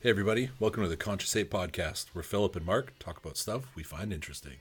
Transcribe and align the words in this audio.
Hey, 0.00 0.08
everybody. 0.10 0.50
Welcome 0.58 0.82
to 0.82 0.88
the 0.88 0.96
Conscious 0.96 1.34
Ape 1.36 1.50
Podcast, 1.50 2.06
where 2.12 2.22
Philip 2.22 2.56
and 2.56 2.64
Mark 2.64 2.98
talk 2.98 3.18
about 3.18 3.36
stuff 3.36 3.64
we 3.74 3.82
find 3.82 4.12
interesting. 4.12 4.56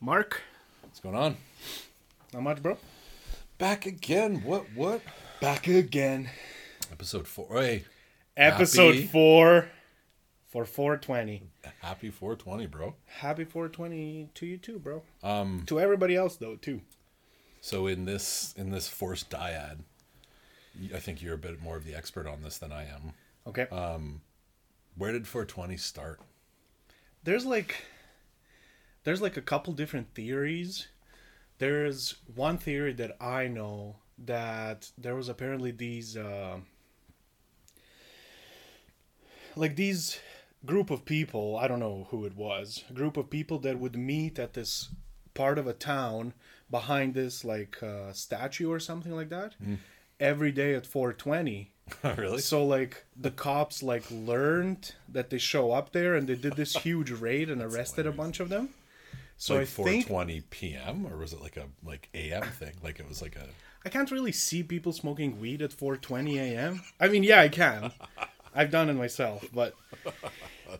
Mark, 0.00 0.42
What's 0.82 1.00
going 1.00 1.14
on? 1.14 1.36
not 2.32 2.42
much, 2.42 2.62
bro. 2.62 2.76
Back 3.58 3.86
again. 3.86 4.42
What? 4.42 4.66
What? 4.74 5.00
Back 5.40 5.68
again. 5.68 6.28
Episode 6.90 7.26
four. 7.28 7.48
Hey, 7.60 7.84
Episode 8.36 8.96
Happy- 8.96 9.06
four 9.06 9.68
for 10.48 10.64
420. 10.64 11.42
happy 11.80 12.10
420, 12.10 12.66
bro. 12.66 12.94
Happy 13.06 13.44
420 13.44 14.28
to 14.34 14.46
you 14.46 14.56
too, 14.58 14.78
bro. 14.80 15.02
Um, 15.22 15.62
to 15.66 15.78
everybody 15.80 16.16
else 16.16 16.36
though 16.36 16.56
too. 16.56 16.80
So 17.60 17.86
in 17.86 18.04
this 18.04 18.52
in 18.56 18.70
this 18.70 18.88
forced 18.88 19.30
dyad, 19.30 19.78
I 20.94 20.98
think 20.98 21.22
you're 21.22 21.34
a 21.34 21.38
bit 21.38 21.62
more 21.62 21.76
of 21.76 21.84
the 21.84 21.94
expert 21.94 22.26
on 22.26 22.42
this 22.42 22.58
than 22.58 22.72
I 22.72 22.84
am. 22.84 23.12
Okay. 23.46 23.66
Um, 23.70 24.22
Where 24.96 25.12
did 25.12 25.26
420 25.26 25.76
start? 25.76 26.20
there's 27.24 27.46
like, 27.46 27.86
there's 29.04 29.22
like 29.22 29.36
a 29.36 29.42
couple 29.42 29.72
different 29.72 30.14
theories. 30.14 30.88
There's 31.58 32.16
one 32.34 32.58
theory 32.58 32.92
that 32.94 33.16
I 33.20 33.48
know 33.48 33.96
that 34.26 34.90
there 34.98 35.14
was 35.14 35.28
apparently 35.30 35.70
these, 35.70 36.16
uh, 36.16 36.58
like 39.56 39.76
these 39.76 40.20
group 40.66 40.90
of 40.90 41.04
people. 41.04 41.56
I 41.56 41.66
don't 41.68 41.80
know 41.80 42.08
who 42.10 42.24
it 42.26 42.36
was. 42.36 42.84
A 42.90 42.92
group 42.92 43.16
of 43.16 43.30
people 43.30 43.58
that 43.60 43.78
would 43.78 43.96
meet 43.96 44.38
at 44.38 44.52
this 44.54 44.90
part 45.34 45.58
of 45.58 45.66
a 45.66 45.72
town 45.72 46.34
behind 46.70 47.14
this 47.14 47.44
like 47.44 47.82
uh, 47.82 48.12
statue 48.12 48.70
or 48.70 48.78
something 48.80 49.12
like 49.12 49.30
that 49.30 49.54
every 50.20 50.52
day 50.52 50.74
at 50.74 50.86
420 50.86 51.70
really? 52.16 52.38
so 52.38 52.64
like 52.64 53.04
the 53.16 53.30
cops 53.30 53.82
like 53.82 54.04
learned 54.10 54.94
that 55.08 55.30
they 55.30 55.38
show 55.38 55.72
up 55.72 55.92
there 55.92 56.14
and 56.14 56.28
they 56.28 56.34
did 56.34 56.54
this 56.56 56.76
huge 56.82 57.10
raid 57.10 57.50
and 57.50 57.60
arrested 57.60 58.06
a 58.06 58.12
bunch 58.12 58.40
of 58.40 58.48
them. 58.48 58.70
So 59.36 59.54
like 59.54 59.62
I 59.62 59.66
think 59.66 60.06
420 60.06 60.40
p.m. 60.50 61.06
or 61.06 61.18
was 61.18 61.32
it 61.32 61.42
like 61.42 61.56
a 61.56 61.66
like 61.84 62.08
a.m. 62.14 62.44
thing? 62.44 62.74
Like 62.82 63.00
it 63.00 63.08
was 63.08 63.20
like 63.20 63.36
a 63.36 63.46
I 63.84 63.90
can't 63.90 64.10
really 64.10 64.32
see 64.32 64.62
people 64.62 64.92
smoking 64.92 65.40
weed 65.40 65.60
at 65.60 65.70
4:20 65.70 66.36
a.m. 66.38 66.82
I 66.98 67.08
mean, 67.08 67.22
yeah, 67.22 67.40
I 67.40 67.48
can. 67.48 67.92
I've 68.54 68.70
done 68.70 68.88
it 68.88 68.94
myself, 68.94 69.44
but 69.52 69.74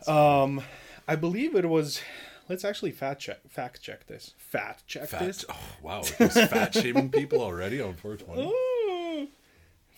um 0.09 0.63
I 1.07 1.17
believe 1.17 1.55
it 1.55 1.69
was 1.69 2.01
let's 2.48 2.65
actually 2.65 2.93
fact 2.93 3.21
check 3.21 3.41
fact 3.48 3.83
check 3.83 4.07
this. 4.07 4.33
Fact 4.39 4.87
check 4.87 5.09
fat. 5.09 5.21
this. 5.21 5.45
Oh 5.48 5.57
wow, 5.83 6.03
fat 6.03 6.73
shaming 6.73 7.11
people 7.11 7.43
already 7.43 7.81
on 7.83 7.95
420. 7.95 8.48
Ooh. 8.48 8.73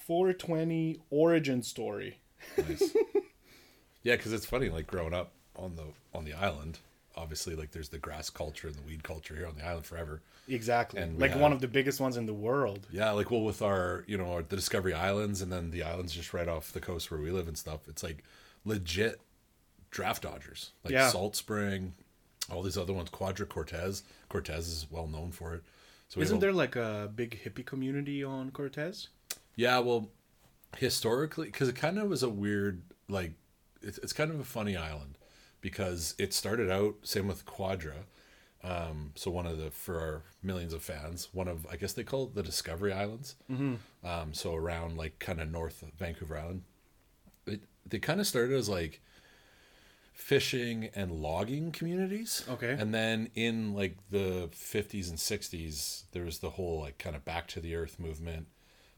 420 0.07 1.01
origin 1.11 1.63
story. 1.63 2.19
Nice. 2.57 2.95
yeah, 4.03 4.17
because 4.17 4.33
it's 4.33 4.47
funny, 4.47 4.69
like 4.69 4.87
growing 4.87 5.15
up 5.15 5.33
on 5.57 5.77
the 5.77 5.85
on 6.17 6.25
the 6.25 6.33
island. 6.35 6.79
Obviously, 7.17 7.55
like 7.57 7.71
there's 7.71 7.89
the 7.89 7.99
grass 7.99 8.29
culture 8.29 8.69
and 8.69 8.77
the 8.77 8.83
weed 8.83 9.03
culture 9.03 9.35
here 9.35 9.47
on 9.47 9.57
the 9.57 9.65
island 9.67 9.87
forever. 9.87 10.21
Exactly. 10.49 11.01
And 11.01 11.19
like 11.19 11.33
had- 11.33 11.41
one 11.41 11.53
of 11.53 11.61
the 11.61 11.69
biggest 11.69 11.99
ones 11.99 12.17
in 12.17 12.27
the 12.27 12.35
world. 12.35 12.87
Yeah, 12.91 13.11
like 13.13 13.31
well, 13.31 13.41
with 13.43 13.63
our 13.63 14.05
you 14.07 14.19
know 14.19 14.33
our, 14.33 14.43
the 14.43 14.57
Discovery 14.57 14.93
Islands 14.95 15.41
and 15.43 15.51
then 15.51 15.71
the 15.71 15.83
islands 15.83 16.13
just 16.15 16.35
right 16.35 16.47
off 16.49 16.73
the 16.73 16.81
coast 16.81 17.11
where 17.11 17.21
we 17.21 17.31
live 17.31 17.49
and 17.49 17.57
stuff. 17.57 17.89
It's 17.89 18.03
like 18.03 18.23
legit 18.65 19.21
draft 19.91 20.23
dodgers, 20.23 20.73
like 20.85 20.93
Yeah. 20.93 21.09
Salt 21.09 21.35
Spring, 21.37 21.95
all 22.53 22.63
these 22.63 22.77
other 22.79 22.93
ones. 22.93 23.09
Quadra 23.11 23.47
Cortez. 23.47 24.03
Cortez 24.29 24.69
is 24.69 24.87
well 24.91 25.07
known 25.09 25.33
for 25.33 25.55
it. 25.55 25.63
So 26.09 26.21
Isn't 26.21 26.37
a- 26.37 26.41
there 26.41 26.53
like 26.53 26.77
a 26.77 27.11
big 27.15 27.41
hippie 27.43 27.65
community 27.65 28.23
on 28.23 28.51
Cortez? 28.51 29.09
Yeah, 29.57 29.79
well, 29.81 30.11
historically, 30.77 31.47
because 31.47 31.69
it 31.69 31.77
kind 31.77 31.99
of 31.99 32.09
was 32.09 32.23
a 32.23 32.29
weird, 32.29 32.83
like, 33.09 33.33
it's, 33.83 33.99
it's 33.99 34.13
kind 34.13 34.31
of 34.31 34.39
a 34.39 34.45
funny 34.45 34.77
island 34.77 35.17
because 35.61 36.15
it 36.19 36.33
started 36.33 36.71
out, 36.71 36.95
same 37.03 37.27
with 37.27 37.45
Quadra. 37.47 38.05
Um, 38.63 39.13
so 39.15 39.31
one 39.31 39.47
of 39.47 39.59
the, 39.59 39.71
for 39.71 39.99
our 39.99 40.23
millions 40.43 40.73
of 40.73 40.83
fans, 40.83 41.29
one 41.33 41.49
of, 41.49 41.67
I 41.71 41.77
guess 41.77 41.93
they 41.93 42.05
call 42.05 42.25
it 42.25 42.35
the 42.35 42.43
Discovery 42.43 42.93
Islands. 42.93 43.37
Mm-hmm. 43.51 43.75
Um, 44.07 44.35
so 44.35 44.55
around 44.55 44.97
like 44.97 45.19
kind 45.19 45.41
of 45.41 45.51
north 45.51 45.83
of 45.83 45.93
Vancouver 45.95 46.37
Island. 46.37 46.63
It, 47.47 47.63
they 47.87 47.99
kind 47.99 48.21
of 48.21 48.27
started 48.27 48.55
as 48.55 48.69
like 48.69 49.01
fishing 50.13 50.91
and 50.95 51.13
logging 51.13 51.71
communities. 51.71 52.43
Okay. 52.49 52.73
And 52.79 52.93
then 52.93 53.31
in 53.35 53.75
like 53.75 53.97
the 54.11 54.49
50s 54.53 55.09
and 55.09 55.19
60s, 55.19 56.05
there 56.13 56.25
was 56.25 56.39
the 56.41 56.51
whole 56.51 56.81
like 56.81 56.99
kind 56.99 57.15
of 57.15 57.25
back 57.25 57.47
to 57.49 57.61
the 57.61 57.77
earth 57.77 58.01
movement, 58.01 58.47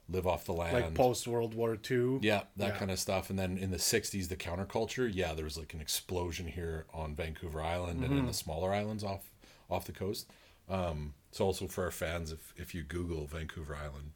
live 0.09 0.27
off 0.27 0.45
the 0.45 0.53
land. 0.53 0.73
Like 0.75 0.95
post 0.95 1.27
World 1.29 1.55
War 1.55 1.77
II? 1.91 2.19
Yeah, 2.23 2.43
that 2.57 2.69
Yeah. 2.75 2.79
kind 2.79 2.91
of 2.91 2.99
stuff. 2.99 3.29
And 3.31 3.39
then 3.39 3.59
in 3.59 3.71
the 3.71 3.77
60s, 3.79 4.29
the 4.29 4.37
counterculture, 4.37 5.11
yeah, 5.13 5.35
there 5.35 5.45
was 5.45 5.59
like 5.59 5.75
an 5.75 5.81
explosion 5.81 6.47
here 6.47 6.87
on 6.95 7.15
Vancouver 7.15 7.61
Island 7.63 8.03
and 8.03 8.13
in 8.13 8.19
Mm-hmm. 8.19 8.27
the 8.29 8.33
smaller 8.35 8.73
islands 8.73 9.05
off 9.05 9.31
off 9.71 9.85
the 9.85 9.93
coast. 9.93 10.27
Um, 10.69 11.15
so 11.31 11.45
also 11.45 11.67
for 11.67 11.85
our 11.85 11.91
fans, 11.91 12.33
if, 12.33 12.55
if 12.57 12.75
you 12.75 12.83
Google 12.83 13.27
Vancouver 13.27 13.77
Island, 13.77 14.13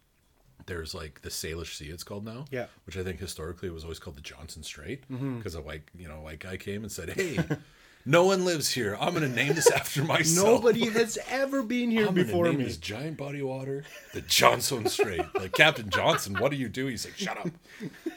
there's 0.67 0.95
like 0.95 1.21
the 1.23 1.29
Salish 1.29 1.75
Sea, 1.77 1.87
it's 1.91 2.05
called 2.05 2.25
now. 2.25 2.47
Yeah. 2.51 2.67
Which 2.87 2.97
I 2.97 3.03
think 3.03 3.19
historically 3.21 3.69
was 3.69 3.83
always 3.85 3.99
called 3.99 4.17
the 4.17 4.23
Johnson 4.23 4.63
Strait 4.63 5.05
because 5.09 5.55
a 5.55 5.61
white, 5.61 5.83
you 5.95 6.09
know, 6.09 6.21
white 6.21 6.39
guy 6.39 6.57
came 6.57 6.83
and 6.85 6.91
said, 6.93 7.11
hey, 7.11 7.39
no 8.05 8.25
one 8.25 8.45
lives 8.45 8.71
here. 8.71 8.97
I'm 9.01 9.15
going 9.15 9.29
to 9.29 9.35
name 9.35 9.55
this 9.55 9.71
after 9.71 10.03
myself. 10.05 10.47
Nobody 10.47 10.89
has 10.91 11.19
ever 11.29 11.63
been 11.63 11.91
here 11.91 12.09
I'm 12.09 12.15
before 12.15 12.47
name 12.47 12.59
me. 12.59 12.65
this 12.65 12.77
giant 12.77 13.17
body 13.17 13.41
of 13.41 13.47
water 13.49 13.85
the 14.13 14.21
Johnson 14.23 14.87
Strait. 14.89 15.23
like 15.35 15.53
Captain 15.53 15.89
Johnson, 15.91 16.35
what 16.39 16.51
do 16.51 16.57
you 16.57 16.69
do? 16.69 16.87
He's 16.87 17.05
like, 17.05 17.17
shut 17.17 17.39
up. 17.39 17.49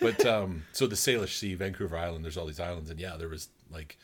But 0.02 0.26
um, 0.26 0.64
so 0.72 0.88
the 0.88 0.96
Salish 0.96 1.38
Sea, 1.38 1.56
Vancouver 1.56 1.98
Island, 1.98 2.24
there's 2.26 2.38
all 2.38 2.46
these 2.48 2.60
islands, 2.60 2.90
and 2.90 3.00
yeah, 3.00 3.16
there 3.18 3.30
was 3.30 3.50
like, 3.72 3.98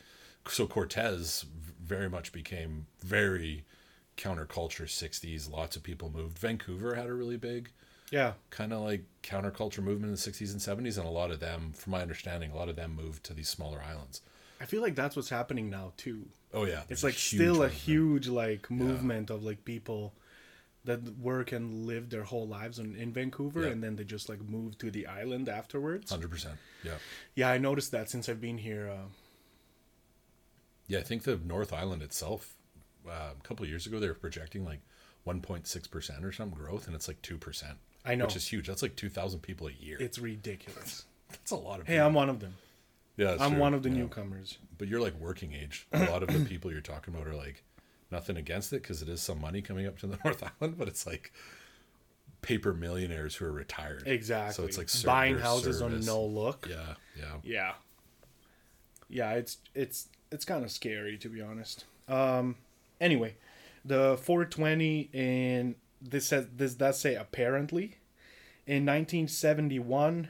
so 0.48 0.66
Cortez 0.66 1.44
very 1.82 2.08
much 2.10 2.32
became 2.32 2.86
very 3.00 3.64
counterculture. 4.16 4.84
'60s, 4.86 5.50
lots 5.50 5.76
of 5.76 5.82
people 5.82 6.10
moved. 6.10 6.38
Vancouver 6.38 6.94
had 6.94 7.06
a 7.06 7.14
really 7.14 7.36
big 7.36 7.70
Yeah. 8.10 8.32
kind 8.50 8.72
of 8.72 8.80
like 8.82 9.04
counterculture 9.22 9.82
movement 9.82 10.04
in 10.04 10.12
the 10.12 10.16
'60s 10.16 10.52
and 10.52 10.60
'70s, 10.86 10.96
and 10.98 11.06
a 11.06 11.10
lot 11.10 11.30
of 11.30 11.40
them, 11.40 11.72
from 11.72 11.92
my 11.92 12.02
understanding, 12.02 12.50
a 12.52 12.56
lot 12.56 12.68
of 12.68 12.76
them 12.76 12.94
moved 12.94 13.24
to 13.24 13.34
these 13.34 13.48
smaller 13.48 13.82
islands. 13.82 14.20
I 14.62 14.66
feel 14.66 14.80
like 14.80 14.94
that's 14.94 15.16
what's 15.16 15.28
happening 15.30 15.68
now 15.70 15.92
too. 15.96 16.26
Oh 16.54 16.64
yeah, 16.64 16.82
It's 16.88 17.02
like 17.02 17.14
still 17.14 17.56
a 17.56 17.66
movement. 17.66 17.72
huge 17.74 18.28
like 18.28 18.70
movement 18.70 19.30
of 19.30 19.42
like 19.42 19.64
people 19.64 20.14
that 20.84 21.00
work 21.18 21.52
and 21.52 21.86
live 21.86 22.10
their 22.10 22.24
whole 22.24 22.46
lives 22.46 22.78
in, 22.78 22.94
in 22.96 23.12
Vancouver 23.12 23.62
Yeah. 23.62 23.68
and 23.72 23.82
then 23.82 23.96
they 23.96 24.04
just 24.04 24.28
like 24.28 24.40
move 24.42 24.76
to 24.78 24.90
the 24.90 25.06
island 25.06 25.48
afterwards. 25.48 26.10
hundred 26.10 26.30
percent. 26.30 26.56
Yeah. 26.84 26.98
Yeah, 27.34 27.50
I 27.50 27.58
noticed 27.58 27.90
that 27.92 28.08
since 28.10 28.28
I've 28.28 28.40
been 28.40 28.58
here. 28.58 28.88
Uh, 28.90 29.08
Yeah, 30.88 30.98
I 30.98 31.02
think 31.02 31.22
the 31.22 31.36
North 31.44 31.72
Island 31.72 32.02
itself, 32.02 32.54
uh, 33.08 33.30
a 33.38 33.42
couple 33.48 33.64
of 33.64 33.70
years 33.70 33.86
ago, 33.86 33.98
they 34.00 34.08
were 34.08 34.14
projecting 34.14 34.64
like 34.64 34.80
1.6% 35.26 36.24
or 36.24 36.32
something 36.32 36.58
growth, 36.58 36.86
and 36.86 36.94
it's 36.96 37.08
like 37.08 37.22
2%. 37.22 37.76
I 38.04 38.14
know. 38.16 38.24
Which 38.26 38.36
is 38.36 38.46
huge. 38.48 38.66
That's 38.66 38.82
like 38.82 38.96
2,000 38.96 39.40
people 39.40 39.68
a 39.68 39.72
year. 39.72 39.96
it's 40.00 40.18
ridiculous. 40.18 41.04
That's 41.30 41.52
a 41.52 41.56
lot 41.56 41.80
of 41.80 41.86
hey, 41.86 41.94
people. 41.94 42.06
I'm 42.08 42.14
one 42.14 42.28
of 42.28 42.40
them. 42.40 42.54
Yeah, 43.16 43.36
I'm 43.40 43.52
true. 43.52 43.60
one 43.60 43.74
of 43.74 43.82
the 43.82 43.88
Yeah. 43.90 43.96
newcomers. 43.96 44.58
But 44.78 44.88
you're 44.88 45.00
like 45.00 45.14
working 45.18 45.52
age. 45.52 45.86
A 45.92 46.04
lot 46.06 46.22
of 46.22 46.28
the 46.32 46.44
people 46.48 46.70
you're 46.72 46.80
talking 46.80 47.14
about 47.14 47.26
are 47.26 47.34
like 47.36 47.62
nothing 48.10 48.36
against 48.36 48.72
it 48.72 48.82
because 48.82 49.02
it 49.02 49.08
is 49.08 49.20
some 49.22 49.40
money 49.40 49.62
coming 49.62 49.86
up 49.86 49.98
to 49.98 50.06
the 50.06 50.18
North 50.24 50.42
Island, 50.42 50.76
but 50.78 50.88
it's 50.88 51.06
like 51.06 51.32
paper 52.42 52.72
millionaires 52.74 53.36
who 53.36 53.44
are 53.44 53.52
retired. 53.52 54.02
Exactly. 54.06 54.54
So 54.54 54.64
it's 54.64 54.76
like 54.78 54.88
buying 55.04 55.38
houses 55.38 55.78
service. 55.78 56.08
on 56.08 56.14
no 56.14 56.24
look. 56.24 56.66
Yeah, 56.68 56.94
yeah. 57.18 57.34
Yeah. 57.42 57.72
Yeah, 59.08 59.32
it's 59.32 59.58
it's 59.74 60.08
it's 60.30 60.44
kind 60.44 60.64
of 60.64 60.70
scary 60.70 61.16
to 61.18 61.28
be 61.28 61.40
honest. 61.42 61.84
Um 62.08 62.56
anyway, 63.00 63.36
the 63.84 64.16
420 64.22 65.10
and 65.14 65.74
this 66.00 66.26
says 66.26 66.46
this 66.56 66.74
does 66.74 66.98
say 66.98 67.14
apparently 67.14 67.98
in 68.66 68.84
1971 68.86 70.28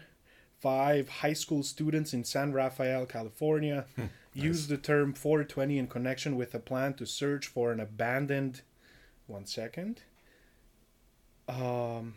five 0.63 1.09
high 1.09 1.33
school 1.35 1.63
students 1.65 2.15
in 2.15 2.23
San 2.25 2.53
Rafael, 2.53 3.05
California 3.05 3.85
used 4.33 4.69
the 4.69 4.77
term 4.79 5.13
420 5.13 5.79
in 5.79 5.87
connection 5.89 6.37
with 6.37 6.55
a 6.55 6.59
plan 6.61 6.95
to 6.95 7.05
search 7.05 7.47
for 7.49 7.73
an 7.73 7.81
abandoned 7.81 8.63
one 9.27 9.45
second. 9.45 10.03
Um 11.49 12.15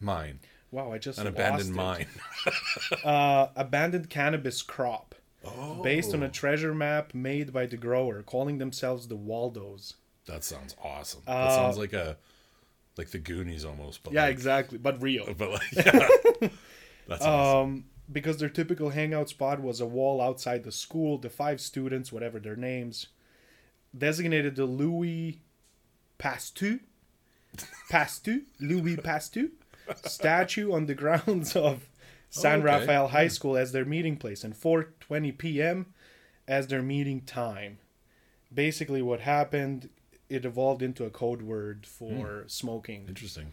Mine. 0.00 0.40
wow, 0.70 0.92
I 0.92 0.98
just 0.98 1.18
An 1.18 1.26
abandoned 1.26 1.74
mine. 1.74 2.06
uh, 3.04 3.48
abandoned 3.56 4.10
cannabis 4.10 4.62
crop 4.62 5.14
Oh. 5.44 5.80
based 5.80 6.12
on 6.12 6.24
a 6.24 6.28
treasure 6.28 6.74
map 6.74 7.14
made 7.14 7.52
by 7.52 7.66
the 7.66 7.76
grower 7.76 8.22
calling 8.24 8.58
themselves 8.58 9.06
the 9.06 9.14
Waldos. 9.14 9.94
That 10.26 10.42
sounds 10.42 10.74
awesome. 10.82 11.22
Uh, 11.24 11.48
that 11.48 11.54
sounds 11.54 11.78
like 11.78 11.92
a 11.92 12.16
like 12.96 13.10
the 13.10 13.18
Goonies 13.18 13.64
almost. 13.64 14.02
But 14.02 14.12
Yeah, 14.12 14.22
like, 14.24 14.32
exactly, 14.32 14.78
but 14.78 15.00
real. 15.00 15.32
But 15.38 15.50
like, 15.52 15.72
yeah. 15.72 16.48
That's 17.08 17.24
awesome. 17.24 17.68
Um, 17.68 17.84
because 18.10 18.38
their 18.38 18.48
typical 18.48 18.90
hangout 18.90 19.28
spot 19.28 19.60
was 19.60 19.80
a 19.80 19.86
wall 19.86 20.20
outside 20.20 20.64
the 20.64 20.72
school. 20.72 21.18
The 21.18 21.30
five 21.30 21.60
students, 21.60 22.12
whatever 22.12 22.38
their 22.38 22.56
names, 22.56 23.08
designated 23.96 24.56
the 24.56 24.66
Louis 24.66 25.40
Pasteur, 26.18 26.80
Pasteur, 27.90 28.40
Louis 28.60 28.96
Pasteur 28.96 29.48
statue 30.04 30.72
on 30.72 30.86
the 30.86 30.94
grounds 30.94 31.56
of 31.56 31.88
San 32.30 32.60
okay. 32.60 32.66
Rafael 32.66 33.08
High 33.08 33.28
School 33.28 33.56
as 33.56 33.72
their 33.72 33.84
meeting 33.84 34.16
place, 34.16 34.44
and 34.44 34.54
4:20 34.54 35.36
p.m. 35.36 35.86
as 36.46 36.66
their 36.68 36.82
meeting 36.82 37.22
time. 37.22 37.78
Basically, 38.52 39.02
what 39.02 39.20
happened, 39.20 39.90
it 40.28 40.44
evolved 40.44 40.82
into 40.82 41.04
a 41.04 41.10
code 41.10 41.42
word 41.42 41.86
for 41.86 42.44
smoking 42.46 43.06
Interesting. 43.08 43.52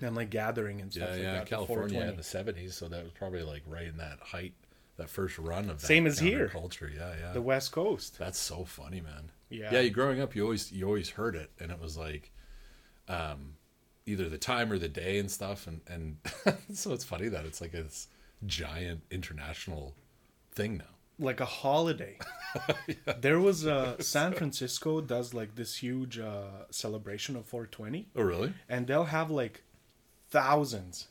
And 0.00 0.14
like 0.16 0.30
gathering 0.30 0.80
and 0.80 0.92
stuff 0.92 1.08
Yeah, 1.08 1.14
like 1.14 1.22
yeah. 1.22 1.32
that. 1.34 1.46
California 1.46 2.00
in 2.02 2.16
the 2.16 2.22
seventies, 2.22 2.74
so 2.74 2.88
that 2.88 3.02
was 3.02 3.12
probably 3.12 3.42
like 3.42 3.62
right 3.66 3.86
in 3.86 3.96
that 3.98 4.18
height, 4.20 4.52
that 4.96 5.08
first 5.08 5.38
run 5.38 5.70
of 5.70 5.80
that 5.80 5.86
Same 5.86 6.06
as 6.06 6.18
here. 6.18 6.48
Culture, 6.48 6.90
yeah, 6.94 7.14
yeah. 7.20 7.32
the 7.32 7.42
West 7.42 7.72
Coast. 7.72 8.18
That's 8.18 8.38
so 8.38 8.64
funny, 8.64 9.00
man. 9.00 9.30
Yeah. 9.48 9.70
Yeah, 9.72 9.80
you 9.80 9.90
growing 9.90 10.20
up, 10.20 10.34
you 10.34 10.42
always 10.42 10.72
you 10.72 10.86
always 10.86 11.10
heard 11.10 11.34
it, 11.36 11.50
and 11.60 11.70
it 11.70 11.80
was 11.80 11.96
like, 11.96 12.30
um, 13.08 13.54
either 14.06 14.28
the 14.28 14.38
time 14.38 14.72
or 14.72 14.78
the 14.78 14.88
day 14.88 15.18
and 15.18 15.30
stuff, 15.30 15.66
and 15.66 15.80
and 15.88 16.18
so 16.76 16.92
it's 16.92 17.04
funny 17.04 17.28
that 17.28 17.44
it's 17.44 17.60
like 17.60 17.72
this 17.72 18.08
giant 18.44 19.02
international 19.10 19.94
thing 20.52 20.78
now. 20.78 20.84
like 21.18 21.40
a 21.40 21.46
holiday. 21.46 22.18
There 23.20 23.38
was 23.38 23.66
a 23.66 23.96
San 24.02 24.32
Francisco 24.32 25.00
does 25.02 25.34
like 25.34 25.54
this 25.56 25.76
huge 25.76 26.18
uh, 26.18 26.64
celebration 26.70 27.36
of 27.36 27.44
420, 27.46 28.08
Oh, 28.16 28.22
really? 28.22 28.52
and 28.68 28.86
they'll 28.86 29.04
have 29.04 29.30
like 29.30 29.62
thousands, 30.30 31.08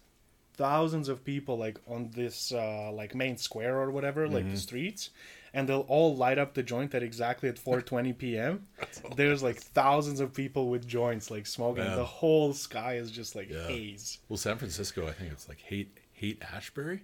thousands 0.55 1.09
of 1.09 1.23
people 1.23 1.57
like 1.57 1.79
on 1.87 2.11
this 2.15 2.51
uh, 2.51 2.91
like 2.91 3.15
main 3.15 3.37
square 3.37 3.77
or 3.79 3.91
whatever, 3.91 4.27
like 4.27 4.49
the 4.49 4.57
streets, 4.57 5.09
and 5.53 5.67
they'll 5.69 5.85
all 5.87 6.15
light 6.15 6.37
up 6.37 6.53
the 6.53 6.63
joint 6.63 6.93
at 6.95 7.03
exactly 7.03 7.49
at 7.49 7.55
4:20 7.55 8.17
p.m. 8.17 8.67
There's 9.15 9.43
like 9.43 9.57
thousands 9.57 10.19
of 10.19 10.33
people 10.33 10.69
with 10.69 10.87
joints 10.87 11.29
like 11.31 11.45
smoking. 11.47 11.83
Man. 11.83 11.95
The 11.97 12.05
whole 12.05 12.53
sky 12.53 12.95
is 12.95 13.11
just 13.11 13.35
like 13.35 13.49
Yeah. 13.49 13.67
haze. 13.67 14.19
Well, 14.29 14.37
San 14.37 14.57
Francisco, 14.57 15.07
I 15.07 15.11
think 15.11 15.31
it's 15.31 15.47
like 15.49 15.59
Haight 15.61 15.97
hate 16.13 16.41
Ashbury. 16.53 17.03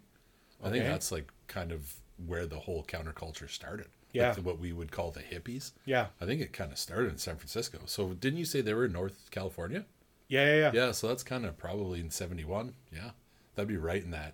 I 0.63 0.69
think 0.69 0.85
that's 0.85 1.11
like 1.11 1.31
kind 1.47 1.71
of 1.71 1.95
where 2.27 2.45
the 2.45 2.59
whole 2.59 2.83
counterculture 2.83 3.49
started. 3.49 3.87
Yeah. 4.13 4.27
like 4.27 4.35
the, 4.35 4.41
what 4.41 4.59
we 4.59 4.73
would 4.73 4.91
call 4.91 5.09
the 5.11 5.21
hippies. 5.21 5.71
Yeah, 5.85 6.07
I 6.19 6.25
think 6.25 6.41
it 6.41 6.51
kind 6.51 6.71
of 6.73 6.77
started 6.77 7.11
in 7.11 7.17
San 7.17 7.37
Francisco. 7.37 7.79
So 7.85 8.09
didn't 8.13 8.39
you 8.39 8.45
say 8.45 8.59
they 8.59 8.73
were 8.73 8.85
in 8.85 8.91
North 8.91 9.29
California? 9.31 9.85
Yeah, 10.31 10.45
yeah, 10.45 10.55
yeah. 10.55 10.71
Yeah, 10.73 10.91
so 10.93 11.07
that's 11.09 11.23
kind 11.23 11.45
of 11.45 11.57
probably 11.57 11.99
in 11.99 12.09
'71. 12.09 12.73
Yeah, 12.91 13.11
that'd 13.55 13.67
be 13.67 13.77
right 13.77 14.03
in 14.03 14.11
that 14.11 14.33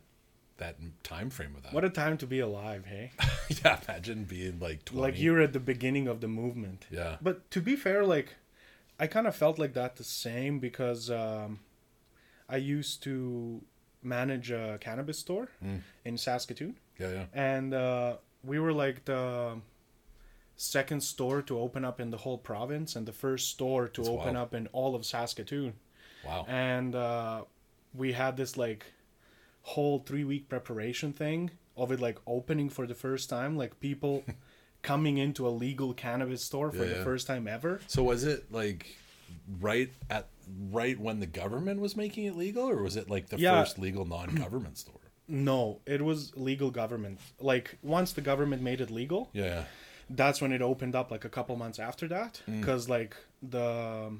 that 0.58 0.76
time 1.04 1.30
frame 1.30 1.54
of 1.56 1.64
that. 1.64 1.74
What 1.74 1.84
a 1.86 1.90
time 1.90 2.18
to 2.20 2.26
be 2.28 2.40
alive, 2.40 2.86
hey! 2.86 3.12
yeah, 3.64 3.80
imagine 3.88 4.24
being 4.24 4.60
like 4.60 4.86
20. 4.86 5.02
like 5.02 5.20
you're 5.22 5.42
at 5.42 5.54
the 5.54 5.60
beginning 5.60 6.08
of 6.08 6.22
the 6.22 6.28
movement. 6.28 6.86
Yeah. 6.90 7.18
But 7.22 7.50
to 7.52 7.62
be 7.62 7.76
fair, 7.76 8.04
like 8.06 8.36
I 9.00 9.08
kind 9.08 9.28
of 9.28 9.36
felt 9.36 9.60
like 9.60 9.74
that 9.74 9.96
the 9.98 10.04
same 10.04 10.60
because 10.60 11.12
um, 11.12 11.60
I 12.50 12.58
used 12.58 13.04
to 13.04 13.62
manage 14.02 14.50
a 14.52 14.78
cannabis 14.82 15.20
store 15.20 15.50
Mm. 15.64 15.82
in 16.06 16.18
Saskatoon, 16.18 16.78
Yeah, 17.00 17.12
yeah. 17.12 17.26
and 17.34 17.74
uh, 17.74 18.18
we 18.44 18.58
were 18.60 18.74
like 18.74 19.06
the 19.06 19.60
second 20.56 21.02
store 21.02 21.42
to 21.44 21.60
open 21.60 21.86
up 21.86 22.00
in 22.00 22.10
the 22.10 22.18
whole 22.18 22.38
province 22.38 22.96
and 22.96 23.06
the 23.06 23.12
first 23.14 23.50
store 23.50 23.88
to 23.90 24.02
That's 24.02 24.10
open 24.10 24.34
wild. 24.34 24.38
up 24.38 24.54
in 24.56 24.68
all 24.68 24.96
of 24.96 25.06
Saskatoon. 25.06 25.74
Wow. 26.26 26.46
And 26.48 26.96
uh, 26.96 27.44
we 27.94 28.14
had 28.14 28.38
this 28.38 28.58
like 28.58 28.86
whole 29.62 30.00
three 30.00 30.24
week 30.24 30.50
preparation 30.50 31.14
thing 31.14 31.52
of 31.76 31.92
it 31.92 32.00
like 32.00 32.18
opening 32.26 32.70
for 32.70 32.88
the 32.88 32.96
first 32.96 33.30
time, 33.30 33.58
like 33.58 33.80
people 33.80 34.24
coming 34.82 35.18
into 35.18 35.48
a 35.48 35.50
legal 35.50 35.94
cannabis 35.94 36.44
store 36.44 36.72
for 36.72 36.84
Yeah, 36.86 36.90
the 36.94 36.96
yeah. 36.98 37.04
first 37.04 37.28
time 37.28 37.48
ever. 37.48 37.80
So 37.88 38.04
was 38.04 38.24
it 38.24 38.52
like 38.52 38.96
right 39.60 39.92
at 40.10 40.28
right 40.72 40.98
when 41.00 41.20
the 41.20 41.26
government 41.28 41.82
was 41.82 41.96
making 41.98 42.26
it 42.26 42.36
legal, 42.36 42.70
or 42.70 42.82
was 42.82 42.96
it 42.96 43.10
like 43.10 43.28
the 43.30 43.38
Yeah. 43.38 43.60
first 43.62 43.78
legal 43.80 44.06
non-government 44.06 44.78
store? 44.78 44.96
No, 45.30 45.82
it 45.86 46.02
was 46.02 46.32
legal 46.38 46.72
government. 46.72 47.20
Like 47.42 47.78
once 47.84 48.14
the 48.14 48.22
government 48.22 48.62
made 48.62 48.80
it 48.80 48.90
legal, 48.90 49.30
Yeah. 49.34 49.66
that's 50.10 50.40
when 50.40 50.54
it 50.54 50.62
opened 50.62 50.96
up 50.96 51.12
like 51.12 51.26
a 51.26 51.30
couple 51.30 51.54
months 51.58 51.80
after 51.80 52.08
that 52.08 52.42
Mm. 52.48 52.62
because 52.62 52.88
like 52.88 53.14
the 53.44 54.14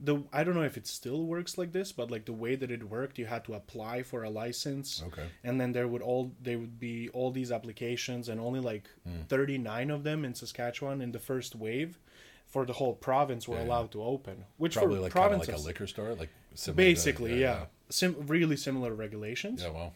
the 0.00 0.22
I 0.32 0.44
don't 0.44 0.54
know 0.54 0.62
if 0.62 0.76
it 0.76 0.86
still 0.86 1.24
works 1.24 1.58
like 1.58 1.72
this, 1.72 1.90
but 1.92 2.10
like 2.10 2.24
the 2.24 2.32
way 2.32 2.54
that 2.56 2.70
it 2.70 2.84
worked, 2.84 3.18
you 3.18 3.26
had 3.26 3.44
to 3.46 3.54
apply 3.54 4.02
for 4.04 4.22
a 4.22 4.30
license. 4.30 5.02
Okay. 5.08 5.26
and 5.42 5.60
then 5.60 5.72
there 5.72 5.88
would 5.88 6.02
all 6.02 6.32
there 6.40 6.58
would 6.58 6.78
be 6.78 7.08
all 7.10 7.30
these 7.32 7.50
applications 7.50 8.28
and 8.28 8.40
only 8.40 8.60
like 8.60 8.88
Hmm. 9.04 9.22
39 9.28 9.90
of 9.90 10.04
them 10.04 10.24
in 10.24 10.34
Saskatchewan 10.34 11.00
in 11.00 11.10
the 11.12 11.18
first 11.18 11.54
wave 11.56 11.98
for 12.46 12.64
the 12.64 12.72
whole 12.74 12.94
province 12.94 13.46
were 13.48 13.56
Yeah, 13.56 13.62
yeah. 13.62 13.68
allowed 13.68 13.90
to 13.92 14.02
open 14.02 14.44
which 14.56 14.74
Probably 14.74 14.96
for 14.96 15.02
like 15.02 15.12
provinces 15.12 15.48
like 15.48 15.58
a 15.58 15.60
liquor 15.66 15.86
store, 15.86 16.14
like 16.14 16.30
similar 16.54 16.76
to- 16.76 16.88
basically 16.88 17.40
yeah, 17.40 17.66
Sim- 17.90 18.26
really 18.26 18.56
similar 18.56 18.94
regulations 18.94 19.62
Yeah. 19.62 19.70
Well. 19.70 19.94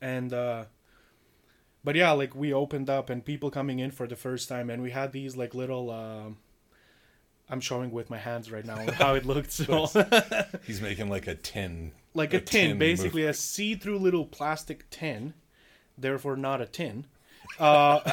and 0.00 0.32
uh 0.32 0.64
but 1.84 1.94
yeah 1.96 2.12
like 2.12 2.34
we 2.34 2.52
opened 2.52 2.88
up 2.88 3.10
and 3.10 3.24
people 3.24 3.50
coming 3.50 3.78
in 3.80 3.90
for 3.90 4.06
the 4.06 4.16
first 4.16 4.48
time 4.48 4.70
and 4.70 4.82
we 4.82 4.90
had 4.92 5.12
these 5.12 5.36
like 5.36 5.54
little 5.54 5.90
um 5.90 6.38
i'm 7.50 7.60
showing 7.60 7.90
with 7.90 8.10
my 8.10 8.18
hands 8.18 8.50
right 8.50 8.64
now 8.64 8.76
how 8.92 9.14
it 9.14 9.24
looked 9.24 9.52
so 9.52 9.86
He's 10.66 10.80
making 10.80 11.08
like 11.10 11.26
a 11.26 11.34
tin. 11.34 11.92
like 12.14 12.34
a, 12.34 12.40
tin, 12.40 12.70
move- 12.70 12.78
basically 12.78 13.24
a 13.24 13.32
see-through 13.34 13.98
little 13.98 14.26
plastic 14.26 14.88
tin 14.90 15.34
therefore 15.96 16.36
not 16.36 16.60
a 16.60 16.66
tin 16.66 17.06
uh 17.58 18.00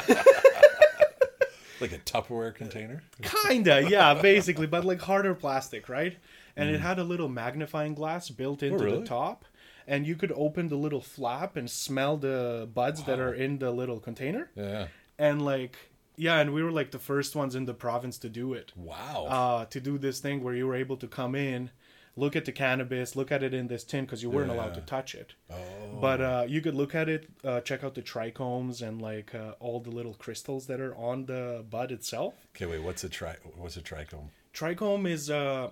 like 1.80 1.92
a 1.92 1.98
Tupperware 1.98 2.54
container. 2.54 3.02
kinda 3.22 3.86
yeah 3.88 4.14
basically 4.22 4.66
but 4.66 4.84
like 4.84 5.00
harder 5.02 5.34
plastic 5.34 5.88
right 5.88 6.16
and 6.56 6.70
it 6.70 6.80
had 6.80 6.98
a 6.98 7.04
little 7.04 7.28
magnifying 7.28 7.94
glass 7.94 8.30
built 8.30 8.62
into 8.62 8.76
Mm. 8.78 8.80
Oh, 8.80 8.84
really? 8.84 9.00
the 9.00 9.06
top 9.06 9.44
and 9.86 10.06
you 10.06 10.16
could 10.16 10.32
open 10.34 10.68
the 10.68 10.76
little 10.76 11.00
flap 11.02 11.56
and 11.56 11.70
smell 11.70 12.16
the 12.16 12.68
buds 12.74 13.04
that 13.04 13.20
are 13.20 13.32
in 13.34 13.58
the 13.58 13.70
little 13.70 14.00
container 14.00 14.50
Yeah. 14.56 14.86
and 15.18 15.42
like 15.44 15.76
yeah 16.16 16.38
and 16.40 16.52
we 16.52 16.62
were 16.62 16.72
like 16.72 16.90
the 16.90 16.98
first 16.98 17.36
ones 17.36 17.54
in 17.54 17.64
the 17.66 17.74
province 17.74 18.18
to 18.18 18.28
do 18.28 18.52
it 18.54 18.72
Wow. 18.76 19.26
uh 19.28 19.64
to 19.66 19.80
do 19.80 19.98
this 19.98 20.18
thing 20.20 20.42
where 20.42 20.54
you 20.54 20.66
were 20.66 20.74
able 20.76 20.96
to 20.96 21.06
come 21.06 21.34
in 21.34 21.70
look 22.16 22.34
at 22.34 22.44
the 22.46 22.52
cannabis 22.52 23.14
look 23.16 23.30
at 23.30 23.42
it 23.42 23.52
in 23.52 23.66
this 23.68 23.84
tin 23.84 24.04
because 24.04 24.22
you 24.22 24.30
weren't 24.30 24.50
allowed 24.50 24.74
to 24.74 24.80
touch 24.80 25.14
it 25.14 25.34
oh. 25.50 25.56
but 26.00 26.20
uh, 26.20 26.44
you 26.48 26.60
could 26.60 26.74
look 26.74 26.94
at 26.94 27.08
it, 27.08 27.28
uh, 27.44 27.60
check 27.60 27.84
out 27.84 27.94
the 27.94 28.02
trichomes 28.02 28.80
and 28.86 29.00
like 29.02 29.34
uh, 29.34 29.52
all 29.60 29.80
the 29.80 29.90
little 29.90 30.14
crystals 30.14 30.66
that 30.66 30.80
are 30.80 30.94
on 30.96 31.26
the 31.26 31.64
bud 31.70 31.90
itself. 31.92 32.34
okay. 32.54 32.66
Wait. 32.66 32.82
What's 32.82 33.02
a 33.04 33.08
tri? 33.08 33.36
What's 33.56 33.76
a 33.76 33.82
trichome? 33.82 34.28
Trichome 34.52 35.06
is 35.08 35.30
uh, 35.30 35.70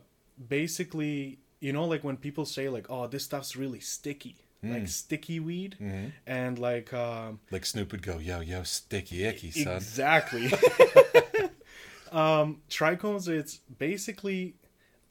basically, 0.48 1.38
you 1.60 1.72
know, 1.72 1.84
like 1.84 2.04
when 2.04 2.16
people 2.16 2.44
say 2.44 2.68
like, 2.68 2.86
"Oh, 2.90 3.06
this 3.06 3.24
stuff's 3.24 3.56
really 3.56 3.80
sticky," 3.80 4.36
like 4.72 4.88
sticky 4.88 5.40
weed, 5.40 5.76
and 6.26 6.58
like 6.58 6.92
um, 6.94 7.40
Like 7.50 7.66
Snoop 7.66 7.92
would 7.92 8.02
go, 8.02 8.18
"Yo, 8.18 8.40
yo, 8.40 8.62
sticky 8.62 9.24
icky, 9.24 9.50
son." 9.50 9.76
exactly. 9.76 10.46
um, 12.12 12.62
trichomes, 12.70 13.28
it's 13.28 13.56
basically. 13.78 14.54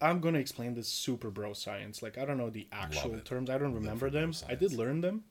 I'm 0.01 0.19
gonna 0.19 0.39
explain 0.39 0.73
this 0.73 0.89
super 0.89 1.29
bro 1.29 1.53
science. 1.53 2.01
Like 2.03 2.17
I 2.17 2.25
don't 2.25 2.37
know 2.37 2.49
the 2.49 2.67
actual 2.73 3.17
terms. 3.23 3.49
I 3.49 3.57
don't 3.57 3.73
remember 3.73 4.09
them. 4.09 4.33
I 4.49 4.55
did 4.55 4.73
learn 4.73 4.99
them. 4.99 5.23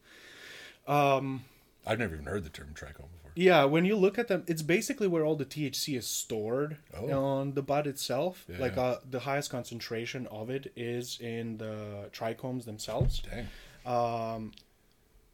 Um, 0.87 1.45
I've 1.87 1.99
never 1.99 2.15
even 2.15 2.27
heard 2.27 2.45
the 2.45 2.49
term 2.51 2.69
trichome 2.75 2.95
before. 3.13 3.33
Yeah, 3.35 3.65
when 3.65 3.85
you 3.85 3.97
look 3.97 4.19
at 4.19 4.29
them, 4.29 4.45
it's 4.47 4.63
basically 4.63 5.09
where 5.09 5.25
all 5.27 5.37
the 5.37 5.45
THC 5.45 5.97
is 5.97 6.07
stored 6.07 6.77
Oh. 6.95 7.11
on 7.13 7.53
the 7.55 7.63
bud 7.63 7.87
itself. 7.87 8.45
Yeah, 8.49 8.59
like. 8.59 8.77
Uh, 8.79 8.97
the 9.09 9.21
highest 9.21 9.51
concentration 9.51 10.27
of 10.29 10.49
it 10.49 10.73
is 10.75 11.19
in 11.21 11.59
the 11.59 12.09
trichomes 12.13 12.65
themselves. 12.65 13.21
Dang. 13.31 13.49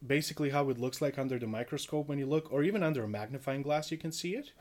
Basically, 0.05 0.49
how 0.51 0.69
it 0.69 0.79
looks 0.79 1.01
like 1.01 1.19
under 1.19 1.37
the 1.37 1.45
microscope 1.47 2.07
when 2.07 2.17
you 2.19 2.25
look, 2.25 2.53
or 2.53 2.63
even 2.63 2.83
under 2.83 3.03
a 3.03 3.07
magnifying 3.07 3.61
glass, 3.61 3.91
you 3.91 3.97
can 3.97 4.13
see 4.13 4.33
it. 4.35 4.51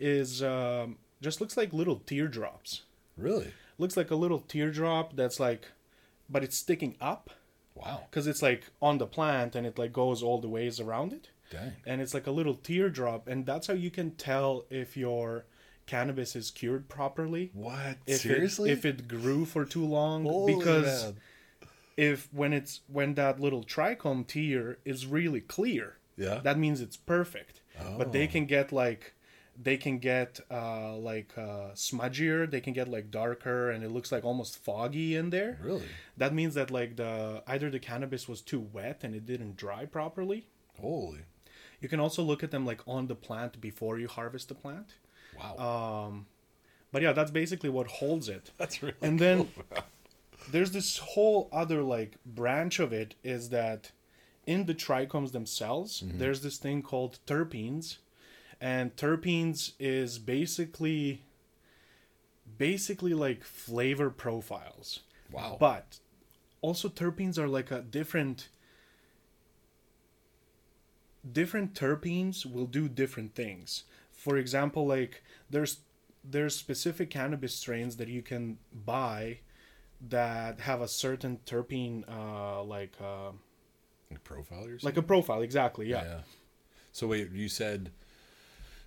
Is 0.00 0.42
um, 0.42 0.96
just 1.20 1.38
looks 1.40 1.54
like 1.56 1.72
little 1.74 1.96
teardrops. 2.06 2.82
Really? 3.16 3.52
Looks 3.76 3.96
like 3.96 4.10
a 4.10 4.14
little 4.16 4.40
teardrop 4.40 5.14
that's 5.14 5.38
like, 5.38 5.66
but 6.30 6.42
it's 6.42 6.56
sticking 6.56 6.96
up 7.00 7.28
Wow. 7.74 8.04
because 8.10 8.26
it's 8.26 8.40
like 8.40 8.64
on 8.80 8.96
the 8.96 9.06
plant 9.06 9.54
and 9.54 9.66
it 9.66 9.78
like 9.78 9.92
goes 9.92 10.22
all 10.22 10.40
the 10.40 10.48
ways 10.48 10.80
around 10.80 11.12
it. 11.12 11.28
Dang. 11.50 11.72
and 11.86 12.00
it's 12.00 12.12
like 12.12 12.26
a 12.26 12.32
little 12.32 12.54
teardrop 12.54 13.28
and 13.28 13.46
that's 13.46 13.68
how 13.68 13.74
you 13.74 13.88
can 13.90 14.10
tell 14.16 14.64
if 14.68 14.96
your 14.96 15.44
cannabis 15.86 16.34
is 16.34 16.50
cured 16.50 16.88
properly 16.88 17.50
What? 17.54 17.98
if 18.04 18.22
Seriously? 18.22 18.70
it, 18.70 18.78
if 18.78 18.84
it 18.84 19.06
grew 19.06 19.44
for 19.44 19.64
too 19.64 19.84
long 19.84 20.24
Holy 20.24 20.56
because 20.56 21.04
man. 21.04 21.16
If 21.96 22.28
when 22.32 22.52
it's 22.52 22.80
when 22.88 23.14
that 23.14 23.40
little 23.40 23.64
trichome 23.64 24.26
tear 24.26 24.78
is 24.84 25.06
really 25.06 25.40
clear 25.40 25.96
Yeah. 26.16 26.40
that 26.44 26.58
means 26.58 26.80
it's 26.80 26.96
perfect 26.96 27.60
but 27.98 28.12
they 28.12 28.24
Oh. 28.24 28.32
can 28.32 28.46
get 28.46 28.72
like 28.72 29.14
they 29.62 29.76
can 29.78 29.98
get 29.98 30.40
uh 30.50 30.94
like 30.96 31.32
uh 31.38 31.70
smudgier 31.74 32.50
they 32.50 32.60
can 32.60 32.74
get 32.74 32.88
like 32.88 33.10
darker 33.10 33.70
and 33.70 33.82
it 33.82 33.90
looks 33.90 34.12
like 34.12 34.24
almost 34.24 34.58
foggy 34.62 35.14
in 35.16 35.30
there 35.30 35.58
Really? 35.62 35.86
that 36.16 36.34
means 36.34 36.54
that 36.54 36.70
like 36.70 36.96
the 36.96 37.42
either 37.46 37.70
the 37.70 37.78
cannabis 37.78 38.28
was 38.28 38.40
too 38.42 38.60
wet 38.60 39.02
and 39.04 39.14
it 39.14 39.24
didn't 39.24 39.56
dry 39.56 39.86
properly 39.86 40.46
Holy. 40.80 41.20
you 41.80 41.88
can 41.88 42.00
also 42.00 42.22
look 42.22 42.42
at 42.44 42.50
them 42.50 42.66
like 42.66 42.82
on 42.86 43.06
the 43.06 43.14
plant 43.14 43.58
before 43.60 43.98
you 43.98 44.08
harvest 44.08 44.48
the 44.48 44.54
plant. 44.54 44.94
Wow. 45.38 45.56
Um 46.08 46.26
but 46.92 47.00
yeah, 47.02 47.12
that's 47.12 47.30
basically 47.30 47.68
what 47.70 47.86
holds 47.88 48.28
it. 48.28 48.52
That's 48.58 48.82
really 48.82 48.94
And 49.02 49.18
then 49.18 49.48
there's 50.50 50.72
this 50.72 50.98
whole 50.98 51.48
other 51.52 51.82
like 51.82 52.16
branch 52.24 52.78
of 52.78 52.92
it 52.92 53.14
is 53.24 53.50
that 53.50 53.92
in 54.46 54.66
the 54.66 54.74
trichomes 54.74 55.32
themselves, 55.32 56.02
mm-hmm. 56.02 56.18
there's 56.18 56.42
this 56.42 56.58
thing 56.58 56.82
called 56.82 57.18
terpenes, 57.26 57.98
and 58.60 58.94
terpenes 58.96 59.72
is 59.78 60.18
basically 60.18 61.22
basically 62.58 63.12
like 63.12 63.44
flavor 63.44 64.10
profiles. 64.10 65.00
Wow. 65.30 65.56
But 65.58 65.98
also 66.60 66.88
terpenes 66.88 67.38
are 67.38 67.48
like 67.48 67.70
a 67.70 67.82
different 67.82 68.48
different 71.32 71.74
terpenes 71.74 72.46
will 72.46 72.66
do 72.66 72.88
different 72.88 73.34
things. 73.34 73.84
For 74.12 74.36
example, 74.36 74.86
like 74.86 75.22
there's 75.50 75.80
there's 76.24 76.56
specific 76.56 77.10
cannabis 77.10 77.54
strains 77.54 77.96
that 77.96 78.08
you 78.08 78.22
can 78.22 78.58
buy 78.72 79.38
that 80.08 80.60
have 80.60 80.80
a 80.80 80.88
certain 80.88 81.38
terpene 81.46 82.04
uh 82.08 82.62
like 82.62 82.92
uh 83.00 83.30
Like 84.10 84.22
profile 84.24 84.64
or 84.64 84.78
something? 84.78 84.84
like 84.84 84.96
a 84.96 85.02
profile 85.02 85.42
exactly 85.42 85.88
yeah. 85.88 86.04
yeah. 86.04 86.20
So 86.92 87.06
wait, 87.06 87.30
you 87.32 87.48
said 87.48 87.90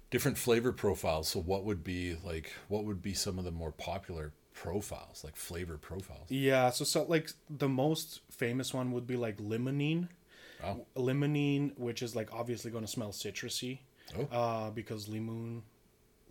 different 0.09 0.37
flavor 0.37 0.71
profiles. 0.71 1.29
So 1.29 1.39
what 1.39 1.63
would 1.65 1.83
be 1.83 2.15
like? 2.23 2.51
What 2.67 2.85
would 2.85 3.01
be 3.01 3.13
some 3.13 3.37
of 3.37 3.45
the 3.45 3.51
more 3.51 3.71
popular 3.71 4.33
profiles, 4.53 5.23
like 5.23 5.35
flavor 5.35 5.77
profiles? 5.77 6.29
Yeah, 6.29 6.71
so 6.71 6.83
so 6.85 7.03
like 7.03 7.29
the 7.49 7.69
most 7.69 8.21
famous 8.31 8.73
one 8.73 8.91
would 8.93 9.05
be 9.05 9.15
like 9.15 9.37
limonene. 9.37 10.07
Oh. 10.63 10.85
Limonene, 10.97 11.77
which 11.77 12.01
is 12.01 12.15
like 12.15 12.33
obviously 12.33 12.71
going 12.71 12.83
to 12.83 12.91
smell 12.91 13.11
citrusy, 13.11 13.79
Oh. 14.17 14.23
uh, 14.35 14.69
because 14.71 15.07
limon, 15.07 15.61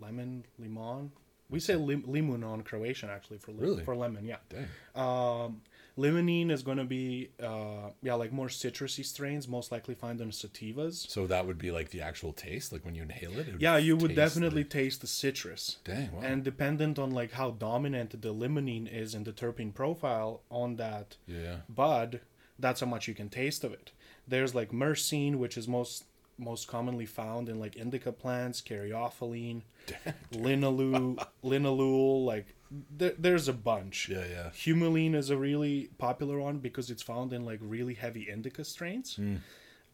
lemon, 0.01 0.45
limon. 0.59 1.13
We 1.51 1.61
say 1.61 1.77
lim- 1.77 2.03
limun 2.03 2.45
on 2.47 2.63
Croatian 2.63 3.09
actually 3.09 3.39
for 3.39 3.53
lim- 3.53 3.61
Really? 3.61 3.85
for 3.85 3.97
lemon. 3.97 4.25
Yeah. 4.25 4.37
Dang. 4.51 4.67
Um, 4.95 5.63
limonene 5.97 6.51
is 6.51 6.63
going 6.63 6.77
to 6.79 6.85
be 6.85 7.31
uh, 7.43 7.91
yeah 8.03 8.15
like 8.15 8.33
more 8.33 8.49
citrusy 8.49 9.05
strains, 9.05 9.49
most 9.49 9.73
likely 9.73 9.95
found 9.95 10.21
in 10.21 10.29
sativas. 10.31 11.09
So 11.09 11.27
that 11.27 11.47
would 11.47 11.59
be 11.59 11.71
like 11.71 11.89
the 11.91 12.03
actual 12.03 12.33
taste, 12.33 12.73
like 12.73 12.85
when 12.85 12.95
you 12.95 13.03
inhale 13.03 13.33
it. 13.39 13.49
it 13.49 13.53
would 13.53 13.63
Yeah, 13.63 13.79
you 13.79 13.97
would 13.97 14.15
definitely 14.15 14.63
like- 14.63 14.71
taste 14.71 15.01
the 15.01 15.07
citrus. 15.07 15.79
dang. 15.85 16.13
Wow. 16.13 16.21
And 16.23 16.45
dependent 16.45 16.99
on 16.99 17.11
like 17.13 17.33
how 17.33 17.51
dominant 17.53 18.21
the 18.21 18.35
limonene 18.35 18.87
is 18.93 19.15
in 19.15 19.25
the 19.25 19.33
terpene 19.33 19.73
profile 19.73 20.43
on 20.51 20.77
that 20.77 21.17
yeah. 21.27 21.59
bud, 21.69 22.21
that's 22.59 22.81
how 22.81 22.87
much 22.87 23.09
you 23.09 23.15
can 23.15 23.29
taste 23.31 23.65
of 23.65 23.73
it. 23.73 23.93
There's 24.27 24.55
like 24.55 24.71
myrcene, 24.73 25.37
which 25.37 25.57
is 25.57 25.67
most 25.67 26.05
most 26.39 26.69
commonly 26.69 27.05
found 27.07 27.49
in 27.49 27.59
like 27.59 27.77
indica 27.77 28.13
plants, 28.13 28.61
caryophyllene, 28.63 29.63
linalool, 30.33 31.25
linalool. 31.45 32.25
Like 32.25 32.55
there, 32.97 33.15
there's 33.19 33.49
a 33.49 33.53
bunch. 33.53 34.09
Yeah. 34.09 34.25
Yeah. 34.31 34.51
Humulene 34.51 35.15
is 35.15 35.31
a 35.31 35.37
really 35.37 35.91
popular 35.99 36.39
one 36.39 36.59
because 36.59 36.91
it's 36.91 37.03
found 37.03 37.33
in 37.33 37.45
like 37.45 37.59
really 37.63 37.95
heavy 37.95 38.29
indica 38.31 38.65
strains. 38.65 39.19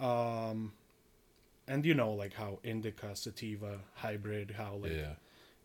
Um, 0.00 0.72
and 1.66 1.86
you 1.86 1.94
know 1.94 2.12
like 2.12 2.34
how 2.34 2.58
indica 2.62 3.14
sativa 3.16 3.78
hybrid, 3.94 4.50
how 4.56 4.74
like 4.76 4.92
Yeah. 4.92 5.14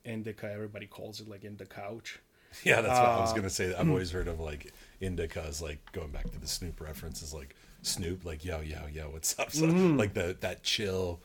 indica 0.06 0.50
everybody 0.52 0.86
calls 0.88 1.20
it 1.20 1.28
like 1.28 1.44
in 1.44 1.58
the 1.58 1.66
couch. 1.66 2.20
Yeah, 2.64 2.82
that's 2.82 3.00
what 3.00 3.10
I 3.10 3.16
Uh, 3.18 3.22
was 3.22 3.34
gonna 3.34 3.50
say. 3.50 3.76
I've 3.76 3.90
always 3.90 4.12
heard 4.12 4.28
of 4.28 4.40
like 4.40 4.72
indica 5.02 5.44
as 5.44 5.62
like 5.62 5.80
going 5.92 6.10
back 6.12 6.32
to 6.32 6.40
the 6.40 6.48
Snoop 6.48 6.80
references, 6.82 7.34
like 7.34 7.56
Snoop, 7.82 8.26
like 8.26 8.44
yo 8.46 8.62
yo 8.62 8.88
yo, 8.92 9.10
what's 9.10 9.38
up? 9.40 9.52
So, 9.54 9.66
Mm-hmm. 9.66 9.98
Like 9.98 10.14
the 10.14 10.36
that 10.42 10.64
chill 10.64 11.20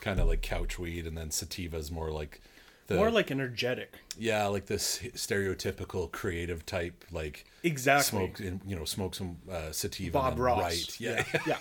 kind 0.00 0.20
of 0.20 0.28
like 0.28 0.42
couch 0.42 0.78
weed, 0.78 1.06
and 1.06 1.16
then 1.16 1.30
sativa 1.30 1.76
is 1.76 1.90
more 1.90 2.10
like 2.10 2.40
the 2.86 2.94
More 2.94 3.10
like 3.10 3.30
energetic. 3.30 3.92
yeah, 4.16 4.46
like 4.46 4.64
this 4.66 4.98
stereotypical 5.14 6.10
creative 6.10 6.64
type, 6.64 7.04
like 7.12 7.44
Exactly. 7.62 8.08
smoke 8.18 8.40
and 8.40 8.60
you 8.66 8.74
know 8.76 8.84
smoke 8.86 9.14
some 9.14 9.36
uh, 9.50 9.70
sativa. 9.72 10.12
Bob 10.12 10.38
Ross. 10.38 10.62
right? 10.62 11.00
Yeah, 11.00 11.24
Yeah. 11.46 11.58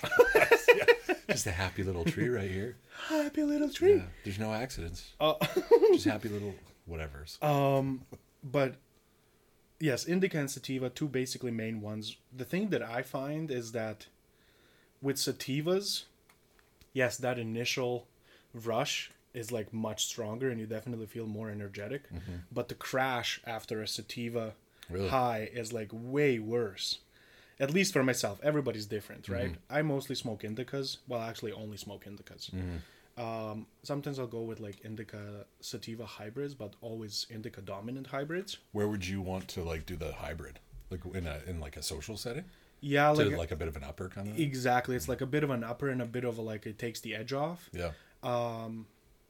just 1.29 1.45
a 1.47 1.51
happy 1.51 1.83
little 1.83 2.05
tree 2.05 2.29
right 2.29 2.49
here. 2.49 2.77
Happy 3.09 3.43
little 3.43 3.69
tree. 3.69 3.95
Yeah, 3.95 4.03
there's 4.23 4.39
no 4.39 4.53
accidents. 4.53 5.11
Uh, 5.19 5.33
just 5.93 6.05
happy 6.05 6.29
little 6.29 6.55
whatever's. 6.85 7.37
um, 7.43 8.01
but 8.43 8.75
yes, 9.79 10.05
indica 10.05 10.39
and 10.39 10.49
sativa, 10.49 10.89
two 10.89 11.07
basically 11.07 11.51
main 11.51 11.81
ones. 11.81 12.15
The 12.35 12.45
thing 12.45 12.69
that 12.69 12.81
I 12.81 13.01
find 13.03 13.51
is 13.51 13.71
that 13.73 14.07
with 15.01 15.17
sativas, 15.17 16.03
yes, 16.93 17.17
that 17.17 17.37
initial 17.39 18.07
rush 18.53 19.11
is 19.33 19.51
like 19.51 19.73
much 19.73 20.05
stronger, 20.05 20.49
and 20.49 20.59
you 20.59 20.65
definitely 20.65 21.05
feel 21.05 21.27
more 21.27 21.49
energetic. 21.49 22.11
Mm-hmm. 22.11 22.35
But 22.51 22.69
the 22.69 22.75
crash 22.75 23.41
after 23.45 23.81
a 23.81 23.87
sativa 23.87 24.53
Really? 24.89 25.09
high 25.09 25.49
is 25.53 25.73
like 25.73 25.89
way 25.91 26.39
worse. 26.39 26.99
At 27.59 27.73
least 27.73 27.91
for 27.91 28.03
myself, 28.03 28.39
everybody's 28.43 28.85
different, 28.85 29.23
mm-hmm. 29.23 29.33
right? 29.33 29.55
I 29.69 29.81
mostly 29.81 30.15
smoke 30.15 30.43
indicas. 30.43 30.97
Well, 31.07 31.21
actually, 31.21 31.51
only 31.51 31.77
smoke 31.77 32.05
indicas. 32.05 32.51
Mm-hmm. 32.51 32.77
Um, 33.19 33.65
sometimes 33.81 34.19
I'll 34.19 34.27
go 34.27 34.41
with 34.41 34.59
like 34.59 34.79
indica 34.85 35.45
sativa 35.59 36.05
hybrids, 36.05 36.53
but 36.53 36.73
always 36.81 37.25
indica 37.29 37.61
dominant 37.61 38.07
hybrids. 38.07 38.57
Where 38.73 38.87
would 38.87 39.07
you 39.07 39.21
want 39.21 39.47
to 39.49 39.63
like 39.63 39.85
do 39.85 39.95
the 39.95 40.11
hybrid? 40.13 40.59
Like 40.91 41.01
in 41.13 41.25
a 41.25 41.39
in 41.47 41.59
like 41.59 41.77
a 41.77 41.83
social 41.83 42.15
setting? 42.15 42.45
Yeah, 42.79 43.12
To 43.13 43.24
like, 43.25 43.38
like 43.38 43.51
a 43.51 43.55
bit 43.55 43.67
of 43.67 43.75
an 43.75 43.84
upper 43.84 44.10
kind 44.10 44.27
of. 44.27 44.39
exactly. 44.39 44.96
It's 44.96 45.10
like 45.10 45.22
a 45.22 45.25
bit 45.25 45.43
of 45.43 45.50
an 45.50 45.63
upper 45.63 45.89
and 45.89 46.01
a 46.01 46.05
bit 46.05 46.24
of 46.24 46.38
a 46.38 46.41
like 46.41 46.65
it 46.65 46.77
takes 46.77 47.00
the 47.01 47.15
edge 47.15 47.34
off. 47.34 47.69
Yeah. 47.74 47.91
Um, 48.24 48.86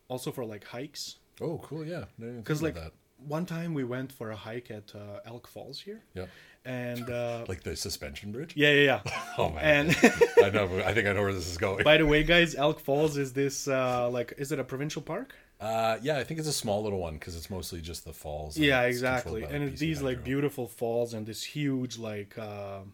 also 0.08 0.32
for 0.32 0.46
like 0.46 0.64
hikes, 0.66 1.18
Oh, 1.42 1.60
cool. 1.64 1.86
Yeah. 1.86 2.06
because 2.20 2.62
like 2.62 2.76
that. 2.76 2.94
one 3.26 3.46
time 3.46 3.74
we 3.74 3.84
went 3.84 4.12
for 4.12 4.32
a 4.32 4.36
hike 4.36 4.72
at 4.72 4.94
uh, 4.96 5.20
Elk 5.26 5.48
Falls 5.48 5.80
here, 5.80 6.02
Yeah. 6.14 6.26
and 6.66 7.10
uh, 7.22 7.46
Like 7.48 7.64
the 7.64 7.76
suspension 7.76 8.32
bridge. 8.32 8.54
yeah, 8.56 8.72
yeah, 8.72 9.02
yeah. 9.06 9.14
Oh 9.38 9.50
man. 9.52 9.88
and 9.88 9.96
I 10.44 10.50
know. 10.50 10.82
I 10.86 10.94
think 10.94 11.08
I 11.08 11.14
know 11.14 11.22
where 11.22 11.34
this 11.34 11.48
is 11.48 11.58
going. 11.58 11.84
by 11.84 11.98
the 11.98 12.06
way, 12.06 12.24
guys, 12.24 12.56
Elk 12.56 12.80
Falls 12.80 13.18
is 13.18 13.34
this 13.34 13.68
uh, 13.68 14.10
like 14.10 14.34
is 14.38 14.52
it 14.52 14.60
a 14.60 14.64
provincial 14.64 15.02
park? 15.02 15.36
Uh, 15.60 15.98
yeah, 16.04 16.18
I 16.20 16.24
think 16.24 16.40
it's 16.40 16.50
a 16.50 16.54
small 16.54 16.84
little 16.84 17.00
one 17.00 17.14
because 17.16 17.36
it's 17.36 17.50
mostly 17.50 17.82
just 17.82 18.06
the 18.06 18.14
falls. 18.14 18.58
yeah 18.60 18.84
exactly 18.84 19.44
and 19.44 19.64
it's 19.64 19.80
these 19.80 20.02
like 20.04 20.24
beautiful 20.24 20.68
falls 20.68 21.14
and 21.16 21.26
this 21.26 21.44
huge 21.44 21.98
like 21.98 22.38
um 22.38 22.94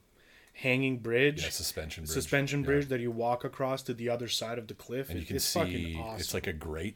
hanging 0.54 1.00
bridge 1.00 1.44
yeah, 1.44 1.50
suspension 1.50 2.04
bridge. 2.04 2.14
suspension 2.14 2.64
Yeah. 2.64 2.88
that 2.90 3.00
you 3.02 3.12
walk 3.12 3.44
across 3.44 3.82
to 3.84 3.94
the 3.94 4.10
other 4.10 4.28
side 4.28 4.58
of 4.58 4.68
the 4.68 4.74
cliff 4.76 5.10
and 5.10 5.20
you 5.20 5.26
can 5.26 5.36
it's 5.36 5.46
see 5.46 5.60
fucking 5.60 6.00
awesome. 6.00 6.20
it's 6.20 6.34
like 6.34 6.48
a 6.48 6.54
great. 6.54 6.96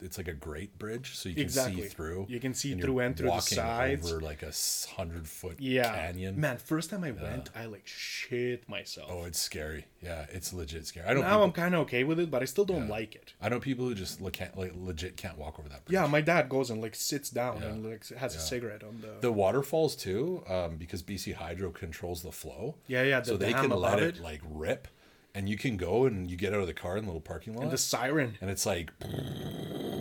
It 0.00 0.06
it's 0.06 0.18
like 0.18 0.28
a 0.28 0.32
great 0.34 0.78
bridge, 0.78 1.14
so 1.16 1.28
you 1.28 1.34
can 1.36 1.44
Exactly. 1.44 1.82
see 1.82 1.88
through. 1.88 2.26
You 2.28 2.40
can 2.40 2.52
see 2.54 2.72
and 2.72 2.80
through 2.82 2.98
and 3.00 3.16
through 3.16 3.30
the 3.30 3.40
sides. 3.40 4.10
over 4.10 4.20
like 4.20 4.42
a 4.42 4.52
hundred 4.96 5.28
foot 5.28 5.56
yeah 5.60 5.94
canyon. 5.94 6.40
man 6.40 6.56
first 6.58 6.90
time 6.90 7.04
i 7.04 7.10
went 7.10 7.50
i 7.54 7.66
like 7.66 7.86
shit 7.86 8.68
myself 8.68 9.08
Oh, 9.12 9.24
it's 9.24 9.38
scary. 9.38 9.86
Yeah, 10.02 10.26
it's 10.32 10.52
legit 10.52 10.86
scary. 10.86 11.06
I 11.06 11.12
don't 11.14 11.22
know. 11.22 11.28
now 11.28 11.34
people, 11.36 11.44
i'm 11.44 11.52
kind 11.52 11.74
of 11.74 11.80
okay 11.82 12.04
with 12.04 12.18
it 12.20 12.30
but 12.30 12.42
i 12.42 12.44
still 12.44 12.64
don't 12.64 12.88
like 12.88 13.14
it 13.14 13.34
I 13.40 13.48
know 13.48 13.60
people 13.60 13.84
who 13.86 13.94
just 13.94 14.20
can't 14.32 14.56
like 14.58 14.72
legit 14.76 15.16
can't 15.16 15.38
walk 15.38 15.58
over 15.58 15.68
that 15.68 15.84
bridge. 15.84 15.92
yeah 15.94 16.06
my 16.06 16.20
dad 16.20 16.48
goes 16.48 16.70
and 16.70 16.80
like 16.82 16.94
sits 16.94 17.30
down 17.30 17.60
Yeah. 17.60 17.68
and 17.68 17.84
like 17.88 18.08
has 18.16 18.34
a 18.34 18.40
cigarette 18.40 18.82
on 18.82 19.00
the, 19.00 19.12
The 19.20 19.32
waterfalls 19.32 19.94
too, 19.96 20.42
um, 20.48 20.76
because 20.76 21.02
BC 21.02 21.34
Hydro 21.34 21.70
controls 21.70 22.22
the 22.22 22.32
flow. 22.32 22.76
yeah 22.86 23.02
yeah 23.02 23.20
the 23.20 23.26
so 23.26 23.36
they 23.36 23.52
can 23.52 23.70
let 23.70 23.94
above 23.98 24.02
it, 24.02 24.20
like 24.20 24.40
rip, 24.48 24.88
and 25.34 25.48
you 25.48 25.56
can 25.56 25.76
go 25.76 26.04
and 26.06 26.30
you 26.30 26.36
get 26.36 26.52
out 26.52 26.60
of 26.60 26.66
the 26.66 26.74
car 26.74 26.96
in 26.96 27.04
the 27.04 27.08
little 27.10 27.20
parking 27.20 27.54
lot, 27.54 27.62
and 27.64 27.70
the 27.72 27.78
siren 27.78 28.36
and 28.40 28.50
it's 28.50 28.66
like 28.66 28.90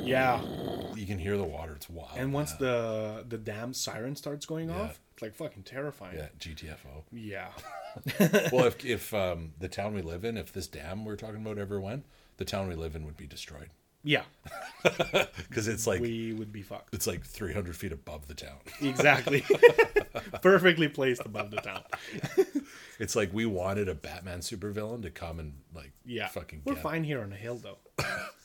yeah 0.03 0.41
you 0.95 1.05
can 1.05 1.17
hear 1.19 1.37
the 1.37 1.43
water. 1.43 1.73
It's 1.75 1.89
wild. 1.89 2.17
and 2.17 2.33
once 2.33 2.51
yeah. 2.51 2.57
the 2.67 3.25
the 3.29 3.37
dam 3.37 3.73
siren 3.73 4.15
starts 4.15 4.45
going 4.45 4.69
Yeah. 4.69 4.81
off 4.81 4.99
it's 5.13 5.21
like 5.21 5.35
fucking 5.35 5.63
terrifying 5.63 6.17
yeah 6.17 6.27
GTFO. 6.39 7.03
yeah 7.11 7.49
well, 8.51 8.65
if 8.65 8.83
if 8.97 9.13
um, 9.13 9.51
the 9.59 9.67
town 9.67 9.93
we 9.93 10.01
live 10.01 10.23
in, 10.23 10.37
if 10.37 10.53
this 10.53 10.67
dam 10.67 11.05
we're 11.05 11.15
talking 11.15 11.41
about 11.41 11.57
ever 11.57 11.79
went, 11.81 12.05
the 12.37 12.45
town 12.45 12.67
we 12.67 12.75
live 12.75 12.95
in 12.95 13.03
would 13.05 13.17
be 13.17 13.25
destroyed 13.27 13.69
yeah 14.03 14.23
because 15.49 15.67
it's 15.67 15.85
like 15.85 15.99
we 16.01 16.31
would 16.33 16.51
be 16.51 16.61
fucked 16.61 16.93
it's 16.93 17.05
like 17.07 17.23
300 17.25 17.75
feet 17.75 17.91
above 17.91 18.27
the 18.27 18.33
town. 18.33 18.57
Exactly. 18.81 19.43
Perfectly 20.41 20.87
placed 20.87 21.25
above 21.25 21.51
the 21.51 21.57
town. 21.57 21.83
It's 22.99 23.15
like 23.15 23.33
we 23.33 23.45
wanted 23.45 23.87
a 23.89 23.95
Batman 23.95 24.39
supervillain 24.39 25.01
to 25.03 25.09
come 25.09 25.39
and 25.39 25.53
like 25.75 25.91
Yeah. 26.05 26.27
fucking 26.27 26.61
We're 26.65 26.75
get 26.75 26.83
fine 26.83 27.03
here 27.03 27.21
on 27.21 27.31
a 27.33 27.35
hill 27.35 27.57
though. 27.57 27.77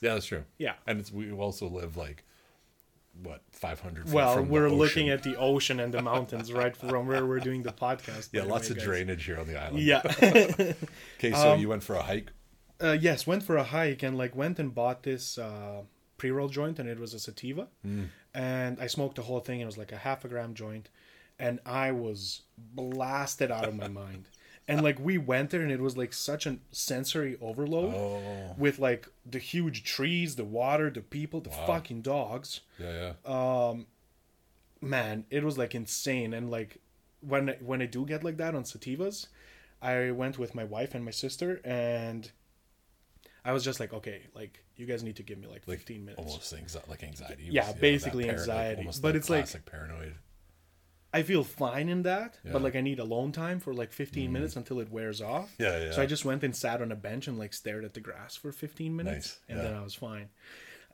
Yeah, 0.01 0.15
that's 0.15 0.27
true. 0.27 0.45
Yeah. 0.59 0.75
and 0.87 0.99
it's, 1.01 1.13
we 1.13 1.31
also 1.33 1.69
live 1.69 1.97
like 1.97 2.25
what 3.23 3.43
500 3.53 4.07
feet 4.07 4.13
Well, 4.15 4.43
we're 4.43 4.69
looking 4.69 5.09
at 5.09 5.23
the 5.23 5.37
ocean 5.37 5.79
and 5.79 5.95
the 5.95 6.03
mountains 6.03 6.53
right 6.53 6.77
from 6.77 7.07
where 7.07 7.25
we're 7.25 7.39
doing 7.39 7.63
the 7.63 7.73
podcast. 7.73 8.31
yeah 8.33 8.43
lots 8.43 8.69
way, 8.69 8.73
of 8.73 8.77
guys. 8.79 8.85
drainage 8.87 9.25
here 9.25 9.39
on 9.39 9.47
the 9.47 9.57
island 9.57 9.79
Yeah. 9.85 10.03
okay 10.05 11.31
so 11.33 11.53
Um, 11.53 11.61
you 11.61 11.69
went 11.69 11.85
for 11.85 11.95
a 11.95 12.03
hike 12.03 12.33
uh, 12.83 12.97
yes, 13.01 13.27
went 13.27 13.43
for 13.43 13.57
a 13.57 13.65
hike 13.65 14.03
and 14.03 14.17
like 14.19 14.35
went 14.37 14.59
and 14.59 14.75
bought 14.75 15.03
this 15.03 15.39
uh, 15.39 15.83
pre-roll 16.19 16.49
joint 16.49 16.79
and 16.79 16.89
it 16.89 16.99
was 16.99 17.15
a 17.15 17.19
sativa. 17.19 17.69
Mm. 17.87 18.09
And 18.35 18.81
I 18.81 18.87
smoked 18.89 19.17
the 19.17 19.23
whole 19.23 19.41
thing. 19.41 19.61
It 19.61 19.67
was 19.67 19.79
like 19.79 19.93
a 19.93 19.97
half 19.99 20.25
a 20.25 20.29
gram 20.29 20.55
joint 20.55 20.89
and 21.39 21.61
I 21.67 21.93
was 21.93 22.43
blasted 22.59 23.51
out 23.51 23.67
of 23.69 23.75
my 23.77 23.89
mind. 24.03 24.29
And 24.67 24.83
like 24.83 24.99
we 24.99 25.19
went 25.19 25.51
there 25.51 25.61
and 25.61 25.71
it 25.71 25.81
was 25.81 25.97
like 25.97 26.13
such 26.15 26.47
a 26.47 26.57
sensory 26.73 27.37
overload. 27.41 27.95
oh 27.95 28.55
with 28.57 28.79
like 28.79 29.07
the 29.31 29.39
huge 29.39 29.85
trees, 29.85 30.37
the 30.37 30.45
water, 30.45 30.89
the 30.91 31.01
people, 31.03 31.41
the 31.41 31.51
Wow. 31.51 31.67
fucking 31.67 32.01
dogs. 32.03 32.61
yeah 32.79 33.13
yeah 33.27 33.69
Um, 33.71 33.87
Man, 34.81 35.25
it 35.31 35.43
was 35.45 35.57
like 35.57 35.75
insane. 35.75 36.35
And 36.35 36.51
like 36.51 36.79
when 37.21 37.49
when 37.61 37.81
I 37.81 37.87
do 37.87 38.05
get 38.05 38.23
like 38.25 38.37
that 38.39 38.55
on 38.55 38.65
sativas, 38.65 39.29
I 39.81 40.11
went 40.11 40.39
with 40.39 40.55
my 40.55 40.65
wife 40.65 40.95
and 40.95 41.05
my 41.05 41.11
sister, 41.11 41.61
and 41.65 42.31
I 43.45 43.53
was 43.53 43.63
just 43.65 43.79
like, 43.81 43.93
okay, 43.93 44.23
like 44.35 44.65
you 44.77 44.87
guys 44.87 45.03
need 45.03 45.17
to 45.17 45.23
give 45.23 45.39
me 45.39 45.47
like 45.47 45.67
Like 45.69 45.79
15 45.79 46.05
minutes. 46.05 46.19
almost 46.19 46.55
anxi- 46.55 46.89
like 46.89 47.03
anxiety. 47.03 47.49
Yeah, 47.51 47.67
that 47.67 47.81
basically 47.81 48.25
para- 48.25 48.39
anxiety. 48.39 48.79
almost 48.79 49.03
But 49.03 49.17
it's 49.17 49.29
like- 49.29 49.65
paranoid. 49.67 50.15
I 51.13 51.23
feel 51.23 51.45
fine 51.45 51.89
in 51.89 52.03
that, 52.03 52.41
Yeah. 52.45 52.51
but 52.53 52.63
like 52.63 52.75
I 52.75 52.81
need 52.81 52.99
alone 52.99 53.31
time 53.31 53.61
for 53.61 53.73
like 53.73 53.93
15 53.93 54.33
minutes 54.33 54.57
until 54.57 54.81
it 54.81 54.91
wears 54.91 55.21
off. 55.21 55.55
Yeah, 55.61 55.79
yeah. 55.85 55.93
So 55.93 56.03
I 56.03 56.07
just 56.07 56.25
went 56.25 56.43
and 56.43 56.57
sat 56.57 56.83
on 56.83 56.91
a 56.91 56.97
bench 56.97 57.29
and 57.29 57.39
like 57.39 57.53
stared 57.53 57.85
at 57.85 57.95
the 57.95 58.01
grass 58.01 58.35
for 58.35 58.51
15 58.51 58.97
minutes, 58.97 59.15
Nice, 59.29 59.41
and 59.49 59.59
yeah. 59.59 59.65
then 59.65 59.75
I 59.75 59.83
was 59.83 59.95
fine. 59.95 60.29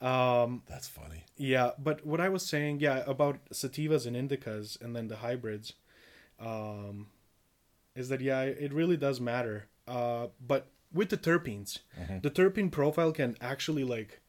Um, 0.03 0.63
That's 0.67 0.89
funny. 0.89 1.25
yeah, 1.37 1.71
but 1.79 2.05
what 2.07 2.21
I 2.21 2.29
was 2.31 2.45
saying, 2.45 2.81
yeah, 2.81 3.03
about 3.07 3.39
sativas 3.51 4.07
and 4.07 4.15
indicas 4.17 4.79
and 4.83 4.95
then 4.97 5.09
the 5.09 5.17
hybrids, 5.17 5.75
um, 6.39 7.09
is 7.95 8.09
that 8.11 8.21
yeah, 8.21 8.43
it 8.43 8.73
really 8.73 8.97
does 8.97 9.21
matter. 9.21 9.69
Uh, 9.87 10.29
but 10.47 10.67
with 10.93 11.11
the 11.11 11.17
terpenes, 11.17 11.79
Mm-hmm. 12.01 12.19
the 12.23 12.31
terpene 12.31 12.71
profile 12.71 13.13
can 13.13 13.37
actually 13.41 13.85
like 13.85 14.21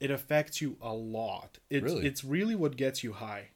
it 0.00 0.10
affects 0.10 0.60
you 0.60 0.76
a 0.80 0.92
lot. 0.94 1.58
It's 1.70 1.84
Really? 1.84 2.06
it's 2.06 2.24
really 2.24 2.54
what 2.54 2.76
gets 2.76 3.02
you 3.04 3.12
high 3.14 3.48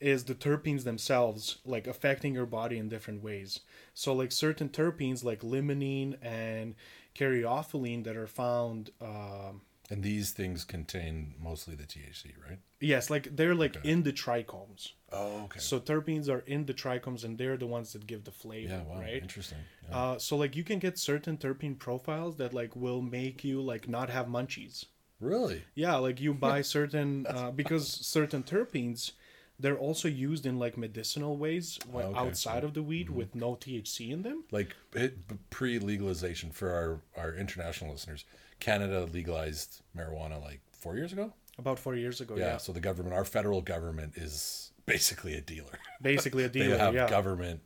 is 0.00 0.24
the 0.24 0.34
terpenes 0.34 0.82
themselves 0.84 1.58
like 1.64 1.86
affecting 1.86 2.34
your 2.34 2.46
body 2.46 2.76
in 2.78 2.88
different 2.88 3.22
ways. 3.22 3.60
So 3.94 4.12
like 4.12 4.32
certain 4.32 4.68
terpenes 4.68 5.22
like 5.22 5.40
limonene 5.42 6.16
and 6.22 6.74
caryophyllene 7.14 8.04
that 8.04 8.16
are 8.16 8.26
found 8.26 8.90
um 9.00 9.60
And 9.92 10.02
these 10.02 10.30
things 10.32 10.64
contain 10.64 11.34
mostly 11.48 11.74
the 11.74 11.84
THC, 11.84 12.32
right? 12.48 12.58
yes, 12.80 13.10
like 13.10 13.36
they're 13.36 13.54
like 13.64 13.76
in 13.84 14.02
the 14.02 14.12
trichomes. 14.12 14.92
Oh, 15.12 15.42
okay. 15.44 15.60
So 15.60 15.78
terpenes 15.78 16.28
are 16.34 16.42
in 16.54 16.64
the 16.66 16.74
trichomes 16.74 17.24
and 17.24 17.36
they're 17.38 17.58
the 17.58 17.66
ones 17.66 17.92
that 17.92 18.06
give 18.06 18.24
the 18.24 18.30
flavor, 18.42 18.72
yeah, 18.72 18.82
wow, 18.90 19.00
right? 19.00 19.22
interesting. 19.22 19.58
Yeah. 19.88 19.96
Uh, 19.98 20.18
so 20.18 20.36
like 20.42 20.56
you 20.56 20.64
can 20.64 20.78
get 20.78 20.98
certain 20.98 21.36
terpene 21.36 21.78
profiles 21.78 22.36
that 22.36 22.54
like 22.54 22.74
will 22.74 23.02
make 23.02 23.44
you 23.44 23.60
like 23.72 23.84
not 23.96 24.08
have 24.10 24.26
munchies. 24.26 24.76
really? 25.20 25.62
Yeah, 25.74 25.96
like 25.96 26.20
you 26.20 26.32
buy 26.34 26.62
certain 26.76 27.26
uh, 27.28 27.50
because 27.50 27.86
certain 27.88 28.42
terpenes 28.42 29.12
they're 29.60 29.78
also 29.88 30.08
used 30.08 30.44
in 30.46 30.58
like 30.58 30.76
medicinal 30.76 31.36
ways 31.36 31.78
Oh, 31.84 31.98
okay. 31.98 32.06
Mm-hmm. 32.08 32.16
outside 32.22 32.64
of 32.64 32.72
the 32.74 32.82
weed 32.82 33.08
with 33.10 33.34
no 33.34 33.50
THC 33.54 34.10
in 34.10 34.22
them. 34.22 34.44
Like 34.50 34.74
it, 34.94 35.12
pre 35.50 35.78
legalization 35.78 36.50
for 36.50 36.68
our, 36.72 37.00
our 37.22 37.34
international 37.34 37.92
listeners, 37.92 38.24
Canada 38.66 38.98
legalized 39.18 39.70
marijuana 39.96 40.36
like 40.48 40.60
four 40.82 40.94
years 40.96 41.12
ago. 41.12 41.32
About 41.58 41.78
four 41.78 41.94
years 41.96 42.20
ago, 42.20 42.34
yeah. 42.36 42.44
Yeah. 42.52 42.56
So 42.58 42.72
the 42.72 42.80
government, 42.88 43.14
our 43.14 43.24
federal 43.36 43.60
government, 43.60 44.12
is 44.16 44.70
basically 44.86 45.34
a 45.34 45.40
dealer. 45.52 45.76
Basically 46.00 46.44
a 46.44 46.48
they 46.54 46.60
dealer, 46.60 46.78
have 46.78 46.94
yeah. 46.94 47.08
government 47.08 47.60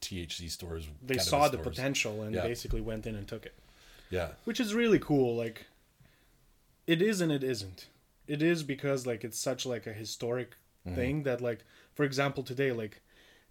THC 0.00 0.50
stores. 0.50 0.84
they 1.10 1.18
saw 1.18 1.48
the 1.48 1.58
stores. 1.58 1.68
potential 1.76 2.22
and 2.22 2.34
Yeah. 2.34 2.42
basically 2.52 2.80
went 2.80 3.06
in 3.06 3.14
and 3.16 3.26
took 3.26 3.44
it. 3.46 3.54
Yeah. 4.10 4.28
which 4.44 4.60
is 4.60 4.74
really 4.74 4.98
cool 4.98 5.34
like 5.44 5.58
it 6.86 7.00
is 7.10 7.20
and 7.22 7.32
it 7.32 7.42
isn't 7.42 7.86
it 8.26 8.42
is 8.42 8.62
because 8.62 9.06
like 9.06 9.24
it's 9.24 9.38
such 9.38 9.64
like 9.74 9.86
a 9.86 9.92
historic 10.04 10.50
Mm-hmm. 10.86 10.96
thing 10.96 11.22
that 11.22 11.40
like 11.40 11.60
for 11.94 12.02
example 12.04 12.42
today 12.42 12.72
like 12.72 13.00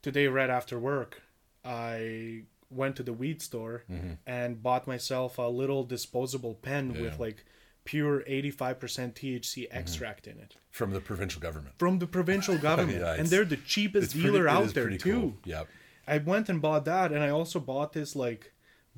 today 0.07 0.27
right 0.27 0.49
after 0.59 0.77
work 0.77 1.21
i 1.63 2.43
went 2.71 2.95
to 2.95 3.03
the 3.03 3.13
weed 3.13 3.41
store 3.41 3.83
and 4.25 4.61
bought 4.63 4.87
myself 4.87 5.37
a 5.37 5.43
little 5.43 5.83
disposable 5.83 6.55
pen 6.55 6.89
with 6.89 6.95
Mm-hmm. 6.97 7.03
Yeah. 7.05 7.11
Mm-hmm. 7.11 7.21
like 7.21 7.45
pure 7.83 8.21
85% 8.27 9.13
thc 9.13 9.67
extract 9.71 10.27
in 10.27 10.37
it 10.37 10.55
From 10.69 10.91
the 10.91 11.01
provincial 11.01 11.41
government. 11.41 11.75
from 11.79 11.99
the 11.99 12.07
provincial 12.07 12.57
government 12.69 12.99
Yeah, 12.99 13.15
and 13.15 13.27
they're 13.27 13.45
the 13.45 13.57
cheapest 13.57 14.03
It's 14.05 14.13
pretty- 14.13 14.27
dealer 14.29 14.47
out 14.47 14.73
there 14.73 14.89
too 14.97 15.11
cool. 15.19 15.33
Yep. 15.45 15.67
I 16.07 16.17
went 16.19 16.49
and 16.49 16.61
bought 16.61 16.85
that, 16.85 17.11
and 17.11 17.23
I 17.23 17.29
also 17.29 17.59
bought 17.59 17.93
this 17.93 18.15
like 18.15 18.51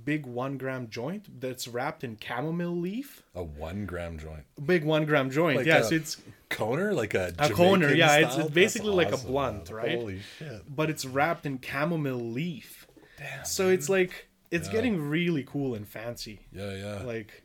big 0.03 0.25
one 0.25 0.57
gram 0.57 0.89
joint 0.89 1.39
that's 1.39 1.67
wrapped 1.67 2.03
in 2.03 2.17
chamomile 2.17 2.75
leaf. 2.75 3.21
A 3.35 3.43
one 3.43 3.85
gram 3.85 4.17
joint. 4.17 4.43
Big 4.65 4.83
one 4.83 5.05
gram 5.05 5.29
joint. 5.29 5.57
Like 5.57 5.65
yes, 5.67 5.91
a 5.91 5.95
it's 5.95 6.21
Coner? 6.49 6.93
Like 6.93 7.13
a 7.13 7.33
A 7.39 7.49
coner, 7.49 7.93
yeah, 7.93 8.17
it's- 8.17 8.33
style? 8.33 8.45
it's 8.47 8.53
basically 8.53 8.95
That's 9.03 9.13
like 9.13 9.23
a 9.23 9.27
blunt, 9.27 9.69
man. 9.69 9.75
right? 9.77 9.97
Holy 9.99 10.21
shit. 10.39 10.63
but 10.75 10.89
it's 10.89 11.05
wrapped 11.05 11.45
in 11.45 11.59
chamomile 11.61 12.17
leaf. 12.19 12.82
Damn. 13.23 13.45
So 13.45 13.69
it's 13.69 13.89
like 13.89 14.27
it's 14.51 14.67
Yeah. 14.67 14.73
getting 14.73 15.01
really 15.01 15.43
cool 15.43 15.73
and 15.75 15.87
fancy. 15.87 16.41
Yeah, 16.51 16.73
yeah. 16.75 17.03
Like 17.03 17.43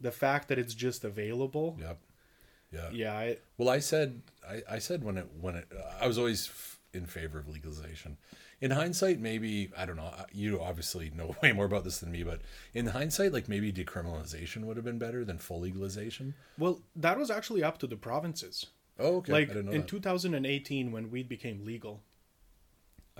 the 0.00 0.10
fact 0.10 0.48
that 0.48 0.58
it's 0.58 0.74
just 0.74 1.04
available. 1.04 1.76
yep. 1.80 1.98
Yeah. 2.72 2.88
Yeah, 2.92 3.12
I, 3.14 3.36
Well, 3.58 3.68
I 3.68 3.80
said, 3.80 4.22
I, 4.48 4.62
I 4.76 4.78
said 4.78 5.02
when 5.02 5.16
it, 5.18 5.26
when 5.40 5.56
it, 5.56 5.66
I 6.00 6.06
was 6.06 6.18
always 6.18 6.46
f- 6.46 6.78
in 6.94 7.04
favor 7.04 7.38
of 7.40 7.48
legalization. 7.48 8.16
In 8.60 8.70
hindsight, 8.70 9.18
maybe, 9.18 9.72
I 9.76 9.86
don't 9.86 9.96
know, 9.96 10.12
you 10.32 10.60
obviously 10.62 11.10
know 11.10 11.34
way 11.42 11.50
more 11.52 11.64
about 11.64 11.82
this 11.82 11.98
than 11.98 12.12
me, 12.12 12.22
but 12.22 12.42
in 12.72 12.86
hindsight, 12.86 13.32
like 13.32 13.48
maybe 13.48 13.72
decriminalization 13.72 14.64
would 14.66 14.76
have 14.76 14.84
been 14.84 14.98
better 14.98 15.24
than 15.24 15.38
full 15.38 15.60
legalization. 15.60 16.34
well, 16.58 16.80
that 16.94 17.18
was 17.18 17.28
actually 17.30 17.62
up 17.64 17.78
to 17.78 17.86
the 17.88 17.96
provinces. 17.96 18.66
Oh, 19.00 19.16
okay. 19.16 19.32
like 19.32 19.50
I 19.50 19.54
didn't 19.54 19.66
know 19.66 19.72
in 19.72 19.80
that. 19.80 19.88
2018 19.88 20.92
when 20.92 21.10
weed 21.10 21.28
became 21.28 21.64
legal, 21.64 22.02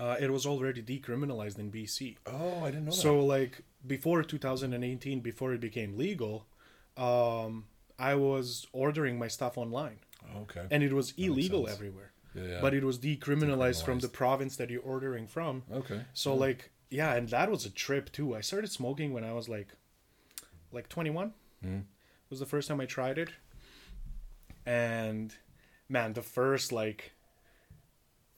uh, 0.01 0.15
it 0.25 0.29
was 0.37 0.43
already 0.51 0.81
decriminalized 0.93 1.57
in 1.63 1.67
BC. 1.71 2.17
oh, 2.25 2.63
I 2.65 2.69
didn't 2.71 2.85
know 2.85 2.91
So 3.05 3.11
like 3.35 3.53
before 3.95 4.19
2018, 4.23 5.19
before 5.31 5.53
it 5.53 5.61
became 5.69 5.91
legal, 6.05 6.35
um, 6.97 7.51
I 8.11 8.13
was 8.15 8.47
ordering 8.83 9.15
my 9.23 9.29
stuff 9.37 9.57
online. 9.57 9.99
Okay. 10.43 10.65
and 10.71 10.81
it 10.87 10.93
was 10.99 11.07
makes 11.17 11.27
illegal 11.27 11.63
everywhere. 11.75 12.11
yeah, 12.35 12.43
yeah. 12.51 12.61
But 12.61 12.73
it 12.73 12.83
was 12.89 12.97
decriminalized 12.99 13.81
from 13.87 13.99
the 13.99 14.07
province 14.21 14.53
that 14.59 14.69
you're 14.71 14.87
ordering 14.95 15.27
from. 15.35 15.63
okay. 15.81 16.01
So 16.13 16.29
like 16.45 16.61
yeah, 16.99 17.13
and 17.17 17.29
that 17.29 17.47
was 17.49 17.65
a 17.65 17.69
trip 17.85 18.05
too. 18.17 18.27
I 18.39 18.41
started 18.41 18.69
smoking 18.71 19.09
when 19.15 19.23
I 19.31 19.33
was 19.39 19.47
like 19.55 19.69
like 20.71 20.87
21. 20.89 21.33
Mhm. 21.65 21.83
Was 22.29 22.39
the 22.39 22.45
first 22.53 22.67
time 22.69 22.79
I 22.85 22.87
tried 22.97 23.17
it. 23.17 23.29
And 24.65 25.27
man, 25.89 26.13
the 26.13 26.21
first 26.21 26.71
like 26.71 27.11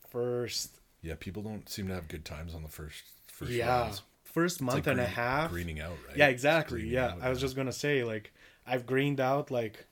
first 0.09 0.79
Yeah, 1.03 1.13
people 1.19 1.43
don't 1.43 1.67
seem 1.69 1.87
to 1.89 1.93
have 1.93 2.07
good 2.07 2.25
times 2.25 2.55
on 2.55 2.63
the 2.63 2.69
first, 2.69 3.03
first 3.27 3.51
yeah, 3.51 3.67
rounds. 3.67 4.01
first 4.23 4.61
month 4.61 4.75
like 4.75 4.87
and 4.87 4.99
a 4.99 5.05
half. 5.05 5.51
Greening 5.51 5.79
out, 5.81 5.97
right? 6.07 6.17
Yeah, 6.17 6.27
exactly. 6.29 6.79
greening 6.79 6.93
Yeah, 6.95 7.15
I 7.21 7.29
was 7.29 7.39
just 7.39 7.55
gonna 7.55 7.71
say 7.73 8.03
like 8.03 8.31
I've 8.65 8.85
greened 8.85 9.19
out 9.19 9.51
like 9.51 9.85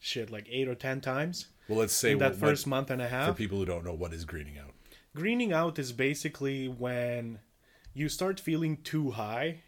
shit 0.00 0.30
like 0.30 0.46
eight 0.50 0.66
or 0.68 0.74
ten 0.74 1.00
times 1.00 1.46
Well, 1.68 1.78
let's 1.80 1.92
say 1.92 2.12
in 2.12 2.18
that 2.18 2.32
what- 2.32 2.40
first 2.40 2.66
month 2.66 2.90
and 2.90 3.00
a 3.02 3.08
half 3.08 3.28
for 3.28 3.34
people 3.34 3.58
who 3.58 3.66
don't 3.66 3.84
know 3.84 3.92
what 3.94 4.12
is 4.12 4.24
greening 4.24 4.58
out. 4.58 4.72
Greening 5.14 5.52
out 5.52 5.78
is 5.78 5.92
basically 5.92 6.66
when 6.68 7.40
you 7.94 8.08
start 8.08 8.38
feeling 8.40 8.76
too 8.78 9.10
high, 9.12 9.62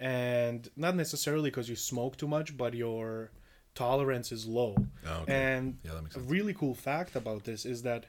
and 0.00 0.68
not 0.76 0.94
necessarily 0.96 1.50
because 1.50 1.68
you 1.68 1.76
smoke 1.76 2.16
too 2.16 2.28
much, 2.28 2.56
but 2.56 2.74
your 2.74 3.30
tolerance 3.74 4.32
is 4.32 4.46
low. 4.46 4.74
Oh, 5.06 5.20
okay. 5.22 5.32
And 5.32 5.78
Yeah, 5.84 5.92
that 5.94 6.02
makes 6.02 6.16
a 6.16 6.20
really 6.20 6.54
cool 6.54 6.74
fact 6.74 7.14
about 7.16 7.44
this 7.44 7.64
is 7.66 7.82
that 7.82 8.06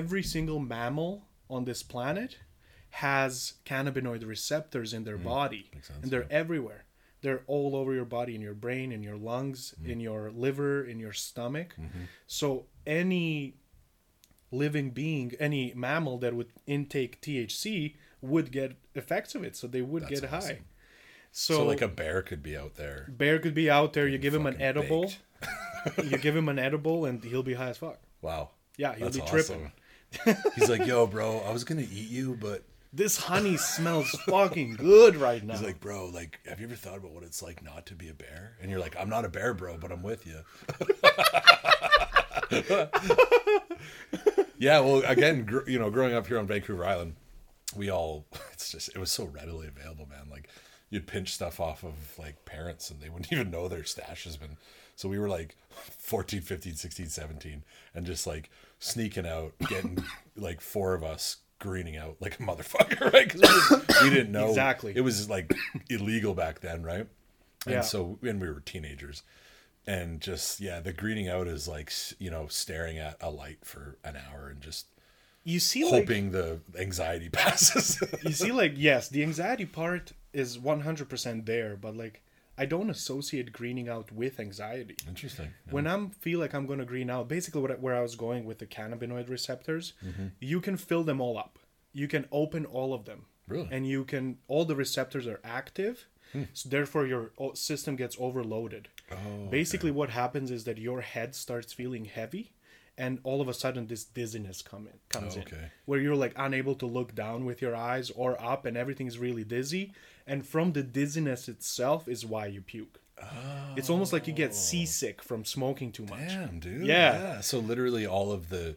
every 0.00 0.22
single 0.22 0.58
mammal 0.58 1.12
on 1.48 1.64
this 1.64 1.82
planet 1.82 2.38
has 2.90 3.54
cannabinoid 3.64 4.26
receptors 4.26 4.92
in 4.92 5.04
their 5.04 5.16
body, 5.18 5.64
Mm, 5.70 5.74
makes 5.74 5.88
sense, 5.88 6.02
and 6.02 6.10
they're 6.12 6.22
yeah. 6.30 6.38
everywhere. 6.42 6.84
They're 7.22 7.42
all 7.46 7.76
over 7.76 7.92
your 7.94 8.04
body, 8.04 8.34
in 8.34 8.42
your 8.42 8.54
brain, 8.54 8.90
in 8.92 9.02
your 9.02 9.16
lungs, 9.16 9.74
Mm. 9.80 9.88
in 9.92 10.00
your 10.00 10.30
liver, 10.30 10.82
in 10.84 10.98
your 10.98 11.12
stomach. 11.12 11.74
Mm-hmm. 11.80 12.04
So 12.26 12.66
any 12.86 13.54
living 14.50 14.90
being, 14.90 15.32
any 15.38 15.72
mammal 15.74 16.18
that 16.18 16.34
would 16.34 16.48
intake 16.66 17.20
THC 17.22 17.96
would 18.20 18.52
get 18.52 18.76
effects 18.94 19.34
of 19.34 19.42
it, 19.44 19.56
so 19.56 19.66
they 19.66 19.82
would 19.82 20.02
That's 20.04 20.20
get 20.20 20.30
high. 20.30 20.58
So, 21.34 21.54
So, 21.54 21.64
like 21.66 21.80
a 21.80 21.88
bear 21.88 22.20
could 22.22 22.42
be 22.42 22.56
out 22.56 22.74
there. 22.76 23.06
bear 23.08 23.38
could 23.38 23.54
be 23.54 23.70
out 23.70 23.94
there. 23.94 24.06
You 24.06 24.18
give 24.18 24.34
him 24.34 24.44
an 24.46 24.60
edible. 24.60 25.10
you 26.04 26.18
give 26.18 26.36
him 26.40 26.48
an 26.48 26.58
edible, 26.58 27.06
and 27.06 27.22
he'll 27.24 27.42
be 27.42 27.54
high 27.54 27.70
as 27.70 27.78
fuck. 27.78 27.98
Wow. 28.20 28.50
Yeah, 28.76 28.94
he'll 28.94 29.06
That's 29.06 29.16
be 29.16 29.22
awesome. 29.22 29.36
tripping. 29.46 29.72
He's 30.54 30.68
like, 30.68 30.86
yo, 30.86 31.06
bro, 31.06 31.40
I 31.40 31.52
was 31.52 31.64
gonna 31.64 31.82
eat 31.82 32.10
you, 32.10 32.36
but 32.40 32.62
This 32.92 33.16
honey 33.16 33.56
smells 33.56 34.10
fucking 34.26 34.74
good 34.76 35.16
right 35.16 35.42
now. 35.42 35.54
he's 35.54 35.62
like, 35.62 35.80
bro, 35.80 36.06
like, 36.06 36.38
have 36.46 36.60
you 36.60 36.66
ever 36.66 36.76
thought 36.76 36.98
about 36.98 37.12
what 37.12 37.22
it's 37.22 37.42
like 37.42 37.62
not 37.62 37.86
to 37.86 37.94
be 37.94 38.08
a 38.08 38.14
bear? 38.14 38.56
And 38.60 38.70
you're 38.70 38.80
like, 38.80 38.96
I'm 38.98 39.08
not 39.08 39.24
a 39.24 39.28
bear, 39.28 39.54
bro, 39.54 39.76
but 39.78 39.90
I'm 39.92 40.02
with 40.02 40.26
you. 40.26 40.40
yeah, 44.58 44.80
well, 44.80 45.02
again, 45.06 45.44
gr- 45.44 45.68
you 45.68 45.78
know, 45.78 45.90
growing 45.90 46.14
up 46.14 46.26
here 46.26 46.38
on 46.38 46.46
Vancouver 46.46 46.84
Island, 46.84 47.14
we 47.76 47.90
all, 47.90 48.26
it's 48.52 48.70
just, 48.70 48.88
it 48.90 48.98
was 48.98 49.10
so 49.10 49.24
readily 49.24 49.66
available, 49.68 50.06
man. 50.08 50.28
Like, 50.30 50.48
you'd 50.90 51.06
pinch 51.06 51.32
stuff 51.34 51.58
off 51.58 51.82
of 51.84 51.94
like 52.18 52.44
parents 52.44 52.90
and 52.90 53.00
they 53.00 53.08
wouldn't 53.08 53.32
even 53.32 53.50
know 53.50 53.66
their 53.68 53.84
stash 53.84 54.24
has 54.24 54.36
been. 54.36 54.56
So 54.94 55.08
we 55.08 55.18
were 55.18 55.28
like 55.28 55.56
14, 55.70 56.42
15, 56.42 56.74
16, 56.74 57.06
17, 57.08 57.62
and 57.94 58.04
just 58.06 58.26
like 58.26 58.50
sneaking 58.82 59.26
out, 59.26 59.52
getting 59.68 60.02
like 60.36 60.60
four 60.60 60.94
of 60.94 61.04
us 61.04 61.38
greening 61.58 61.96
out 61.96 62.16
like 62.20 62.38
a 62.40 62.42
motherfucker, 62.42 63.00
right? 63.12 63.32
Because 63.32 63.70
we, 63.70 63.76
didn't- 63.78 64.02
we 64.02 64.10
didn't 64.10 64.32
know 64.32 64.48
Exactly. 64.48 64.92
It 64.96 65.02
was 65.02 65.30
like 65.30 65.54
illegal 65.88 66.34
back 66.34 66.60
then, 66.60 66.82
right? 66.82 67.06
And 67.66 67.74
Yeah. 67.74 67.80
so 67.82 68.18
when 68.20 68.40
we 68.40 68.48
were 68.48 68.60
teenagers, 68.60 69.22
and 69.86 70.20
just 70.20 70.60
yeah, 70.60 70.80
the 70.80 70.92
greening 70.92 71.28
out 71.28 71.46
is 71.46 71.66
like 71.68 71.92
you 72.18 72.30
know 72.30 72.46
staring 72.48 72.98
at 72.98 73.16
a 73.20 73.30
light 73.30 73.58
for 73.64 73.98
an 74.04 74.16
hour 74.16 74.48
and 74.48 74.60
just 74.60 74.86
you 75.44 75.58
see 75.60 75.84
like 75.84 75.92
hoping 75.92 76.30
the 76.32 76.60
anxiety 76.78 77.28
passes. 77.32 78.00
you 78.22 78.32
see 78.32 78.52
like 78.52 78.74
yes 78.76 79.08
the 79.08 79.22
anxiety 79.24 79.64
part 79.66 80.12
is 80.32 80.56
100% 80.58 81.46
there 81.46 81.76
but 81.76 81.96
like 81.96 82.21
i 82.58 82.64
don't 82.66 82.90
associate 82.90 83.52
greening 83.52 83.88
out 83.88 84.12
with 84.12 84.38
anxiety 84.40 84.96
Interesting. 85.08 85.50
when 85.70 85.86
i'm 85.86 86.10
feel 86.10 86.38
like 86.38 86.54
i'm 86.54 86.66
going 86.66 86.78
to 86.78 86.84
green 86.84 87.10
out 87.10 87.28
basically 87.28 87.60
what, 87.62 87.80
where 87.80 87.94
i 87.94 88.00
was 88.00 88.14
going 88.16 88.44
with 88.44 88.58
the 88.58 88.66
cannabinoid 88.66 89.28
receptors 89.28 89.92
Mm-hmm. 90.04 90.26
you 90.40 90.60
can 90.60 90.76
fill 90.76 91.04
them 91.04 91.20
all 91.20 91.36
up 91.38 91.58
you 91.92 92.08
can 92.08 92.26
open 92.32 92.64
all 92.66 92.92
of 92.94 93.04
them 93.04 93.26
Really? 93.48 93.68
and 93.70 93.86
you 93.86 94.04
can 94.04 94.38
all 94.48 94.64
the 94.64 94.76
receptors 94.76 95.26
are 95.26 95.40
active 95.44 96.06
so 96.54 96.68
therefore 96.70 97.06
your 97.06 97.30
system 97.54 97.96
gets 97.96 98.16
overloaded 98.18 98.88
Hmm. 99.10 99.16
Oh, 99.44 99.46
basically 99.50 99.90
what 99.90 100.08
happens 100.10 100.50
is 100.50 100.64
that 100.64 100.78
your 100.78 101.02
head 101.02 101.34
starts 101.34 101.72
feeling 101.74 102.06
heavy 102.06 102.52
and 102.98 103.18
all 103.24 103.40
of 103.40 103.48
a 103.48 103.54
sudden 103.54 103.86
this 103.86 104.04
dizziness 104.04 104.62
come 104.62 104.86
in, 104.86 104.98
comes 105.08 105.34
Oh, 105.36 105.40
in 105.40 105.46
okay. 105.46 105.70
where 105.86 105.98
you're 106.00 106.14
like 106.16 106.32
unable 106.36 106.74
to 106.76 106.86
look 106.86 107.14
down 107.14 107.44
with 107.44 107.62
your 107.62 107.74
eyes 107.74 108.10
or 108.10 108.40
up 108.42 108.64
and 108.66 108.76
everything's 108.76 109.18
really 109.18 109.44
dizzy 109.44 109.92
and 110.26 110.46
from 110.46 110.72
the 110.72 110.82
dizziness 110.82 111.48
itself 111.48 112.06
is 112.08 112.24
why 112.26 112.46
you 112.46 112.60
puke 112.60 112.98
it's 113.76 113.88
almost 113.88 114.12
like 114.12 114.26
you 114.26 114.32
get 114.32 114.50
oh. 114.50 114.54
seasick 114.54 115.22
from 115.22 115.44
smoking 115.44 115.92
too 115.92 116.04
much 116.06 116.18
Damn, 116.28 116.58
dude. 116.58 116.86
Yeah. 116.86 117.40
So 117.40 117.60
literally 117.60 118.04
all 118.06 118.32
of 118.32 118.48
the 118.48 118.74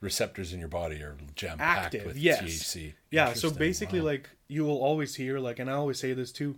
receptors 0.00 0.52
in 0.52 0.58
your 0.58 0.68
body 0.68 0.96
are 0.96 1.16
jam 1.34 1.56
packed 1.58 1.94
with 2.04 2.16
yes 2.16 2.42
THC. 2.42 2.92
yeah 3.10 3.32
so 3.32 3.50
basically 3.50 4.00
Wow. 4.00 4.06
like 4.06 4.28
you 4.48 4.64
will 4.64 4.76
always 4.78 5.14
hear 5.14 5.38
like 5.38 5.58
and 5.58 5.70
i 5.70 5.72
always 5.72 5.98
say 5.98 6.12
this 6.12 6.32
too 6.32 6.56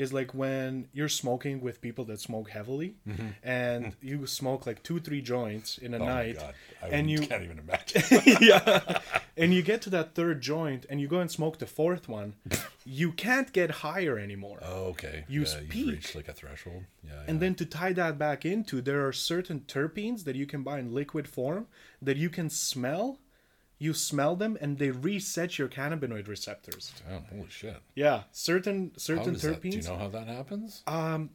is 0.00 0.12
like 0.12 0.30
when 0.34 0.88
you're 0.92 1.14
smoking 1.22 1.60
with 1.60 1.80
people 1.80 2.04
that 2.06 2.18
smoke 2.20 2.48
heavily 2.50 2.94
and 3.42 3.92
you 4.00 4.26
smoke 4.26 4.66
like 4.66 4.82
two 4.82 4.98
three 5.06 5.22
joints 5.22 5.78
in 5.78 5.94
a 5.94 5.98
Mm-hmm. 6.00 6.08
Oh 6.08 6.14
night 6.14 6.38
and 6.96 7.10
you 7.10 7.20
can't 7.20 7.42
even 7.44 7.58
imagine. 7.58 8.02
yeah 8.40 8.98
and 9.36 9.52
you 9.54 9.62
get 9.62 9.82
to 9.82 9.90
that 9.90 10.14
third 10.14 10.40
joint 10.40 10.86
and 10.88 11.00
you 11.00 11.08
go 11.08 11.20
and 11.20 11.30
smoke 11.30 11.58
the 11.58 11.66
fourth 11.66 12.08
one 12.08 12.34
you 12.84 13.12
can't 13.12 13.52
get 13.52 13.70
higher 13.86 14.18
anymore 14.18 14.58
oh, 14.62 14.84
okay. 14.92 15.24
You 15.28 15.42
yeah, 15.44 15.60
reached 15.90 16.14
like 16.14 16.28
a 16.28 16.32
threshold. 16.32 16.84
Yeah. 17.04 17.22
And 17.28 17.40
then 17.40 17.54
to 17.56 17.66
tie 17.66 17.92
that 17.92 18.18
back 18.18 18.44
into, 18.44 18.80
there 18.80 19.06
are 19.06 19.12
certain 19.12 19.60
terpenes 19.66 20.24
that 20.24 20.36
you 20.36 20.46
can 20.46 20.62
buy 20.62 20.78
in 20.78 20.92
liquid 20.94 21.28
form 21.28 21.66
that 22.02 22.16
you 22.16 22.30
can 22.30 22.48
smell. 22.50 23.18
You 23.82 23.94
smell 23.94 24.36
them, 24.36 24.58
and 24.60 24.76
they 24.78 24.90
reset 24.90 25.58
your 25.58 25.66
cannabinoid 25.68 26.28
receptors. 26.28 26.92
Damn, 27.08 27.24
holy 27.24 27.48
shit. 27.48 27.78
Yeah, 27.94 28.24
certain 28.30 28.92
certain 28.98 29.34
terpenes. 29.34 29.40
that, 29.42 29.62
do 29.62 29.68
you 29.78 29.82
know 29.82 29.96
how 29.96 30.08
that 30.08 30.26
happens? 30.28 30.82
Um, 30.86 31.30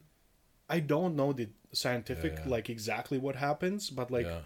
I 0.70 0.80
don't 0.80 1.16
know 1.16 1.34
the 1.34 1.50
scientific 1.74 2.34
Yeah, 2.34 2.40
yeah. 2.46 2.50
like 2.52 2.70
exactly 2.70 3.18
what 3.18 3.36
happens, 3.36 3.90
but 3.90 4.12
like 4.12 4.28
yeah. 4.28 4.42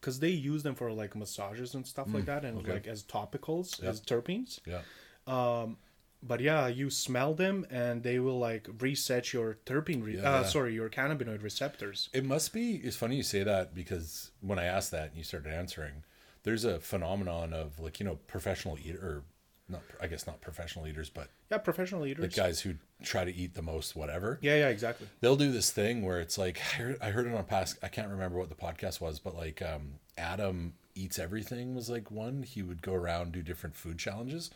because 0.00 0.20
they 0.20 0.30
use 0.30 0.62
them 0.62 0.74
for 0.74 0.90
like 0.90 1.14
massages 1.14 1.74
and 1.74 1.86
stuff 1.86 2.08
like 2.14 2.24
that, 2.26 2.44
and 2.46 2.56
Mm, 2.58 2.62
okay. 2.62 2.72
like 2.72 2.86
as 2.86 3.02
topicals 3.02 3.82
Yeah. 3.82 3.90
as 3.90 4.00
terpenes. 4.00 4.58
Yeah. 4.66 4.80
Um, 5.26 5.76
But 6.22 6.40
yeah, 6.40 6.66
you 6.66 6.88
smell 6.90 7.34
them, 7.34 7.66
and 7.70 8.02
they 8.02 8.18
will 8.18 8.38
like 8.38 8.66
reset 8.80 9.34
your 9.34 9.58
terpene. 9.66 10.02
Re- 10.02 10.16
Yeah, 10.16 10.36
uh, 10.40 10.44
sorry, 10.44 10.72
your 10.74 10.88
cannabinoid 10.88 11.42
receptors. 11.42 12.08
It 12.14 12.24
must 12.24 12.54
be. 12.54 12.76
It's 12.76 12.96
funny 12.96 13.16
you 13.16 13.22
say 13.22 13.42
that 13.44 13.74
because 13.74 14.30
when 14.40 14.58
I 14.58 14.64
asked 14.64 14.90
that 14.92 15.08
and 15.10 15.16
you 15.18 15.24
started 15.24 15.52
answering, 15.52 16.04
there's 16.46 16.64
a 16.64 16.78
phenomenon 16.80 17.52
of 17.52 17.78
like 17.78 18.00
you 18.00 18.06
know 18.06 18.16
professional 18.26 18.78
eater 18.82 18.98
or 18.98 19.22
not. 19.68 19.82
I 20.00 20.06
guess 20.06 20.26
not 20.26 20.40
professional 20.40 20.86
eaters, 20.86 21.10
but 21.10 21.28
Yeah, 21.50 21.58
professional 21.58 22.06
eaters. 22.06 22.22
like 22.22 22.34
guys 22.36 22.60
who 22.60 22.74
try 23.02 23.24
to 23.24 23.34
eat 23.34 23.54
the 23.54 23.62
most 23.62 23.96
whatever. 23.96 24.38
yeah, 24.40 24.56
yeah, 24.56 24.68
exactly. 24.68 25.08
They'll 25.20 25.36
do 25.36 25.50
this 25.52 25.70
thing 25.72 26.02
where 26.06 26.20
it's 26.20 26.38
like 26.38 26.58
I 26.58 26.76
heard, 26.76 26.98
I 27.02 27.10
heard 27.10 27.26
it 27.26 27.34
on 27.34 27.44
past. 27.44 27.76
I 27.82 27.88
can't 27.88 28.08
remember 28.08 28.38
what 28.38 28.48
the 28.48 28.54
podcast 28.54 29.00
was, 29.00 29.18
but 29.18 29.36
like 29.36 29.60
um, 29.60 29.94
Adam 30.16 30.74
eats 30.94 31.18
everything 31.18 31.74
was 31.74 31.90
like 31.90 32.10
one. 32.12 32.42
He 32.44 32.62
would 32.62 32.80
go 32.80 32.94
around 32.94 33.32
do 33.32 33.42
different 33.42 33.74
food 33.74 33.98
challenges. 33.98 34.50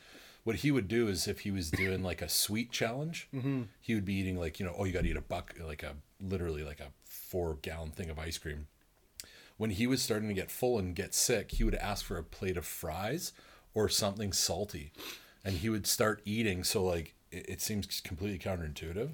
What 0.44 0.56
he 0.56 0.70
would 0.70 0.88
do 0.88 1.08
is 1.08 1.26
if 1.28 1.40
he 1.40 1.50
was 1.50 1.70
doing 1.70 2.02
like 2.02 2.22
a 2.22 2.28
sweet 2.28 2.70
challenge, 2.72 3.28
he 3.80 3.94
would 3.94 4.04
be 4.06 4.14
eating 4.14 4.38
like 4.38 4.58
you 4.60 4.64
know 4.64 4.74
oh 4.78 4.84
you 4.84 4.92
got 4.92 5.02
to 5.02 5.08
eat 5.10 5.16
a 5.16 5.20
buck 5.20 5.54
like 5.60 5.82
a 5.82 5.94
literally 6.20 6.62
like 6.62 6.80
a 6.80 6.92
four 7.04 7.58
gallon 7.62 7.90
thing 7.90 8.10
of 8.10 8.18
ice 8.18 8.38
cream. 8.38 8.68
When 9.60 9.70
he 9.70 9.86
was 9.86 10.00
starting 10.00 10.28
to 10.28 10.34
get 10.34 10.50
full 10.50 10.78
and 10.78 10.94
get 10.96 11.12
sick, 11.12 11.50
he 11.52 11.64
would 11.64 11.74
ask 11.74 12.02
for 12.02 12.16
a 12.16 12.24
plate 12.24 12.56
of 12.56 12.64
fries 12.64 13.32
or 13.74 13.90
something 13.90 14.32
salty, 14.32 14.90
and 15.44 15.56
he 15.56 15.68
would 15.68 15.86
start 15.86 16.22
eating. 16.24 16.64
So 16.64 16.82
like 16.82 17.14
it, 17.30 17.44
it 17.46 17.60
seems 17.60 18.00
completely 18.00 18.38
counterintuitive 18.38 19.10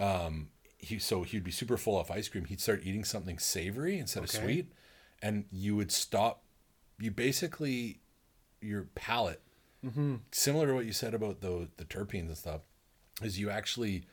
Um, 0.00 0.48
he 0.78 0.98
so 0.98 1.22
he'd 1.22 1.44
be 1.44 1.52
super 1.52 1.76
full 1.76 1.96
off 1.96 2.10
ice 2.10 2.28
cream. 2.28 2.46
He'd 2.46 2.60
start 2.60 2.80
eating 2.82 3.04
something 3.04 3.38
savory 3.38 3.98
instead 4.00 4.24
of 4.24 4.30
sweet, 4.42 4.72
and 5.22 5.44
you 5.52 5.76
would 5.76 5.92
stop. 5.92 6.42
You 6.98 7.12
basically 7.12 8.00
your 8.60 8.88
palate, 8.96 9.42
similar 10.32 10.66
to 10.66 10.74
what 10.74 10.86
you 10.86 10.92
said 10.92 11.14
about 11.14 11.40
the 11.40 11.68
the 11.76 11.84
terpenes 11.84 12.26
and 12.26 12.36
stuff, 12.36 12.62
is 13.22 13.38
you 13.38 13.48
actually 13.48 14.06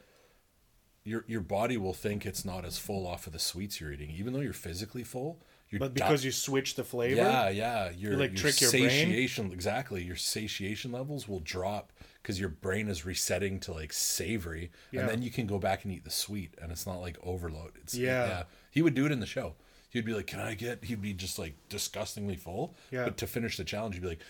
your 1.03 1.23
your 1.27 1.41
body 1.41 1.77
will 1.77 1.93
think 1.93 2.25
it's 2.25 2.43
not 2.45 2.65
as 2.65 2.77
full 2.77 3.07
off 3.07 3.27
of 3.27 3.33
the 3.33 3.39
sweets 3.39 3.79
you're 3.79 3.91
eating, 3.91 4.11
even 4.11 4.33
though 4.33 4.39
you're 4.41 4.53
physically 4.53 5.03
full. 5.03 5.39
You're 5.69 5.79
But 5.79 5.93
di- 5.93 6.03
because 6.03 6.25
you 6.25 6.31
switch 6.31 6.73
the 6.75 6.83
flavor, 6.83 7.17
yeah, 7.21 7.49
yeah, 7.49 7.91
your, 7.91 8.17
like, 8.17 8.31
your 8.31 8.39
trick 8.39 8.59
your 8.59 8.71
brain? 8.71 8.89
satiation 8.89 9.51
exactly. 9.51 10.01
Your 10.03 10.15
satiation 10.15 10.91
levels 10.91 11.27
will 11.27 11.41
drop 11.41 11.93
because 12.23 12.39
your 12.39 12.49
brain 12.49 12.87
is 12.87 13.05
resetting 13.05 13.59
to 13.61 13.73
like 13.73 13.93
savory, 13.93 14.71
Yeah. 14.91 15.01
and 15.01 15.09
then 15.09 15.21
you 15.21 15.29
can 15.29 15.45
go 15.45 15.59
back 15.59 15.83
and 15.85 15.93
eat 15.93 16.05
the 16.05 16.09
sweet, 16.09 16.55
and 16.59 16.71
it's 16.71 16.87
not 16.87 17.01
like 17.01 17.17
overload. 17.21 17.73
It's 17.81 17.93
Yeah. 17.93 18.43
He 18.71 18.81
would 18.81 18.95
do 18.95 19.05
it 19.05 19.11
in 19.11 19.19
the 19.19 19.27
show. 19.27 19.55
He'd 19.91 20.05
be 20.05 20.13
like, 20.13 20.27
"Can 20.27 20.39
I 20.39 20.53
get?" 20.55 20.83
He'd 20.85 21.01
be 21.01 21.13
just 21.13 21.37
like 21.39 21.55
disgustingly 21.69 22.35
full. 22.35 22.75
Yeah. 22.91 23.05
But 23.05 23.17
to 23.17 23.27
finish 23.27 23.55
the 23.57 23.63
challenge, 23.63 23.93
he'd 23.95 24.01
be 24.01 24.07
like, 24.09 24.21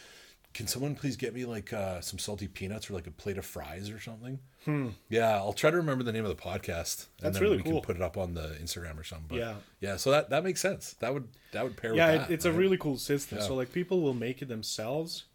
"Can 0.53 0.67
someone 0.67 0.95
please 0.95 1.15
get 1.17 1.33
me 1.33 1.45
like 1.45 1.71
uh, 1.73 2.01
some 2.01 2.19
salty 2.19 2.47
peanuts 2.47 2.89
or 2.89 2.93
like 2.93 3.07
a 3.07 3.12
plate 3.12 3.38
of 3.38 3.45
fries 3.45 3.89
or 3.89 3.99
something?" 3.99 4.39
Hmm. 4.65 4.89
Yeah, 5.09 5.35
I'll 5.35 5.53
try 5.53 5.71
to 5.71 5.77
remember 5.77 6.03
the 6.03 6.12
name 6.12 6.25
of 6.25 6.35
the 6.35 6.41
podcast. 6.41 7.05
And 7.17 7.25
That's 7.27 7.35
then 7.35 7.43
really 7.43 7.57
we 7.57 7.63
cool. 7.63 7.73
can 7.73 7.81
put 7.81 7.95
it 7.95 8.01
up 8.01 8.17
on 8.17 8.33
the 8.33 8.57
Instagram 8.62 8.97
or 8.99 9.03
something. 9.03 9.27
But 9.29 9.38
Yeah. 9.38 9.55
yeah. 9.79 9.95
So 9.97 10.12
that 10.12 10.29
that 10.31 10.43
makes 10.43 10.59
sense. 10.62 10.93
That 10.99 11.13
would 11.13 11.27
that 11.53 11.63
would 11.63 11.77
pair 11.77 11.95
yeah, 11.95 12.12
with 12.13 12.21
that. 12.27 12.31
it's 12.31 12.45
a 12.45 12.51
really 12.51 12.77
cool 12.77 12.97
system. 12.97 13.38
Yeah. 13.38 13.45
So 13.45 13.55
like 13.55 13.71
people 13.71 14.01
will 14.01 14.13
make 14.13 14.41
it 14.41 14.47
themselves, 14.49 15.25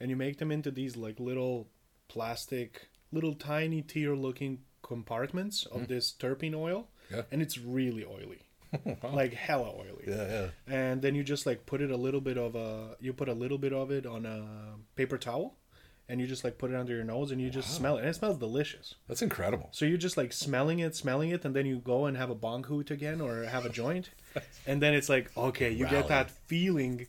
and 0.00 0.10
you 0.10 0.16
make 0.16 0.38
them 0.38 0.50
into 0.50 0.70
these 0.70 0.96
like 0.96 1.20
little 1.20 1.68
plastic, 2.08 2.88
little 3.12 3.34
tiny 3.34 3.82
tear 3.82 4.14
looking 4.16 4.60
compartments 4.82 5.64
of 5.66 5.88
this 5.88 6.12
terpene 6.12 6.54
oil. 6.54 6.88
Yeah. 7.10 7.22
and 7.30 7.42
it's 7.42 7.58
really 7.58 8.04
oily, 8.06 8.40
like 9.12 9.34
hella 9.34 9.70
oily. 9.76 10.04
Yeah, 10.06 10.28
yeah. 10.28 10.46
And 10.66 11.02
then 11.02 11.14
you 11.14 11.22
just 11.22 11.46
like 11.46 11.66
put 11.66 11.80
it 11.80 11.90
a 11.90 11.96
little 11.96 12.20
bit 12.20 12.38
of 12.38 12.54
a 12.54 12.96
you 13.00 13.12
put 13.12 13.28
a 13.28 13.34
little 13.34 13.58
bit 13.58 13.72
of 13.72 13.90
it 13.90 14.06
on 14.06 14.26
a 14.26 14.76
paper 14.96 15.18
towel, 15.18 15.56
and 16.08 16.20
you 16.20 16.26
just 16.26 16.44
like 16.44 16.58
put 16.58 16.70
it 16.70 16.76
under 16.76 16.94
your 16.94 17.04
nose 17.04 17.30
and 17.30 17.40
you 17.40 17.50
just 17.50 17.74
smell 17.74 17.96
it, 17.96 18.00
and 18.00 18.08
it 18.08 18.14
smells 18.14 18.38
delicious. 18.38 18.94
That's 19.08 19.22
incredible. 19.22 19.68
So 19.72 19.84
you're 19.84 19.98
just 19.98 20.16
like 20.16 20.32
smelling 20.32 20.78
it, 20.78 20.94
smelling 20.96 21.30
it, 21.30 21.44
and 21.44 21.54
then 21.54 21.66
you 21.66 21.78
go 21.78 22.06
and 22.06 22.16
have 22.16 22.30
a 22.30 22.34
bong 22.34 22.64
hoot 22.64 22.90
again 22.90 23.20
or 23.20 23.44
have 23.44 23.64
a 23.64 23.68
joint, 23.80 24.10
and 24.66 24.80
then 24.80 24.94
it's 24.94 25.08
like 25.08 25.30
okay, 25.36 25.70
you 25.70 25.84
Rally. 25.84 25.96
get 25.96 26.08
that 26.08 26.30
feeling, 26.30 27.06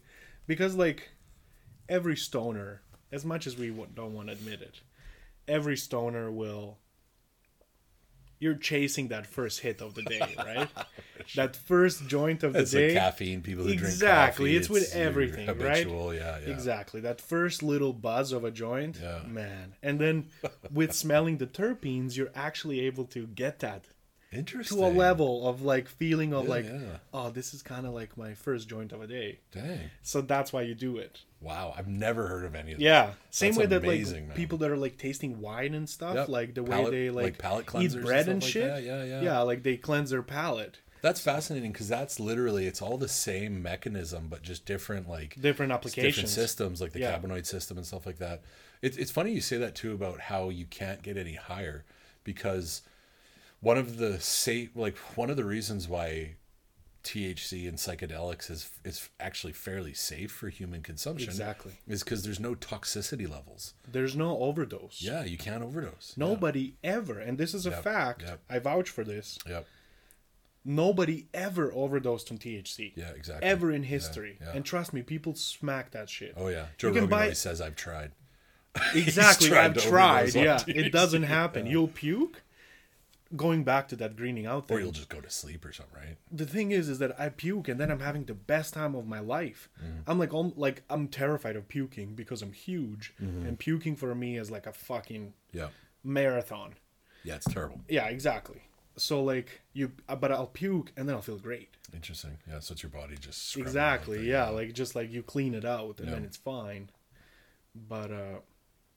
because 0.47 0.75
like 0.75 1.11
every 1.89 2.15
stoner, 2.17 2.81
as 3.11 3.23
much 3.25 3.47
as 3.47 3.57
we 3.57 3.69
don't 3.95 4.13
want 4.13 4.27
to 4.27 4.33
admit 4.33 4.61
it, 4.61 4.81
every 5.47 5.77
stoner 5.77 6.31
will. 6.31 6.77
You're 8.43 8.55
chasing 8.55 9.07
that 9.07 9.25
first 9.25 9.61
hit 9.61 9.81
of 9.81 9.93
the 9.95 10.01
day, 10.03 10.35
right? 10.37 10.69
that 11.35 11.55
first 11.55 12.07
joint 12.07 12.43
of 12.43 12.51
the 12.53 12.59
day. 12.59 12.63
It's 12.63 12.71
day. 12.71 12.87
like 12.93 13.03
caffeine. 13.03 13.41
People 13.41 13.63
who 13.63 13.71
Exactly, 13.71 14.51
drink 14.51 14.55
coffee. 14.55 14.57
it's 14.57 14.69
with 14.69 14.93
you're 14.95 15.03
everything, 15.07 15.47
right? 15.47 15.57
habitual, 15.85 16.13
Yeah, 16.13 16.39
yeah. 16.45 16.53
Exactly. 16.53 16.99
That 17.01 17.21
first 17.21 17.63
little 17.63 17.93
buzz 17.93 18.31
of 18.33 18.43
a 18.43 18.51
joint, 18.51 18.99
Yeah. 19.01 19.21
man. 19.25 19.75
And 19.81 19.95
then 19.99 20.25
with 20.71 20.91
smelling 20.93 21.37
the 21.37 21.47
terpenes, 21.47 22.17
you're 22.17 22.31
actually 22.35 22.81
able 22.81 23.05
to 23.15 23.27
get 23.27 23.59
that 23.59 23.85
Interesting. 24.31 24.77
to 24.79 24.85
a 24.85 24.89
level 24.89 25.47
of 25.47 25.61
like 25.61 25.87
feeling 25.87 26.33
of 26.33 26.43
Yeah, 26.43 26.49
like, 26.49 26.65
oh, 27.13 27.29
this 27.29 27.53
is 27.53 27.61
kind 27.61 27.85
of 27.85 27.93
like 27.93 28.17
my 28.17 28.33
first 28.33 28.67
joint 28.67 28.91
of 28.91 29.01
a 29.01 29.07
day. 29.07 29.39
Dang. 29.51 29.89
So 30.01 30.21
that's 30.21 30.51
why 30.51 30.63
you 30.63 30.75
do 30.75 30.97
it. 30.97 31.21
Wow. 31.43 31.73
I've 31.77 31.87
never 31.87 32.27
heard 32.27 32.45
of 32.45 32.55
any 32.55 32.71
of 32.73 32.77
that. 32.79 32.83
Yeah. 32.83 33.11
Same 33.29 33.49
That's 33.49 33.57
way 33.59 33.65
that 33.67 33.83
amazing, 33.83 34.15
like 34.21 34.27
man. 34.29 34.37
people 34.37 34.57
that 34.59 34.71
are 34.71 34.77
like 34.77 34.97
tasting 34.97 35.41
wine 35.41 35.73
and 35.73 35.87
stuff, 35.89 36.15
Yep. 36.15 36.29
like 36.29 36.53
the 36.55 36.63
way 36.63 36.69
Palate- 36.69 36.91
they 36.91 37.09
like 37.09 37.23
like, 37.25 37.37
palate 37.37 37.65
eat 37.65 37.67
cleansers 37.67 37.93
and 37.95 38.03
bread 38.05 38.27
and 38.29 38.41
like 38.43 38.51
shit. 38.51 38.63
that. 38.67 38.83
Yeah, 38.83 39.03
yeah. 39.03 39.21
Yeah, 39.21 39.39
like 39.41 39.63
they 39.63 39.77
cleanse 39.77 40.09
their 40.11 40.23
palate. 40.23 40.79
That's 41.01 41.19
fascinating 41.19 41.73
because 41.73 41.89
that's 41.89 42.17
literally 42.17 42.65
it's 42.65 42.81
all 42.81 42.97
the 42.97 43.09
same 43.09 43.61
mechanism, 43.61 44.27
but 44.29 44.41
just 44.41 44.65
different 44.65 45.09
like 45.09 45.35
Different 45.41 45.73
applications, 45.73 46.15
different 46.15 46.29
systems, 46.29 46.79
like 46.81 46.93
the 46.93 46.99
Yeah. 47.01 47.19
cannabinoid 47.19 47.45
system 47.45 47.75
and 47.77 47.85
stuff 47.85 48.05
like 48.05 48.19
that. 48.19 48.41
It's 48.81 48.95
it's 48.95 49.11
funny 49.11 49.33
you 49.33 49.41
say 49.41 49.57
that 49.57 49.75
too 49.75 49.93
about 49.93 50.19
how 50.21 50.47
you 50.49 50.65
can't 50.65 51.01
get 51.01 51.17
any 51.17 51.33
higher 51.35 51.83
because 52.23 52.83
one 53.59 53.77
of 53.77 53.97
the 53.97 54.19
say 54.21 54.69
like 54.75 54.97
one 55.15 55.29
of 55.29 55.35
the 55.37 55.43
reasons 55.45 55.87
why 55.89 56.35
THC 57.03 57.67
and 57.67 57.77
psychedelics 57.77 58.49
is 58.49 58.71
is 58.85 59.09
actually 59.19 59.51
fairly 59.53 59.93
safe 59.93 60.31
for 60.31 60.47
human 60.49 60.81
consumption. 60.81 61.29
Exactly. 61.29 61.73
Is 61.87 62.01
because 62.03 62.23
there's 62.23 62.39
no 62.39 62.55
toxicity 62.55 63.29
levels. 63.29 63.73
There's 63.91 64.15
no 64.15 64.37
overdose. 64.39 65.01
Yeah, 65.01 65.23
you 65.25 65.37
can't 65.37 65.63
overdose. 65.63 66.13
Nobody 66.15 66.75
ever, 66.83 67.19
and 67.19 67.37
this 67.37 67.53
is 67.53 67.65
a 67.65 67.71
Yep, 67.71 67.83
fact. 67.83 68.21
yep. 68.21 68.39
I 68.49 68.59
vouch 68.59 68.89
for 68.89 69.03
this. 69.03 69.37
Yep. 69.47 69.67
Nobody 70.65 71.27
ever 71.33 71.73
overdosed 71.73 72.31
on 72.31 72.37
THC. 72.37 72.93
Yeah, 72.95 73.09
exactly. 73.09 73.49
Ever 73.49 73.69
in 73.71 73.83
history. 73.83 74.37
yeah. 74.39 74.51
And 74.55 74.63
trust 74.63 74.93
me, 74.93 75.01
people 75.01 75.35
smack 75.35 75.91
that 75.91 76.09
shit. 76.09 76.33
oh 76.37 76.47
yeah, 76.47 76.67
Joe 76.77 76.87
you 76.87 76.93
Rogan 76.93 77.09
buy- 77.09 77.21
always 77.23 77.39
says 77.39 77.59
I've 77.59 77.75
tried. 77.75 78.11
exactly. 78.95 79.51
I've 79.51 79.75
tried. 79.77 80.33
Yeah. 80.33 80.61
It 80.67 80.91
doesn't 80.93 81.23
happen. 81.23 81.65
You'll 81.67 81.89
puke. 81.89 82.42
Going 83.35 83.63
back 83.63 83.87
to 83.87 83.95
that 83.95 84.15
greening 84.15 84.45
out 84.45 84.69
Or 84.69 84.79
you'll 84.79 84.91
just 84.91 85.09
go 85.09 85.19
to 85.19 85.29
sleep 85.29 85.65
or 85.65 85.71
something, 85.73 85.95
right? 85.95 86.17
the 86.31 86.45
thing 86.45 86.71
is 86.71 86.87
is 86.87 86.99
that 86.99 87.19
I 87.19 87.29
puke 87.29 87.67
and 87.67 87.79
then 87.79 87.89
I'm 87.89 87.99
having 87.99 88.25
the 88.25 88.33
best 88.35 88.73
time 88.73 88.93
of 88.95 89.07
my 89.07 89.19
life. 89.19 89.69
Mm. 89.83 90.03
I'm 90.07 90.19
like 90.19 90.31
like 90.55 90.83
I'm 90.89 91.07
terrified 91.07 91.55
of 91.55 91.67
puking 91.67 92.13
because 92.15 92.41
I'm 92.43 92.53
huge 92.53 93.13
Mm-hmm. 93.21 93.45
and 93.47 93.57
puking 93.57 93.95
for 93.95 94.13
me 94.13 94.37
is 94.37 94.51
like 94.51 94.67
a 94.67 94.73
fucking 94.73 95.33
Yeah. 95.51 95.69
marathon. 96.03 96.75
Yeah, 97.23 97.35
it's 97.35 97.51
terrible. 97.51 97.81
Yeah, 97.87 98.07
exactly. 98.07 98.61
So 98.97 99.23
like 99.23 99.61
you 99.73 99.91
uh, 100.07 100.15
but 100.15 100.31
I'll 100.31 100.47
puke 100.47 100.91
and 100.95 101.07
then 101.09 101.15
I'll 101.15 101.21
feel 101.23 101.39
great. 101.39 101.69
Interesting. 101.93 102.37
Yeah, 102.47 102.59
so 102.59 102.73
it's 102.73 102.83
your 102.83 102.91
body 102.91 103.15
just 103.19 103.57
Exactly. 103.57 104.29
Yeah, 104.29 104.49
like 104.49 104.73
just 104.73 104.93
like 104.95 105.11
you 105.11 105.23
clean 105.23 105.53
it 105.55 105.65
out 105.65 105.99
and 105.99 106.11
then 106.13 106.23
it's 106.23 106.37
fine. 106.37 106.89
But 107.73 108.11
uh 108.11 108.39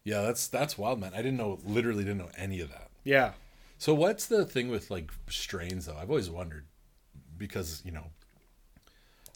Yeah, 0.04 0.20
that's 0.22 0.46
that's 0.48 0.76
wild, 0.76 1.00
man. 1.00 1.12
I 1.14 1.18
didn't 1.18 1.38
know 1.38 1.58
literally 1.64 2.04
didn't 2.04 2.18
know 2.18 2.30
any 2.36 2.60
of 2.60 2.68
that. 2.70 2.90
yeah. 3.04 3.32
So 3.78 3.94
what's 3.94 4.26
the 4.26 4.44
thing 4.44 4.68
with 4.68 4.90
like 4.90 5.10
strains 5.28 5.86
though? 5.86 5.96
I've 5.96 6.10
always 6.10 6.30
wondered 6.30 6.66
because, 7.36 7.82
you 7.84 7.92
know, 7.92 8.06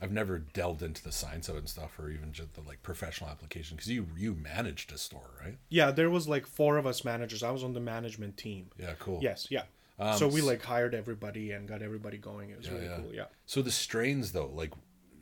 I've 0.03 0.13
never 0.13 0.39
delved 0.39 0.83
into 0.83 1.03
the 1.05 1.13
science 1.13 1.49
of 1.51 1.57
it 1.57 1.59
and 1.59 1.69
stuff 1.69 1.99
or 1.99 2.09
even 2.11 2.33
just 2.33 2.55
the 2.55 2.63
like 2.63 2.83
professional 2.83 3.29
application 3.29 3.77
because 3.77 3.91
you 3.91 4.07
you 4.17 4.35
managed 4.35 4.93
a 4.93 4.99
store, 4.99 5.31
right? 5.45 5.59
Yeah, 5.69 5.91
there 5.91 6.09
was 6.09 6.27
like 6.27 6.47
four 6.47 6.79
of 6.79 6.87
us 6.87 7.05
managers. 7.05 7.43
I 7.43 7.51
was 7.51 7.63
on 7.63 7.75
the 7.75 7.81
management 7.81 8.37
team. 8.39 8.71
Yeah, 8.79 8.95
cool. 8.99 9.19
Yes, 9.23 9.49
yeah. 9.51 9.65
Um, 9.99 10.17
so 10.17 10.27
we 10.27 10.41
like 10.41 10.63
hired 10.63 10.95
everybody 10.95 11.53
and 11.53 11.69
got 11.69 11.83
everybody 11.83 12.17
going. 12.17 12.49
It 12.49 12.57
was 12.57 12.67
Yeah, 12.67 12.73
really 12.73 12.87
yeah. 12.87 12.97
cool. 12.97 13.15
Yeah. 13.15 13.25
So 13.45 13.61
the 13.61 13.71
strains 13.71 14.33
though, 14.33 14.51
like 14.55 14.73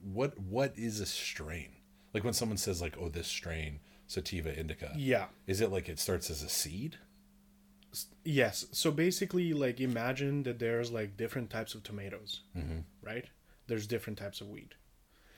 what 0.04 0.38
what 0.38 0.72
is 0.76 1.00
a 1.00 1.06
strain? 1.06 1.70
Like 2.14 2.22
when 2.22 2.32
someone 2.34 2.56
says 2.56 2.80
like, 2.80 2.96
"Oh, 3.00 3.08
this 3.08 3.26
strain 3.26 3.80
sativa 4.06 4.56
indica." 4.56 4.92
Yeah. 4.96 5.26
Is 5.48 5.60
it 5.60 5.72
like 5.72 5.88
it 5.88 5.98
starts 5.98 6.30
as 6.30 6.44
a 6.44 6.48
seed? 6.48 6.98
Yes. 8.24 8.66
So 8.72 8.90
basically, 8.90 9.52
like 9.52 9.80
imagine 9.80 10.42
that 10.44 10.58
there's 10.58 10.90
like 10.90 11.16
different 11.16 11.50
types 11.50 11.74
of 11.74 11.82
tomatoes, 11.82 12.40
mm-hmm. 12.56 12.80
right? 13.02 13.26
There's 13.66 13.86
different 13.86 14.18
types 14.18 14.40
of 14.40 14.48
weed. 14.48 14.74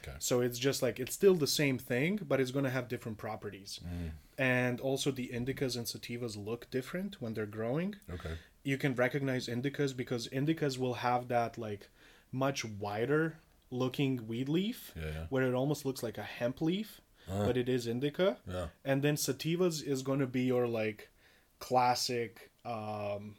Okay. 0.03 0.17
So 0.19 0.41
it's 0.41 0.59
just 0.59 0.83
like 0.83 0.99
it's 0.99 1.15
still 1.15 1.35
the 1.35 1.47
same 1.47 1.79
thing, 1.79 2.21
but 2.27 2.41
it's 2.41 2.51
going 2.51 2.65
to 2.65 2.71
have 2.71 2.89
different 2.89 3.19
properties. 3.19 3.81
Mm. 3.85 4.11
And 4.39 4.81
also 4.81 5.11
the 5.11 5.29
indicas 5.29 5.77
and 5.77 5.87
sativas 5.87 6.43
look 6.43 6.71
different 6.71 7.21
when 7.21 7.35
they're 7.35 7.47
growing. 7.47 7.97
Okay. 8.13 8.35
You 8.63 8.79
can 8.79 8.95
recognize 8.95 9.47
indicas 9.47 9.97
because 9.97 10.29
indicas 10.29 10.79
will 10.79 10.95
have 10.95 11.29
that 11.29 11.59
like 11.59 11.89
much 12.33 12.65
wider 12.65 13.39
looking 13.71 14.27
weed 14.27 14.49
leaf 14.49 14.93
Yeah, 14.97 15.03
yeah. 15.05 15.27
where 15.29 15.45
it 15.45 15.55
almost 15.55 15.85
looks 15.85 16.03
like 16.03 16.19
a 16.19 16.23
hemp 16.23 16.61
leaf, 16.61 17.01
uh-huh. 17.29 17.47
but 17.47 17.57
it 17.57 17.69
is 17.69 17.87
indica. 17.87 18.39
Yeah. 18.47 18.67
And 18.85 19.03
then 19.03 19.17
sativas 19.17 19.87
is 19.87 20.03
going 20.03 20.21
to 20.21 20.27
be 20.27 20.43
your 20.43 20.67
like 20.67 21.11
classic 21.59 22.50
um 22.65 23.37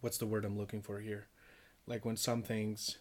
what's 0.00 0.18
the 0.18 0.26
word 0.26 0.44
I'm 0.44 0.58
looking 0.58 0.82
for 0.82 0.98
here? 1.00 1.26
Like 1.86 2.04
when 2.04 2.16
something's 2.16 2.98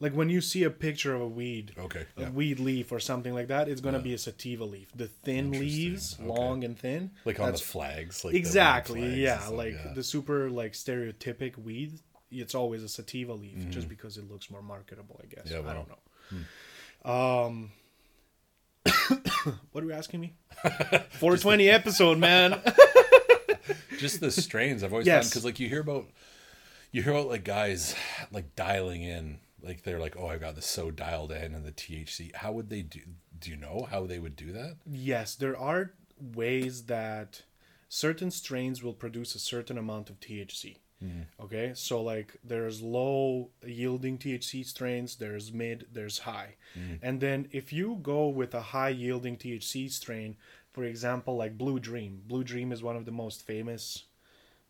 like 0.00 0.12
when 0.12 0.28
you 0.28 0.40
see 0.42 0.62
a 0.64 0.70
picture 0.70 1.14
of 1.14 1.20
a 1.22 1.26
weed, 1.28 1.72
Okay. 1.78 2.04
a 2.16 2.20
Yeah. 2.22 2.30
weed 2.30 2.60
leaf 2.60 2.92
or 2.92 3.00
something 3.00 3.32
like 3.34 3.48
that, 3.48 3.68
it's 3.68 3.80
going 3.80 3.94
to 3.94 4.00
be 4.00 4.12
a 4.12 4.18
sativa 4.18 4.64
leaf. 4.64 4.90
The 4.94 5.08
thin 5.08 5.50
leaves, 5.52 6.16
Okay. 6.20 6.28
long 6.28 6.64
and 6.64 6.78
thin. 6.78 7.12
Like 7.24 7.40
on 7.40 7.52
the 7.52 7.58
flags, 7.58 8.22
like 8.24 8.34
exactly, 8.34 9.00
flags 9.00 9.16
yeah, 9.16 9.48
like 9.48 9.72
yeah. 9.74 9.92
the 9.94 10.02
super 10.02 10.50
like 10.50 10.72
stereotypic 10.74 11.56
weed, 11.56 11.98
it's 12.30 12.54
always 12.54 12.82
a 12.82 12.88
sativa 12.88 13.32
leaf 13.32 13.56
Mm-hmm. 13.58 13.70
just 13.70 13.88
because 13.88 14.18
it 14.18 14.30
looks 14.30 14.50
more 14.50 14.62
marketable, 14.62 15.18
I 15.22 15.26
guess. 15.34 15.50
Yeah, 15.50 15.62
I 15.66 15.72
don't 15.72 15.88
know. 17.04 17.10
Um 17.10 17.70
What 19.72 19.82
are 19.82 19.86
you 19.86 19.92
asking 19.92 20.20
me? 20.20 20.34
420 20.62 21.70
episode, 21.70 22.18
man. 22.18 22.60
just 23.98 24.20
the 24.20 24.30
strains 24.30 24.82
I've 24.82 24.92
always 24.92 25.06
Yes. 25.06 25.24
found 25.24 25.30
because 25.30 25.44
like 25.44 25.60
you 25.60 25.68
hear 25.68 25.80
about 25.80 26.06
you 26.92 27.02
hear 27.02 27.12
about 27.12 27.28
like 27.28 27.44
guys 27.44 27.94
like 28.32 28.54
dialing 28.56 29.02
in 29.02 29.38
like 29.62 29.82
they're 29.82 29.98
like 30.00 30.16
oh 30.18 30.28
I've 30.28 30.40
got 30.40 30.54
this 30.54 30.66
so 30.66 30.90
dialed 30.90 31.32
in 31.32 31.54
and 31.54 31.64
the 31.64 31.72
THC 31.72 32.34
how 32.34 32.52
would 32.52 32.70
they 32.70 32.82
do 32.82 33.00
do 33.38 33.50
you 33.50 33.56
know 33.56 33.86
how 33.90 34.06
they 34.06 34.18
would 34.18 34.36
do 34.36 34.52
that 34.52 34.76
yes, 34.90 35.34
there 35.34 35.56
are 35.56 35.92
ways 36.34 36.84
that 36.84 37.42
certain 37.88 38.30
strains 38.30 38.82
will 38.82 38.94
produce 38.94 39.34
a 39.34 39.38
certain 39.38 39.76
amount 39.78 40.08
of 40.10 40.18
THC. 40.20 40.78
Mm-hmm. 41.04 41.44
Okay, 41.44 41.72
so 41.74 42.02
like 42.02 42.38
there's 42.42 42.80
low 42.80 43.50
yielding 43.66 44.16
THC 44.16 44.64
strains, 44.64 45.16
there's 45.16 45.52
mid, 45.52 45.86
there's 45.92 46.20
high. 46.20 46.54
Mm-hmm. 46.78 46.94
And 47.06 47.20
then 47.20 47.48
if 47.52 47.70
you 47.72 47.98
go 48.02 48.28
with 48.28 48.54
a 48.54 48.62
high 48.62 48.88
yielding 48.88 49.36
THC 49.36 49.90
strain, 49.92 50.36
for 50.76 50.84
example, 50.84 51.38
like 51.38 51.56
Blue 51.56 51.80
Dream, 51.80 52.20
Blue 52.28 52.44
Dream 52.44 52.70
is 52.70 52.82
one 52.82 52.96
of 52.96 53.06
the 53.06 53.10
most 53.10 53.46
famous 53.46 54.04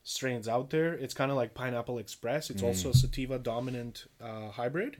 strains 0.05 0.47
out 0.47 0.71
there. 0.71 0.95
It's 0.95 1.15
kind 1.15 1.33
of 1.33 1.37
like 1.37 1.53
Pineapple 1.53 1.99
Express, 1.99 2.49
it's 2.49 2.63
also 2.63 2.91
a 2.91 2.95
sativa 2.95 3.41
dominant 3.41 4.07
uh, 4.23 4.51
hybrid. 4.51 4.99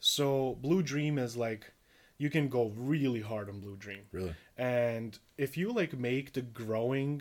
So 0.00 0.56
Blue 0.62 0.82
Dream 0.82 1.18
is 1.18 1.36
like 1.36 1.74
you 2.16 2.30
can 2.30 2.48
go 2.48 2.72
really 2.74 3.20
hard 3.20 3.50
on 3.50 3.60
Blue 3.60 3.76
Dream. 3.76 4.04
really 4.10 4.34
And 4.56 5.18
if 5.36 5.58
you 5.58 5.70
like 5.70 5.92
make 5.92 6.32
the 6.32 6.40
growing 6.40 7.20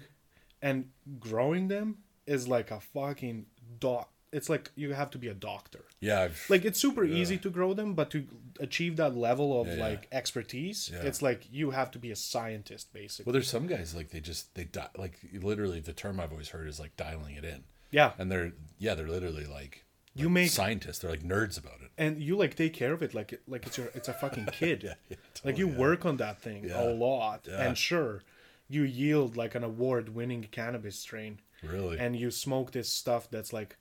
and 0.61 0.89
growing 1.19 1.67
them 1.67 1.97
is 2.25 2.47
like 2.47 2.71
a 2.71 2.79
fucking 2.79 3.47
doc 3.81 4.09
it's 4.31 4.49
like 4.49 4.71
you 4.75 4.93
have 4.93 5.09
to 5.11 5.17
be 5.17 5.27
a 5.29 5.33
doctor. 5.33 5.85
yeah 6.01 6.21
I've 6.23 6.45
Like 6.49 6.65
it's 6.65 6.79
super 6.79 7.03
easy 7.05 7.37
to 7.37 7.49
grow 7.49 7.73
them, 7.73 7.93
but 7.93 8.09
to 8.11 8.25
achieve 8.59 8.95
that 8.97 9.15
level 9.15 9.59
of 9.61 9.67
Yeah, 9.67 9.75
yeah. 9.75 9.83
like 9.89 10.07
expertise, 10.11 10.89
Yeah. 10.93 11.03
it's 11.03 11.21
like 11.21 11.47
you 11.51 11.71
have 11.71 11.91
to 11.91 11.99
be 11.99 12.11
a 12.11 12.15
scientist 12.15 12.91
basically. 12.93 13.25
well 13.29 13.33
there's 13.33 13.49
some 13.49 13.67
guys 13.67 13.95
like 13.95 14.09
they 14.09 14.19
just 14.19 14.53
they 14.55 14.65
di- 14.65 14.89
like 14.97 15.15
literally 15.33 15.79
the 15.79 15.93
term 15.93 16.19
I've 16.19 16.31
always 16.31 16.49
heard 16.49 16.67
is 16.67 16.79
like 16.79 16.95
dialing 16.97 17.35
it 17.35 17.45
in 17.45 17.63
yeah. 17.91 18.11
and 18.19 18.31
they're 18.31 18.51
yeah 18.79 18.95
they're 18.95 19.07
literally 19.17 19.45
like 19.45 19.85
You 20.13 20.29
make- 20.29 20.51
scientists 20.51 20.99
they're 20.99 21.11
like 21.17 21.23
nerds 21.35 21.57
about 21.57 21.79
it 21.85 21.91
And 21.97 22.21
you 22.21 22.35
like 22.43 22.55
take 22.55 22.73
care 22.73 22.93
of 22.93 23.01
it 23.01 23.13
like 23.13 23.39
like 23.47 23.65
it's 23.67 23.77
your 23.77 23.87
it's 23.97 24.09
a 24.09 24.13
fucking 24.23 24.47
kid. 24.61 24.83
yeah, 24.83 24.95
yeah, 25.09 25.17
like 25.45 25.57
you 25.57 25.69
yeah. 25.69 25.77
work 25.85 26.05
on 26.05 26.17
that 26.17 26.41
thing 26.41 26.65
Yeah. 26.65 26.83
a 26.83 26.87
lot. 27.07 27.39
Yeah. 27.47 27.63
And 27.63 27.77
sure, 27.77 28.23
you 28.69 28.83
yield 28.83 29.37
like 29.37 29.55
an 29.55 29.63
award 29.63 30.09
winning 30.17 30.43
cannabis 30.51 30.97
strain. 31.07 31.39
really 31.63 31.97
and 32.03 32.15
you 32.15 32.29
smoke 32.31 32.71
this 32.71 32.89
stuff 33.01 33.23
that's 33.31 33.51
like 33.59 33.77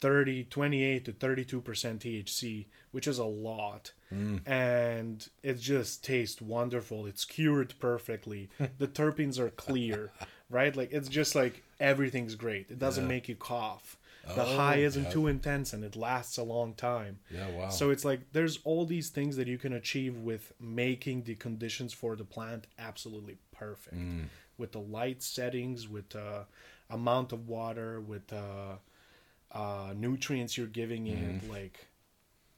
30 0.00 0.44
28 0.44 1.04
to 1.04 1.12
32% 1.12 1.62
THC 1.98 2.66
which 2.92 3.06
is 3.06 3.18
a 3.18 3.24
lot 3.24 3.92
Mm. 4.12 4.40
and 4.44 5.28
it 5.44 5.60
just 5.60 6.02
tastes 6.04 6.42
wonderful 6.42 7.06
it's 7.06 7.24
cured 7.24 7.74
perfectly 7.78 8.48
the 8.78 8.88
terpenes 8.88 9.38
are 9.38 9.50
clear 9.50 10.10
right 10.50 10.74
like 10.74 10.90
it's 10.92 11.08
just 11.08 11.36
like 11.36 11.62
everything's 11.78 12.34
great 12.34 12.72
it 12.72 12.80
doesn't 12.80 13.04
Yeah. 13.04 13.08
make 13.08 13.28
you 13.28 13.36
cough 13.36 13.96
the 14.26 14.42
Oh, 14.44 14.56
high 14.56 14.76
isn't 14.78 15.04
yeah. 15.04 15.10
too 15.10 15.28
intense 15.28 15.72
and 15.72 15.84
it 15.84 15.94
lasts 15.94 16.38
a 16.38 16.42
long 16.42 16.74
time 16.74 17.20
yeah 17.30 17.48
wow 17.50 17.68
so 17.68 17.90
it's 17.90 18.04
like 18.04 18.32
there's 18.32 18.58
all 18.64 18.84
these 18.84 19.10
things 19.10 19.36
that 19.36 19.46
you 19.46 19.58
can 19.58 19.72
achieve 19.72 20.16
with 20.16 20.52
making 20.58 21.22
the 21.22 21.36
conditions 21.36 21.92
for 21.92 22.16
the 22.16 22.24
plant 22.24 22.66
absolutely 22.80 23.36
perfect. 23.52 23.96
Mm. 23.96 24.24
With 24.58 24.72
the 24.72 24.80
light 24.80 25.22
settings, 25.22 25.88
with 25.88 26.08
the 26.10 26.44
amount 26.90 27.32
of 27.32 27.46
water, 27.48 28.00
with 28.00 28.26
the 28.26 28.78
uh, 29.52 29.92
nutrients 29.96 30.56
you're 30.56 30.66
giving 30.66 31.06
Mm-hmm. 31.06 31.46
it, 31.46 31.50
like 31.50 31.86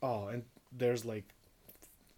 oh, 0.02 0.26
and 0.28 0.44
there's 0.70 1.04
like 1.04 1.24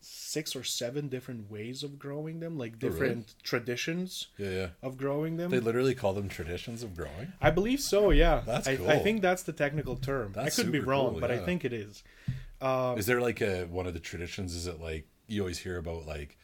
six 0.01 0.55
or 0.55 0.63
seven 0.63 1.09
different 1.09 1.51
ways 1.51 1.83
of 1.83 1.99
growing 1.99 2.41
them, 2.41 2.59
like 2.59 2.75
Oh, 2.75 2.89
really? 2.89 2.93
different 2.93 3.35
traditions 3.43 4.27
yeah 4.37 4.51
yeah 4.51 4.67
of 4.83 4.99
growing 4.99 5.37
them. 5.39 5.51
they 5.51 5.61
literally 5.61 5.95
call 5.95 6.13
them 6.13 6.29
traditions 6.29 6.83
of 6.83 6.95
growing 6.95 7.33
I 7.41 7.51
believe 7.51 7.81
so. 7.81 8.11
Yeah, 8.11 8.43
That's 8.45 8.69
I, 8.69 8.73
I 8.73 8.99
think 8.99 9.23
that's 9.23 9.43
the 9.45 9.53
technical 9.55 9.97
term. 9.97 10.33
That's 10.35 10.59
I 10.59 10.63
could 10.63 10.73
be 10.73 10.81
wrong, 10.81 11.13
cool, 11.13 11.21
but 11.21 11.31
I 11.31 11.39
think 11.39 11.65
it 11.65 11.73
is. 11.73 12.03
Is 12.63 13.07
there 13.07 13.21
like 13.21 13.41
a 13.41 13.65
one 13.65 13.87
of 13.87 13.95
the 13.95 14.01
traditions? 14.01 14.55
Is 14.55 14.67
it 14.67 14.81
like 14.81 15.07
you 15.27 15.41
always 15.41 15.59
hear 15.59 15.79
about 15.79 16.07
like, 16.07 16.37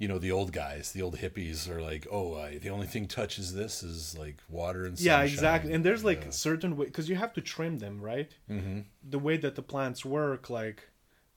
you 0.00 0.08
know, 0.08 0.18
the 0.18 0.32
old 0.32 0.50
guys, 0.50 0.92
the 0.92 1.02
old 1.02 1.16
hippies 1.18 1.68
are 1.68 1.80
like, 1.90 2.06
oh, 2.10 2.34
I, 2.34 2.58
the 2.58 2.70
only 2.70 2.86
thing 2.88 3.06
touches 3.06 3.52
this 3.54 3.82
is 3.82 4.16
like 4.18 4.38
water 4.48 4.86
and 4.86 4.98
sunshine. 4.98 5.20
yeah 5.26 5.32
exactly 5.32 5.72
and 5.74 5.84
there's 5.84 6.02
like 6.10 6.22
Yeah. 6.24 6.30
certain 6.30 6.72
way 6.78 6.86
because 6.86 7.08
you 7.10 7.16
have 7.24 7.34
to 7.34 7.42
trim 7.42 7.74
them 7.84 8.00
right 8.00 8.30
mm-hmm. 8.50 8.80
the 9.14 9.18
way 9.26 9.36
that 9.44 9.54
the 9.56 9.62
plants 9.72 10.00
work 10.04 10.42
like 10.60 10.80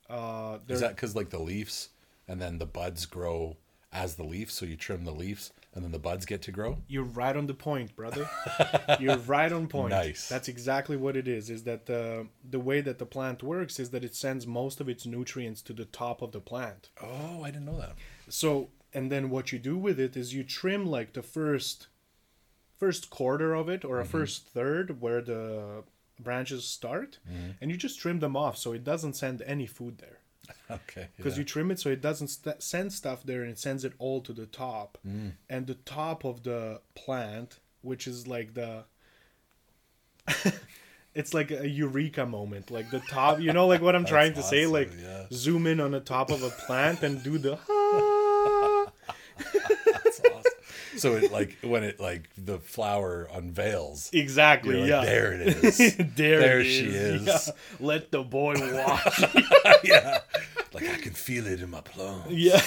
uh 0.10 0.58
is 0.68 0.80
that 0.82 0.96
because 0.96 1.16
like 1.16 1.30
the 1.30 1.40
leaves 1.52 1.90
and 2.28 2.42
then 2.42 2.58
the 2.58 2.66
buds 2.66 3.06
grow 3.06 3.58
as 3.92 4.16
the 4.16 4.24
leaves, 4.24 4.54
so 4.56 4.66
you 4.66 4.76
trim 4.76 5.06
the 5.06 5.12
leaves 5.12 5.52
and 5.76 5.84
then 5.84 5.92
the 5.92 6.00
buds 6.00 6.26
get 6.26 6.42
to 6.42 6.52
grow. 6.52 6.78
you're 6.88 7.04
right 7.24 7.36
on 7.36 7.46
the 7.48 7.54
point 7.54 7.96
brother 7.96 8.28
you're 9.00 9.18
right 9.18 9.52
on 9.52 9.68
point 9.68 9.92
Nice. 9.92 10.28
that's 10.30 10.48
exactly 10.48 10.98
what 10.98 11.16
it 11.16 11.28
is 11.28 11.50
is 11.50 11.64
that 11.64 11.86
the 11.86 12.28
the 12.50 12.60
way 12.60 12.82
that 12.82 12.98
the 12.98 13.06
plant 13.06 13.44
works 13.44 13.80
is 13.80 13.90
that 13.92 14.04
it 14.04 14.16
sends 14.16 14.48
most 14.48 14.80
of 14.82 14.88
its 14.90 15.06
nutrients 15.06 15.62
to 15.64 15.74
the 15.74 15.86
top 15.86 16.22
of 16.22 16.32
the 16.32 16.40
plant 16.40 16.90
Oh, 17.02 17.44
I 17.44 17.52
didn't 17.52 17.66
know 17.66 17.80
that. 17.80 17.96
So 18.30 18.70
and 18.94 19.12
then 19.12 19.30
what 19.30 19.52
you 19.52 19.60
do 19.60 19.78
with 19.78 20.00
it 20.00 20.16
is 20.16 20.34
you 20.34 20.44
trim 20.44 20.86
like 20.86 21.14
the 21.14 21.24
first 21.24 21.88
first 22.78 23.10
quarter 23.10 23.54
of 23.54 23.70
it 23.70 23.84
or 23.86 24.00
a 24.00 24.06
first 24.06 24.48
third 24.48 25.02
where 25.02 25.22
the 25.22 25.84
branches 26.20 26.66
start, 26.66 27.18
Mm-hmm. 27.30 27.52
and 27.62 27.72
you 27.72 27.78
just 27.78 28.00
trim 28.00 28.20
them 28.20 28.36
off 28.36 28.58
so 28.58 28.72
it 28.74 28.84
doesn't 28.84 29.14
send 29.14 29.42
any 29.44 29.66
food 29.66 29.98
there. 30.00 30.20
Okay. 30.70 31.08
Because 31.18 31.34
yeah. 31.36 31.40
you 31.40 31.46
trim 31.46 31.72
it 31.72 31.80
so 31.80 31.90
it 31.90 32.02
doesn't 32.02 32.28
st- 32.28 32.62
send 32.62 32.92
stuff 32.94 33.24
there 33.24 33.42
and 33.42 33.52
it 33.52 33.60
sends 33.60 33.84
it 33.86 33.94
all 34.00 34.22
to 34.22 34.34
the 34.34 34.46
top. 34.46 34.98
Mm. 35.08 35.32
And 35.50 35.68
the 35.68 35.76
top 35.76 36.24
of 36.26 36.44
the 36.44 36.82
plant, 36.96 37.60
which 37.82 38.08
is 38.08 38.28
like 38.28 38.54
the. 38.54 38.84
it's 41.16 41.34
like 41.34 41.52
a 41.52 41.68
eureka 41.68 42.26
moment. 42.26 42.72
Like 42.72 42.90
the 42.92 43.00
top, 43.00 43.40
you 43.40 43.54
know, 43.54 43.68
like 43.68 43.82
what 43.82 43.96
I'm 43.96 44.06
trying 44.16 44.34
to 44.34 44.44
say? 44.44 44.66
Like 44.66 44.92
yeah. 45.02 45.26
zoom 45.32 45.68
in 45.68 45.80
on 45.80 45.92
the 45.92 46.00
top 46.00 46.30
of 46.32 46.44
a 46.44 46.50
plant 46.50 47.04
and 47.04 47.22
do 47.24 47.38
the. 47.38 47.52
That's 47.52 48.13
awesome. 49.40 50.42
So 50.96 51.16
it 51.16 51.32
like 51.32 51.58
when 51.64 51.84
it 51.84 52.00
like 52.00 52.30
the 52.38 52.60
flower 52.60 53.28
unveils. 53.34 54.12
Exactly, 54.14 54.78
You're 54.78 54.88
yeah. 54.88 55.04
there 55.06 55.34
it 55.34 55.42
is. 55.42 55.78
there, 56.16 56.40
There 56.40 56.60
it 56.60 56.66
she 56.66 56.86
is. 56.86 57.22
is. 57.24 57.28
Yeah. 57.48 57.54
Let 57.80 58.12
the 58.12 58.22
boy 58.24 58.54
watch. 58.60 59.24
yeah. 59.84 60.20
Like 60.72 60.88
I 60.88 60.98
can 60.98 61.14
feel 61.14 61.48
it 61.48 61.62
in 61.62 61.72
my 61.72 61.82
plums. 61.82 62.32
yeah. 62.32 62.62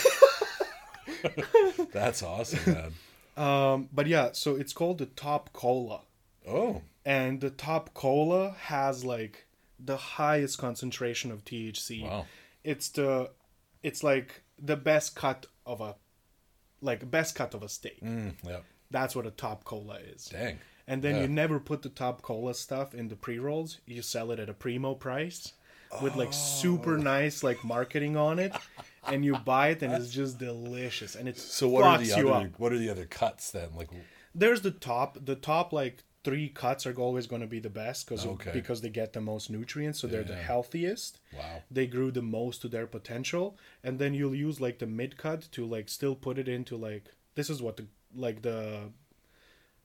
That's 1.93 2.23
awesome, 2.23 2.73
man. 2.75 2.93
Um, 3.37 3.89
but 3.93 4.07
yeah, 4.07 4.31
so 4.33 4.57
it's 4.57 4.73
called 4.73 4.99
the 4.99 5.07
top 5.07 5.53
cola. 5.53 6.01
Oh. 6.49 6.83
and 7.05 7.41
the 7.41 7.51
top 7.51 7.93
cola 7.93 8.55
has 8.59 9.05
like 9.05 9.47
the 9.81 9.97
highest 9.97 10.59
concentration 10.59 11.31
of 11.33 11.45
THC. 11.45 12.03
Wow. 12.05 12.27
It's 12.65 12.89
the 12.89 13.31
it's 13.83 14.03
like 14.05 14.43
the 14.61 14.77
best 14.77 15.15
cut 15.17 15.47
of 15.65 15.81
a 15.81 15.97
like 16.81 17.11
best 17.11 17.35
cut 17.35 17.55
of 17.55 17.63
a 17.63 17.69
steak. 17.69 18.01
Mm, 18.03 18.35
yeah. 18.47 18.59
That's 18.91 19.17
what 19.17 19.27
a 19.27 19.31
top 19.31 19.65
cola 19.65 19.97
is. 19.97 20.27
Dang. 20.27 20.59
And 20.87 21.03
then 21.03 21.17
Yeah. 21.17 21.23
you 21.23 21.29
never 21.29 21.59
put 21.59 21.83
the 21.83 21.89
top 21.89 22.23
cola 22.23 22.55
stuff 22.55 22.95
in 22.95 23.09
the 23.09 23.17
pre-rolls. 23.17 23.79
You 23.87 24.03
sell 24.03 24.31
it 24.31 24.39
at 24.39 24.49
a 24.49 24.55
primo 24.55 24.95
price 24.95 25.53
with 26.03 26.15
like 26.17 26.29
Oh. 26.29 26.33
super 26.33 26.97
nice 26.99 27.43
like 27.43 27.65
marketing 27.65 28.17
on 28.17 28.39
it. 28.39 28.53
And 29.09 29.25
you 29.25 29.37
buy 29.39 29.69
it 29.69 29.83
and 29.83 29.93
it's 29.93 30.11
just 30.11 30.39
delicious 30.39 31.15
and 31.15 31.29
it's 31.29 31.43
So 31.43 31.69
what 31.69 31.85
are 31.85 31.99
the 31.99 32.13
other 32.13 32.51
what 32.59 32.73
are 32.73 32.79
the 32.79 32.91
other 32.91 33.07
cuts 33.07 33.51
then? 33.51 33.71
Like 33.77 33.89
There's 34.35 34.61
the 34.63 34.71
top. 34.71 35.19
The 35.25 35.35
top 35.37 35.73
like 35.73 36.05
three 36.27 36.49
cuts 36.63 36.83
are 36.89 36.95
always 37.07 37.27
going 37.33 37.45
to 37.49 37.53
be 37.57 37.61
the 37.69 37.75
best 37.83 37.99
because 38.07 38.27
Okay. 38.35 38.51
because 38.59 38.79
they 38.83 38.93
get 39.01 39.13
the 39.13 39.21
most 39.33 39.45
nutrients, 39.57 39.99
so 40.01 40.07
they're 40.07 40.31
the 40.35 40.43
healthiest. 40.51 41.13
wow. 41.39 41.63
They 41.77 41.87
grew 41.97 42.11
the 42.11 42.27
most 42.39 42.57
to 42.63 42.69
their 42.69 42.87
potential, 42.99 43.47
and 43.87 43.99
then 44.01 44.13
you'll 44.19 44.35
use 44.49 44.57
like 44.67 44.79
the 44.85 44.87
mid 45.01 45.13
cut 45.25 45.41
to 45.57 45.61
like 45.77 45.89
still 45.99 46.15
put 46.27 46.37
it 46.43 46.49
into 46.57 46.75
like 46.89 47.05
this 47.37 47.49
is 47.55 47.59
what 47.63 47.77
the 47.79 47.87
like 48.27 48.39
the 48.43 48.61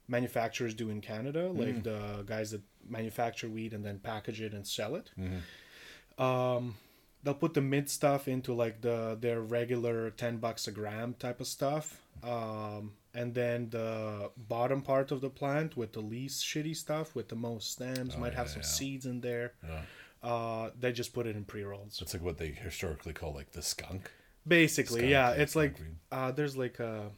manufacturers 0.08 0.73
do 0.73 0.89
in 0.89 0.99
Canada, 1.01 1.43
Mm. 1.49 1.58
like 1.65 1.84
the 1.84 2.23
guys 2.25 2.51
that 2.51 2.62
manufacture 2.88 3.49
weed 3.49 3.73
and 3.73 3.84
then 3.86 3.99
package 3.99 4.41
it 4.41 4.54
and 4.54 4.65
sell 4.67 4.95
it. 4.95 5.12
Mm-hmm. 5.19 6.21
Um, 6.21 6.75
they'll 7.23 7.34
put 7.45 7.54
the 7.54 7.62
mid 7.62 7.89
stuff 7.89 8.27
into 8.27 8.54
like 8.54 8.82
the 8.82 9.17
their 9.19 9.39
regular 9.41 10.10
10 10.12 10.38
bucks 10.38 10.67
a 10.67 10.71
gram 10.71 11.13
type 11.25 11.39
of 11.39 11.47
stuff 11.47 12.01
um, 12.23 12.93
and 13.13 13.34
then 13.34 13.69
the 13.71 14.32
bottom 14.38 14.82
part 14.82 15.12
of 15.12 15.19
the 15.21 15.30
plant 15.30 15.76
with 15.76 15.91
the 15.93 16.00
least 16.00 16.43
shitty 16.45 16.76
stuff 16.76 17.13
with 17.15 17.28
the 17.30 17.36
most 17.36 17.71
stems 17.71 18.15
might 18.17 18.34
have 18.34 18.47
Oh, 18.47 18.52
some 18.52 18.62
yeah. 18.62 18.67
seeds 18.67 19.06
in 19.06 19.21
there 19.21 19.54
Yeah. 19.67 19.82
uh, 20.24 20.69
they 20.80 20.91
just 20.91 21.13
put 21.13 21.28
it 21.28 21.36
in 21.36 21.43
pre-rolls 21.45 22.00
It's 22.02 22.13
like 22.13 22.24
what 22.24 22.38
they 22.38 22.50
historically 22.52 23.13
call 23.13 23.34
like 23.34 23.52
the 23.52 23.62
skunk. 23.62 24.10
basically 24.47 25.00
Skunk, 25.02 25.12
yeah 25.12 25.30
yeah, 25.36 25.41
it's 25.41 25.56
like 25.56 25.76
uh, 26.12 26.32
there's 26.32 26.56
like 26.56 26.80
a 26.80 27.10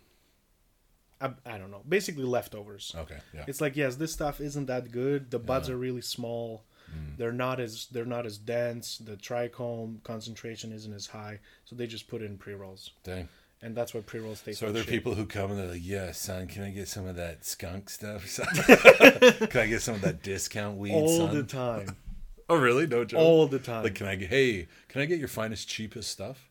I, 1.21 1.32
I 1.45 1.58
don't 1.58 1.71
know 1.71 1.82
basically 1.88 2.23
leftovers 2.23 2.93
Okay. 2.97 3.17
Yeah. 3.34 3.45
it's 3.47 3.62
like 3.62 3.75
yes 3.75 3.95
this 3.95 4.12
stuff 4.12 4.41
isn't 4.41 4.65
that 4.65 4.91
good 4.91 5.32
the 5.32 5.39
buds 5.39 5.67
Yeah. 5.69 5.75
are 5.75 5.77
really 5.77 6.01
small 6.01 6.63
Mm. 6.93 7.17
they're 7.17 7.32
not 7.32 7.60
as 7.60 7.88
they're 7.93 8.06
not 8.06 8.25
as 8.27 8.38
dense 8.38 8.97
the 8.99 9.15
trichome 9.15 10.03
concentration 10.03 10.71
isn't 10.71 10.93
as 10.93 11.08
high 11.08 11.39
so 11.65 11.75
they 11.75 11.88
just 11.88 12.08
put 12.08 12.21
it 12.21 12.25
in 12.25 12.38
pre-rolls 12.38 12.91
Dang. 13.03 13.29
And 13.63 13.76
that's 13.76 13.93
what 13.93 14.06
pre-rolls 14.06 14.41
taste 14.41 14.60
So 14.60 14.67
are 14.67 14.71
there 14.71 14.84
shit. 14.84 14.91
people 14.91 15.15
who 15.15 15.26
come 15.26 15.52
and 15.52 15.60
they're 15.60 15.67
like, 15.69 15.82
"Yeah, 15.84 16.12
son, 16.12 16.47
can 16.47 16.63
I 16.63 16.69
get 16.69 16.88
some 16.88 17.08
of 17.08 17.15
that 17.15 17.45
skunk 17.45 17.89
stuff? 17.89 18.23
can 18.67 19.62
I 19.62 19.67
get 19.67 19.82
some 19.82 19.95
of 19.95 20.02
that 20.02 20.21
discount 20.23 20.78
weed, 20.78 20.93
all 20.93 21.08
son?" 21.28 21.36
the 21.36 21.43
time 21.43 21.95
Oh, 22.49 22.58
really? 22.58 22.86
No 22.86 23.06
joke. 23.06 23.19
all 23.19 23.47
the 23.47 23.58
time 23.60 23.84
Like, 23.84 23.95
can 23.95 24.06
I 24.08 24.15
get? 24.15 24.30
Hey, 24.30 24.67
can 24.89 25.02
I 25.02 25.06
get 25.06 25.17
your 25.19 25.28
finest, 25.30 25.67
cheapest 25.67 26.12
stuff? 26.12 26.49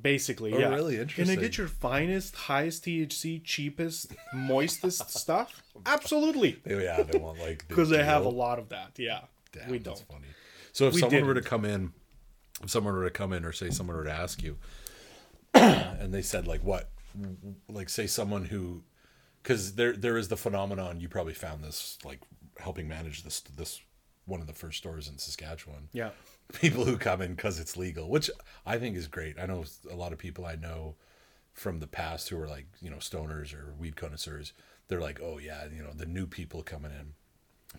basically 0.00 0.52
Oh, 0.52 0.58
yeah 0.58 0.70
really? 0.70 0.98
Interesting. 0.98 1.26
Can 1.36 1.38
i 1.38 1.40
get 1.40 1.56
your 1.56 1.68
finest 1.68 2.34
highest 2.34 2.84
THC, 2.84 3.42
cheapest 3.44 4.12
moistest 4.34 5.08
stuff 5.10 5.62
absolutely 5.86 6.58
yeah, 6.66 7.02
they 7.04 7.16
want 7.18 7.38
like 7.38 7.58
the 7.58 7.64
because 7.68 7.90
they 7.90 8.02
have 8.02 8.24
a 8.24 8.28
lot 8.28 8.58
of 8.58 8.70
that 8.70 8.90
yeah 8.96 9.20
Damn, 9.52 9.70
we 9.70 9.78
don't 9.78 9.96
funny. 10.10 10.26
So 10.72 10.88
if 10.88 10.94
We 10.94 11.00
someone 11.00 11.26
were 11.26 11.34
to 11.34 11.42
come 11.42 11.64
in, 11.64 11.92
if 12.62 12.70
someone 12.70 12.94
were 12.94 13.04
to 13.04 13.10
come 13.10 13.32
in, 13.32 13.44
or 13.44 13.52
say 13.52 13.70
someone 13.70 13.96
were 13.96 14.02
to 14.02 14.10
ask 14.12 14.42
you, 14.42 14.58
and 16.00 16.12
they 16.12 16.22
said 16.22 16.46
like 16.46 16.62
what, 16.64 16.90
like 17.68 17.88
say 17.88 18.06
someone 18.06 18.46
who, 18.46 18.82
because 19.42 19.74
there 19.74 19.92
there 19.94 20.16
is 20.16 20.28
the 20.28 20.36
phenomenon. 20.36 21.00
You 21.00 21.08
probably 21.08 21.34
found 21.34 21.62
this 21.62 21.98
like 22.04 22.20
helping 22.58 22.88
manage 22.88 23.22
this 23.22 23.40
this 23.40 23.80
one 24.26 24.40
of 24.40 24.46
the 24.46 24.52
first 24.54 24.78
stores 24.78 25.06
in 25.08 25.18
Saskatchewan. 25.18 25.88
yeah 25.92 26.10
People 26.54 26.84
who 26.84 26.96
come 26.96 27.20
in 27.22 27.34
because 27.34 27.58
it's 27.58 27.76
legal, 27.76 28.08
which 28.10 28.30
I 28.66 28.78
think 28.78 28.96
is 28.96 29.06
great. 29.06 29.38
I 29.38 29.46
know 29.46 29.64
a 29.90 29.94
lot 29.96 30.12
of 30.12 30.18
people 30.18 30.44
I 30.46 30.56
know 30.56 30.96
from 31.52 31.78
the 31.80 31.86
past 31.86 32.28
who 32.28 32.40
are 32.40 32.48
like 32.48 32.66
you 32.80 32.90
know 32.90 32.96
stoners 32.96 33.54
or 33.54 33.74
weed 33.78 33.96
connoisseurs. 33.96 34.52
They're 34.88 35.00
like, 35.00 35.20
oh 35.22 35.38
yeah, 35.38 35.64
you 35.74 35.82
know 35.82 35.92
the 35.94 36.06
new 36.06 36.26
people 36.26 36.62
coming 36.62 36.90
in. 36.92 37.14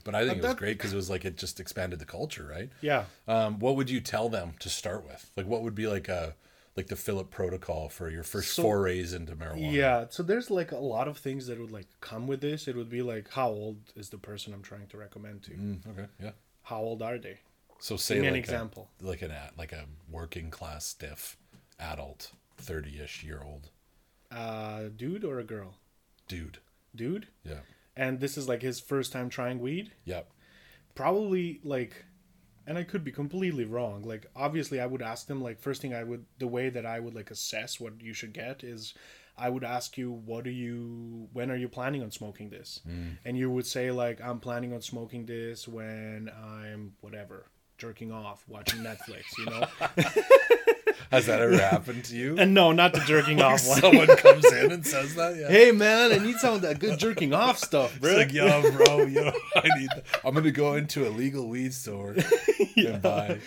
But 0.04 0.14
I 0.16 0.26
think 0.26 0.38
it 0.40 0.44
was 0.44 0.52
that- 0.52 0.58
great 0.58 0.78
because 0.78 0.94
it 0.94 0.96
was 0.98 1.10
like 1.10 1.26
it 1.26 1.38
just 1.38 1.60
expanded 1.60 2.00
the 2.00 2.06
culture, 2.06 2.48
right? 2.50 2.70
yeah 2.82 3.06
Um, 3.28 3.60
what 3.60 3.76
would 3.76 3.90
you 3.90 4.02
tell 4.02 4.28
them 4.30 4.54
to 4.60 4.70
start 4.70 5.06
with? 5.06 5.32
Like, 5.38 5.46
what 5.46 5.62
would 5.62 5.76
be 5.76 5.88
like 5.88 6.10
a 6.10 6.36
like 6.76 6.88
the 6.88 6.96
Philip 6.96 7.32
protocol 7.32 7.88
for 7.90 8.10
your 8.10 8.24
first 8.24 8.54
So- 8.54 8.64
forays 8.64 9.14
into 9.14 9.36
marijuana? 9.36 9.72
Yeah, 9.72 10.06
so 10.10 10.24
there's 10.24 10.52
like 10.52 10.72
a 10.72 10.78
lot 10.78 11.08
of 11.08 11.18
things 11.18 11.48
that 11.48 11.60
would 11.60 11.72
like 11.72 11.88
come 12.02 12.28
with 12.28 12.42
this. 12.42 12.68
It 12.68 12.76
would 12.76 12.90
be 12.90 13.02
like, 13.02 13.30
how 13.32 13.50
old 13.50 13.78
is 13.96 14.10
the 14.10 14.18
person 14.18 14.54
I'm 14.54 14.62
trying 14.62 14.88
to 14.88 14.98
recommend 14.98 15.44
to? 15.44 15.52
Mm, 15.52 15.88
okay. 15.88 16.08
Yeah. 16.22 16.32
How 16.64 16.82
old 16.82 17.02
are 17.02 17.18
they? 17.18 17.40
So 17.80 17.96
say 17.98 18.20
like 18.20 18.28
an 18.30 18.36
a- 18.36 18.38
example. 18.38 18.90
like 19.02 19.22
an 19.22 19.32
at 19.32 19.58
like 19.58 19.72
a 19.72 19.86
working 20.10 20.50
class 20.50 20.86
stiff 20.86 21.38
adult, 21.80 22.32
thirty 22.58 23.00
ish 23.02 23.24
year 23.24 23.42
old 23.46 23.70
Uh, 24.32 24.90
dude 24.96 25.24
or 25.24 25.40
a 25.40 25.44
girl? 25.44 25.76
dude. 26.28 26.58
Dude. 26.96 27.28
Yeah. 27.44 27.60
And 27.96 28.20
this 28.20 28.38
is 28.38 28.48
like 28.50 28.62
his 28.62 28.80
first 28.80 29.12
time 29.14 29.30
trying 29.30 29.60
weed. 29.60 29.92
Yep. 30.06 30.30
Probably 30.96 31.60
like, 31.64 32.06
and 32.68 32.78
I 32.78 32.84
could 32.84 33.04
be 33.04 33.12
completely 33.12 33.66
wrong. 33.66 34.04
Like, 34.04 34.26
obviously, 34.36 34.80
I 34.80 34.86
would 34.86 35.02
ask 35.02 35.28
them 35.28 35.42
like 35.42 35.60
first 35.60 35.82
thing 35.82 35.94
I 35.94 36.04
would 36.04 36.26
the 36.40 36.48
way 36.48 36.70
that 36.70 36.86
I 36.86 37.00
would 37.00 37.16
like 37.16 37.32
assess 37.32 37.80
what 37.80 38.02
you 38.02 38.14
should 38.14 38.34
get 38.34 38.64
is. 38.64 38.94
I 39.38 39.50
would 39.50 39.66
ask 39.66 39.98
you, 39.98 40.12
what 40.12 40.48
are 40.48 40.52
you, 40.52 41.28
when 41.34 41.52
are 41.52 41.58
you 41.58 41.68
planning 41.68 42.02
on 42.02 42.10
smoking 42.10 42.50
this? 42.50 42.80
Mm. 42.88 43.18
And 43.26 43.38
you 43.38 43.52
would 43.52 43.66
say, 43.66 43.92
like, 43.92 44.22
I'm 44.22 44.40
planning 44.40 44.72
on 44.72 44.82
smoking 44.82 45.26
this 45.26 45.68
when 45.68 46.32
I'm 46.42 46.94
whatever, 47.02 47.48
jerking 47.78 48.14
off, 48.14 48.46
watching 48.48 48.80
Netflix, 48.80 49.24
you 49.38 49.46
know? 49.48 49.68
Has 51.12 51.26
that 51.28 51.42
ever 51.42 51.58
happened 51.58 52.04
to 52.06 52.16
you? 52.16 52.36
And 52.40 52.54
no, 52.54 52.72
not 52.72 52.94
the 52.94 53.00
jerking 53.02 53.42
off 53.42 53.68
one. 53.68 53.80
Someone 53.80 54.08
comes 54.08 54.46
in 54.52 54.72
and 54.72 54.86
says 54.86 55.16
that. 55.16 55.36
Yeah. 55.40 55.48
Hey 55.50 55.72
man, 55.72 56.12
I 56.12 56.18
need 56.18 56.38
some 56.38 56.54
of 56.56 56.62
that 56.62 56.80
good 56.80 56.98
jerking 57.00 57.34
off 57.34 57.58
stuff, 57.70 58.00
bro. 58.00 58.12
It's 58.12 58.18
like, 58.20 58.34
yo, 58.34 58.72
bro, 58.72 59.06
yo, 59.06 59.32
I 59.56 59.80
need. 59.80 59.90
I'm 60.24 60.34
gonna 60.34 60.52
go 60.52 60.76
into 60.76 61.08
a 61.08 61.10
legal 61.10 61.48
weed 61.48 61.74
store 61.74 62.16
and 62.78 63.02
buy. 63.02 63.40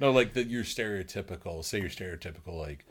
No, 0.00 0.10
like 0.12 0.34
that. 0.34 0.46
You're 0.48 0.64
stereotypical. 0.64 1.64
Say 1.64 1.80
you're 1.80 1.88
stereotypical. 1.88 2.58
Like, 2.58 2.84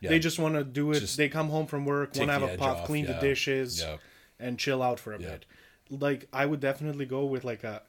yeah, 0.00 0.10
They 0.10 0.18
just 0.18 0.38
want 0.38 0.54
to 0.54 0.64
do 0.64 0.92
it. 0.92 1.00
They 1.16 1.28
come 1.28 1.48
home 1.48 1.66
from 1.66 1.84
work, 1.84 2.14
want 2.16 2.28
to 2.28 2.32
have 2.32 2.42
a 2.42 2.56
puff, 2.56 2.78
off, 2.80 2.86
clean 2.86 3.06
the 3.06 3.14
dishes, 3.14 3.80
Yeah. 3.80 3.96
and 4.38 4.58
chill 4.58 4.82
out 4.82 4.98
for 5.00 5.12
a 5.12 5.20
Yeah. 5.20 5.28
bit. 5.30 5.46
Like 5.90 6.28
I 6.32 6.46
would 6.46 6.60
definitely 6.60 7.04
go 7.06 7.24
with 7.24 7.44
like 7.44 7.62
a 7.64 7.82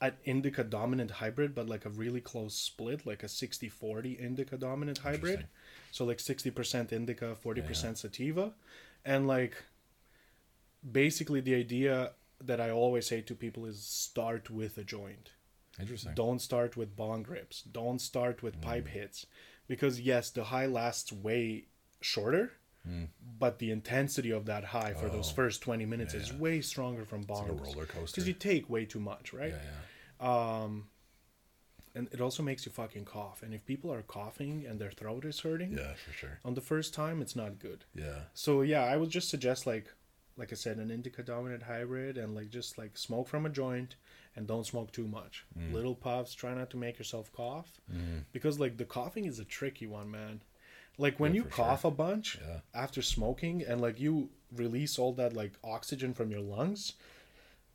an 0.00 0.12
indica 0.24 0.62
dominant 0.62 1.10
hybrid, 1.12 1.54
but 1.54 1.68
like 1.68 1.84
a 1.84 1.90
really 1.90 2.20
close 2.20 2.54
split, 2.54 3.04
like 3.04 3.22
a 3.22 3.26
60-40 3.26 4.18
indica 4.20 4.56
dominant 4.56 4.98
hybrid. 4.98 5.46
So 5.90 6.04
like 6.04 6.20
sixty 6.20 6.50
percent 6.50 6.92
indica, 6.92 7.34
forty 7.34 7.62
percent 7.62 7.98
sativa, 7.98 8.52
and 9.04 9.26
like 9.26 9.64
basically 10.92 11.40
the 11.40 11.54
idea 11.54 12.12
that 12.40 12.60
I 12.60 12.70
always 12.70 13.06
say 13.06 13.20
to 13.22 13.34
people 13.34 13.64
is 13.66 13.82
start 13.82 14.50
with 14.50 14.78
a 14.78 14.84
joint. 14.84 15.30
Interesting. 15.80 16.12
Don't 16.14 16.40
start 16.40 16.76
with 16.76 16.94
bong 16.96 17.22
grips. 17.22 17.62
Don't 17.62 18.00
start 18.00 18.42
with 18.42 18.60
pipe 18.60 18.84
Mm. 18.86 18.90
hits. 18.90 19.26
Because 19.66 20.00
yes, 20.00 20.30
the 20.30 20.44
high 20.44 20.66
lasts 20.66 21.12
way 21.12 21.66
shorter, 22.00 22.52
but 23.38 23.58
the 23.58 23.70
intensity 23.70 24.30
of 24.30 24.46
that 24.46 24.64
high 24.64 24.94
for 24.94 25.08
those 25.08 25.28
Mm. 25.28 25.32
Oh. 25.32 25.34
first 25.34 25.60
20 25.62 25.84
minutes 25.84 26.14
is 26.14 26.30
Yeah. 26.30 26.38
way 26.38 26.60
stronger 26.62 27.04
from 27.04 27.20
It's 27.22 27.30
like 27.30 27.48
a 27.48 27.52
roller 27.52 27.86
coaster. 27.86 28.14
Because 28.14 28.28
you 28.28 28.34
take 28.34 28.68
way 28.70 28.86
too 28.86 29.00
much, 29.00 29.32
right? 29.32 29.50
Yeah, 29.50 29.62
yeah. 29.62 29.80
Um, 30.20 30.88
and 31.94 32.08
it 32.12 32.20
also 32.20 32.42
makes 32.42 32.64
you 32.66 32.72
fucking 32.72 33.04
cough. 33.06 33.42
And 33.42 33.52
if 33.54 33.64
people 33.64 33.92
are 33.92 34.02
coughing 34.02 34.64
and 34.68 34.78
their 34.78 34.90
throat 34.90 35.24
is 35.24 35.40
hurting 35.40 35.72
Yeah, 35.72 35.94
for 35.94 36.12
sure. 36.12 36.38
on 36.44 36.54
the 36.54 36.60
first 36.60 36.94
time, 36.94 37.20
it's 37.22 37.34
not 37.34 37.58
good. 37.58 37.84
Yeah. 37.94 38.20
So 38.34 38.62
yeah, 38.62 38.82
I 38.84 38.96
would 38.96 39.10
just 39.10 39.28
suggest 39.30 39.66
like, 39.66 39.86
like 40.36 40.52
I 40.52 40.54
said, 40.54 40.76
an 40.76 40.90
indica 40.92 41.22
dominant 41.24 41.64
hybrid, 41.64 42.16
and 42.16 42.34
like 42.34 42.50
just 42.50 42.78
like 42.78 42.96
smoke 42.96 43.26
from 43.26 43.44
a 43.46 43.48
joint, 43.50 43.96
and 44.36 44.46
don't 44.46 44.64
smoke 44.66 44.92
too 44.92 45.08
much. 45.08 45.44
Mm. 45.58 45.72
Little 45.72 45.96
puffs. 45.96 46.32
Try 46.34 46.54
not 46.54 46.70
to 46.70 46.76
make 46.76 46.96
yourself 46.98 47.32
cough, 47.32 47.80
because 48.32 48.60
like 48.60 48.76
the 48.76 48.84
coughing 48.84 49.24
is 49.24 49.40
a 49.40 49.44
tricky 49.44 49.86
one, 49.88 50.10
man. 50.10 50.42
Like 50.96 51.18
when 51.18 51.32
Yeah, 51.34 51.38
you 51.42 51.44
for 51.48 51.50
sure. 51.56 51.64
cough 51.64 51.84
a 51.84 51.90
bunch 51.90 52.38
Yeah. 52.40 52.60
after 52.72 53.02
smoking, 53.02 53.62
and 53.62 53.80
like 53.80 53.98
you 53.98 54.30
release 54.54 54.96
all 54.98 55.12
that 55.14 55.32
like 55.32 55.54
oxygen 55.64 56.14
from 56.14 56.30
your 56.30 56.40
lungs. 56.40 56.92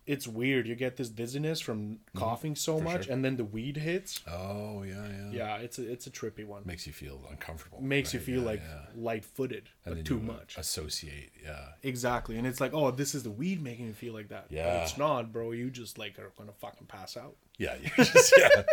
It's 0.05 0.27
weird. 0.27 0.67
You 0.67 0.75
get 0.75 0.97
this 0.97 1.07
dizziness 1.09 1.61
from 1.61 1.99
coughing 2.15 2.55
so 2.55 2.73
Mm-hmm. 2.75 2.85
For 2.85 2.91
much, 2.93 3.05
sure. 3.05 3.13
and 3.13 3.23
then 3.23 3.37
the 3.37 3.45
weed 3.45 3.77
hits. 3.77 4.19
Oh 4.27 4.83
yeah, 4.83 5.07
yeah. 5.07 5.29
Yeah, 5.31 5.55
it's 5.57 5.79
a 5.79 5.89
it's 5.89 6.07
a 6.07 6.11
trippy 6.11 6.45
one. 6.45 6.63
Makes 6.65 6.85
you 6.87 6.91
feel 6.93 7.21
uncomfortable. 7.29 7.81
Makes 7.81 8.13
you 8.13 8.19
feel 8.19 8.41
Yeah, 8.41 8.45
like 8.47 8.61
yeah. 8.61 8.79
light-footed, 8.95 9.69
And 9.85 9.95
but 9.95 10.05
too 10.05 10.19
much. 10.19 10.57
Associate, 10.57 11.31
yeah. 11.41 11.67
Exactly, 11.83 12.37
and 12.37 12.45
it's 12.45 12.59
like, 12.59 12.73
oh, 12.73 12.91
this 12.91 13.15
is 13.15 13.23
the 13.23 13.31
weed 13.31 13.61
making 13.63 13.87
me 13.87 13.93
feel 13.93 14.13
like 14.13 14.27
that. 14.29 14.49
But 14.49 14.55
Yeah. 14.57 14.83
it's 14.83 14.97
not, 14.97 15.31
bro. 15.31 15.51
You 15.51 15.69
just 15.69 15.97
like 15.97 16.19
are 16.19 16.31
gonna 16.37 16.51
fucking 16.51 16.87
pass 16.87 17.15
out. 17.15 17.35
Yeah, 17.57 17.75
you're 17.81 18.05
just 18.05 18.33
yeah. 18.37 18.63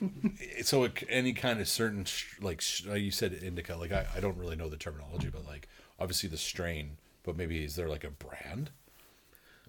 so 0.62 0.84
it, 0.84 1.02
any 1.08 1.32
kind 1.32 1.60
of 1.60 1.68
certain 1.68 2.06
like 2.40 2.62
you 2.86 3.10
said 3.10 3.32
indica, 3.34 3.76
like 3.76 3.92
I, 3.92 4.06
I 4.16 4.20
don't 4.20 4.36
really 4.38 4.56
know 4.56 4.68
the 4.68 4.76
terminology, 4.76 5.28
but 5.30 5.44
like 5.46 5.68
obviously 5.98 6.28
the 6.28 6.38
strain. 6.38 6.96
But 7.22 7.36
maybe 7.36 7.62
is 7.64 7.76
there 7.76 7.88
like 7.88 8.04
a 8.04 8.10
brand? 8.10 8.70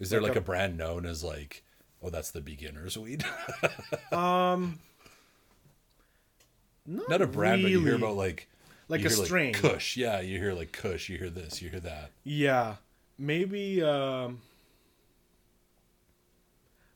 Is 0.02 0.10
there 0.10 0.20
Like 0.20 0.30
like, 0.32 0.36
a- 0.38 0.40
a, 0.40 0.44
brand 0.44 0.78
known 0.78 1.06
as 1.06 1.24
like 1.24 1.64
oh 2.04 2.10
that's 2.10 2.32
the 2.32 2.42
beginner's 2.42 2.98
weed? 2.98 3.24
Not, 6.86 7.10
Not 7.10 7.22
a 7.22 7.28
brand, 7.28 7.62
but 7.62 7.72
you 7.72 7.80
hear 7.86 7.96
about 7.96 8.16
like 8.16 8.48
Like 8.90 9.02
a 9.06 9.10
hear, 9.10 9.26
strain. 9.26 9.54
Kush, 9.54 9.96
yeah. 9.98 10.20
You 10.20 10.38
hear 10.40 10.54
like 10.54 10.72
Kush. 10.72 11.10
You 11.10 11.18
hear 11.18 11.30
this. 11.30 11.62
You 11.62 11.70
hear 11.70 11.80
that. 11.82 12.10
Yeah, 12.24 12.76
maybe 13.18 13.82
um, 13.84 14.42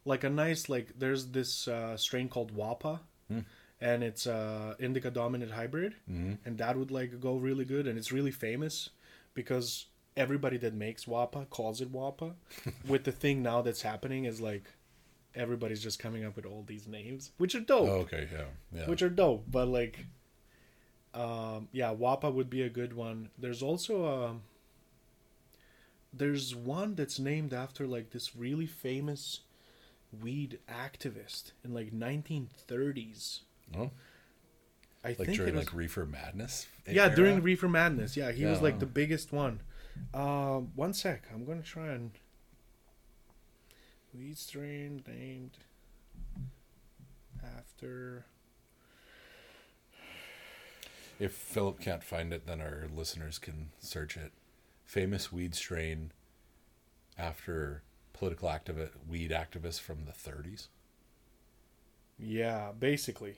like 0.06 0.24
a 0.24 0.30
nice 0.30 0.70
like. 0.70 0.90
There's 0.98 1.28
this 1.28 1.68
uh, 1.68 1.98
strain 1.98 2.30
called 2.30 2.56
Wappa, 2.56 3.00
Hmm. 3.30 3.40
and 3.80 4.04
it's 4.04 4.26
uh, 4.28 4.74
indica 4.80 5.12
dominant 5.12 5.52
hybrid, 5.52 5.94
Mm-hmm. 6.12 6.34
and 6.46 6.58
that 6.58 6.78
would 6.78 6.92
like 6.92 7.20
go 7.20 7.36
really 7.38 7.66
good, 7.66 7.88
and 7.88 7.98
it's 7.98 8.12
really 8.12 8.32
famous 8.32 8.90
because 9.36 9.86
everybody 10.18 10.58
that 10.58 10.74
makes 10.74 11.06
Wappa 11.06 11.50
calls 11.50 11.82
it 11.82 11.92
Wappa. 11.92 12.34
With 12.88 13.04
the 13.04 13.12
thing 13.12 13.42
now 13.42 13.62
that's 13.62 13.82
happening 13.82 14.26
is 14.26 14.42
like 14.42 14.64
everybody's 15.36 15.84
just 15.84 16.00
coming 16.00 16.24
up 16.24 16.36
with 16.36 16.46
all 16.46 16.64
these 16.66 16.88
names, 16.88 17.32
which 17.38 17.56
are 17.56 17.60
dope. 17.60 17.90
Oh, 17.90 17.94
okay, 18.02 18.28
yeah, 18.32 18.46
yeah. 18.74 18.88
which 18.88 19.02
are 19.02 19.10
dope. 19.10 19.44
But 19.52 19.68
like, 19.68 20.06
um, 21.14 21.68
yeah, 21.72 21.94
Wappa 21.94 22.34
would 22.34 22.50
be 22.50 22.62
a 22.62 22.70
good 22.70 22.94
one. 22.94 23.30
There's 23.38 23.62
also 23.62 24.06
um, 24.06 24.42
there's 26.14 26.56
one 26.56 26.96
that's 26.96 27.20
named 27.20 27.54
after 27.54 27.86
like 27.86 28.12
this 28.12 28.36
really 28.36 28.66
famous 28.66 29.42
weed 30.22 30.60
activist 30.70 31.52
in 31.64 31.74
like 31.74 31.92
1930s. 31.92 33.42
oh, 33.78 33.92
I 35.04 35.10
like 35.10 35.18
think 35.18 35.34
during 35.34 35.56
was, 35.56 35.66
like 35.66 35.74
reefer 35.74 36.06
madness. 36.06 36.68
yeah 36.90 37.06
era? 37.06 37.16
during 37.16 37.42
Reefer 37.44 37.68
Madness. 37.70 38.16
Yeah, 38.16 38.32
he 38.32 38.46
was 38.46 38.62
like 38.62 38.80
the 38.80 38.86
biggest 38.86 39.32
one. 39.32 39.60
Um, 40.14 40.72
one 40.76 40.94
sec, 40.94 41.24
I'm 41.34 41.46
gonna 41.46 41.62
try 41.62 41.88
and 41.90 42.12
weed 44.14 44.38
strain 44.38 45.04
named 45.08 45.58
after. 47.44 48.26
If 51.20 51.34
Philip 51.34 51.80
can't 51.80 52.04
find 52.04 52.34
it, 52.34 52.46
then 52.46 52.60
our 52.62 52.84
listeners 52.94 53.40
can 53.40 53.70
search 53.80 54.18
it. 54.18 54.32
Famous 54.84 55.32
weed 55.32 55.56
strain 55.56 56.12
after 57.18 57.84
political 58.14 58.50
activist, 58.50 58.92
weed 59.08 59.32
activists 59.32 59.80
from 59.80 60.06
the 60.06 60.12
30s. 60.12 60.68
Yeah, 62.18 62.72
basically. 62.78 63.38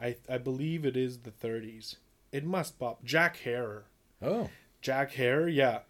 I 0.00 0.16
I 0.28 0.38
believe 0.38 0.84
it 0.84 0.96
is 0.96 1.18
the 1.18 1.30
30s. 1.30 1.96
It 2.32 2.44
must 2.44 2.78
pop. 2.78 3.04
Jack 3.04 3.38
Herer. 3.38 3.84
Oh, 4.20 4.50
Jack 4.86 5.10
Herer, 5.10 5.48
yeah. 5.48 5.80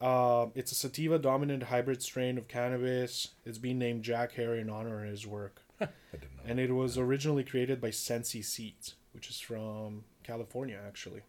Um, 0.00 0.52
it's 0.54 0.72
a 0.72 0.74
sativa 0.74 1.18
dominant 1.18 1.64
hybrid 1.64 2.02
strain 2.02 2.38
of 2.38 2.48
cannabis. 2.48 3.32
It's 3.44 3.58
been 3.58 3.78
named 3.78 4.02
Jack 4.02 4.32
Herer 4.32 4.58
in 4.58 4.70
honor 4.70 5.04
of 5.04 5.10
his 5.10 5.26
work. 5.26 5.60
I 5.78 5.88
didn't 6.10 6.36
know. 6.36 6.42
And 6.46 6.58
it 6.58 6.72
was 6.72 6.96
originally 6.96 7.44
created 7.44 7.82
by 7.82 7.90
Sensi 7.90 8.40
Seeds, 8.40 8.94
which 9.12 9.28
is 9.28 9.38
from 9.38 10.04
California, 10.24 10.80
actually. 10.86 11.20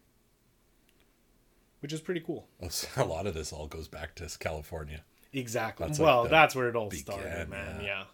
Which 1.80 1.92
is 1.92 2.00
pretty 2.00 2.20
cool. 2.20 2.48
A 2.96 3.04
lot 3.04 3.26
of 3.26 3.34
this 3.34 3.52
all 3.52 3.66
goes 3.66 3.88
back 3.88 4.14
to 4.14 4.38
California. 4.38 5.02
Exactly. 5.34 5.86
That's 5.86 5.98
well, 5.98 6.22
the 6.22 6.30
that's 6.30 6.54
where 6.54 6.70
it 6.70 6.76
all 6.76 6.88
began, 6.88 7.02
started, 7.02 7.50
man. 7.50 7.80
yeah. 7.82 7.86
Yeah. 7.86 8.04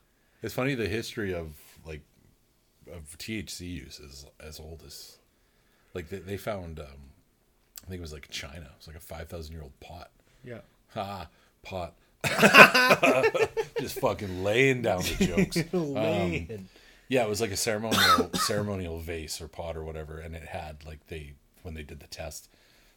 It's 0.42 0.54
funny 0.54 0.74
the 0.74 0.88
history 0.88 1.32
of 1.32 1.54
like 1.86 2.02
of 2.92 3.16
THC 3.16 3.60
use 3.60 4.00
is 4.00 4.26
as 4.40 4.58
old 4.58 4.82
as 4.84 5.18
like 5.94 6.08
they, 6.08 6.18
they 6.18 6.36
found 6.36 6.80
um 6.80 7.13
I 7.84 7.88
think 7.90 7.98
it 7.98 8.02
was 8.02 8.12
like 8.12 8.28
China. 8.30 8.62
It 8.64 8.78
was 8.78 8.86
like 8.86 8.96
a 8.96 9.00
five 9.00 9.28
thousand 9.28 9.52
year 9.54 9.62
old 9.62 9.78
pot. 9.80 10.10
Yeah. 10.42 10.60
Ha 10.94 11.28
pot. 11.62 11.94
Just 13.80 13.98
fucking 14.00 14.42
laying 14.42 14.82
down 14.82 15.02
the 15.02 15.26
jokes. 15.26 15.56
Um, 15.72 16.66
Yeah, 17.08 17.24
it 17.24 17.28
was 17.28 17.40
like 17.42 17.50
a 17.50 17.56
ceremonial 17.56 18.30
ceremonial 18.34 18.98
vase 18.98 19.40
or 19.40 19.48
pot 19.48 19.76
or 19.76 19.84
whatever, 19.84 20.18
and 20.18 20.34
it 20.34 20.44
had 20.44 20.84
like 20.86 21.06
they 21.08 21.34
when 21.62 21.74
they 21.74 21.82
did 21.82 22.00
the 22.00 22.06
test 22.06 22.48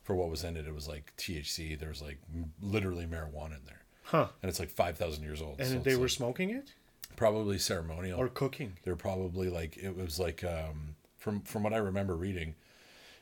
for 0.04 0.16
what 0.16 0.30
was 0.30 0.44
in 0.46 0.56
it, 0.56 0.66
it 0.68 0.74
was 0.74 0.88
like 0.88 1.14
THC. 1.18 1.78
There 1.78 1.90
was 1.90 2.02
like 2.02 2.18
literally 2.62 3.06
marijuana 3.06 3.58
in 3.58 3.66
there, 3.66 3.82
huh. 4.04 4.28
and 4.42 4.50
it's 4.50 4.60
like 4.60 4.70
five 4.70 4.98
thousand 4.98 5.24
years 5.24 5.42
old. 5.42 5.60
And 5.60 5.68
so 5.68 5.80
they 5.80 5.96
were 5.96 6.04
like, 6.04 6.12
smoking 6.12 6.50
it? 6.52 6.74
probably 7.16 7.58
ceremonial 7.58 8.20
Or 8.20 8.28
cooking? 8.30 8.74
they're 8.84 8.96
probably 8.96 9.50
like 9.50 9.76
it 9.78 9.96
was 9.98 10.20
like 10.20 10.44
um 10.44 10.96
from 11.18 11.42
from 11.42 11.64
what 11.64 11.74
i 11.74 11.78
remember 11.78 12.16
reading 12.16 12.54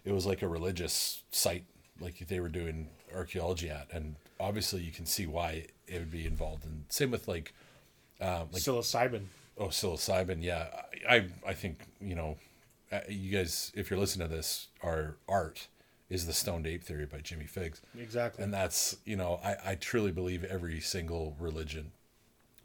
it 0.06 0.12
was 0.14 0.26
like 0.26 0.42
a 0.42 0.48
religious 0.48 1.24
site 1.32 1.66
like 2.00 2.18
they 2.28 2.40
were 2.40 2.50
doing 2.50 2.90
archaeology 3.14 3.70
at 3.70 3.88
and 3.92 4.16
obviously 4.40 4.82
you 4.82 4.92
can 4.92 5.06
see 5.06 5.26
why 5.28 5.66
it 5.88 6.00
would 6.00 6.12
be 6.12 6.26
involved 6.26 6.66
And 6.66 6.86
same 6.90 7.12
with 7.12 7.28
like 7.28 7.54
um 8.22 8.48
like 8.52 8.62
Psilocybin. 8.62 9.26
oh 9.58 9.68
psilocybin 9.68 10.44
yeah 10.44 10.68
i 11.10 11.26
i, 11.48 11.54
think 11.54 11.80
you 12.02 12.16
know 12.16 12.38
uh, 12.92 13.00
you 13.10 13.32
guys 13.36 13.72
if 13.76 13.90
you're 13.90 14.00
listening 14.00 14.28
to 14.30 14.36
this 14.36 14.68
our 14.84 15.16
art 15.28 15.68
is 16.10 16.28
the 16.28 16.34
stoned 16.34 16.68
ape 16.68 16.84
theory 16.84 17.06
by 17.06 17.20
jimmy 17.20 17.46
figs 17.46 17.82
Exactly. 18.00 18.44
and 18.44 18.54
that's 18.54 18.98
you 19.06 19.16
know 19.16 19.40
i 19.44 19.72
i 19.72 19.76
truly 19.76 20.12
believe 20.12 20.44
every 20.44 20.80
single 20.80 21.36
religion 21.40 21.92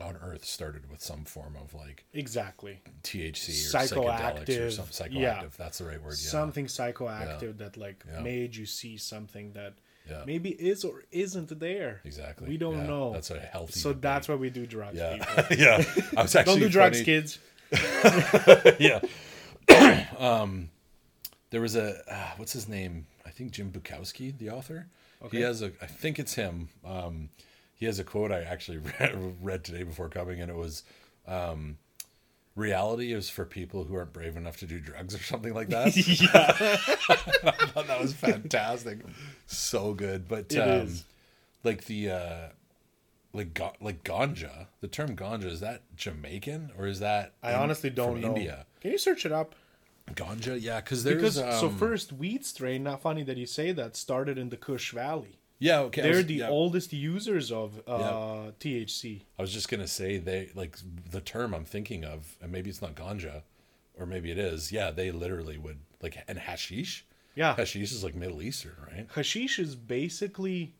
on 0.02 0.16
earth 0.22 0.44
started 0.44 0.90
with 0.90 1.00
some 1.02 1.24
form 1.24 1.56
of 1.62 1.74
like 1.74 2.04
exactly. 2.12 2.80
THC 3.02 3.48
or 3.74 3.78
psychedelics 3.78 3.96
or 3.96 4.44
Psychoactive, 4.44 4.72
something 4.72 5.12
psychoactive. 5.12 5.20
yeah. 5.20 5.42
That's 5.58 5.78
the 5.78 5.84
right 5.84 6.02
word. 6.02 6.10
Yeah. 6.22 6.30
Something 6.30 6.66
psychoactive 6.66 7.58
that 7.58 7.76
like 7.76 8.04
Yeah. 8.10 8.20
made 8.20 8.56
you 8.56 8.66
see 8.66 8.96
something 8.96 9.52
that 9.52 9.74
Yeah. 10.08 10.22
maybe 10.26 10.50
is 10.50 10.84
or 10.84 11.04
isn't 11.12 11.58
there. 11.60 12.00
exactly. 12.04 12.48
We 12.48 12.56
don't 12.56 12.78
Yeah. 12.78 12.86
know. 12.86 13.12
That's 13.12 13.30
a 13.30 13.38
healthy. 13.40 13.78
So 13.78 13.90
debate. 13.90 14.02
that's 14.02 14.28
why 14.28 14.34
we 14.36 14.50
do 14.50 14.66
drugs. 14.66 14.96
yeah, 14.98 15.16
people. 15.16 15.56
yeah. 15.64 15.84
I 16.16 16.22
was 16.22 16.34
actually 16.36 16.54
Don't 16.60 16.60
do 16.60 16.68
drugs, 16.68 16.98
funny- 16.98 17.04
kids. 17.04 17.38
yeah. 18.80 19.00
um, 20.18 20.70
there 21.50 21.60
was 21.60 21.76
a 21.76 22.02
uh, 22.12 22.30
what's 22.36 22.52
his 22.52 22.68
name? 22.68 23.06
I 23.26 23.30
think 23.30 23.52
Jim 23.52 23.70
Bukowski, 23.70 24.36
the 24.36 24.50
author. 24.50 24.86
Okay. 25.22 25.38
He 25.38 25.42
has 25.42 25.62
a. 25.62 25.66
I 25.82 25.86
think 25.86 26.18
it's 26.18 26.34
him. 26.34 26.68
Um, 26.84 27.28
he 27.80 27.86
has 27.86 27.98
a 27.98 28.04
quote 28.04 28.30
I 28.30 28.42
actually 28.42 28.78
read, 29.00 29.34
read 29.42 29.64
today 29.64 29.82
before 29.82 30.08
coming, 30.10 30.40
and 30.40 30.50
it 30.50 30.56
was, 30.56 30.84
um, 31.26 31.78
"Reality 32.54 33.12
is 33.12 33.30
for 33.30 33.44
people 33.46 33.84
who 33.84 33.94
aren't 33.96 34.12
brave 34.12 34.36
enough 34.36 34.58
to 34.58 34.66
do 34.66 34.78
drugs" 34.78 35.14
or 35.14 35.22
something 35.22 35.54
like 35.54 35.70
that. 35.70 35.96
yeah, 36.20 36.54
I 37.50 37.66
thought 37.66 37.86
that 37.86 38.00
was 38.00 38.12
fantastic. 38.12 38.98
so 39.46 39.94
good. 39.94 40.28
But 40.28 40.54
um, 40.56 40.90
like 41.64 41.86
the 41.86 42.10
uh 42.10 42.48
like 43.32 43.54
ga- 43.54 43.72
like 43.80 44.04
ganja, 44.04 44.66
the 44.80 44.88
term 44.88 45.16
ganja 45.16 45.46
is 45.46 45.60
that 45.60 45.82
Jamaican 45.96 46.72
or 46.78 46.86
is 46.86 47.00
that 47.00 47.32
I 47.42 47.52
in- 47.54 47.60
honestly 47.60 47.88
don't 47.90 48.20
know. 48.20 48.28
India? 48.36 48.66
Can 48.80 48.92
you 48.92 48.98
search 48.98 49.24
it 49.24 49.32
up? 49.32 49.54
Ganja, 50.14 50.60
yeah, 50.60 50.80
cuz 50.80 51.04
there's 51.04 51.16
Because 51.16 51.60
so 51.60 51.68
um, 51.68 51.76
first 51.78 52.12
weed 52.12 52.44
strain, 52.44 52.82
not 52.82 53.00
funny 53.00 53.22
that 53.22 53.36
you 53.36 53.46
say 53.46 53.70
that, 53.72 53.96
started 53.96 54.36
in 54.36 54.48
the 54.50 54.56
Kush 54.56 54.92
Valley. 54.92 55.38
Yeah, 55.60 55.80
okay. 55.82 56.02
They're 56.02 56.16
was, 56.16 56.26
the 56.26 56.34
yeah, 56.34 56.48
oldest 56.48 56.92
users 56.92 57.52
of 57.52 57.80
uh, 57.86 58.50
THC. 58.58 59.22
I 59.38 59.42
was 59.42 59.52
just 59.52 59.68
going 59.68 59.80
to 59.80 59.86
say 59.86 60.18
they 60.18 60.50
like 60.56 60.76
the 61.10 61.20
term 61.20 61.54
I'm 61.54 61.64
thinking 61.64 62.04
of 62.04 62.36
and 62.42 62.50
maybe 62.50 62.68
it's 62.70 62.82
not 62.82 62.94
ganja 62.96 63.42
or 63.96 64.06
maybe 64.06 64.30
it 64.32 64.38
is. 64.38 64.72
Yeah, 64.72 64.90
they 64.90 65.10
literally 65.12 65.58
would 65.58 65.78
like 66.02 66.16
and 66.26 66.38
hashish. 66.38 67.04
Yeah, 67.36 67.54
Hashish 67.54 67.92
is 67.92 68.02
like 68.02 68.16
Middle 68.16 68.42
Eastern, 68.42 68.74
right? 68.90 69.06
hashish 69.14 69.58
is 69.60 69.76
basically 69.76 70.74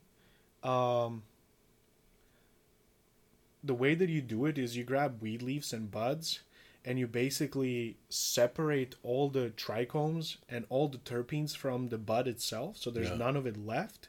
um 0.64 1.22
the 3.62 3.74
way 3.74 3.94
that 3.94 4.08
you 4.08 4.20
do 4.20 4.46
it 4.46 4.58
is 4.58 4.76
you 4.76 4.84
grab 4.84 5.20
weed 5.22 5.42
leaves 5.42 5.72
and 5.72 5.90
buds 5.90 6.40
and 6.84 6.98
you 6.98 7.06
basically 7.06 7.98
separate 8.08 8.94
all 9.02 9.28
the 9.28 9.50
trichomes 9.50 10.38
and 10.48 10.64
all 10.70 10.88
the 10.88 10.98
terpenes 10.98 11.54
from 11.56 11.88
the 11.90 11.98
bud 11.98 12.26
itself 12.26 12.76
so 12.78 12.90
there's 12.90 13.10
Yeah. 13.10 13.16
none 13.16 13.36
of 13.36 13.46
it 13.46 13.56
left 13.66 14.08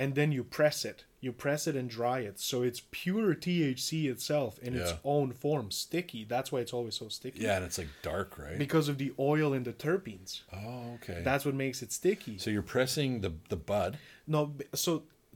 and 0.00 0.14
then 0.14 0.32
you 0.32 0.42
press 0.44 0.84
it 0.90 0.98
You 1.26 1.32
press 1.32 1.66
it 1.66 1.76
and 1.80 1.88
dry 1.98 2.20
it, 2.28 2.36
so 2.40 2.56
it's 2.68 2.82
pure 3.02 3.34
THC 3.44 3.92
itself 4.14 4.52
in 4.66 4.72
its 4.80 4.92
own 5.04 5.28
form, 5.44 5.70
sticky. 5.70 6.22
That's 6.24 6.50
why 6.52 6.60
it's 6.64 6.72
always 6.78 6.94
so 7.02 7.08
sticky. 7.18 7.40
Yeah, 7.44 7.56
and 7.58 7.64
it's 7.68 7.76
like 7.82 7.92
dark, 8.02 8.30
right? 8.44 8.58
Because 8.66 8.88
of 8.90 8.96
the 8.96 9.12
oil 9.18 9.52
and 9.56 9.64
the 9.70 9.74
terpenes. 9.86 10.32
oh, 10.60 10.94
okay. 10.96 11.20
That's 11.28 11.44
what 11.46 11.54
makes 11.64 11.82
it 11.84 11.90
sticky. 11.92 12.38
so 12.38 12.48
you're 12.54 12.70
pressing 12.76 13.20
the 13.24 13.32
the 13.52 13.60
bud. 13.72 13.98
No, 14.26 14.40
so 14.74 14.90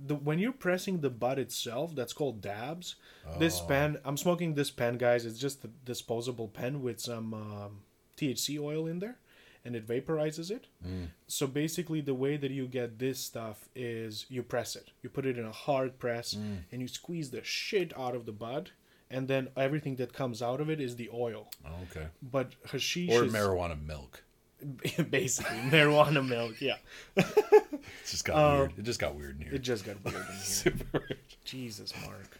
the 0.08 0.14
when 0.28 0.38
you're 0.42 0.58
pressing 0.68 1.00
the 1.00 1.10
bud 1.24 1.38
itself, 1.38 1.94
that's 1.98 2.14
called 2.20 2.36
dabs. 2.40 2.96
This 3.38 3.60
Oh. 3.60 3.66
pen, 3.70 3.90
I'm 4.06 4.16
smoking 4.26 4.54
this 4.54 4.70
pen, 4.80 4.94
guys. 5.06 5.20
It's 5.28 5.38
just 5.46 5.64
a 5.64 5.70
disposable 5.92 6.48
pen 6.48 6.74
with 6.86 6.98
some 7.10 7.26
um, 7.44 7.72
THC 8.16 8.58
oil 8.70 8.86
in 8.92 8.98
there, 9.04 9.16
and 9.64 9.74
it 9.76 9.86
vaporizes 9.86 10.50
it. 10.50 10.66
Mm. 10.86 11.08
So 11.26 11.46
basically, 11.46 12.00
the 12.00 12.14
way 12.14 12.36
that 12.36 12.50
you 12.50 12.66
get 12.66 12.98
this 12.98 13.18
stuff 13.18 13.68
is 13.74 14.26
you 14.28 14.42
press 14.42 14.76
it. 14.76 14.90
You 15.02 15.08
put 15.10 15.24
it 15.26 15.38
in 15.38 15.44
a 15.44 15.52
hard 15.52 15.98
press, 15.98 16.34
Mm. 16.34 16.58
and 16.70 16.80
you 16.82 16.88
squeeze 16.88 17.30
the 17.30 17.42
shit 17.44 17.96
out 17.98 18.14
of 18.14 18.26
the 18.26 18.32
bud, 18.32 18.70
and 19.10 19.26
then 19.28 19.48
everything 19.56 19.96
that 19.96 20.12
comes 20.12 20.42
out 20.42 20.60
of 20.60 20.68
it 20.70 20.80
is 20.80 20.96
the 20.96 21.08
oil. 21.12 21.50
Oh, 21.64 21.70
okay. 21.90 22.08
But 22.22 22.54
hashish 22.70 23.10
Or 23.10 23.24
is 23.24 23.32
marijuana 23.32 23.80
milk. 23.84 24.22
basically 25.10 25.58
marijuana 25.70 26.26
milk. 26.26 26.60
Yeah, 26.60 26.76
It 27.16 27.82
just 28.06 28.24
got 28.24 28.36
Um, 28.36 28.58
weird. 28.58 28.78
It 28.78 28.82
just 28.82 29.00
got 29.00 29.14
weird 29.14 29.36
in 29.40 29.46
here. 29.46 29.54
it 29.54 29.62
just 29.62 29.84
got 29.84 30.02
weird 30.04 30.16
in 30.16 30.22
here. 30.22 30.34
Super 30.42 30.98
weird. 30.98 31.18
Jesus, 31.44 31.92
Mark. 32.04 32.38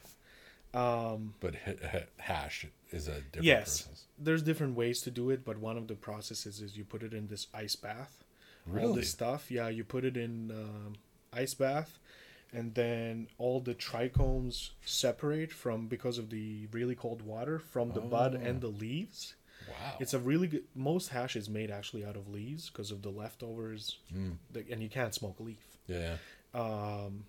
Um, 0.74 1.34
But 1.40 1.54
ha- 1.54 1.88
ha- 1.90 2.06
hash 2.18 2.66
is 2.90 3.06
a 3.08 3.20
different 3.20 3.44
yes, 3.44 3.82
process. 3.82 4.04
there's 4.18 4.42
different 4.42 4.74
ways 4.76 5.00
to 5.02 5.10
do 5.10 5.30
it, 5.30 5.44
but 5.44 5.58
one 5.58 5.76
of 5.76 5.86
the 5.88 5.94
processes 5.94 6.60
is 6.60 6.76
you 6.76 6.84
put 6.84 7.02
it 7.02 7.12
in 7.14 7.28
this 7.28 7.46
ice 7.54 7.76
bath. 7.76 8.24
All 8.66 8.74
Really? 8.74 9.00
this 9.00 9.10
stuff, 9.10 9.50
yeah, 9.50 9.68
you 9.68 9.84
put 9.84 10.04
it 10.04 10.16
in 10.16 10.50
um, 10.50 10.94
ice 11.32 11.54
bath, 11.54 11.98
and 12.52 12.74
then 12.74 13.28
all 13.38 13.60
the 13.60 13.74
trichomes 13.74 14.70
separate 14.84 15.52
from 15.52 15.86
because 15.86 16.18
of 16.18 16.30
the 16.30 16.66
really 16.72 16.94
cold 16.94 17.22
water 17.22 17.58
from 17.58 17.92
the 17.92 18.00
bud 18.00 18.34
and 18.34 18.60
the 18.60 18.68
leaves. 18.68 19.34
Wow. 19.68 19.96
It's 20.00 20.12
a 20.14 20.18
really 20.18 20.46
good. 20.48 20.64
Most 20.74 21.08
hash 21.08 21.36
is 21.36 21.48
made 21.48 21.70
actually 21.70 22.04
out 22.04 22.16
of 22.16 22.28
leaves 22.28 22.68
because 22.70 22.90
of 22.90 23.02
the 23.02 23.10
leftovers, 23.10 23.98
Mm. 24.14 24.36
the, 24.50 24.64
and 24.70 24.82
you 24.82 24.88
can't 24.88 25.14
smoke 25.14 25.38
a 25.40 25.42
leaf. 25.42 25.64
yeah. 25.86 26.16
Um, 26.52 27.24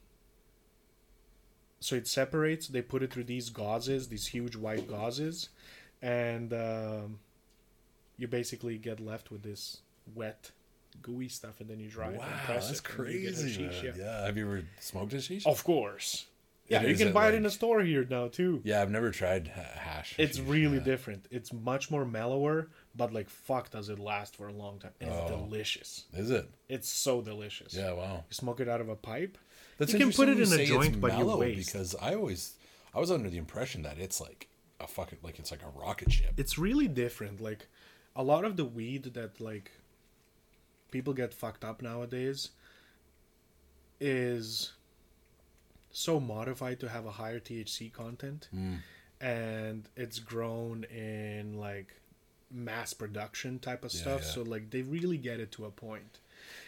so 1.80 1.96
it 1.96 2.08
separates. 2.08 2.68
They 2.68 2.82
put 2.82 3.04
it 3.04 3.12
through 3.14 3.26
these 3.26 3.50
gauzes, 3.50 4.10
these 4.10 4.28
huge 4.28 4.56
white 4.56 4.88
gauzes, 4.88 5.50
and 6.02 6.54
um, 6.54 7.20
you 8.18 8.28
basically 8.28 8.78
get 8.78 9.00
left 9.00 9.32
with 9.32 9.44
this 9.44 9.78
wet, 10.14 10.52
gooey 11.02 11.28
stuff, 11.30 11.60
and 11.60 11.70
then 11.70 11.80
you 11.80 11.90
dry 11.90 12.10
it 12.12 12.20
Wow, 12.20 12.26
and 12.32 12.42
press 12.42 12.68
that's 12.68 12.80
it. 12.80 12.90
and 12.98 13.08
you 13.10 13.14
crazy. 13.30 13.64
hashish, 13.66 13.84
yeah. 13.84 13.92
yeah. 13.98 14.26
Have 14.26 14.38
you 14.38 14.46
ever 14.46 14.64
smoked 14.80 15.12
hashish? 15.12 15.46
Of 15.46 15.64
course. 15.64 16.26
Yeah, 16.68 16.80
And 16.80 16.88
you 16.90 16.96
can 16.96 17.10
it 17.10 17.14
buy 17.14 17.28
it 17.28 17.36
in 17.36 17.46
a 17.46 17.52
store 17.52 17.82
here 17.82 18.08
now 18.10 18.28
too. 18.28 18.60
Yeah, 18.64 18.82
I've 18.82 18.90
never 18.90 19.12
tried 19.12 19.48
hash. 19.50 20.16
It's 20.18 20.38
hashish, 20.38 20.50
really 20.52 20.78
yeah. 20.80 20.84
different. 20.84 21.28
It's 21.30 21.54
much 21.54 21.92
more 21.92 22.06
mellower, 22.06 22.70
but 22.96 23.14
like 23.14 23.30
fuck, 23.30 23.70
does 23.70 23.90
it 23.90 24.00
last 24.00 24.36
for 24.36 24.48
a 24.48 24.52
long 24.54 24.80
time? 24.80 24.90
It's 25.00 25.12
Oh. 25.16 25.28
delicious. 25.28 26.06
Is 26.16 26.32
it? 26.32 26.50
It's 26.68 26.90
so 26.90 27.22
delicious. 27.22 27.76
Yeah. 27.76 27.92
Wow. 27.94 28.24
You 28.28 28.34
smoke 28.34 28.60
it 28.62 28.68
out 28.68 28.82
of 28.82 28.90
a 28.90 28.96
pipe. 28.96 29.38
That's 29.78 29.92
You 29.94 30.00
can 30.00 30.12
put 30.12 30.30
it 30.30 30.40
in 30.40 30.52
a 30.60 30.66
joint, 30.66 31.02
but 31.02 31.18
you 31.18 31.26
waste. 31.38 31.66
because 31.72 31.96
I 32.02 32.16
always 32.16 32.54
I 32.94 33.00
was 33.00 33.12
under 33.12 33.30
the 33.30 33.38
impression 33.38 33.82
that 33.84 33.98
it's 33.98 34.22
like 34.22 34.48
a 34.80 34.88
fucking 34.88 35.20
like 35.24 35.40
it's 35.40 35.52
like 35.52 35.64
a 35.64 35.80
rocket 35.80 36.12
ship. 36.12 36.34
it's 36.38 36.58
really 36.58 36.88
different 36.88 37.40
like 37.42 37.68
a 38.16 38.24
lot 38.24 38.44
of 38.46 38.56
the 38.58 38.66
weed 38.66 39.04
that 39.14 39.40
like 39.42 39.72
people 40.92 41.14
get 41.14 41.34
fucked 41.34 41.64
up 41.66 41.82
nowadays 41.82 42.50
is 44.00 44.74
so 45.92 46.20
modified 46.20 46.80
to 46.82 46.90
have 46.90 47.06
a 47.06 47.12
higher 47.12 47.40
THC 47.40 47.92
content 47.92 48.50
Mm. 48.54 48.80
and 49.22 49.90
it's 49.96 50.20
grown 50.20 50.84
in 50.86 51.58
like 51.58 51.94
mass 52.52 52.94
production 52.94 53.60
type 53.60 53.84
of 53.86 53.94
Yeah, 53.94 54.02
stuff 54.02 54.22
yeah. 54.24 54.28
so 54.32 54.44
like 54.44 54.70
they 54.72 54.82
really 54.82 55.18
get 55.18 55.40
it 55.40 55.52
to 55.54 55.66
a 55.66 55.72
point 55.72 56.20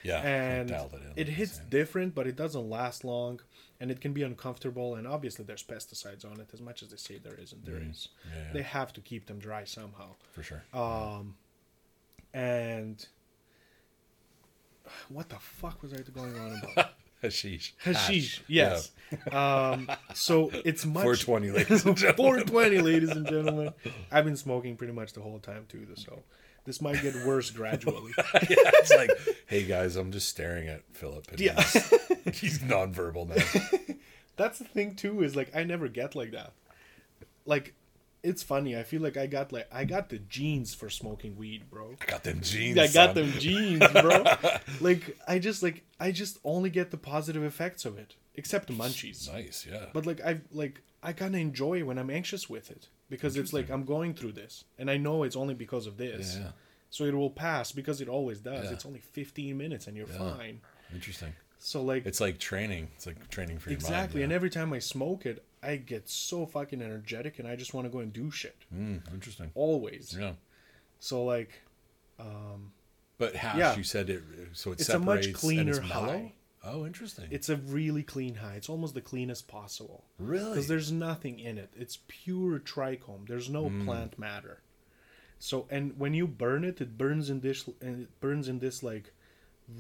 Yeah, 0.03 0.21
and 0.21 0.71
it, 0.71 0.91
it 1.15 1.27
hits 1.29 1.59
different 1.69 2.15
but 2.15 2.27
it 2.27 2.35
doesn't 2.35 2.69
last 2.69 3.03
long 3.03 3.39
and 3.79 3.91
it 3.91 3.99
can 4.01 4.13
be 4.13 4.23
uncomfortable 4.23 4.95
and 4.95 5.05
obviously 5.07 5.43
there's 5.45 5.63
pesticides 5.63 6.23
on 6.25 6.39
it 6.39 6.49
as 6.53 6.61
much 6.61 6.81
as 6.83 6.89
they 6.89 6.97
say 6.97 7.17
there 7.17 7.35
isn't 7.35 7.65
there 7.65 7.77
is 7.77 8.09
Mm. 8.25 8.31
Yeah, 8.35 8.41
yeah, 8.47 8.53
they 8.53 8.61
have 8.61 8.93
to 8.93 9.01
keep 9.01 9.25
them 9.25 9.39
dry 9.39 9.63
somehow 9.65 10.15
for 10.31 10.43
sure. 10.43 10.63
um, 10.73 11.35
and 12.33 13.05
what 15.09 15.29
the 15.29 15.35
fuck 15.37 15.81
was 15.81 15.93
I 15.93 15.97
going 16.13 16.37
on 16.37 16.61
about? 16.73 16.91
Hashish. 17.21 17.73
Hashish, 17.83 18.37
Hash. 18.37 18.43
yes. 18.47 18.91
Um, 19.31 19.89
so 20.13 20.51
it's 20.63 20.85
much 20.97 21.23
420, 21.23 21.49
ladies 21.51 21.83
and 21.85 21.97
gentlemen. 22.03 22.43
420, 22.45 22.77
ladies 22.81 23.09
and 23.09 23.27
gentlemen. 23.27 23.73
I've 24.11 24.23
been 24.25 24.37
smoking 24.37 24.75
pretty 24.77 24.93
much 24.93 25.13
the 25.13 25.21
whole 25.21 25.39
time 25.39 25.65
too, 25.67 25.87
so 25.95 26.21
this 26.67 26.81
might 26.81 27.01
get 27.01 27.15
worse 27.25 27.49
gradually. 27.49 28.11
Yeah. 28.33 28.71
it's 28.75 28.93
like, 28.93 29.09
hey 29.47 29.63
guys, 29.65 29.95
I'm 29.95 30.11
just 30.11 30.27
staring 30.29 30.67
at 30.67 30.83
Philip. 30.91 31.31
And 31.31 31.39
Yeah. 31.39 31.59
he's, 31.63 31.89
he's 32.39 32.59
nonverbal 32.59 33.29
now. 33.29 33.95
That's 34.35 34.59
the 34.59 34.65
thing 34.65 34.93
too, 34.95 35.23
is 35.23 35.35
like 35.35 35.55
I 35.55 35.63
never 35.63 35.87
get 35.87 36.13
like 36.13 36.31
that. 36.31 36.51
Like, 37.45 37.73
it's 38.21 38.43
funny. 38.43 38.75
I 38.77 38.83
feel 38.83 39.01
like 39.01 39.15
I 39.15 39.25
got 39.27 39.51
like 39.53 39.67
I 39.71 39.85
got 39.85 40.09
the 40.09 40.19
genes 40.19 40.75
for 40.75 40.89
smoking 40.89 41.37
weed, 41.37 41.69
bro. 41.71 41.95
I 42.01 42.05
got 42.05 42.23
them 42.23 42.41
jeans. 42.41 42.77
I 42.77 42.87
got 42.87 43.15
son. 43.15 43.15
them 43.15 43.31
genes, 43.39 43.87
bro. 43.87 44.25
like 44.81 45.17
I 45.27 45.39
just 45.39 45.63
like 45.63 45.83
I 45.99 46.11
just 46.11 46.37
only 46.43 46.69
get 46.69 46.91
the 46.91 46.97
positive 46.97 47.43
effects 47.43 47.85
of 47.85 47.97
it, 47.97 48.15
except 48.35 48.69
munchies. 48.69 49.31
Nice, 49.31 49.65
yeah. 49.71 49.85
But 49.93 50.05
like 50.05 50.19
I 50.21 50.41
like 50.51 50.81
I 51.01 51.13
kind 51.13 51.33
of 51.33 51.39
enjoy 51.41 51.85
when 51.85 51.97
I'm 51.97 52.09
anxious 52.09 52.49
with 52.49 52.69
it 52.69 52.89
because 53.09 53.35
it's 53.37 53.53
like 53.53 53.69
I'm 53.69 53.83
going 53.85 54.13
through 54.13 54.33
this 54.33 54.65
and 54.77 54.89
I 54.91 54.97
know 54.97 55.23
it's 55.23 55.35
only 55.35 55.53
because 55.53 55.87
of 55.87 55.97
this. 55.97 56.35
Yeah, 56.35 56.43
yeah. 56.43 56.51
So 56.89 57.03
it 57.05 57.13
will 57.13 57.29
pass 57.29 57.71
because 57.71 57.99
it 58.01 58.07
always 58.07 58.39
does. 58.39 58.65
Yeah. 58.65 58.71
It's 58.71 58.85
only 58.85 58.99
15 58.99 59.57
minutes 59.57 59.87
and 59.87 59.97
you're 59.97 60.07
Yeah. 60.07 60.35
fine. 60.35 60.61
Interesting. 60.93 61.33
So 61.59 61.81
like 61.83 62.05
It's 62.05 62.21
like 62.21 62.37
training. 62.39 62.89
It's 62.95 63.05
like 63.05 63.29
training 63.29 63.59
for 63.59 63.69
your 63.69 63.75
exactly, 63.77 64.21
mind. 64.21 64.25
and 64.25 64.33
every 64.33 64.49
time 64.49 64.71
I 64.73 64.79
smoke 64.79 65.25
it, 65.25 65.43
I 65.63 65.75
get 65.77 66.07
so 66.07 66.45
fucking 66.45 66.81
energetic 66.81 67.39
and 67.39 67.47
I 67.47 67.55
just 67.55 67.73
want 67.73 67.85
to 67.85 67.89
go 67.89 67.99
and 67.99 68.13
do 68.13 68.29
shit. 68.31 68.55
mm, 68.73 69.01
interesting. 69.13 69.51
Always. 69.55 70.15
Yeah. 70.17 70.33
So 70.99 71.23
like 71.25 71.51
um 72.19 72.71
But 73.17 73.35
hash, 73.35 73.57
Yeah. 73.57 73.75
you 73.75 73.83
said 73.83 74.09
it. 74.09 74.23
So 74.53 74.71
it 74.71 74.79
It's 74.81 74.89
a 74.89 74.99
much 74.99 75.23
separates 75.25 75.39
cleaner 75.41 75.61
and 75.61 75.69
it's 75.69 75.79
mellow. 75.89 76.07
high. 76.07 76.33
Oh, 76.67 76.85
interesting. 76.85 77.25
it's 77.31 77.49
a 77.49 77.55
really 77.55 78.03
clean 78.03 78.35
high. 78.35 78.55
It's 78.55 78.69
almost 78.69 78.93
the 78.93 79.01
cleanest 79.01 79.47
possible. 79.47 80.03
really 80.19 80.49
because 80.51 80.67
there's 80.67 80.91
nothing 80.91 81.39
in 81.39 81.57
it. 81.57 81.69
It's 81.75 81.99
pure 82.07 82.59
trichome. 82.59 83.27
There's 83.27 83.49
no 83.49 83.69
Mm. 83.69 83.85
plant 83.85 84.19
matter. 84.19 84.61
So 85.39 85.67
and 85.69 85.97
when 85.99 86.13
you 86.13 86.27
burn 86.27 86.63
it, 86.63 86.81
it 86.81 86.97
burns 86.97 87.29
in 87.29 87.39
this 87.41 87.67
and 87.81 88.03
it 88.03 88.19
burns 88.19 88.47
in 88.47 88.59
this 88.59 88.81
like 88.83 89.13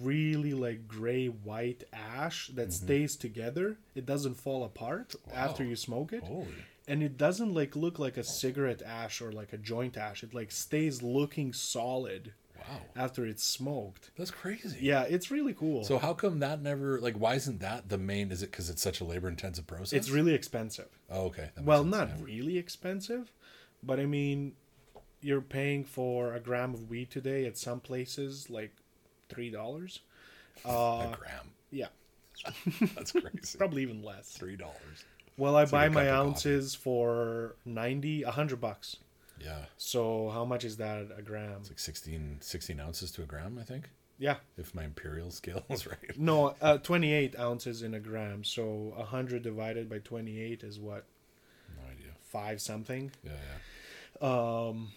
really 0.01 0.53
like 0.53 0.87
gray 0.87 1.27
white 1.27 1.83
ash 1.93 2.47
that 2.53 2.73
stays 2.73 3.15
together. 3.15 3.77
It 3.95 4.05
doesn't 4.05 4.35
fall 4.35 4.63
apart 4.63 5.15
after 5.33 5.63
Mm-hmm. 5.63 5.69
You 5.71 5.75
smoke 5.75 6.13
it. 6.13 6.23
Holy. 6.23 6.47
And 6.89 7.03
it 7.03 7.17
doesn't 7.17 7.53
like 7.53 7.75
look 7.75 7.99
like 7.99 8.15
a 8.17 8.23
cigarette 8.23 8.81
ash 8.81 9.21
or 9.21 9.31
like 9.31 9.51
a 9.53 9.57
joint 9.57 9.97
ash. 9.97 10.23
It 10.23 10.33
like 10.33 10.51
stays 10.51 11.01
looking 11.01 11.51
solid 11.53 12.33
Wow. 12.69 12.81
after 12.95 13.25
it's 13.25 13.43
smoked. 13.43 14.11
That's 14.17 14.31
crazy. 14.31 14.77
Yeah, 14.81 15.03
it's 15.03 15.31
really 15.31 15.53
cool. 15.53 15.83
So 15.83 15.97
how 15.97 16.13
come 16.13 16.39
that 16.39 16.61
never 16.61 16.99
like? 16.99 17.15
Why 17.15 17.35
isn't 17.35 17.59
that 17.61 17.89
the 17.89 17.97
main? 17.97 18.31
Is 18.31 18.43
it 18.43 18.51
because 18.51 18.69
it's 18.69 18.81
such 18.81 18.99
a 19.01 19.03
labor 19.05 19.27
intensive 19.29 19.65
process? 19.67 19.93
it's 19.93 20.09
really 20.09 20.33
expensive. 20.33 20.89
Oh, 21.09 21.25
okay. 21.27 21.49
Well 21.61 21.83
sense, 21.83 21.95
not 21.95 22.09
yeah. 22.09 22.15
really 22.25 22.57
expensive 22.57 23.31
but 23.83 23.99
i 23.99 24.05
mean 24.05 24.53
you're 25.21 25.39
paying 25.41 25.83
for 25.83 26.33
a 26.33 26.39
gram 26.39 26.73
of 26.73 26.89
weed 26.89 27.09
today 27.09 27.45
at 27.45 27.57
some 27.57 27.79
places 27.79 28.49
like 28.49 28.73
three 29.29 29.49
dollars 29.49 29.99
uh 30.65 30.69
a 31.13 31.17
gram. 31.17 31.51
yeah 31.71 31.87
That's 32.95 33.11
crazy. 33.11 33.29
probably 33.57 33.81
even 33.81 34.03
less 34.03 34.29
Three 34.31 34.55
dollars. 34.55 35.05
well 35.37 35.55
i 35.55 35.61
like 35.61 35.71
buy 35.71 35.85
a 35.85 35.89
my 35.89 36.09
ounces 36.09 36.75
for 36.75 37.55
90 37.65 38.23
100 38.25 38.59
bucks 38.61 38.97
Yeah. 39.39 39.65
so 39.77 40.29
how 40.29 40.45
much 40.45 40.63
is 40.65 40.77
that 40.77 41.07
a 41.17 41.21
gram 41.21 41.57
It's 41.61 41.69
like 41.69 41.79
16, 41.79 42.37
16 42.41 42.79
ounces 42.79 43.11
to 43.11 43.23
a 43.23 43.25
gram, 43.25 43.57
I 43.59 43.63
think, 43.63 43.89
yeah 44.19 44.37
if 44.57 44.73
my 44.73 44.83
imperial 44.83 45.29
scale 45.39 45.63
is 45.69 45.85
right. 45.85 46.17
no 46.17 46.55
uh, 46.61 46.77
28 46.79 47.37
ounces 47.39 47.83
in 47.83 47.93
a 47.93 47.99
gram 47.99 48.43
so 48.43 48.93
100 48.95 49.43
divided 49.43 49.89
by 49.89 49.99
28 49.99 50.63
is 50.63 50.79
what 50.79 51.05
No 51.75 51.83
idea. 51.91 52.11
five 52.31 52.59
something 52.61 53.11
Yeah, 53.23 53.31
yeah. 54.21 54.27
um 54.27 54.89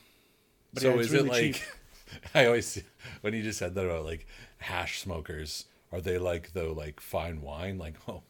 but 0.73 0.83
so 0.83 0.95
yeah, 0.95 1.01
is 1.01 1.11
really 1.13 1.29
it 1.29 1.33
like. 1.33 1.69
I 2.35 2.47
always 2.47 2.83
when 3.21 3.35
you 3.35 3.43
just 3.43 3.59
said 3.59 3.75
that 3.75 3.85
about 3.87 4.05
like 4.05 4.27
hash 4.59 5.01
smokers, 5.01 5.67
are 5.93 6.01
they 6.01 6.17
like 6.19 6.53
the 6.53 6.65
like 6.65 7.01
fine 7.01 7.41
wine? 7.41 7.77
Like, 7.79 7.95
oh, 8.09 8.23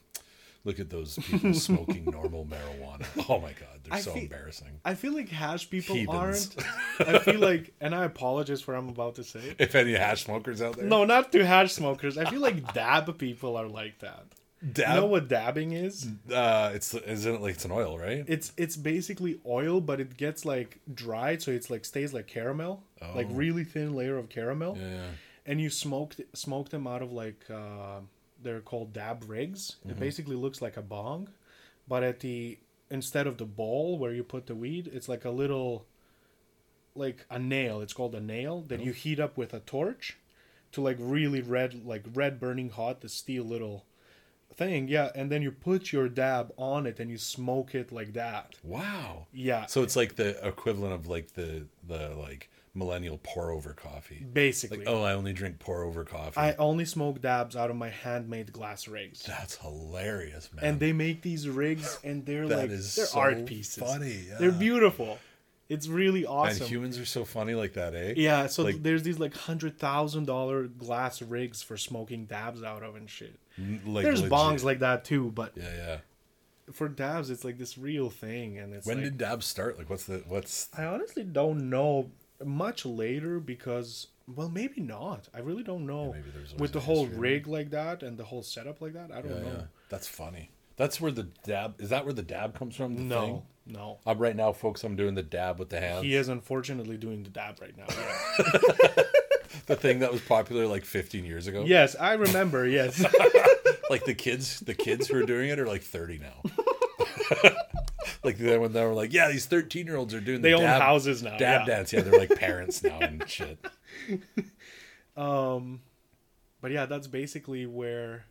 look 0.64 0.78
at 0.80 0.90
those 0.90 1.16
people 1.18 1.54
smoking 1.54 2.04
normal 2.04 2.44
marijuana. 2.46 3.06
Oh 3.28 3.38
my 3.40 3.52
god, 3.52 3.80
they're 3.84 3.94
I 3.94 4.00
so 4.00 4.12
feel- 4.12 4.22
embarrassing. 4.22 4.80
I 4.84 4.94
feel 4.94 5.14
like 5.14 5.28
hash 5.28 5.68
people 5.70 5.96
Heathens. 5.96 6.54
aren't. 6.98 7.08
I 7.08 7.18
feel 7.20 7.40
like, 7.40 7.72
and 7.80 7.94
I 7.94 8.04
apologize 8.04 8.60
for 8.60 8.74
what 8.74 8.78
I'm 8.80 8.88
about 8.88 9.14
to 9.16 9.24
say. 9.24 9.54
If 9.58 9.74
any 9.74 9.92
hash 9.94 10.24
smokers 10.24 10.60
out 10.60 10.76
there, 10.76 10.84
No, 10.86 11.04
not 11.04 11.32
to 11.32 11.44
hash 11.46 11.72
smokers. 11.72 12.18
I 12.18 12.28
feel 12.30 12.40
like 12.40 12.72
dab 12.74 13.16
people 13.18 13.56
are 13.56 13.66
like 13.68 13.98
that. 14.00 14.24
Dab. 14.72 14.88
You 14.96 15.00
know 15.00 15.06
what 15.06 15.28
dabbing 15.28 15.72
is? 15.72 16.06
Uh, 16.30 16.72
it's 16.74 16.92
isn't 16.92 17.34
it 17.36 17.40
like 17.40 17.54
it's 17.54 17.64
an 17.64 17.70
oil, 17.72 17.98
right? 17.98 18.24
It's 18.28 18.52
it's 18.58 18.76
basically 18.76 19.40
oil, 19.46 19.80
but 19.80 20.00
it 20.00 20.18
gets 20.18 20.44
like 20.44 20.80
dried, 20.92 21.40
so 21.40 21.50
it's 21.50 21.70
like 21.70 21.86
stays 21.86 22.12
like 22.12 22.26
caramel, 22.26 22.82
like 23.14 23.26
really 23.30 23.64
thin 23.64 23.94
layer 23.94 24.18
of 24.18 24.28
caramel. 24.28 24.76
Oh. 24.78 24.80
yeah, 24.82 24.90
yeah. 24.96 25.02
And 25.46 25.60
you 25.62 25.70
smoke 25.70 26.14
smoke 26.34 26.68
them 26.68 26.86
out 26.86 27.00
of 27.00 27.10
like 27.10 27.42
uh, 27.48 28.00
they're 28.42 28.60
called 28.60 28.92
dab 28.92 29.24
rigs. 29.26 29.76
It 29.84 29.88
Mm-hmm. 29.90 30.00
basically 30.00 30.36
looks 30.36 30.60
like 30.62 30.76
a 30.76 30.82
bong, 30.82 31.28
but 31.88 32.02
at 32.02 32.20
the 32.20 32.58
instead 32.90 33.26
of 33.26 33.36
the 33.38 33.44
bowl 33.44 33.98
where 33.98 34.12
you 34.12 34.24
put 34.24 34.46
the 34.46 34.54
weed, 34.54 34.90
it's 34.92 35.08
like 35.08 35.24
a 35.24 35.30
little 35.30 35.86
like 36.94 37.24
a 37.30 37.38
nail. 37.38 37.80
It's 37.80 37.92
called 37.92 38.14
a 38.14 38.20
nail 38.20 38.62
that 38.68 38.80
Oh. 38.80 38.84
you 38.84 38.92
heat 38.92 39.20
up 39.20 39.36
with 39.36 39.54
a 39.54 39.60
torch 39.60 40.16
to 40.72 40.80
like 40.80 40.96
really 40.98 41.40
red, 41.40 41.84
like 41.86 42.04
red 42.12 42.38
burning 42.40 42.70
hot, 42.70 43.00
the 43.00 43.08
steel 43.08 43.44
little 43.44 43.84
thing. 44.54 44.88
Yeah, 44.88 45.10
and 45.14 45.30
then 45.30 45.42
you 45.42 45.52
put 45.52 45.92
your 45.92 46.08
dab 46.08 46.52
on 46.56 46.86
it 46.86 46.98
and 46.98 47.10
you 47.10 47.18
smoke 47.18 47.74
it 47.74 47.92
like 47.92 48.12
that. 48.14 48.56
Wow. 48.64 49.26
Yeah, 49.32 49.66
So 49.66 49.82
it's 49.82 49.96
like 49.96 50.16
the 50.16 50.44
equivalent 50.46 50.92
of 50.94 51.06
like 51.06 51.34
the 51.34 51.66
the 51.86 52.10
like 52.16 52.49
millennial 52.74 53.18
pour 53.22 53.50
over 53.50 53.72
coffee. 53.72 54.24
basically. 54.32 54.78
Like, 54.78 54.88
oh, 54.88 55.02
I 55.02 55.12
only 55.14 55.32
drink 55.32 55.58
pour 55.58 55.82
over 55.82 56.04
coffee. 56.04 56.38
I 56.38 56.54
only 56.56 56.84
smoke 56.84 57.20
dabs 57.20 57.56
out 57.56 57.70
of 57.70 57.76
my 57.76 57.88
handmade 57.88 58.52
glass 58.52 58.86
rigs. 58.86 59.22
That's 59.24 59.56
hilarious, 59.56 60.48
man. 60.54 60.64
And 60.64 60.80
they 60.80 60.92
make 60.92 61.22
these 61.22 61.48
rigs 61.48 61.98
and 62.04 62.24
they're 62.24 62.46
like 62.46 62.68
they're 62.70 62.78
so 62.80 63.18
art 63.18 63.46
pieces. 63.46 63.82
funny, 63.82 64.24
Yeah. 64.28 64.36
They're 64.38 64.52
beautiful. 64.52 65.18
It's 65.68 65.86
really 65.86 66.26
awesome. 66.26 66.62
and 66.62 66.70
humans 66.70 66.98
are 66.98 67.04
so 67.04 67.24
funny 67.24 67.54
like 67.54 67.74
that, 67.74 67.94
eh? 67.94 68.14
Yeah, 68.16 68.46
so 68.48 68.64
Like- 68.64 68.82
there's 68.82 69.04
these 69.04 69.18
like 69.20 69.34
hundred 69.34 69.78
thousand 69.78 70.26
dollar 70.26 70.64
glass 70.66 71.22
rigs 71.22 71.62
for 71.62 71.76
smoking 71.76 72.24
dabs 72.26 72.62
out 72.62 72.82
of 72.82 72.96
and 72.96 73.08
shit. 73.10 73.38
Like 73.86 74.04
There's 74.04 74.20
legit. 74.22 74.32
bongs 74.32 74.64
like 74.64 74.78
that 74.80 75.04
too, 75.04 75.30
but 75.32 75.52
Yeah, 75.56 75.74
yeah. 75.76 75.96
for 76.72 76.88
dabs, 76.88 77.30
it's 77.30 77.44
like 77.44 77.58
this 77.58 77.76
real 77.78 78.10
thing, 78.10 78.58
and 78.58 78.74
it's 78.74 78.86
When 78.86 78.96
like 78.96 79.04
did 79.04 79.18
dabs 79.18 79.46
start? 79.46 79.76
Like, 79.78 79.88
what's 79.90 80.04
the 80.04 80.24
what's? 80.26 80.68
I 80.76 80.84
honestly 80.84 81.22
don't 81.24 81.68
know 81.70 82.10
much 82.44 82.84
later 82.86 83.40
because 83.40 84.08
well, 84.34 84.48
maybe 84.48 84.80
not. 84.80 85.28
I 85.34 85.40
really 85.40 85.62
don't 85.64 85.86
know. 85.86 86.12
maybe 86.12 86.30
there's 86.34 86.54
with 86.54 86.72
the 86.72 86.80
whole 86.80 87.06
rig 87.06 87.46
like 87.48 87.70
that 87.70 88.02
and 88.02 88.16
the 88.16 88.24
whole 88.24 88.42
setup 88.42 88.80
like 88.80 88.92
that. 88.94 89.10
I 89.12 89.20
don't 89.22 89.32
Yeah, 89.32 89.40
know. 89.40 89.56
yeah. 89.58 89.62
That's 89.88 90.06
funny. 90.06 90.50
That's 90.76 91.00
where 91.00 91.10
the 91.12 91.24
dab 91.44 91.80
is. 91.80 91.90
That 91.90 92.04
where 92.04 92.14
the 92.14 92.22
dab 92.22 92.56
comes 92.58 92.76
from? 92.76 92.94
The 92.96 93.02
No, 93.02 93.20
thing? 93.20 93.42
no. 93.66 93.98
I'm 94.06 94.18
right 94.18 94.34
now, 94.36 94.52
folks. 94.52 94.82
I'm 94.84 94.96
doing 94.96 95.14
the 95.14 95.22
dab 95.22 95.58
with 95.58 95.68
the 95.68 95.80
hands. 95.80 96.04
He 96.04 96.14
is 96.14 96.28
unfortunately 96.28 96.96
doing 96.96 97.22
the 97.24 97.30
dab 97.30 97.60
right 97.60 97.76
now. 97.76 97.86
The 99.66 99.76
thing 99.76 99.98
that 100.00 100.10
was 100.12 100.20
popular 100.22 100.66
like 100.66 100.84
15 100.84 101.24
years 101.24 101.46
ago. 101.46 101.64
yes, 101.64 101.94
I 101.98 102.14
remember. 102.14 102.66
Yes. 102.66 103.04
Like 103.90 104.04
the 104.04 104.14
kids, 104.14 104.60
the 104.60 104.74
kids 104.74 105.08
who 105.08 105.16
are 105.18 105.26
doing 105.26 105.48
it 105.50 105.58
are 105.58 105.66
like 105.66 105.82
30 105.82 106.18
now. 106.20 106.42
like 108.22 108.38
then 108.38 108.60
when 108.60 108.72
they 108.72 108.84
were 108.84 108.94
like, 108.94 109.12
yeah, 109.12 109.28
these 109.30 109.46
13 109.46 109.86
year 109.86 109.96
olds 109.96 110.12
are 110.14 110.20
doing 110.20 110.42
They 110.42 110.50
the 110.50 110.56
own 110.56 110.62
dab, 110.62 110.82
houses 110.82 111.22
now. 111.22 111.36
dab 111.38 111.66
yeah. 111.66 111.76
dance. 111.76 111.92
Yeah, 111.92 112.00
they're 112.02 112.18
like 112.18 112.34
parents 112.36 112.82
now 112.82 112.98
and 113.00 113.24
shit. 113.28 113.58
Um, 115.16 115.80
but 116.60 116.70
yeah, 116.70 116.86
that's 116.86 117.06
basically 117.06 117.66
where. 117.66 118.24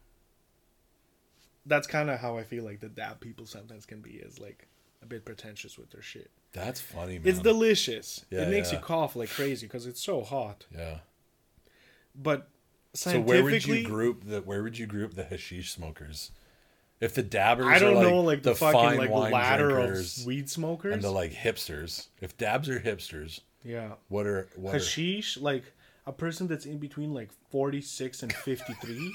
That's 1.65 1.87
kind 1.87 2.09
of 2.09 2.19
how 2.19 2.37
I 2.37 2.43
feel 2.43 2.63
like 2.63 2.79
the 2.79 2.89
dab 2.89 3.19
people 3.19 3.45
sometimes 3.45 3.85
can 3.85 4.01
be 4.01 4.11
is 4.11 4.39
like 4.39 4.67
a 5.03 5.05
bit 5.05 5.23
pretentious 5.25 5.77
with 5.77 5.91
their 5.91 6.01
shit. 6.01 6.31
That's 6.51 6.81
funny, 6.81 7.19
man. 7.19 7.27
It's 7.27 7.39
delicious. 7.39 8.25
Yeah, 8.31 8.43
it 8.43 8.49
makes 8.49 8.71
yeah. 8.71 8.79
you 8.79 8.83
cough 8.85 9.15
like 9.15 9.29
crazy 9.29 9.67
because 9.67 9.85
it's 9.85 10.01
so 10.01 10.21
hot. 10.23 10.65
yeah. 10.75 10.99
But 12.15 12.49
So 12.95 13.11
scientifically, 13.11 13.41
where 13.41 13.43
would 13.43 13.65
you 13.67 13.83
group 13.85 14.23
the 14.25 14.41
where 14.41 14.63
would 14.63 14.77
you 14.79 14.87
group 14.87 15.13
the 15.13 15.23
hashish 15.25 15.71
smokers? 15.71 16.31
If 17.01 17.13
the 17.13 17.23
dabbers 17.23 17.65
I 17.65 17.79
don't 17.79 17.93
are 17.93 17.95
like 17.95 18.07
know, 18.07 18.19
like 18.21 18.43
the, 18.43 18.55
fucking 18.55 18.97
like 18.97 19.09
wine 19.09 19.31
ladder 19.31 19.79
of 19.79 20.05
weed 20.25 20.49
smokers. 20.49 20.93
and 20.95 21.01
the 21.01 21.11
like 21.11 21.31
hipsters. 21.33 22.07
If 22.21 22.37
dabs 22.37 22.67
are 22.69 22.79
hipsters, 22.79 23.39
yeah, 23.63 23.93
what 24.09 24.27
are 24.27 24.49
what 24.55 24.71
are, 24.75 24.79
hashish 24.79 25.37
like 25.37 25.63
a 26.05 26.11
person 26.11 26.47
that's 26.47 26.65
in 26.65 26.77
between 26.77 27.13
like 27.13 27.29
forty 27.49 27.81
six 27.81 28.21
and 28.23 28.33
fifty 28.33 28.73
three. 28.81 29.13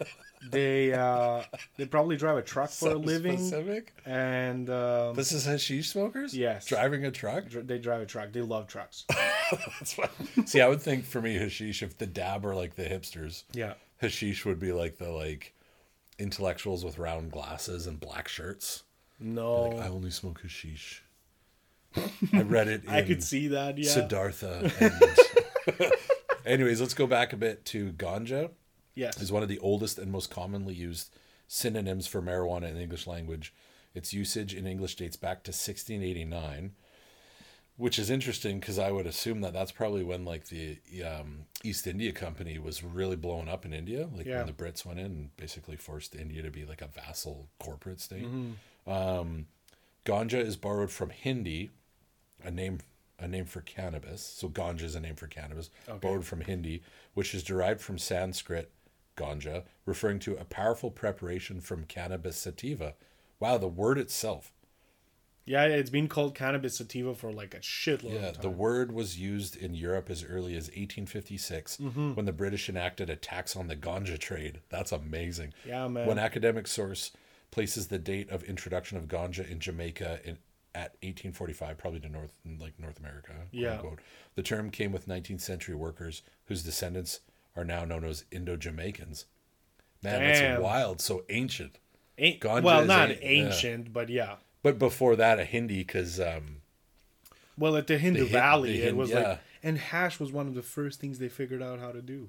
they 0.50 0.92
uh 0.92 1.42
they 1.76 1.84
probably 1.84 2.16
drive 2.16 2.36
a 2.36 2.42
truck 2.42 2.70
for 2.70 2.90
a 2.92 2.94
living 2.96 3.36
specific? 3.38 3.92
and 4.06 4.70
um, 4.70 5.14
This 5.16 5.32
is 5.32 5.44
hashish 5.44 5.90
smokers? 5.90 6.34
Yes. 6.36 6.66
Driving 6.66 7.04
a 7.04 7.10
truck? 7.10 7.48
dr- 7.48 7.66
they 7.66 7.78
drive 7.78 8.00
a 8.02 8.06
truck. 8.06 8.32
They 8.32 8.40
love 8.42 8.68
trucks. 8.68 9.04
That's 9.50 9.94
fine. 9.94 10.46
See, 10.46 10.60
I 10.60 10.68
would 10.68 10.80
think 10.80 11.04
for 11.04 11.20
me, 11.20 11.34
hashish, 11.34 11.82
if 11.82 11.98
the 11.98 12.06
dab 12.06 12.46
are 12.46 12.54
like 12.54 12.76
the 12.76 12.84
hipsters, 12.84 13.44
Yeah. 13.52 13.74
hashish 14.00 14.44
would 14.44 14.60
be 14.60 14.72
like 14.72 14.98
the 14.98 15.10
like 15.10 15.54
intellectuals 16.18 16.84
with 16.84 16.98
round 16.98 17.32
glasses 17.32 17.86
and 17.86 18.00
black 18.00 18.28
shirts. 18.28 18.84
No, 19.20 19.62
Like, 19.68 19.86
I 19.86 19.88
only 19.88 20.10
smoke 20.10 20.40
hashish. 20.42 21.02
I 22.32 22.42
read 22.42 22.68
it 22.68 22.84
in 22.84 22.90
I 22.90 23.02
could 23.02 23.22
see 23.22 23.48
that. 23.48 23.78
Yeah. 23.78 23.90
Siddhartha. 23.90 24.70
And... 24.80 25.92
Anyways, 26.46 26.80
let's 26.80 26.94
go 26.94 27.06
back 27.06 27.32
a 27.34 27.36
bit 27.36 27.64
to 27.66 27.92
ganja. 27.92 28.50
yes. 28.94 29.20
is 29.20 29.30
one 29.30 29.42
of 29.42 29.50
the 29.50 29.58
oldest 29.58 29.98
and 29.98 30.10
most 30.10 30.30
commonly 30.30 30.72
used 30.72 31.14
synonyms 31.46 32.06
for 32.06 32.22
marijuana 32.22 32.68
in 32.68 32.74
the 32.74 32.80
English 32.80 33.06
language. 33.06 33.52
Its 33.94 34.14
usage 34.14 34.54
in 34.54 34.66
English 34.66 34.96
dates 34.96 35.16
back 35.16 35.42
to 35.44 35.50
1689, 35.50 36.72
which 37.78 37.98
is 37.98 38.10
interesting 38.10 38.58
because 38.58 38.78
I 38.78 38.90
would 38.90 39.06
assume 39.06 39.40
that 39.40 39.52
that's 39.52 39.70
probably 39.72 40.02
when 40.02 40.24
like 40.24 40.48
the 40.48 40.78
um, 41.04 41.46
East 41.62 41.86
India 41.86 42.12
Company 42.12 42.58
was 42.58 42.82
really 42.82 43.16
blowing 43.16 43.48
up 43.48 43.64
in 43.64 43.72
India, 43.72 44.08
like 44.14 44.26
Yeah. 44.26 44.38
when 44.38 44.46
the 44.46 44.52
Brits 44.52 44.84
went 44.84 44.98
in 44.98 45.06
and 45.06 45.36
basically 45.36 45.76
forced 45.76 46.14
India 46.14 46.42
to 46.42 46.50
be 46.50 46.64
like 46.64 46.82
a 46.82 46.88
vassal 46.88 47.48
corporate 47.60 48.00
state. 48.00 48.26
Mm-hmm. 48.26 48.90
Um, 48.90 49.46
ganja 50.04 50.44
is 50.44 50.56
borrowed 50.56 50.90
from 50.90 51.10
Hindi, 51.10 51.70
a 52.44 52.50
name 52.50 52.80
a 53.20 53.26
name 53.28 53.46
for 53.46 53.60
cannabis. 53.60 54.22
So 54.22 54.48
ganja 54.48 54.82
is 54.82 54.94
a 54.94 55.00
name 55.00 55.16
for 55.16 55.26
cannabis, 55.26 55.70
borrowed 56.00 56.24
from 56.24 56.40
Hindi, 56.42 56.82
which 57.14 57.34
is 57.34 57.42
derived 57.42 57.80
from 57.80 57.98
Sanskrit 57.98 58.70
ganja, 59.16 59.64
referring 59.86 60.18
to 60.20 60.36
a 60.36 60.44
powerful 60.44 60.90
preparation 60.90 61.60
from 61.60 61.84
cannabis 61.84 62.36
sativa. 62.36 62.94
Wow, 63.40 63.58
the 63.58 63.68
word 63.68 63.98
itself. 63.98 64.52
Yeah, 65.48 65.64
it's 65.64 65.90
been 65.90 66.08
called 66.08 66.34
cannabis 66.34 66.76
sativa 66.76 67.14
for 67.14 67.32
like 67.32 67.54
a 67.54 67.58
shitload 67.58 68.12
Yeah, 68.14 68.26
of 68.28 68.34
time. 68.34 68.42
the 68.42 68.50
word 68.50 68.92
was 68.92 69.18
used 69.18 69.56
in 69.56 69.74
Europe 69.74 70.10
as 70.10 70.22
early 70.22 70.54
as 70.56 70.64
1856 70.66 71.78
mm-hmm. 71.78 72.12
when 72.14 72.26
the 72.26 72.32
British 72.32 72.68
enacted 72.68 73.08
a 73.08 73.16
tax 73.16 73.56
on 73.56 73.66
the 73.66 73.76
ganja 73.76 74.18
trade. 74.18 74.60
That's 74.68 74.92
amazing. 74.92 75.54
Yeah, 75.66 75.88
man. 75.88 76.06
One 76.06 76.18
academic 76.18 76.66
source 76.66 77.12
places 77.50 77.88
the 77.88 77.98
date 77.98 78.28
of 78.30 78.42
introduction 78.44 78.98
of 78.98 79.08
ganja 79.08 79.48
in 79.48 79.58
Jamaica 79.58 80.20
in 80.24 80.38
at 80.74 80.92
1845, 81.02 81.78
probably 81.78 82.00
to 82.00 82.08
North 82.08 82.32
like 82.60 82.78
North 82.78 83.00
America. 83.00 83.32
Yeah. 83.50 83.72
unquote. 83.72 84.00
The 84.34 84.42
term 84.42 84.70
came 84.70 84.92
with 84.92 85.08
19th 85.08 85.40
century 85.40 85.74
workers 85.74 86.22
whose 86.44 86.62
descendants 86.62 87.20
are 87.56 87.64
now 87.64 87.84
known 87.84 88.04
as 88.04 88.24
Indo-Jamaicans. 88.30 89.24
Man, 90.02 90.20
Damn. 90.20 90.28
that's 90.28 90.62
wild. 90.62 91.00
So 91.00 91.24
ancient. 91.28 91.78
Ain't, 92.18 92.40
Ganja 92.40 92.62
well, 92.62 92.84
not 92.84 93.10
a- 93.10 93.14
yeah. 93.14 93.18
ancient, 93.22 93.92
but 93.92 94.08
yeah. 94.08 94.36
But 94.62 94.78
before 94.78 95.16
that, 95.16 95.38
a 95.38 95.44
Hindi, 95.44 95.78
because 95.78 96.18
um, 96.20 96.56
Well, 97.56 97.76
at 97.76 97.86
the 97.86 97.98
Hindu 97.98 98.24
Hin- 98.24 98.32
Valley, 98.32 98.80
the 98.80 98.88
it 98.88 98.96
was 98.96 99.10
yeah. 99.10 99.20
like, 99.20 99.40
and 99.62 99.78
hash 99.78 100.18
was 100.20 100.32
one 100.32 100.46
of 100.48 100.54
the 100.54 100.62
first 100.62 101.00
things 101.00 101.18
they 101.18 101.28
figured 101.28 101.62
out 101.62 101.78
how 101.80 101.92
to 101.92 102.02
do. 102.02 102.28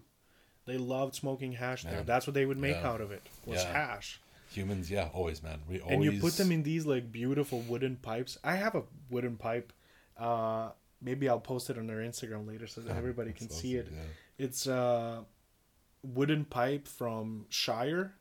They 0.66 0.78
loved 0.78 1.16
smoking 1.16 1.54
hash 1.54 1.84
there. 1.84 2.04
That's 2.04 2.28
what 2.28 2.36
they 2.36 2.46
would 2.46 2.58
make 2.58 2.76
Yeah. 2.76 2.88
out 2.90 3.02
of 3.02 3.12
it 3.12 3.24
was 3.46 3.64
hash. 3.64 4.20
humans, 4.52 4.90
yeah, 4.92 5.10
always, 5.14 5.42
man. 5.44 5.60
We 5.68 5.80
always 5.80 5.94
And 5.96 6.04
you 6.04 6.20
put 6.20 6.34
them 6.34 6.52
in 6.52 6.64
these 6.64 6.86
like 6.86 7.12
beautiful 7.12 7.60
wooden 7.62 7.96
pipes. 7.98 8.38
I 8.44 8.56
have 8.56 8.76
a 8.76 8.84
wooden 9.10 9.36
pipe. 9.38 9.74
Uh, 10.18 10.70
maybe 11.02 11.28
I'll 11.30 11.40
post 11.40 11.70
it 11.70 11.78
on 11.78 11.90
our 11.90 11.98
Instagram 11.98 12.48
later 12.48 12.68
so 12.68 12.82
that 12.82 12.96
everybody 12.98 13.32
can 13.32 13.50
see 13.50 13.76
it. 13.76 13.88
It's 14.38 14.68
a 14.68 15.24
wooden 16.04 16.46
pipe 16.46 16.88
from 16.88 17.46
Shire. 17.50 18.14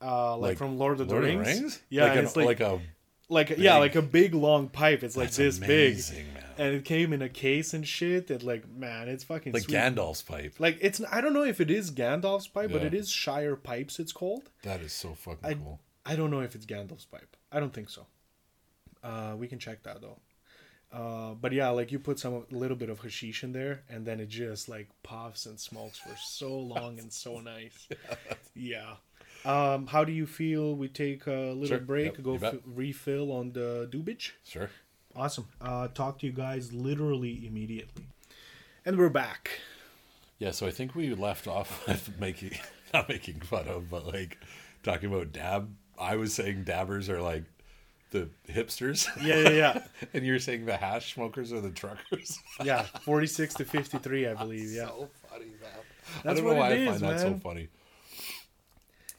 Uh, 0.00 0.36
like, 0.36 0.50
Like 0.50 0.58
from 0.58 0.78
Lord 0.78 1.00
of 1.00 1.08
the 1.08 1.14
Lord 1.14 1.24
of 1.24 1.30
Rings. 1.30 1.46
Rings? 1.46 1.82
Yeah, 1.88 2.04
like, 2.04 2.18
it's 2.18 2.36
an, 2.36 2.44
like 2.44 2.60
like 2.60 2.68
a 2.68 2.80
like 3.28 3.50
yeah, 3.58 3.76
like 3.78 3.96
a 3.96 4.02
big 4.02 4.34
long 4.34 4.68
pipe. 4.68 5.02
It's 5.02 5.16
like 5.16 5.28
That's 5.30 5.36
this 5.36 5.58
big, 5.58 5.98
man. 5.98 6.44
and 6.58 6.74
it 6.74 6.84
came 6.84 7.12
in 7.12 7.22
a 7.22 7.28
case 7.28 7.74
and 7.74 7.86
shit. 7.86 8.28
That 8.28 8.42
like 8.42 8.68
man, 8.68 9.08
it's 9.08 9.24
fucking 9.24 9.52
like 9.52 9.64
sweet. 9.64 9.76
Gandalf's 9.76 10.22
pipe. 10.22 10.54
Like 10.58 10.78
it's 10.80 11.00
I 11.10 11.20
don't 11.20 11.32
know 11.32 11.44
if 11.44 11.60
it 11.60 11.70
is 11.70 11.90
Gandalf's 11.90 12.46
pipe, 12.46 12.70
but 12.72 12.82
it 12.84 12.94
is 12.94 13.10
Shire 13.10 13.56
pipes. 13.56 13.98
It's 13.98 14.12
called. 14.12 14.50
That 14.62 14.80
is 14.80 14.92
so 14.92 15.14
fucking 15.14 15.48
I 15.48 15.54
cool. 15.54 15.80
I 16.04 16.14
don't 16.14 16.30
know 16.30 16.40
if 16.40 16.54
it's 16.54 16.66
Gandalf's 16.66 17.04
pipe. 17.04 17.36
I 17.50 17.58
don't 17.60 17.72
think 17.72 17.90
so. 17.90 18.06
Uh, 19.02 19.34
we 19.36 19.48
can 19.48 19.58
check 19.58 19.82
that 19.82 20.00
though. 20.00 20.18
Uh, 20.92 21.34
but 21.34 21.52
yeah, 21.52 21.68
like 21.70 21.90
you 21.90 21.98
put 21.98 22.18
some 22.18 22.34
a 22.50 22.54
little 22.54 22.76
bit 22.76 22.88
of 22.88 23.00
hashish 23.00 23.42
in 23.42 23.52
there, 23.52 23.82
and 23.88 24.06
then 24.06 24.20
it 24.20 24.28
just 24.28 24.68
like 24.68 24.88
puffs 25.02 25.46
and 25.46 25.58
smokes 25.58 25.98
for 25.98 26.14
so 26.16 26.56
long 26.74 26.98
and 27.00 27.12
so 27.12 27.40
nice. 27.40 27.88
Yeah. 28.54 28.94
Um, 29.46 29.86
how 29.86 30.04
do 30.04 30.12
you 30.12 30.26
feel? 30.26 30.74
We 30.74 30.88
take 30.88 31.26
a 31.26 31.30
little 31.52 31.66
Sure. 31.66 31.78
break, 31.78 32.14
Yep, 32.16 32.22
go 32.22 32.34
f- 32.34 32.56
refill 32.64 33.30
on 33.32 33.52
the 33.52 33.88
dubage. 33.90 34.32
Sure. 34.44 34.70
Awesome. 35.14 35.46
Uh, 35.60 35.88
talk 35.88 36.18
to 36.18 36.26
you 36.26 36.32
guys 36.32 36.72
literally 36.72 37.46
immediately. 37.46 38.06
And 38.84 38.98
we're 38.98 39.08
back. 39.08 39.50
Yeah, 40.38 40.50
so 40.50 40.66
I 40.66 40.70
think 40.70 40.94
we 40.94 41.14
left 41.14 41.46
off 41.46 41.86
with 41.88 42.18
making 42.20 42.58
not 42.92 43.08
making 43.08 43.40
fun 43.40 43.68
of, 43.68 43.88
but 43.88 44.06
like 44.06 44.38
talking 44.82 45.12
about 45.12 45.32
dab. 45.32 45.70
I 45.98 46.16
was 46.16 46.34
saying 46.34 46.64
dabbers 46.64 47.08
are 47.08 47.22
like 47.22 47.44
the 48.10 48.28
hipsters. 48.48 49.06
Yeah, 49.24 49.36
yeah, 49.38 49.50
yeah. 49.50 49.82
and 50.12 50.26
you're 50.26 50.38
saying 50.40 50.66
the 50.66 50.76
hash 50.76 51.14
smokers 51.14 51.52
are 51.52 51.60
the 51.60 51.70
truckers. 51.70 52.38
Yeah, 52.64 52.82
46 53.02 53.54
to 53.54 53.64
53, 53.64 54.26
I 54.26 54.34
believe. 54.34 54.72
Yeah. 54.72 54.86
so 54.88 55.08
funny, 55.30 55.46
man. 55.46 55.70
I 56.18 56.22
That's 56.22 56.36
don't 56.40 56.48
know 56.48 56.54
what 56.54 56.56
why 56.58 56.68
I 56.68 56.72
is, 56.72 56.88
find 56.88 57.00
that 57.02 57.20
so 57.20 57.34
funny. 57.42 57.68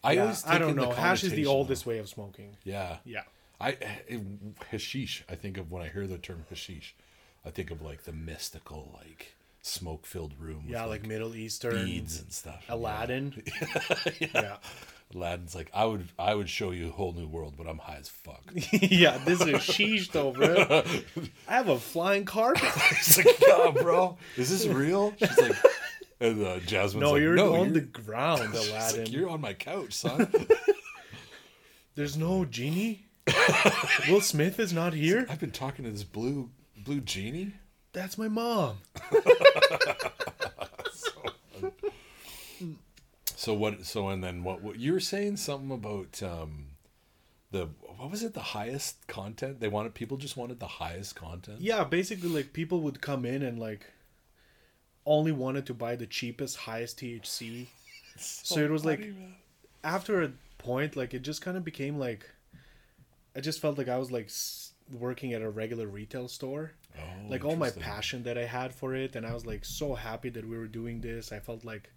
I 0.07 0.13
Yeah, 0.13 0.21
always 0.21 0.41
think 0.41 0.55
I 0.55 0.57
don't 0.57 0.75
know. 0.75 0.91
Hash 0.91 1.23
is 1.23 1.31
the 1.33 1.45
oldest 1.47 1.85
way 1.85 1.97
of 1.99 2.07
smoking. 2.09 2.55
Yeah. 2.63 2.97
Yeah. 3.05 3.23
I 3.59 3.71
eh, 4.09 4.17
hashish. 4.71 5.23
I 5.29 5.35
think 5.35 5.57
of 5.57 5.71
when 5.71 5.81
I 5.81 5.89
hear 5.89 6.07
the 6.07 6.17
term 6.17 6.45
hashish, 6.49 6.95
I 7.45 7.49
think 7.49 7.71
of 7.71 7.81
like 7.81 8.03
the 8.03 8.11
mystical, 8.13 8.91
like 8.93 9.33
smoke-filled 9.61 10.33
room. 10.39 10.63
with, 10.63 10.71
Yeah, 10.71 10.85
like, 10.85 11.05
Middle 11.05 11.35
Eastern. 11.35 11.85
beads 11.85 12.19
and 12.21 12.31
stuff. 12.31 12.63
Aladdin. 12.69 13.43
Yeah. 14.19 14.27
Yeah. 14.33 14.57
Aladdin's 15.15 15.55
like, 15.55 15.69
I 15.73 15.85
would, 15.85 16.07
I 16.19 16.35
would 16.35 16.49
show 16.49 16.71
you 16.71 16.87
a 16.89 16.91
whole 16.91 17.13
new 17.13 17.27
world, 17.27 17.53
but 17.57 17.65
I'm 17.67 17.77
high 17.77 17.95
as 17.97 18.09
fuck. 18.09 18.43
yeah, 18.71 19.17
this 19.19 19.39
is 19.41 19.55
sheesh 19.55 20.11
though, 20.11 20.31
bro. 20.31 20.83
I 21.47 21.51
have 21.53 21.69
a 21.69 21.79
flying 21.79 22.25
carpet. 22.25 22.63
He's 22.89 23.17
like, 23.17 23.39
God, 23.45 23.75
bro, 23.75 24.17
is 24.35 24.49
this 24.49 24.65
real? 24.67 25.13
She's 25.17 25.37
like, 25.37 25.55
and 26.19 26.43
uh, 26.45 26.59
Jasmine's 26.59 27.01
No, 27.01 27.11
like, 27.13 27.21
you're 27.21 27.35
no, 27.35 27.53
on 27.55 27.65
you're, 27.65 27.73
the 27.75 27.81
ground, 27.81 28.41
Aladdin. 28.53 29.03
like, 29.05 29.11
you're 29.11 29.29
on 29.29 29.41
my 29.41 29.53
couch, 29.53 29.93
son. 29.93 30.31
There's 31.95 32.17
no 32.17 32.45
genie. 32.45 33.05
Will 34.09 34.21
Smith 34.21 34.59
is 34.59 34.71
not 34.71 34.93
here. 34.93 35.25
I've 35.29 35.39
been 35.39 35.51
talking 35.51 35.85
to 35.85 35.91
this 35.91 36.03
blue, 36.03 36.49
blue 36.77 37.01
genie. 37.01 37.53
That's 37.93 38.17
my 38.17 38.27
mom. 38.27 38.77
So 43.47 43.53
what? 43.53 43.85
So 43.85 44.09
and 44.09 44.21
then 44.23 44.43
what? 44.43 44.61
what 44.61 44.77
you 44.77 44.91
were 44.91 44.99
saying 44.99 45.37
something 45.37 45.71
about 45.71 46.21
um, 46.21 46.65
the 47.51 47.69
what 47.97 48.11
was 48.11 48.21
it? 48.21 48.33
The 48.33 48.41
highest 48.41 49.07
content 49.07 49.61
they 49.61 49.69
wanted. 49.69 49.93
People 49.93 50.17
just 50.17 50.35
wanted 50.35 50.59
the 50.59 50.67
highest 50.67 51.15
content. 51.15 51.61
Yeah, 51.61 51.85
basically, 51.85 52.27
like 52.29 52.51
people 52.51 52.81
would 52.81 52.99
come 52.99 53.23
in 53.25 53.43
and 53.43 53.57
like 53.57 53.85
only 55.07 55.31
wanted 55.31 55.65
to 55.67 55.73
buy 55.73 55.95
the 55.95 56.05
cheapest, 56.05 56.57
highest 56.57 56.99
THC. 56.99 57.67
So 58.17 58.59
it 58.59 58.69
was 58.69 58.83
like 58.85 58.99
man. 58.99 59.35
after 59.83 60.21
a 60.21 60.31
point, 60.59 60.95
like 60.95 61.13
it 61.13 61.21
just 61.23 61.41
kind 61.41 61.55
of 61.57 61.63
became 61.63 61.97
like 61.97 62.29
I 63.35 63.39
just 63.39 63.59
felt 63.61 63.77
like 63.77 63.87
I 63.89 63.97
was 63.97 64.11
like 64.11 64.29
working 64.91 65.33
at 65.33 65.41
a 65.41 65.49
regular 65.49 65.87
retail 65.87 66.27
store. 66.27 66.73
Oh, 66.97 67.01
like 67.29 67.45
all 67.45 67.55
my 67.55 67.69
passion 67.69 68.23
that 68.23 68.37
I 68.37 68.45
had 68.45 68.73
for 68.73 68.95
it, 68.95 69.15
and 69.15 69.25
I 69.25 69.33
was 69.33 69.45
like 69.45 69.63
so 69.65 69.93
happy 69.95 70.29
that 70.29 70.47
we 70.47 70.57
were 70.57 70.67
doing 70.67 71.01
this. 71.01 71.31
I 71.31 71.39
felt 71.39 71.63
like 71.63 71.91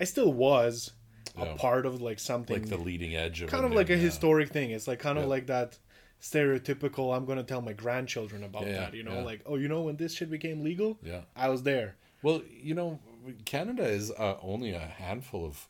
I 0.00 0.04
still 0.04 0.32
was 0.32 0.92
Yeah. 1.38 1.44
a 1.44 1.56
part 1.56 1.86
of 1.86 2.02
like 2.02 2.18
something 2.18 2.60
like 2.62 2.68
the 2.68 2.76
leading 2.76 3.14
edge 3.14 3.40
of 3.42 3.48
kind 3.50 3.64
of 3.64 3.72
like 3.72 3.90
a 3.90 3.94
uh, 3.94 3.98
historic 4.08 4.50
thing. 4.50 4.70
It's 4.72 4.88
like 4.88 4.98
kind 4.98 5.16
of 5.18 5.24
Yeah. 5.24 5.30
like 5.36 5.46
that 5.46 5.78
stereotypical. 6.20 7.16
I'm 7.16 7.24
gonna 7.24 7.42
tell 7.44 7.60
my 7.62 7.72
grandchildren 7.72 8.42
about 8.44 8.66
Yeah, 8.66 8.72
that. 8.80 8.94
You 8.94 9.02
know, 9.04 9.14
yeah. 9.18 9.22
like 9.30 9.40
oh, 9.46 9.56
you 9.56 9.68
know 9.68 9.82
when 9.82 9.96
this 9.96 10.14
shit 10.14 10.30
became 10.30 10.62
legal, 10.62 10.98
Yeah. 11.02 11.22
I 11.36 11.48
was 11.48 11.62
there. 11.62 11.96
Well, 12.22 12.42
you 12.62 12.74
know, 12.74 13.00
Canada 13.44 13.84
is 13.84 14.10
uh, 14.10 14.36
only 14.42 14.72
a 14.72 14.78
handful 14.78 15.44
of 15.44 15.68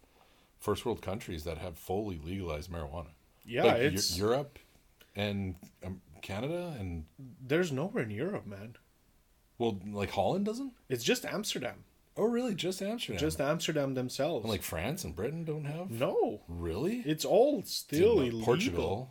first 0.59 0.85
world 0.85 1.03
countries 1.03 1.45
that 1.45 1.59
have 1.59 1.77
fully 1.79 2.21
legalized 2.23 2.71
marijuana. 2.71 3.09
Yeah, 3.45 3.65
Like, 3.65 3.79
Eu- 3.79 3.89
it's 3.89 4.17
Europe 4.19 4.59
and 5.17 5.55
um, 5.85 6.01
Canada 6.23 6.77
and 6.79 7.05
there's 7.45 7.73
nowhere 7.73 8.05
in 8.05 8.11
Europe, 8.11 8.47
man. 8.47 8.77
well, 9.59 9.81
like 9.91 10.11
Holland 10.11 10.45
doesn't. 10.45 10.73
It's 10.89 11.03
just 11.05 11.25
Amsterdam, 11.25 11.85
Oh, 12.17 12.25
really? 12.25 12.55
Just 12.55 12.83
Amsterdam. 12.83 13.19
just 13.21 13.41
Amsterdam 13.41 13.95
themselves. 13.95 14.45
And, 14.45 14.51
like 14.53 14.63
France 14.63 15.03
and 15.05 15.17
Britain 15.17 15.45
don't 15.45 15.65
have. 15.65 15.91
no, 15.91 16.43
Really? 16.47 17.03
it's 17.07 17.25
all 17.25 17.63
still 17.65 18.17
know. 18.17 18.21
illegal. 18.23 18.43
Portugal. 18.45 19.11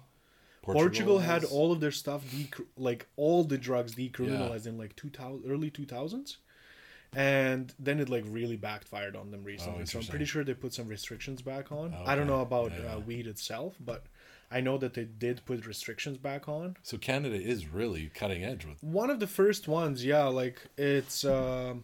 Portugal, 0.64 1.18
had 1.20 1.44
all 1.44 1.72
of 1.72 1.80
their 1.80 1.90
stuff 1.92 2.24
dec- 2.32 2.64
like 2.78 3.08
all 3.16 3.44
the 3.44 3.58
drugs 3.58 3.96
decriminalized 3.96 4.68
in 4.68 4.78
like 4.78 4.96
2000 4.96 5.44
early 5.52 5.72
2000s 5.72 6.38
and 7.16 7.74
then 7.78 8.00
it 8.00 8.10
like 8.10 8.24
really 8.28 8.56
backfired 8.56 9.16
on 9.16 9.32
them 9.32 9.44
recently. 9.44 9.86
So 9.86 10.00
i'm 10.00 10.06
Oh, 10.08 10.10
pretty 10.10 10.26
sure 10.26 10.44
they 10.44 10.54
put 10.54 10.74
some 10.74 10.88
restrictions 10.88 11.42
back 11.42 11.72
on. 11.72 11.94
I 12.06 12.16
don't 12.16 12.28
know 12.28 12.42
about 12.42 12.72
Yeah, 12.72 12.96
uh, 12.96 13.00
weed 13.00 13.28
itself 13.28 13.76
but 13.80 14.06
i 14.50 14.60
know 14.62 14.78
that 14.78 14.94
they 14.94 15.04
did 15.06 15.46
put 15.46 15.66
restrictions 15.66 16.18
back 16.18 16.48
on. 16.48 16.78
So 16.84 16.98
Canada 16.98 17.36
is 17.36 17.68
really 17.68 18.10
cutting 18.14 18.44
edge 18.44 18.66
with. 18.66 18.82
one 18.82 19.10
of 19.10 19.20
the 19.20 19.28
first 19.28 19.68
ones 19.68 20.06
yeah 20.06 20.24
like 20.26 20.62
it's 20.78 21.26
um, 21.26 21.84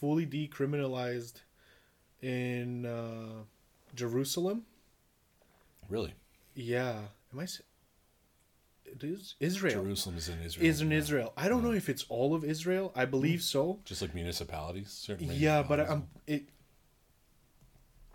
fully 0.00 0.26
decriminalized 0.26 1.40
in 2.22 2.86
uh, 2.86 3.42
jerusalem. 3.94 4.64
Really, 5.90 6.14
yeah. 6.54 7.00
Am 7.32 7.38
i 7.40 7.46
it 8.86 9.02
is 9.02 9.34
israel 9.40 9.82
Jerusalem 9.82 10.16
is 10.16 10.28
in 10.28 10.40
Israel. 10.42 10.66
is 10.66 10.80
in 10.80 10.90
yeah. 10.90 10.98
Israel. 10.98 11.32
I 11.36 11.48
don't 11.48 11.62
know 11.64 11.72
if 11.72 11.88
it's 11.88 12.04
all 12.08 12.34
of 12.34 12.44
Israel. 12.44 12.92
I 12.94 13.04
believe 13.04 13.42
so. 13.42 13.80
Just 13.84 14.02
like 14.02 14.14
municipalities, 14.14 14.90
certainly. 14.90 15.34
Yeah, 15.36 15.62
but 15.62 15.80
I'm 15.80 16.08
it. 16.26 16.48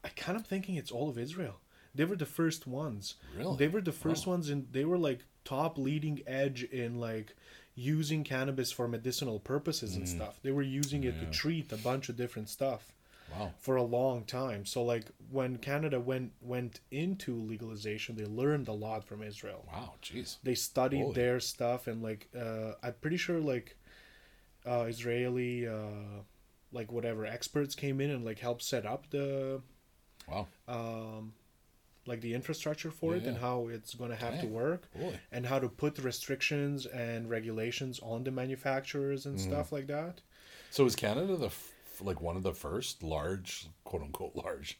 I 0.03 0.09
kind 0.09 0.38
of 0.38 0.45
thinking 0.45 0.76
it's 0.76 0.91
all 0.91 1.09
of 1.09 1.17
Israel. 1.17 1.59
They 1.93 2.05
were 2.05 2.15
the 2.15 2.26
first 2.26 2.67
ones. 2.67 3.15
Really? 3.36 3.57
They 3.57 3.67
were 3.67 3.82
the 3.82 3.91
first 3.91 4.26
Wow. 4.28 4.34
ones, 4.34 4.49
and 4.49 4.67
they 4.72 4.86
were 4.86 4.97
like 4.97 5.26
top 5.43 5.78
leading 5.78 6.22
edge 6.28 6.63
in 6.63 6.99
like 6.99 7.36
using 7.76 8.24
cannabis 8.24 8.72
for 8.72 8.88
medicinal 8.88 9.39
purposes 9.39 9.95
and 9.95 10.07
stuff. 10.07 10.39
They 10.43 10.51
were 10.51 10.61
using 10.61 11.03
it 11.03 11.15
Mm. 11.15 11.22
Yeah. 11.22 11.26
to 11.30 11.32
treat 11.32 11.72
a 11.72 11.78
bunch 11.78 12.09
of 12.09 12.15
different 12.15 12.49
stuff 12.49 12.93
Wow. 13.32 13.53
for 13.59 13.75
a 13.75 13.84
long 13.84 14.23
time. 14.25 14.65
So 14.65 14.84
like 14.84 15.05
when 15.30 15.57
Canada 15.57 15.99
went 15.99 16.32
went 16.41 16.80
into 16.91 17.36
legalization, 17.36 18.15
they 18.15 18.25
learned 18.25 18.67
a 18.67 18.73
lot 18.73 19.03
from 19.03 19.21
Israel 19.23 19.65
Wow. 19.71 19.93
Jeez. 20.01 20.38
they 20.43 20.55
studied 20.55 21.01
Holy. 21.01 21.13
their 21.15 21.39
stuff 21.39 21.88
and 21.88 22.01
like 22.01 22.27
uh 22.36 22.71
i'm 22.82 22.93
pretty 23.01 23.17
sure 23.17 23.39
like 23.39 23.75
uh 24.65 24.86
israeli 24.88 25.67
uh 25.67 26.21
like 26.71 26.91
whatever 26.91 27.25
experts 27.25 27.75
came 27.75 27.99
in 28.01 28.09
and 28.09 28.23
like 28.25 28.39
helped 28.39 28.63
set 28.63 28.86
up 28.86 29.09
the 29.11 29.61
Wow. 30.27 30.47
um 30.67 31.34
like 32.05 32.21
the 32.21 32.34
infrastructure 32.34 32.89
for 32.91 33.13
Yeah, 33.15 33.21
it 33.21 33.27
and 33.27 33.38
how 33.38 33.67
it's 33.67 33.93
going 33.93 34.09
to 34.09 34.15
have 34.15 34.39
to 34.41 34.47
work 34.47 34.89
Boy. 34.95 35.19
and 35.32 35.45
how 35.45 35.59
to 35.59 35.69
put 35.69 35.99
restrictions 35.99 36.86
and 36.88 37.30
regulations 37.30 37.99
on 38.01 38.23
the 38.23 38.32
manufacturers 38.32 39.25
and 39.25 39.38
Mm-hmm. 39.38 39.51
stuff 39.51 39.71
like 39.71 39.88
that 39.88 40.21
So 40.71 40.86
is 40.86 40.95
Canada 40.95 41.36
the 41.36 41.51
like 42.01 42.21
one 42.21 42.35
of 42.37 42.43
the 42.43 42.53
first 42.53 43.03
large, 43.03 43.67
quote 43.83 44.01
unquote, 44.03 44.35
large, 44.35 44.77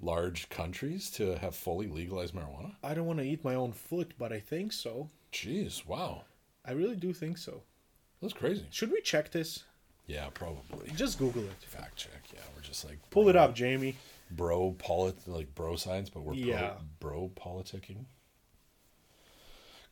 large 0.00 0.48
countries 0.48 1.10
to 1.12 1.38
have 1.38 1.54
fully 1.54 1.86
legalized 1.86 2.34
marijuana? 2.34 2.74
i 2.82 2.92
don't 2.94 3.06
want 3.06 3.18
to 3.20 3.24
eat 3.24 3.44
my 3.44 3.54
own 3.54 3.72
foot 3.72 4.12
but 4.18 4.32
i 4.32 4.40
think 4.40 4.72
so 4.72 5.08
Jeez. 5.32 5.86
Wow. 5.86 6.24
i 6.64 6.72
really 6.72 6.96
do 6.96 7.12
think 7.12 7.38
so 7.38 7.62
That's 8.20 8.34
crazy. 8.34 8.66
should 8.70 8.90
we 8.90 9.00
check 9.00 9.30
this 9.30 9.62
Yeah, 10.06 10.28
probably. 10.34 10.90
just 10.96 11.18
google 11.18 11.44
it 11.44 11.62
Fact 11.66 11.96
check. 11.96 12.22
Yeah, 12.34 12.40
we're 12.54 12.62
just 12.62 12.84
like 12.84 12.98
pull 13.10 13.28
it 13.28 13.36
up 13.36 13.54
jamie 13.54 13.96
Bro 14.32 14.76
polit 14.78 15.16
like 15.28 15.54
bro 15.54 15.76
science, 15.76 16.10
but 16.10 16.22
we're 16.24 16.34
Yeah. 16.34 16.72
bro, 16.98 17.30
bro 17.30 17.30
politicking. 17.36 18.04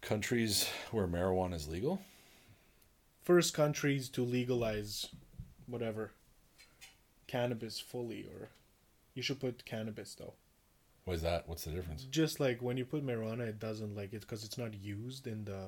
Countries 0.00 0.68
where 0.90 1.06
marijuana 1.06 1.54
is 1.54 1.68
legal. 1.68 2.00
first 3.22 3.54
countries 3.54 4.08
to 4.08 4.24
legalize 4.24 5.06
whatever 5.66 6.10
cannabis 7.32 7.78
fully 7.92 8.22
or 8.34 8.40
you 9.14 9.22
should 9.26 9.40
put 9.46 9.64
cannabis 9.74 10.14
though 10.20 10.34
What 11.06 11.14
is 11.18 11.22
that? 11.22 11.48
What's 11.48 11.64
the 11.64 11.72
difference? 11.78 12.02
just 12.20 12.40
like 12.46 12.58
when 12.66 12.76
you 12.80 12.84
put 12.94 13.06
marijuana 13.10 13.44
it 13.52 13.58
doesn't 13.68 13.94
like 14.00 14.12
it 14.16 14.22
because 14.26 14.44
it's 14.46 14.58
not 14.64 14.74
used 14.74 15.26
in 15.34 15.44
the 15.50 15.62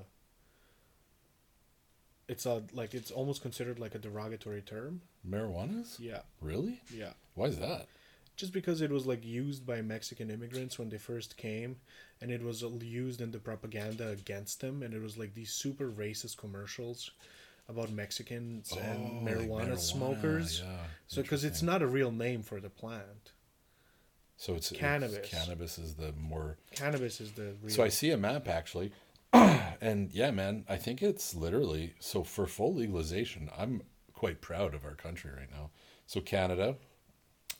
it's 2.28 2.46
a 2.46 2.62
like 2.72 2.94
it's 2.94 3.10
almost 3.10 3.42
considered 3.42 3.78
like 3.78 3.94
a 3.94 3.98
derogatory 3.98 4.62
term 4.62 5.00
Marijuana 5.28 5.82
is 5.82 5.98
yeah 6.00 6.20
really? 6.40 6.80
yeah 7.02 7.12
Why 7.34 7.46
is 7.46 7.58
that? 7.58 7.86
just 8.36 8.52
because 8.52 8.80
it 8.80 8.90
was 8.90 9.06
like 9.06 9.24
used 9.24 9.64
by 9.64 9.80
mexican 9.80 10.28
immigrants 10.30 10.78
when 10.78 10.88
they 10.88 10.98
first 10.98 11.36
came 11.36 11.76
and 12.20 12.30
it 12.30 12.42
was 12.42 12.62
used 12.62 13.20
in 13.20 13.30
the 13.30 13.38
propaganda 13.38 14.08
against 14.08 14.60
them 14.60 14.82
and 14.82 14.92
it 14.94 15.02
was 15.02 15.16
like 15.16 15.34
these 15.34 15.52
super 15.52 15.88
racist 15.90 16.36
commercials 16.36 17.10
about 17.68 17.90
mexicans 17.90 18.72
oh, 18.74 18.78
and 18.78 19.28
Oh, 19.28 19.30
like 19.30 19.36
marijuana, 19.36 19.78
smokers 19.78 20.62
yeah. 20.64 20.76
So, 21.06 21.22
because 21.22 21.44
it's 21.44 21.62
not 21.62 21.82
a 21.82 21.86
real 21.86 22.10
name 22.10 22.42
for 22.42 22.60
the 22.60 22.70
plant, 22.70 23.32
so 24.36 24.54
it's 24.54 24.70
it's- 24.72 24.80
cannabis. 24.80 25.28
cannabis 25.28 25.78
is 25.78 25.94
the 25.94 26.12
more 26.12 26.58
cannabis 26.72 27.20
is 27.20 27.32
the 27.32 27.54
real. 27.62 27.74
So 27.74 27.82
I 27.82 27.88
see 27.88 28.10
a 28.10 28.16
map 28.16 28.48
actually. 28.48 28.92
and 29.32 30.12
yeah, 30.12 30.30
man, 30.30 30.64
I 30.68 30.76
think 30.76 31.02
it's 31.02 31.34
literally 31.34 31.94
so 31.98 32.22
for 32.22 32.46
full 32.46 32.74
legalization, 32.74 33.50
I'm 33.56 33.82
quite 34.12 34.40
proud 34.40 34.74
of 34.74 34.84
our 34.84 34.94
country 34.94 35.30
right 35.36 35.50
now. 35.50 35.70
So 36.06 36.20
Canada, 36.20 36.76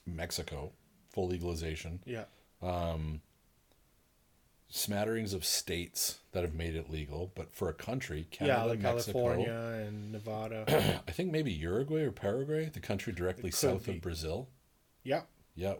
Mexico, 0.07 0.72
full 1.11 1.28
legalization, 1.28 2.00
yeah, 2.05 2.24
um, 2.62 3.20
smatterings 4.68 5.32
of 5.32 5.44
states 5.44 6.18
that 6.32 6.42
have 6.42 6.54
made 6.54 6.74
it 6.74 6.90
legal, 6.90 7.32
but 7.34 7.54
for 7.54 7.68
a 7.68 7.74
country, 7.74 8.26
Canada, 8.30 8.58
yeah, 8.58 8.64
like 8.64 8.80
Mexico, 8.80 9.18
California 9.18 9.84
and 9.86 10.12
Nevada. 10.12 10.64
I 11.08 11.10
think 11.12 11.30
maybe 11.30 11.52
Uruguay 11.52 12.02
or 12.02 12.10
Paraguay, 12.10 12.70
the 12.72 12.80
country 12.80 13.12
directly 13.12 13.50
south 13.50 13.86
be. 13.86 13.92
of 13.92 14.00
Brazil. 14.00 14.48
yeah, 15.02 15.22
Yeah, 15.54 15.74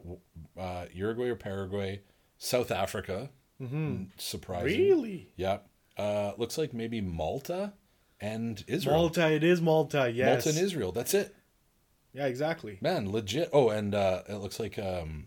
uh, 0.59 0.87
Uruguay 0.93 1.29
or 1.29 1.37
Paraguay, 1.37 2.03
South 2.39 2.71
Africa. 2.71 3.31
Mm-hmm. 3.61 4.05
Surprising. 4.17 4.67
Really? 4.67 5.29
Yeah. 5.37 5.59
Uh, 5.97 6.33
looks 6.37 6.59
like 6.59 6.75
maybe 6.75 7.01
Malta 7.01 7.73
and 8.21 8.63
Israel. 8.67 8.97
Malta, 8.97 9.31
it 9.31 9.45
is 9.45 9.61
Malta. 9.61 10.11
Yes. 10.11 10.45
Malta 10.45 10.59
and 10.59 10.67
Israel. 10.67 10.93
That's 10.93 11.15
it. 11.15 11.35
Yeah, 12.13 12.27
exactly. 12.27 12.79
Man, 12.81 13.11
legit. 13.11 13.51
Oh, 13.53 13.71
and 13.71 13.95
uh, 13.95 14.23
it 14.29 14.37
looks 14.37 14.61
like 14.61 14.79
um, 14.79 15.27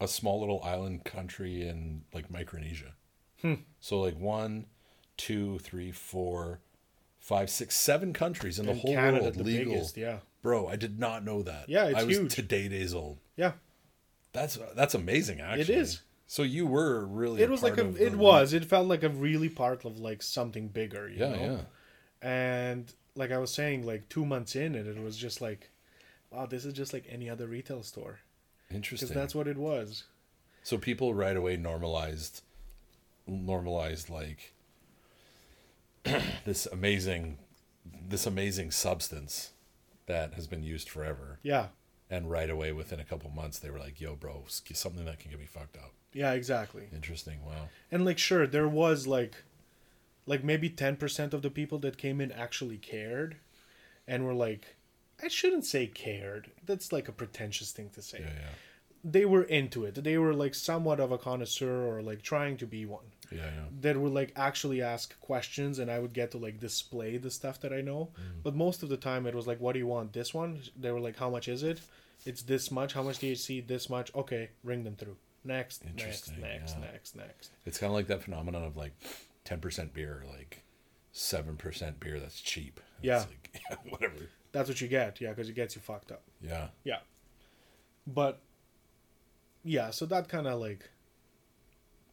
a 0.00 0.08
small 0.08 0.40
little 0.40 0.62
island 0.62 1.04
country 1.04 1.66
in 1.66 2.02
like 2.12 2.30
Micronesia. 2.30 2.94
Hmm. 3.42 3.54
So 3.80 4.00
like 4.00 4.18
one, 4.18 4.66
two, 5.16 5.58
three, 5.60 5.92
four, 5.92 6.60
five, 7.18 7.48
six, 7.50 7.76
seven 7.76 8.12
countries 8.12 8.58
in 8.58 8.66
the 8.66 8.72
And 8.72 8.80
whole 8.80 8.94
Canada, 8.94 9.22
world 9.24 9.34
the 9.34 9.44
legal. 9.44 9.72
biggest. 9.74 9.96
Yeah. 9.96 10.18
Bro, 10.42 10.68
I 10.68 10.76
did 10.76 10.98
not 10.98 11.24
know 11.24 11.42
that. 11.42 11.68
Yeah, 11.68 11.86
it's 11.86 11.98
I 11.98 12.04
was 12.04 12.16
huge. 12.18 12.34
today 12.34 12.68
days 12.68 12.92
old. 12.94 13.18
Yeah. 13.36 13.52
That's 14.32 14.58
that's 14.74 14.94
amazing. 14.94 15.40
Actually, 15.40 15.60
it 15.62 15.70
is. 15.70 16.02
So 16.26 16.42
you 16.42 16.66
were 16.66 17.06
really. 17.06 17.40
It 17.42 17.48
was 17.50 17.62
like 17.62 17.78
a. 17.78 17.88
It 18.02 18.16
was. 18.16 18.52
It 18.52 18.64
felt 18.64 18.88
like 18.88 19.02
a 19.04 19.08
really 19.08 19.48
part 19.48 19.84
of 19.84 19.98
like 20.00 20.22
something 20.22 20.68
bigger. 20.68 21.08
You 21.08 21.18
Yeah, 21.20 21.28
know? 21.30 21.42
yeah. 21.42 21.60
And 22.28 22.92
like 23.14 23.30
I 23.30 23.38
was 23.38 23.52
saying, 23.52 23.86
like 23.86 24.08
two 24.08 24.24
months 24.26 24.56
in, 24.56 24.74
and 24.74 24.88
it 24.88 25.02
was 25.02 25.16
just 25.16 25.40
like, 25.40 25.70
wow, 26.30 26.46
this 26.46 26.64
is 26.64 26.72
just 26.72 26.92
like 26.92 27.04
any 27.08 27.30
other 27.30 27.46
retail 27.46 27.82
store 27.82 28.18
Interesting. 28.70 29.08
because 29.08 29.20
that's 29.22 29.34
what 29.34 29.46
it 29.48 29.56
was. 29.58 30.04
So 30.62 30.78
people 30.78 31.14
right 31.14 31.36
away 31.36 31.56
normalized, 31.56 32.42
normalized 33.26 34.08
like 34.10 34.52
this 36.44 36.66
amazing, 36.66 37.38
this 38.08 38.26
amazing 38.26 38.70
substance 38.70 39.50
that 40.06 40.34
has 40.34 40.46
been 40.46 40.62
used 40.62 40.88
forever, 40.88 41.38
Yeah. 41.42 41.68
and 42.10 42.30
right 42.30 42.50
away 42.50 42.72
within 42.72 43.00
a 43.00 43.04
couple 43.04 43.30
months 43.30 43.58
they 43.58 43.70
were 43.70 43.78
like, 43.78 44.00
"Yo, 44.00 44.14
bro, 44.14 44.44
something 44.48 45.04
that 45.06 45.18
can 45.18 45.30
get 45.30 45.40
me 45.40 45.46
fucked 45.46 45.76
up." 45.76 45.92
Yeah. 46.12 46.32
Exactly. 46.32 46.88
Interesting. 46.94 47.44
Wow. 47.44 47.68
And 47.90 48.04
like, 48.04 48.18
sure, 48.18 48.46
there 48.46 48.68
was 48.68 49.06
like, 49.06 49.34
like 50.26 50.44
maybe 50.44 50.68
ten 50.68 50.96
percent 50.96 51.32
of 51.34 51.42
the 51.42 51.50
people 51.50 51.78
that 51.80 51.96
came 51.96 52.20
in 52.20 52.30
actually 52.32 52.76
cared, 52.78 53.36
and 54.06 54.24
were 54.24 54.34
like, 54.34 54.76
I 55.22 55.28
shouldn't 55.28 55.64
say 55.64 55.86
cared. 55.86 56.50
That's 56.66 56.92
like 56.92 57.08
a 57.08 57.12
pretentious 57.12 57.72
thing 57.72 57.90
to 57.90 58.02
say. 58.02 58.18
Yeah, 58.20 58.26
yeah, 58.34 58.48
They 59.04 59.24
were 59.24 59.44
into 59.44 59.84
it. 59.84 60.02
They 60.02 60.18
were 60.18 60.34
like 60.34 60.54
somewhat 60.54 61.00
of 61.00 61.12
a 61.12 61.18
connoisseur 61.18 61.86
or 61.86 62.02
like 62.02 62.22
trying 62.22 62.56
to 62.58 62.66
be 62.66 62.84
one. 62.84 63.04
yeah, 63.30 63.38
yeah. 63.44 63.64
that 63.80 63.96
would 63.96 64.12
like 64.12 64.32
actually 64.36 64.82
ask 64.82 65.18
questions 65.20 65.78
and 65.78 65.90
I 65.90 65.98
would 65.98 66.12
get 66.12 66.30
to 66.32 66.38
like 66.38 66.58
display 66.60 67.16
the 67.16 67.30
stuff 67.30 67.60
that 67.60 67.72
I 67.72 67.80
know. 67.80 68.10
Mm. 68.18 68.42
But 68.42 68.54
most 68.54 68.82
of 68.82 68.88
the 68.88 68.96
time 68.96 69.26
it 69.26 69.34
was 69.34 69.46
like, 69.46 69.60
what 69.60 69.72
do 69.72 69.78
you 69.78 69.86
want? 69.86 70.12
This 70.12 70.34
one? 70.34 70.60
They 70.78 70.90
were 70.90 71.00
like, 71.00 71.16
how 71.18 71.30
much 71.30 71.48
is 71.48 71.62
it? 71.62 71.80
It's 72.26 72.42
this 72.42 72.70
much. 72.70 72.92
How 72.94 73.02
much 73.02 73.18
THC? 73.18 73.66
This 73.66 73.88
much. 73.90 74.14
Okay, 74.14 74.50
ring 74.62 74.82
them 74.84 74.96
through. 74.96 75.16
Next, 75.46 75.84
next, 75.84 76.32
next, 76.38 76.74
yeah. 76.78 76.90
next, 76.92 77.16
next. 77.16 77.50
It's 77.66 77.76
kind 77.78 77.90
of 77.90 77.94
like 77.94 78.06
that 78.06 78.22
phenomenon 78.22 78.64
of 78.64 78.76
like 78.78 78.92
ten 79.44 79.60
percent 79.60 79.92
beer, 79.92 80.24
like 80.30 80.62
seven 81.12 81.56
percent 81.56 82.00
beer 82.00 82.18
that's 82.18 82.40
cheap. 82.40 82.80
It's 82.98 83.04
Yeah. 83.04 83.18
like, 83.18 83.60
yeah, 83.70 83.76
whatever. 83.90 84.14
That's 84.54 84.68
what 84.70 84.80
you 84.80 84.88
get. 84.88 85.20
Yeah, 85.20 85.30
because 85.30 85.48
it 85.50 85.54
gets 85.54 85.74
you 85.76 85.82
fucked 85.82 86.10
up. 86.12 86.22
Yeah, 86.40 86.68
Yeah. 86.84 87.00
But 88.06 88.40
yeah, 89.64 89.90
so 89.90 90.06
that 90.06 90.28
kind 90.28 90.46
of 90.46 90.60
like 90.60 90.88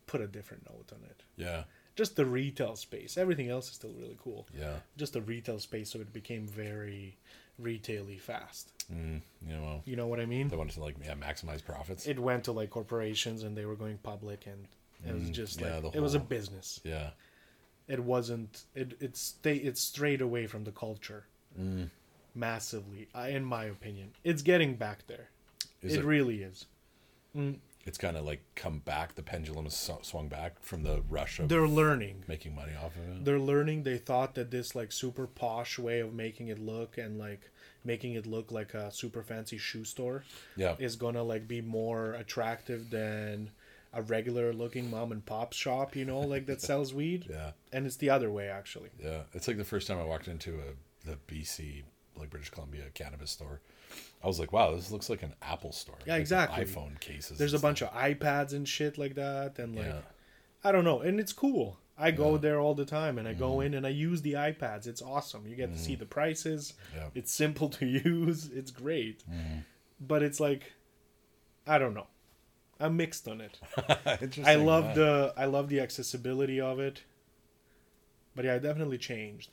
put 0.08 0.22
a 0.22 0.28
different 0.28 0.64
note 0.70 0.92
on 0.94 1.00
it. 1.10 1.24
yeah, 1.38 1.64
Just 1.96 2.16
the 2.16 2.26
retail 2.26 2.76
space. 2.76 3.18
Everything 3.18 3.50
else 3.50 3.68
is 3.70 3.76
still 3.76 3.94
really 3.94 4.18
cool. 4.22 4.48
yeah. 4.58 4.78
Just 4.98 5.14
the 5.14 5.22
retail 5.22 5.60
space, 5.60 5.90
so 5.92 6.00
it 6.00 6.12
became 6.14 6.48
very 6.48 7.18
retail-y 7.60 8.18
fast. 8.18 8.72
Mm, 8.92 9.22
you 9.48 9.54
know, 9.54 9.82
You 9.86 9.96
know 9.96 10.08
what 10.08 10.20
I 10.20 10.26
mean? 10.26 10.48
they 10.48 10.56
wanted 10.58 10.74
to 10.74 10.82
like 10.82 10.96
yeah 11.06 11.14
maximize 11.14 11.64
profits. 11.64 12.08
it 12.08 12.18
went 12.20 12.44
to 12.46 12.52
like 12.52 12.70
corporations 12.72 13.44
and 13.44 13.56
they 13.56 13.66
were 13.66 13.76
going 13.76 13.98
public 14.00 14.48
and 14.48 14.68
it 15.08 15.14
was 15.14 15.30
Mm, 15.30 15.32
just 15.34 15.62
yeah, 15.62 15.74
like 15.80 15.92
the 15.94 15.98
it 15.98 16.02
was 16.02 16.16
a 16.16 16.20
business 16.20 16.80
yeah. 16.84 17.10
it 17.88 18.00
wasn't 18.00 18.64
it 18.76 18.94
it 19.00 19.16
stay 19.18 19.58
it 19.58 19.78
strayed 19.78 20.22
away 20.22 20.48
from 20.48 20.64
the 20.64 20.72
culture 20.72 21.26
Mm. 21.60 21.90
Massively 22.34 23.08
in 23.28 23.44
my 23.46 23.66
opinion. 23.66 24.12
It's 24.24 24.42
getting 24.42 24.76
back 24.76 25.08
there. 25.08 25.30
Is 25.82 25.96
it, 25.96 26.00
it- 26.00 26.06
really 26.06 26.44
is. 26.44 26.66
Mm. 27.36 27.58
It's 27.84 27.98
kind 27.98 28.16
of 28.16 28.24
like 28.26 28.44
come 28.56 28.78
back. 28.80 29.16
The 29.16 29.24
pendulum 29.24 29.64
has 29.66 29.90
swung 30.04 30.28
back 30.28 30.62
from 30.62 30.84
the 30.84 31.02
rush 31.10 31.40
of 31.40 31.50
they're 31.50 31.68
learning. 31.68 32.24
making 32.28 32.54
money 32.54 32.74
off 32.76 32.96
of 32.96 33.02
it. 33.18 33.26
they're 33.26 33.40
learning. 33.40 33.82
They 33.84 33.98
thought 33.98 34.36
that 34.36 34.52
this 34.52 34.76
like 34.76 34.92
super 34.92 35.26
posh 35.26 35.80
way 35.80 36.00
of 36.00 36.14
making 36.14 36.50
it 36.50 36.60
look 36.60 37.00
and 37.00 37.18
like 37.18 37.50
making 37.84 38.14
it 38.14 38.28
look 38.28 38.52
like 38.52 38.76
a 38.76 38.92
super 38.92 39.24
fancy 39.24 39.58
shoe 39.58 39.84
store 39.84 40.24
Yeah, 40.56 40.76
is 40.78 40.96
gonna 40.96 41.24
like 41.24 41.48
be 41.48 41.62
more 41.62 42.14
attractive 42.14 42.92
than 42.92 43.50
a 43.94 44.04
regular 44.04 44.54
looking 44.54 44.92
mom 44.92 45.12
and 45.12 45.26
pop 45.26 45.52
shop 45.52 45.96
you 45.96 46.06
know 46.06 46.20
like 46.20 46.46
that 46.46 46.62
sells 46.70 46.94
weed. 46.94 47.26
Yeah, 47.28 47.52
and 47.74 47.88
it's 47.88 47.96
the 47.98 48.12
other 48.12 48.30
way 48.30 48.48
actually. 48.48 48.90
Yeah. 49.04 49.22
It's 49.34 49.48
like 49.48 49.58
the 49.58 49.64
first 49.64 49.88
time 49.88 49.98
I 49.98 50.04
walked 50.04 50.28
into 50.28 50.60
a 50.60 51.08
the 51.10 51.18
BC 51.28 51.82
like 52.16 52.30
British 52.30 52.50
Columbia 52.50 52.84
cannabis 52.94 53.32
store. 53.32 53.62
I 54.24 54.28
was 54.28 54.40
like, 54.40 54.52
wow, 54.54 54.76
this 54.76 54.92
looks 54.92 55.10
like 55.10 55.24
an 55.24 55.34
Apple 55.42 55.72
store. 55.72 55.98
Yeah, 56.06 56.14
Like 56.14 56.22
exactly. 56.22 56.64
iPhone 56.66 57.00
cases. 57.00 57.38
there's 57.38 57.54
a 57.54 57.58
and 57.58 57.62
bunch 57.62 57.82
of 57.82 57.92
ipads 57.94 58.54
and 58.54 58.68
shit 58.68 58.98
like 58.98 59.16
that 59.16 59.58
and 59.60 59.76
like 59.76 59.86
Yeah. 59.86 60.00
i 60.64 60.72
don't 60.72 60.84
know 60.84 61.00
and 61.02 61.20
it's 61.20 61.34
cool 61.34 61.78
i 61.98 62.12
go 62.12 62.32
Yeah. 62.34 62.38
Mm. 62.38 62.42
there 62.42 62.60
all 62.60 62.76
the 62.76 62.86
time 62.86 63.18
and 63.18 63.28
i 63.28 63.34
go 63.34 63.62
in 63.62 63.74
and 63.74 63.86
i 63.86 63.90
use 63.90 64.22
the 64.22 64.34
ipads 64.34 64.86
it's 64.88 65.02
awesome 65.02 65.46
you 65.48 65.56
get 65.56 65.74
to 65.74 65.80
see 65.80 65.96
the 65.96 66.06
prices 66.06 66.74
Yeah. 66.96 67.08
it's 67.16 67.34
simple 67.34 67.68
to 67.70 67.86
use 68.16 68.50
it's 68.54 68.72
great 68.72 69.24
Mm. 69.30 69.64
but 70.00 70.22
it's 70.24 70.40
like 70.40 70.74
i 71.68 71.78
don't 71.80 71.94
know 71.96 72.08
i'm 72.80 72.96
mixed 72.96 73.28
on 73.28 73.42
it 73.42 73.60
Interesting. 74.22 74.46
i 74.48 74.56
love 74.56 74.86
yeah. 74.86 74.94
the 74.94 75.34
i 75.38 75.46
love 75.46 75.68
the 75.70 75.80
accessibility 75.80 76.62
of 76.62 76.80
it 76.80 77.04
but 78.36 78.46
yeah 78.46 78.56
it 78.56 78.62
definitely 78.64 78.98
changed 78.98 79.50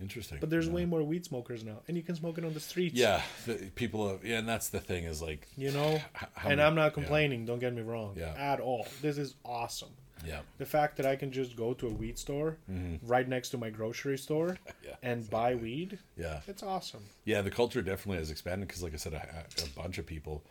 Interesting. 0.00 0.38
but 0.40 0.48
there's 0.48 0.68
yeah. 0.68 0.74
way 0.74 0.84
more 0.84 1.02
weed 1.02 1.24
smokers 1.24 1.64
now 1.64 1.78
and 1.88 1.96
you 1.96 2.02
can 2.04 2.14
smoke 2.14 2.38
it 2.38 2.44
on 2.44 2.54
the 2.54 2.60
streets 2.60 2.94
Yeah, 2.94 3.20
the, 3.46 3.54
people. 3.74 4.08
Have, 4.08 4.24
yeah, 4.24 4.38
and 4.38 4.48
that's 4.48 4.68
the 4.68 4.78
thing 4.80 5.04
is 5.04 5.20
like, 5.20 5.48
you 5.56 5.72
know 5.72 6.00
how 6.12 6.48
and 6.50 6.62
i'm 6.62 6.74
not 6.76 6.84
yeah, 6.84 6.90
complaining 6.90 7.44
don't 7.44 7.58
get 7.58 7.74
me 7.74 7.82
wrong 7.82 8.14
Yeah. 8.16 8.32
at 8.36 8.60
all 8.60 8.86
this 9.02 9.18
is 9.18 9.34
awesome 9.44 9.90
Yeah, 10.24 10.40
the 10.58 10.66
fact 10.66 10.96
that 10.98 11.06
i 11.06 11.16
can 11.16 11.32
just 11.32 11.56
go 11.56 11.74
to 11.74 11.88
a 11.88 11.90
weed 11.90 12.16
store 12.18 12.58
right 13.02 13.28
next 13.28 13.48
to 13.50 13.58
my 13.58 13.70
grocery 13.70 14.18
store 14.18 14.56
yeah, 14.84 14.94
and 15.02 15.28
buy 15.30 15.56
weed 15.56 15.98
yeah. 16.16 16.40
it's 16.46 16.62
awesome 16.62 17.02
Yeah, 17.24 17.42
the 17.42 17.50
culture 17.50 17.82
definitely 17.82 18.18
has 18.18 18.30
expanded 18.30 18.68
because, 18.68 18.82
like 18.84 18.94
I 18.94 18.98
said, 18.98 19.14
a, 19.14 19.44
a 19.64 19.68
bunch 19.82 19.98
of 19.98 20.06
people 20.06 20.44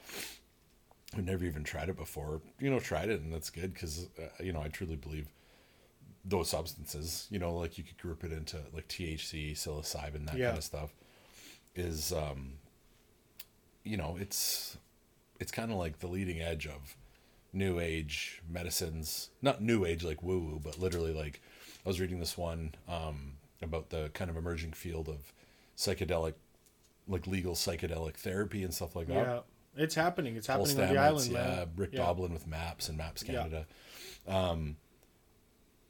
who 1.16 1.22
never 1.22 1.46
even 1.46 1.64
tried 1.64 1.88
it 1.88 1.96
before, 1.96 2.42
you 2.60 2.70
know, 2.70 2.80
tried 2.82 3.08
it, 3.10 3.22
and 3.22 3.32
that's 3.34 3.50
good 3.50 3.74
because, 3.74 4.08
uh, 4.20 4.44
you 4.44 4.52
know, 4.52 4.62
I 4.62 4.68
truly 4.68 4.98
believe 4.98 5.28
those 6.28 6.50
substances, 6.50 7.28
you 7.30 7.40
know, 7.40 7.56
like 7.56 7.78
you 7.78 7.84
could 7.84 7.98
group 7.98 8.24
it 8.24 8.32
into 8.32 8.58
like 8.74 8.88
THC, 8.88 9.54
psilocybin, 9.54 10.26
that 10.26 10.36
Yeah. 10.38 10.48
kind 10.48 10.58
of 10.58 10.64
stuff, 10.64 10.94
is, 11.76 12.12
um, 12.12 12.54
you 13.84 13.98
know, 13.98 14.18
it's 14.20 14.78
it's 15.40 15.52
kind 15.52 15.72
of 15.72 15.78
like 15.78 16.00
the 16.00 16.08
leading 16.08 16.42
edge 16.42 16.66
of 16.68 16.96
new 17.54 17.80
age 17.80 18.42
medicines, 18.50 19.30
not 19.42 19.62
new 19.62 19.86
age 19.86 20.04
like 20.04 20.22
woo 20.24 20.40
woo, 20.40 20.60
but 20.64 20.78
literally 20.80 21.14
like 21.14 21.42
I 21.86 21.90
was 21.90 22.00
reading 22.00 22.20
this 22.20 22.38
one 22.38 22.74
um, 22.90 23.34
about 23.62 23.90
the 23.90 24.10
kind 24.14 24.30
of 24.30 24.36
emerging 24.36 24.74
field 24.74 25.08
of 25.08 25.32
psychedelic, 25.78 26.34
like 27.08 27.26
legal 27.28 27.54
psychedelic 27.54 28.16
therapy 28.16 28.64
and 28.64 28.74
stuff 28.74 28.96
like 28.96 29.08
that. 29.08 29.14
yeah 29.14 29.40
it's 29.80 29.94
happening 29.94 30.36
it's 30.36 30.48
happening 30.48 30.80
on 30.82 30.88
the 30.94 31.00
island 31.00 31.28
yeah, 31.32 31.40
man 31.40 31.68
Rick 31.76 31.92
yeah. 31.94 32.00
Doblin 32.00 32.34
with 32.34 32.48
Maps 32.48 32.90
and 32.90 32.98
Maps 32.98 33.24
Yeah. 33.24 33.34
Canada. 33.34 33.66
Um, 34.28 34.76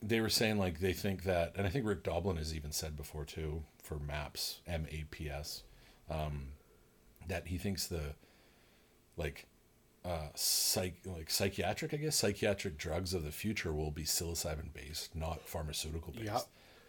they 0.08 0.22
were 0.22 0.30
saying 0.30 0.58
like 0.58 0.80
they 0.80 0.94
think 0.94 1.24
that, 1.24 1.54
and 1.56 1.68
I 1.68 1.70
think 1.70 1.86
Rick 1.86 2.04
Doblin 2.04 2.38
has 2.38 2.56
even 2.56 2.72
said 2.72 2.96
before 2.96 3.26
too 3.26 3.64
for 3.84 4.00
Maps 4.00 4.62
M 4.66 4.86
A 4.90 5.06
P 5.12 5.30
S, 5.30 5.64
um, 6.10 6.50
that 7.28 7.48
he 7.48 7.58
thinks 7.58 7.88
the 7.88 8.16
like 9.18 9.46
uh 10.06 10.28
psych 10.36 10.96
like 11.06 11.30
psychiatric 11.30 11.94
I 11.94 11.98
guess 11.98 12.16
psychiatric 12.16 12.78
drugs 12.78 13.14
of 13.14 13.24
the 13.24 13.32
future 13.32 13.74
will 13.74 13.92
be 13.92 14.04
psilocybin 14.04 14.74
based, 14.74 15.16
not 15.16 15.48
pharmaceutical 15.48 16.14
based. 16.14 16.26
Yep. 16.26 16.42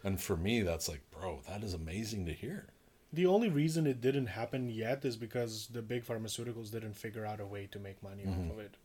And 0.03 0.21
for 0.21 0.37
me, 0.37 0.61
that's 0.61 0.87
like, 0.87 1.01
bro, 1.11 1.41
that 1.49 1.61
is 1.61 1.73
amazing 1.73 2.25
to 2.27 2.31
hear. 2.31 2.67
The 3.11 3.25
only 3.25 3.49
reason 3.49 3.85
it 3.85 3.99
didn't 3.99 4.27
happen 4.27 4.69
yet 4.69 5.03
is 5.03 5.17
because 5.17 5.67
the 5.67 5.81
big 5.81 6.05
pharmaceuticals 6.05 6.71
didn't 6.71 6.93
figure 6.93 7.25
out 7.25 7.41
a 7.41 7.45
way 7.45 7.67
to 7.71 7.79
make 7.79 8.01
money 8.01 8.23
Mm-hmm. 8.23 8.45
off 8.45 8.51
of 8.53 8.59
it. 8.59 8.75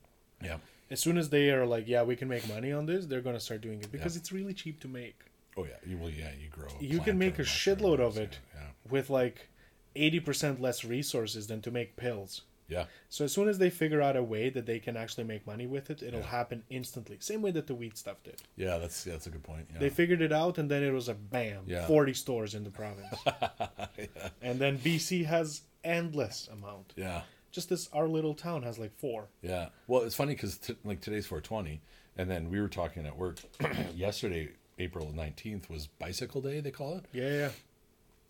Yeah. 0.43 0.57
As 0.91 0.99
soon 0.99 1.17
as 1.17 1.29
they 1.29 1.49
are 1.49 1.65
like, 1.65 1.87
yeah, 1.87 2.03
we 2.03 2.15
can 2.15 2.27
make 2.27 2.47
money 2.47 2.71
on 2.71 2.85
this, 2.85 3.05
they're 3.05 3.21
gonna 3.21 3.39
start 3.39 3.61
doing 3.61 3.79
it 3.81 3.91
because 3.91 4.15
Yeah. 4.15 4.19
it's 4.19 4.31
really 4.31 4.53
cheap 4.53 4.79
to 4.81 4.87
make. 4.87 5.19
Oh 5.57 5.65
yeah. 5.65 5.77
You 5.85 5.97
will. 5.97 6.09
Yeah. 6.09 6.31
You 6.39 6.49
grow. 6.49 6.67
You 6.79 6.99
can 6.99 7.17
make 7.17 7.39
a 7.39 7.43
shitload 7.43 7.99
of 7.99 8.17
it 8.17 8.39
Yeah. 8.53 8.67
with 8.89 9.09
like 9.09 9.47
eighty 9.95 10.19
percent 10.19 10.61
less 10.61 10.83
resources 10.83 11.47
than 11.47 11.61
to 11.61 11.71
make 11.71 11.95
pills. 11.95 12.41
Yeah. 12.67 12.85
So 13.09 13.25
as 13.25 13.31
soon 13.31 13.47
as 13.47 13.59
they 13.59 13.69
figure 13.69 14.01
out 14.01 14.15
a 14.17 14.23
way 14.23 14.49
that 14.49 14.65
they 14.65 14.79
can 14.79 14.97
actually 14.97 15.23
make 15.23 15.45
money 15.45 15.67
with 15.67 15.89
it, 15.91 16.01
it'll 16.01 16.21
Yeah. 16.21 16.25
happen 16.27 16.63
instantly. 16.69 17.17
Same 17.19 17.41
way 17.43 17.51
that 17.51 17.67
the 17.67 17.75
weed 17.75 17.95
stuff 17.95 18.21
did. 18.23 18.41
Yeah. 18.57 18.77
That's 18.79 19.05
yeah, 19.05 19.13
that's 19.13 19.27
a 19.27 19.29
good 19.29 19.43
point. 19.43 19.69
Yeah. 19.71 19.79
They 19.79 19.89
figured 19.89 20.21
it 20.21 20.31
out, 20.33 20.57
and 20.57 20.69
then 20.69 20.83
it 20.83 20.91
was 20.91 21.07
a 21.07 21.13
bam, 21.13 21.63
Yeah. 21.67 21.85
forty 21.87 22.13
stores 22.13 22.53
in 22.55 22.63
the 22.63 22.71
province, 22.71 23.15
yeah. 23.25 24.29
and 24.41 24.59
then 24.59 24.77
BC 24.79 25.23
has 25.25 25.61
endless 25.83 26.47
amount. 26.47 26.93
Yeah. 26.95 27.21
Just 27.55 27.69
this, 27.69 27.87
our 27.93 28.05
little 28.05 28.33
town 28.33 28.63
has 28.63 28.77
like 28.77 28.93
four. 28.97 29.29
Yeah. 29.41 29.69
Well, 29.87 30.01
it's 30.01 30.13
funny 30.13 30.33
because 30.33 30.57
t- 30.57 30.75
like 30.83 30.99
today's 30.99 31.25
420, 31.25 31.79
and 32.17 32.29
then 32.29 32.49
we 32.49 32.59
were 32.59 32.67
talking 32.67 33.05
at 33.05 33.17
work 33.17 33.39
yesterday. 33.95 34.49
April 34.77 35.13
19th 35.15 35.69
was 35.69 35.87
Bicycle 35.87 36.41
Day. 36.41 36.59
They 36.59 36.69
call 36.71 36.97
it. 36.97 37.05
Yeah, 37.13 37.29
yeah. 37.29 37.49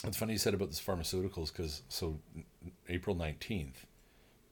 It's 0.03 0.15
funny 0.15 0.33
you 0.33 0.37
said 0.37 0.53
about 0.53 0.69
this 0.69 0.79
pharmaceuticals 0.79 1.51
because 1.51 1.81
so 1.89 2.19
April 2.87 3.15
19th, 3.15 3.85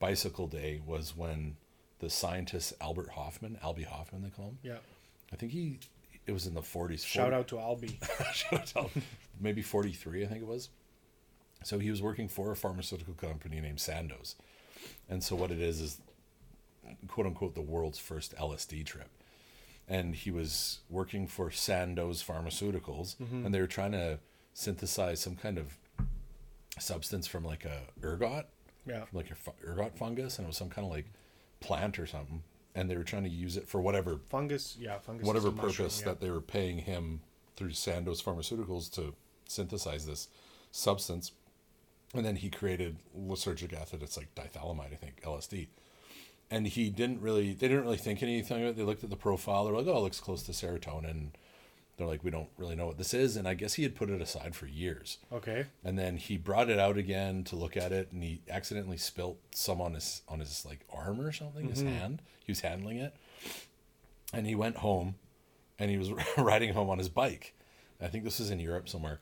Bicycle 0.00 0.48
Day 0.48 0.80
was 0.84 1.16
when 1.16 1.56
the 2.00 2.10
scientist 2.10 2.72
Albert 2.80 3.10
Hofmann, 3.10 3.56
Albie 3.62 3.86
Hofmann, 3.86 4.22
they 4.22 4.30
call 4.30 4.46
him. 4.46 4.58
Yeah. 4.64 4.78
I 5.32 5.36
think 5.36 5.52
he 5.52 5.78
it 6.26 6.32
was 6.32 6.48
in 6.48 6.54
the 6.54 6.62
40s. 6.62 7.06
Shout 7.06 7.30
40 7.30 7.36
out 7.36 7.48
to 7.48 7.54
Albie. 7.56 8.32
Shout 8.34 8.72
out. 8.76 8.90
maybe 9.40 9.62
43, 9.62 10.24
I 10.24 10.26
think 10.26 10.40
it 10.42 10.48
was. 10.48 10.70
So 11.62 11.78
he 11.78 11.90
was 11.92 12.02
working 12.02 12.26
for 12.26 12.50
a 12.50 12.56
pharmaceutical 12.56 13.14
company 13.14 13.60
named 13.60 13.78
Sandoz. 13.80 14.34
And 15.08 15.22
so 15.22 15.36
what 15.36 15.50
it 15.50 15.60
is 15.60 15.80
is 15.80 16.00
quote 17.08 17.26
unquote 17.26 17.54
the 17.54 17.60
world's 17.60 17.98
first 17.98 18.34
LSD 18.36 18.84
trip. 18.84 19.08
And 19.86 20.14
he 20.14 20.30
was 20.30 20.80
working 20.88 21.26
for 21.26 21.50
Sandoz 21.50 22.22
Pharmaceuticals 22.22 23.16
mm-hmm. 23.16 23.44
and 23.44 23.54
they 23.54 23.60
were 23.60 23.66
trying 23.66 23.92
to 23.92 24.18
synthesize 24.54 25.20
some 25.20 25.36
kind 25.36 25.58
of 25.58 25.78
substance 26.78 27.26
from 27.26 27.44
like 27.44 27.64
a 27.64 27.82
ergot, 28.02 28.48
Yeah. 28.86 29.04
from 29.04 29.18
like 29.18 29.30
a 29.30 29.34
fu- 29.34 29.52
ergot 29.66 29.96
fungus 29.98 30.38
and 30.38 30.46
it 30.46 30.48
was 30.48 30.56
some 30.56 30.70
kind 30.70 30.86
of 30.86 30.92
like 30.92 31.06
plant 31.60 31.98
or 31.98 32.06
something 32.06 32.42
and 32.74 32.90
they 32.90 32.96
were 32.96 33.04
trying 33.04 33.22
to 33.24 33.28
use 33.30 33.56
it 33.56 33.68
for 33.68 33.80
whatever 33.80 34.18
Fungus. 34.28 34.76
Yeah, 34.78 34.98
fungus. 34.98 35.26
whatever 35.26 35.48
a 35.48 35.52
mushroom, 35.52 35.70
purpose 35.72 36.00
yeah. 36.00 36.06
that 36.06 36.20
they 36.20 36.30
were 36.30 36.40
paying 36.40 36.78
him 36.78 37.20
through 37.56 37.72
Sandoz 37.72 38.22
Pharmaceuticals 38.22 38.92
to 38.94 39.14
synthesize 39.46 40.06
this 40.06 40.28
substance. 40.72 41.32
And 42.14 42.24
then 42.24 42.36
he 42.36 42.48
created 42.48 42.96
lysergic 43.18 43.78
acid. 43.78 44.02
It's 44.02 44.16
like 44.16 44.34
diethylamide, 44.34 44.92
I 44.92 44.96
think, 44.96 45.20
LSD. 45.22 45.68
And 46.50 46.66
he 46.66 46.88
didn't 46.88 47.20
really, 47.20 47.52
they 47.52 47.68
didn't 47.68 47.82
really 47.82 47.96
think 47.96 48.22
anything 48.22 48.62
of 48.62 48.68
it. 48.70 48.76
They 48.76 48.84
looked 48.84 49.02
at 49.02 49.10
the 49.10 49.16
profile. 49.16 49.64
They're 49.64 49.74
like, 49.74 49.86
oh, 49.86 49.98
it 49.98 50.02
looks 50.02 50.20
close 50.20 50.42
to 50.44 50.52
serotonin. 50.52 51.30
They're 51.96 52.06
like, 52.06 52.24
we 52.24 52.30
don't 52.30 52.48
really 52.56 52.74
know 52.74 52.86
what 52.86 52.98
this 52.98 53.14
is. 53.14 53.36
And 53.36 53.46
I 53.46 53.54
guess 53.54 53.74
he 53.74 53.82
had 53.82 53.94
put 53.94 54.10
it 54.10 54.20
aside 54.20 54.54
for 54.54 54.66
years. 54.66 55.18
Okay. 55.32 55.66
And 55.84 55.98
then 55.98 56.16
he 56.16 56.36
brought 56.36 56.70
it 56.70 56.78
out 56.78 56.98
again 56.98 57.44
to 57.44 57.56
look 57.56 57.76
at 57.76 57.92
it, 57.92 58.10
and 58.12 58.22
he 58.22 58.42
accidentally 58.48 58.96
spilt 58.96 59.38
some 59.52 59.80
on 59.80 59.94
his 59.94 60.22
on 60.28 60.40
his 60.40 60.64
like 60.66 60.80
arm 60.92 61.20
or 61.20 61.32
something, 61.32 61.68
his 61.68 61.82
mm-hmm. 61.82 61.92
hand. 61.92 62.22
He 62.44 62.50
was 62.50 62.60
handling 62.60 62.98
it, 62.98 63.14
and 64.32 64.46
he 64.46 64.54
went 64.54 64.78
home, 64.78 65.14
and 65.78 65.90
he 65.90 65.96
was 65.96 66.10
riding 66.36 66.74
home 66.74 66.90
on 66.90 66.98
his 66.98 67.08
bike. 67.08 67.54
I 68.00 68.08
think 68.08 68.24
this 68.24 68.40
is 68.40 68.50
in 68.50 68.60
Europe 68.60 68.88
somewhere. 68.88 69.20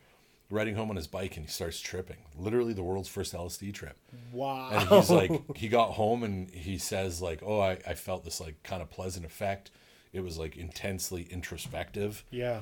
Riding 0.52 0.74
home 0.74 0.90
on 0.90 0.96
his 0.96 1.06
bike, 1.06 1.36
and 1.36 1.46
he 1.46 1.50
starts 1.50 1.80
tripping. 1.80 2.18
Literally, 2.36 2.72
the 2.74 2.82
world's 2.82 3.08
first 3.08 3.32
LSD 3.32 3.72
trip. 3.72 3.96
Wow. 4.32 4.68
And 4.70 4.88
he's 4.88 5.08
like, 5.10 5.30
he 5.56 5.68
got 5.68 5.92
home, 5.92 6.22
and 6.22 6.50
he 6.50 6.76
says 6.78 7.22
like, 7.22 7.40
"Oh, 7.44 7.60
I, 7.60 7.78
I 7.86 7.94
felt 7.94 8.24
this 8.24 8.40
like 8.40 8.62
kind 8.62 8.82
of 8.82 8.90
pleasant 8.90 9.24
effect. 9.24 9.70
It 10.12 10.20
was 10.20 10.38
like 10.38 10.56
intensely 10.56 11.22
introspective." 11.30 12.22
yeah. 12.30 12.60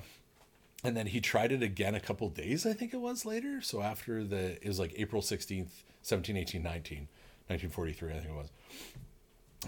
and 0.84 0.96
then 0.96 1.06
he 1.08 1.20
tried 1.20 1.52
it 1.52 1.62
again 1.62 1.94
a 1.94 2.00
couple 2.00 2.28
days 2.30 2.64
i 2.64 2.72
think 2.72 2.94
it 2.94 3.00
was 3.00 3.26
later 3.26 3.60
so 3.60 3.82
after 3.82 4.24
the 4.24 4.52
it 4.64 4.66
was 4.66 4.78
like 4.78 4.94
april 4.96 5.20
16th 5.20 5.68
17 6.00 6.36
18 6.38 6.62
19 6.62 7.08
1943 7.48 8.10
i 8.10 8.12
think 8.14 8.26
it 8.26 8.34
was 8.34 8.48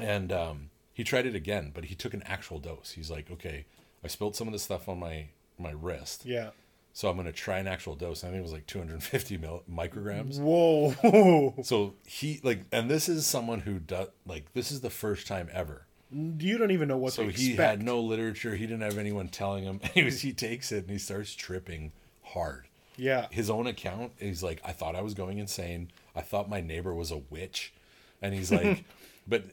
and 0.01 0.33
um, 0.33 0.71
he 0.95 1.05
tried 1.05 1.27
it 1.27 1.35
again 1.35 1.71
but 1.75 1.85
he 1.87 1.95
took 1.95 2.15
an 2.15 2.23
actual 2.25 2.59
dose 2.59 2.93
he's 2.95 3.11
like 3.11 3.31
okay 3.31 3.67
i 4.03 4.07
spilled 4.07 4.35
some 4.35 4.49
of 4.49 4.53
this 4.53 4.63
stuff 4.63 4.89
on 4.89 4.99
my 4.99 5.27
my 5.59 5.73
wrist 5.73 6.25
Yeah. 6.25 6.51
So 6.93 7.09
i'm 7.09 7.17
going 7.17 7.27
to 7.27 7.33
try 7.33 7.59
an 7.59 7.67
actual 7.67 7.95
dose. 7.95 8.23
I 8.25 8.29
think 8.29 8.39
it 8.39 8.43
was 8.43 8.53
like 8.53 8.67
250 8.67 9.39
mil- 9.39 9.63
micrograms. 9.71 10.39
Whoa. 10.39 11.55
so 11.63 11.95
he 12.07 12.41
like 12.43 12.65
and 12.73 12.91
this 12.91 13.09
is 13.09 13.27
someone 13.27 13.61
who 13.61 13.79
does 13.79 14.09
like 14.27 14.53
this 14.53 14.71
is 14.71 14.81
the 14.81 14.91
first 14.91 15.27
time 15.27 15.49
ever. 15.53 15.87
You 16.11 16.59
don't 16.59 16.71
even 16.73 16.89
know 16.89 16.99
what 16.99 17.15
so 17.15 17.29
he 17.29 17.55
had 17.57 17.83
no 17.83 18.01
literature. 18.01 18.55
He 18.55 18.67
didn't 18.67 18.83
have 18.83 18.99
anyone 18.99 19.29
telling 19.29 19.65
him. 19.65 19.81
Anyways 19.95 20.21
he 20.21 20.33
takes 20.35 20.71
it 20.71 20.83
and 20.83 20.91
he 20.91 20.99
starts 20.99 21.35
tripping 21.35 21.93
hard. 22.23 22.69
Yeah. 22.99 23.27
his 23.31 23.49
own 23.49 23.67
account 23.67 24.13
he's 24.19 24.43
like 24.43 24.61
i 24.67 24.71
thought 24.73 24.95
i 24.95 25.01
was 25.01 25.15
going 25.15 25.39
insane. 25.39 25.91
I 26.15 26.21
thought 26.21 26.51
my 26.51 26.61
neighbor 26.61 26.95
was 26.95 27.11
a 27.11 27.17
witch. 27.31 27.73
And 28.21 28.35
he's 28.35 28.53
like 28.53 28.85
but 29.27 29.45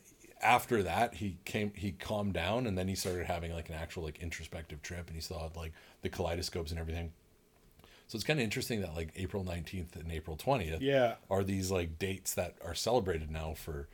after 0.42 0.84
that 0.84 1.16
he 1.16 1.38
came 1.46 1.72
he 1.76 1.92
calmed 1.94 2.34
down 2.34 2.68
and 2.68 2.78
then 2.78 2.88
he 2.88 2.96
started 2.96 3.26
having 3.26 3.54
like 3.54 3.70
an 3.70 3.76
actual 3.76 4.04
like 4.04 4.20
introspective 4.20 4.82
trip 4.82 5.08
and 5.08 5.16
he 5.16 5.22
saw 5.22 5.50
like 5.56 5.72
the 6.02 6.10
kaleidoscopes 6.10 6.72
and 6.72 6.80
everything 6.80 7.12
so 8.10 8.16
it's 8.18 8.26
kind 8.26 8.40
of 8.40 8.44
interesting 8.44 8.82
that 8.82 8.94
like 8.96 9.10
april 9.16 9.46
19th 9.46 9.96
and 9.96 10.12
april 10.12 10.36
20th 10.36 10.80
Yeah. 10.82 11.16
are 11.30 11.44
these 11.44 11.72
like 11.72 11.98
dates 11.98 12.34
that 12.34 12.56
are 12.66 12.76
celebrated 12.76 13.32
now 13.32 13.54
for 13.54 13.88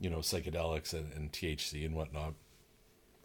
you 0.00 0.10
know 0.10 0.18
psychedelics 0.18 0.92
and, 0.92 1.12
and 1.12 1.30
thc 1.32 1.84
and 1.86 1.94
whatnot 1.94 2.34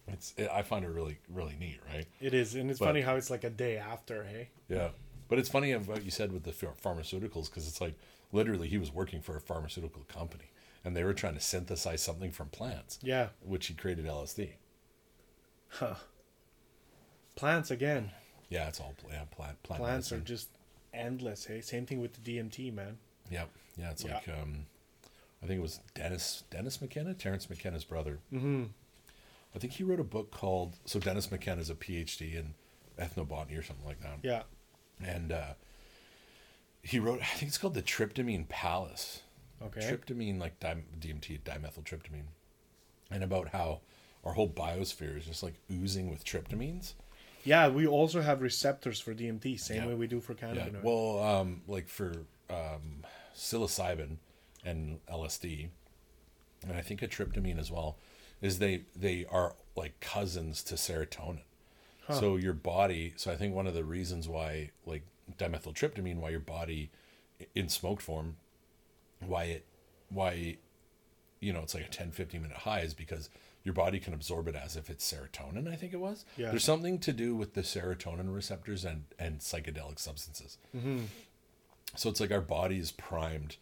it's 0.07 0.33
it, 0.38 0.49
i 0.53 0.61
find 0.61 0.86
it 0.86 0.89
really 0.89 1.17
really 1.33 1.55
neat 1.59 1.79
right 1.91 2.05
It 2.21 2.33
is, 2.36 2.53
and 2.53 2.69
it's 2.69 2.79
But- 2.79 2.86
funny 2.86 3.01
how 3.01 3.15
it's 3.15 3.29
like 3.31 3.43
a 3.43 3.49
day 3.49 3.77
after. 3.77 4.23
Hey. 4.25 4.49
yeah. 4.69 4.89
But 5.27 5.39
it's 5.39 5.49
funny 5.49 5.73
what 5.73 6.05
you 6.05 6.11
said 6.11 6.31
with 6.31 6.43
the 6.43 6.51
ph- 6.51 6.73
pharmaceuticals 6.83 7.45
because 7.49 7.67
it's 7.67 7.81
like 7.81 7.95
literally 8.31 8.67
he 8.67 8.77
was 8.77 8.91
working 8.93 9.21
for 9.21 9.36
a 9.36 9.41
pharmaceutical 9.41 10.03
company 10.03 10.51
and 10.83 10.95
they 10.95 11.03
were 11.03 11.15
trying 11.15 11.33
to 11.33 11.39
synthesize 11.39 12.03
something 12.03 12.31
from 12.31 12.49
plants, 12.49 12.99
Yeah. 13.01 13.29
which 13.41 13.65
he 13.65 13.73
created 13.73 14.05
LSD. 14.05 14.51
Huh. 15.69 15.95
Plants 17.36 17.71
again. 17.71 18.11
Yeah, 18.50 18.68
it's 18.68 18.80
all 18.80 18.93
yeah, 19.10 19.24
plant 19.32 19.62
plant 19.64 19.82
Plants 19.82 20.12
are 20.12 20.20
just 20.20 20.50
endless. 20.93 21.46
Hey. 21.46 21.62
Same 21.62 21.86
thing 21.86 22.00
with 22.00 22.24
the 22.24 22.38
DMT, 22.38 22.74
man. 22.74 22.98
yeah, 23.32 23.46
yeah. 23.78 23.91
It's 23.91 24.04
Yeah. 24.04 24.16
like 24.16 24.30
um, 24.30 24.66
I 25.43 25.48
think 25.48 25.60
it 25.60 25.62
was 25.62 25.80
Dennis 25.93 26.43
Dennis 26.50 26.80
McKenna, 26.82 27.14
Terrence 27.14 27.50
McKenna's 27.50 27.84
brother. 27.84 28.20
Mm-hmm. 28.34 28.64
I 29.56 29.60
think 29.60 29.74
he 29.74 29.84
wrote 29.84 30.00
a 30.00 30.04
book 30.06 30.32
called 30.32 30.76
so 30.86 31.00
Dennis 31.00 31.32
McKenna 31.32 31.62
is 31.62 31.70
a 31.70 31.76
PhD 31.76 32.36
in 32.36 32.54
ethnobotany 33.00 33.58
or 33.58 33.64
something 33.64 33.86
like 33.86 34.02
that. 34.02 34.20
Yeah. 34.24 34.43
and 35.04 35.32
uh, 35.32 35.54
he 36.82 37.00
wrote 37.00 37.22
I 37.22 37.26
think 37.26 37.50
it's 37.50 37.58
called 37.58 37.74
the 37.74 37.82
Tryptamine 37.82 38.48
Palace. 38.48 39.22
Okay. 39.64 39.80
Tryptamine, 39.82 40.39
like 40.39 40.60
dim- 40.60 40.84
DMT, 41.00 41.39
dimethyltryptamine, 41.41 42.26
and 43.10 43.24
about 43.24 43.50
how 43.50 43.80
our 44.26 44.34
whole 44.34 44.50
biosphere 44.50 45.18
is 45.18 45.26
just 45.26 45.41
like 45.43 45.54
oozing 45.72 46.10
with 46.12 46.26
tryptamines. 46.26 46.93
Yeah, 47.46 47.70
we 47.70 47.86
also 47.88 48.22
have 48.22 48.41
receptors 48.41 49.00
for 49.00 49.14
DMT, 49.14 49.58
same 49.58 49.84
Yeah. 49.84 49.88
way 49.88 49.93
we 49.93 50.08
do 50.08 50.20
for 50.20 50.36
Yeah. 50.41 50.70
Well, 50.82 51.20
um, 51.24 51.62
like 51.68 51.88
for 51.88 52.26
um, 52.50 53.06
psilocybin 53.36 54.18
and 54.66 55.00
LSD, 55.08 55.70
and 56.64 56.74
I 56.74 56.82
think 56.82 57.02
a 57.02 57.08
tryptamine 57.08 57.60
as 57.60 57.72
well, 57.72 57.98
is 58.41 58.60
they 58.60 58.84
they 58.96 59.26
are 59.26 59.56
like 59.76 60.00
cousins 60.00 60.64
to 60.64 60.76
serotonin. 60.76 61.41
So 62.10 62.36
your 62.36 62.54
body. 62.54 63.14
So 63.16 63.32
I 63.32 63.36
think 63.36 63.56
one 63.56 63.66
of 63.66 63.74
the 63.74 63.84
reasons 63.84 64.28
why 64.28 64.72
like 64.86 65.04
dimethyltryptamine, 65.38 66.18
why 66.18 66.30
your 66.30 66.39
body 66.39 66.91
in 67.56 67.68
smoked 67.68 68.02
form, 68.04 68.38
why 69.20 69.46
it, 69.46 69.66
why, 70.10 70.58
you 71.39 71.52
know, 71.52 71.62
it's 71.62 71.74
like 71.74 71.86
a 71.86 71.89
10, 71.89 72.12
15 72.12 72.41
minute 72.43 72.58
high 72.58 72.82
is 72.82 72.93
because 72.93 73.30
your 73.66 73.74
body 73.74 73.99
can 73.99 74.13
absorb 74.13 74.47
it 74.47 74.55
as 74.55 74.78
if 74.78 74.89
it's 74.89 75.11
serotonin. 75.11 75.68
I 75.70 75.76
think 75.76 75.91
it 75.91 75.99
was. 75.99 76.24
Yeah. 76.38 76.51
There's 76.51 76.63
something 76.63 76.97
to 76.99 77.11
do 77.11 77.36
with 77.36 77.53
the 77.55 77.61
serotonin 77.61 78.34
receptors 78.34 78.86
and 78.86 79.03
and 79.20 79.39
psychedelic 79.39 79.99
substances. 79.99 80.57
Hmm. 80.72 81.05
So 81.97 82.09
it's 82.09 82.20
like 82.22 82.32
our 82.32 82.41
body 82.41 82.78
is 82.78 82.91
primed, 82.91 83.57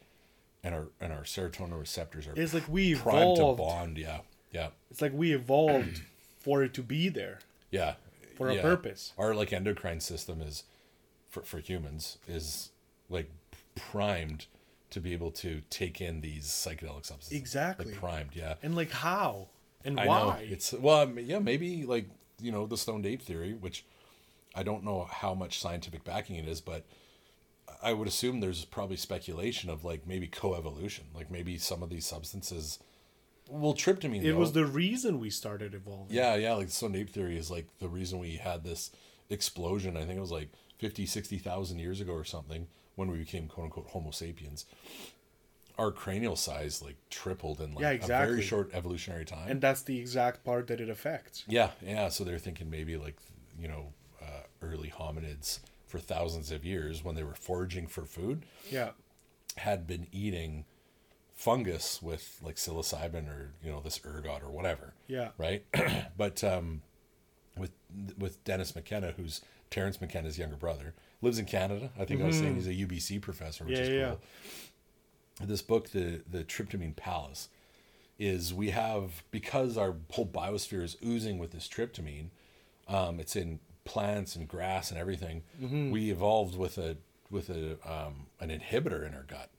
and 0.64 0.76
our 0.76 0.88
and 1.01 1.12
our 1.12 1.24
serotonin 1.24 1.80
receptors 1.80 2.28
are 2.28 2.34
It's 2.36 2.54
like 2.54 2.68
we 2.70 2.93
primed 2.95 3.38
to 3.38 3.41
evolved. 3.41 3.58
bond. 3.60 3.97
Yeah, 3.97 4.20
yeah, 4.51 4.68
It's 4.91 5.01
like 5.01 5.14
we 5.14 5.34
evolved 5.34 6.01
for 6.39 6.62
it 6.64 6.74
to 6.76 6.84
be 6.84 7.10
there. 7.10 7.39
yeah. 7.72 7.95
For 8.38 8.49
a 8.49 8.60
purpose. 8.60 9.14
Our 9.18 9.36
like 9.36 9.54
endocrine 9.54 9.99
system 10.01 10.41
is, 10.41 10.64
for 11.30 11.41
for 11.43 11.60
humans, 11.60 12.18
is 12.28 12.72
like 13.08 13.30
primed 13.76 14.47
to 14.89 14.99
be 14.99 15.14
able 15.14 15.30
to 15.32 15.62
take 15.70 16.01
in 16.01 16.22
these 16.22 16.45
psychedelic 16.47 17.06
substances. 17.06 17.34
Exactly. 17.38 17.86
Like 17.86 17.95
primed, 17.95 18.30
yeah. 18.34 18.56
And 18.64 18.76
like 18.76 18.89
how? 18.91 19.47
And 19.86 20.00
I 20.00 20.08
why? 20.08 20.20
know 20.20 20.38
it's 20.42 20.74
well, 20.74 21.02
um, 21.04 21.20
yeah, 21.20 21.40
maybe 21.40 21.86
like 21.86 22.08
you 22.42 22.52
know 22.52 22.66
the 22.66 22.78
stoned 22.78 23.06
ape 23.06 23.22
theory, 23.22 23.54
which 23.54 23.86
I 24.56 24.64
don't 24.64 24.84
know 24.84 25.08
how 25.12 25.34
much 25.34 25.60
scientific 25.60 26.04
backing 26.04 26.36
it 26.38 26.48
is, 26.48 26.62
but 26.62 26.86
I 27.82 27.94
would 27.94 28.08
assume 28.08 28.40
there's 28.40 28.66
probably 28.66 28.98
speculation 28.98 29.70
of 29.70 29.84
like 29.84 30.08
maybe 30.08 30.28
coevolution, 30.28 31.04
like 31.14 31.30
maybe 31.32 31.58
some 31.58 31.84
of 31.84 31.90
these 31.90 32.06
substances. 32.06 32.80
Well, 33.50 33.74
tryptamine. 33.74 34.24
It 34.24 34.32
though- 34.32 34.38
was 34.38 34.54
the 34.54 34.66
reason 34.66 35.20
we 35.20 35.30
started 35.30 35.74
evolving. 35.74 36.16
yeah, 36.16 36.36
yeah, 36.36 36.54
like 36.54 36.68
the 36.68 36.74
stoned 36.74 36.96
ape 36.96 37.10
theory 37.10 37.38
is 37.38 37.52
like 37.52 37.68
the 37.80 37.90
reason 37.90 38.20
we 38.20 38.36
had 38.38 38.64
this 38.64 38.90
explosion. 39.30 39.98
I 39.98 40.06
think 40.06 40.18
it 40.18 40.22
was 40.22 40.32
like 40.32 40.50
50, 40.80 41.06
60,000 41.06 41.80
years 41.80 42.00
ago 42.00 42.14
or 42.14 42.24
something 42.24 42.68
when 42.96 43.10
we 43.12 43.18
became 43.18 43.48
quote 43.48 43.66
unquote 43.66 43.88
Homo 43.90 44.12
sapiens. 44.12 44.66
Our 45.78 45.91
cranial 45.91 46.36
size 46.36 46.82
like 46.82 46.97
tripled 47.09 47.59
in 47.59 47.74
like 47.74 47.82
Yeah, 47.82 48.05
a 48.05 48.07
very 48.07 48.41
short 48.43 48.69
evolutionary 48.74 49.26
time. 49.26 49.49
And 49.49 49.59
that's 49.61 49.82
the 49.82 49.99
exact 49.99 50.43
part 50.43 50.67
that 50.67 50.80
it 50.80 50.89
affects. 50.89 51.43
Yeah, 51.47 51.71
yeah. 51.82 52.09
So 52.09 52.24
they're 52.24 52.38
thinking 52.38 52.69
maybe 52.69 52.95
like 52.97 53.17
you 53.59 53.67
know 53.67 53.93
uh, 54.21 54.43
early 54.61 54.89
hominids 54.95 55.59
for 55.88 55.99
thousands 55.99 56.51
of 56.51 56.63
years 56.65 57.03
when 57.03 57.15
they 57.15 57.24
were 57.24 57.36
foraging 57.36 57.88
for 57.88 58.03
food 58.05 58.45
Yeah. 58.71 58.91
had 59.57 59.86
been 59.88 60.07
eating 60.11 60.65
fungus 61.36 62.01
with 62.01 62.39
like 62.41 62.55
psilocybin 62.55 63.28
or 63.28 63.51
you 63.63 63.71
know 63.71 63.80
this 63.82 63.99
ergot 64.05 64.41
or 64.43 64.49
whatever 64.51 64.93
Yeah. 65.07 65.30
right 65.38 65.65
but 66.17 66.43
um 66.43 66.82
with 67.57 67.71
with 68.17 68.43
dennis 68.43 68.76
mckenna 68.76 69.13
who's 69.17 69.41
terrence 69.69 69.99
mckenna's 69.99 70.38
younger 70.38 70.55
brother 70.55 70.93
lives 71.21 71.39
in 71.39 71.45
canada 71.45 71.91
i 71.99 72.05
think 72.05 72.21
i 72.21 72.26
was 72.26 72.38
saying 72.38 72.55
he's 72.55 72.67
a 72.67 72.74
ubc 72.74 73.21
professor 73.21 73.65
which 73.65 73.76
Mm-hmm. 73.78 73.84
Yeah, 73.91 73.95
is 73.95 73.99
yeah, 73.99 74.09
cool 74.09 74.21
this 75.42 75.62
book 75.62 75.90
the 75.90 76.22
the 76.30 76.44
tryptamine 76.44 76.96
palace 76.96 77.50
is 78.20 78.54
we 78.54 78.70
have 78.70 79.24
because 79.32 79.78
our 79.78 79.96
whole 80.12 80.28
biosphere 80.28 80.84
is 80.84 80.96
oozing 81.04 81.38
with 81.40 81.52
this 81.52 81.68
tryptamine 81.68 82.28
um, 82.88 83.20
it's 83.20 83.36
in 83.36 83.60
plants 83.86 84.36
and 84.36 84.48
grass 84.48 84.92
and 84.92 85.00
everything 85.00 85.42
Mm-hmm. 85.62 85.92
we 85.92 86.12
evolved 86.12 86.58
with 86.58 86.78
a 86.78 86.98
with 87.32 87.50
a 87.50 87.78
um, 87.90 88.28
an 88.40 88.50
inhibitor 88.50 89.06
in 89.08 89.14
our 89.16 89.24
gut 89.24 89.50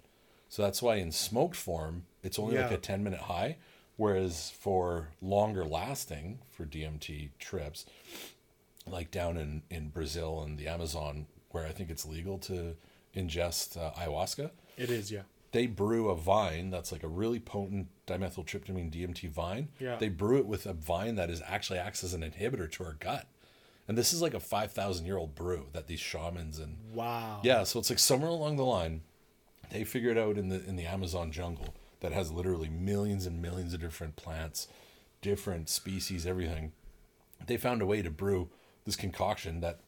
so 0.48 0.62
that's 0.62 0.80
why 0.80 0.96
in 0.96 1.10
smoked 1.10 1.56
form 1.56 2.04
it's 2.22 2.38
only 2.38 2.56
like 2.56 2.70
a 2.70 2.76
10 2.78 3.02
minute 3.02 3.20
high 3.22 3.56
whereas 3.96 4.50
for 4.56 5.08
longer 5.20 5.64
lasting 5.64 6.38
for 6.50 6.64
dmt 6.64 7.30
trips 7.38 7.84
like 8.86 9.10
down 9.10 9.36
in 9.36 9.62
in 9.70 9.88
brazil 9.88 10.42
and 10.42 10.56
the 10.58 10.68
amazon 10.68 11.26
where 11.50 11.66
i 11.66 11.70
think 11.70 11.90
it's 11.90 12.06
legal 12.06 12.38
to 12.38 12.76
ingest 13.16 13.76
uh, 13.76 13.90
ayahuasca 14.00 14.50
It 14.76 14.90
is, 14.90 15.10
yeah. 15.12 15.22
They 15.54 15.68
brew 15.68 16.08
a 16.10 16.16
vine 16.16 16.68
that's 16.70 16.90
like 16.90 17.04
a 17.04 17.08
really 17.08 17.38
potent 17.38 17.86
dimethyltryptamine 18.08 18.90
DMT 18.90 19.30
vine. 19.30 19.68
Yeah. 19.78 19.94
They 19.94 20.08
brew 20.08 20.38
it 20.38 20.46
with 20.46 20.66
a 20.66 20.72
vine 20.72 21.14
that 21.14 21.30
is 21.30 21.40
actually 21.46 21.78
acts 21.78 22.02
as 22.02 22.12
an 22.12 22.22
inhibitor 22.22 22.68
to 22.72 22.84
our 22.84 22.94
gut. 22.94 23.28
And 23.86 23.96
this 23.96 24.12
is 24.12 24.20
like 24.20 24.34
a 24.34 24.40
5,000 24.40 25.06
year 25.06 25.16
old 25.16 25.36
brew 25.36 25.68
that 25.72 25.86
these 25.86 26.00
shamans 26.00 26.58
and 26.58 26.76
Wow. 26.92 27.38
yeah, 27.44 27.62
so 27.62 27.78
it's 27.78 27.88
like 27.88 28.00
somewhere 28.00 28.30
along 28.30 28.56
the 28.56 28.64
line 28.64 29.02
they 29.70 29.84
figured 29.84 30.18
out 30.18 30.36
in 30.38 30.48
the 30.48 30.62
in 30.68 30.74
the 30.74 30.86
Amazon 30.86 31.30
jungle 31.30 31.72
that 32.00 32.10
has 32.12 32.32
literally 32.32 32.68
millions 32.68 33.24
and 33.24 33.40
millions 33.40 33.72
of 33.74 33.80
different 33.80 34.16
plants, 34.16 34.66
different 35.22 35.68
species, 35.68 36.26
everything. 36.26 36.72
They 37.46 37.56
found 37.58 37.80
a 37.80 37.86
way 37.86 38.02
to 38.02 38.10
brew 38.10 38.50
this 38.84 38.96
concoction 38.96 39.60
that 39.60 39.78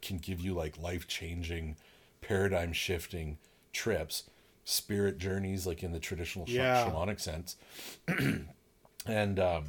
can 0.00 0.16
give 0.16 0.40
you 0.40 0.54
like 0.54 0.78
life-changing, 0.78 1.76
paradigm 2.22 2.72
shifting 2.72 3.36
trips, 3.72 4.24
spirit 4.70 5.18
journeys 5.18 5.66
like 5.66 5.82
in 5.82 5.92
the 5.92 5.98
traditional 5.98 6.46
sh- 6.46 6.50
Yeah. 6.50 6.84
shamanic 6.88 7.20
sense. 7.20 7.56
and 9.06 9.40
um 9.40 9.64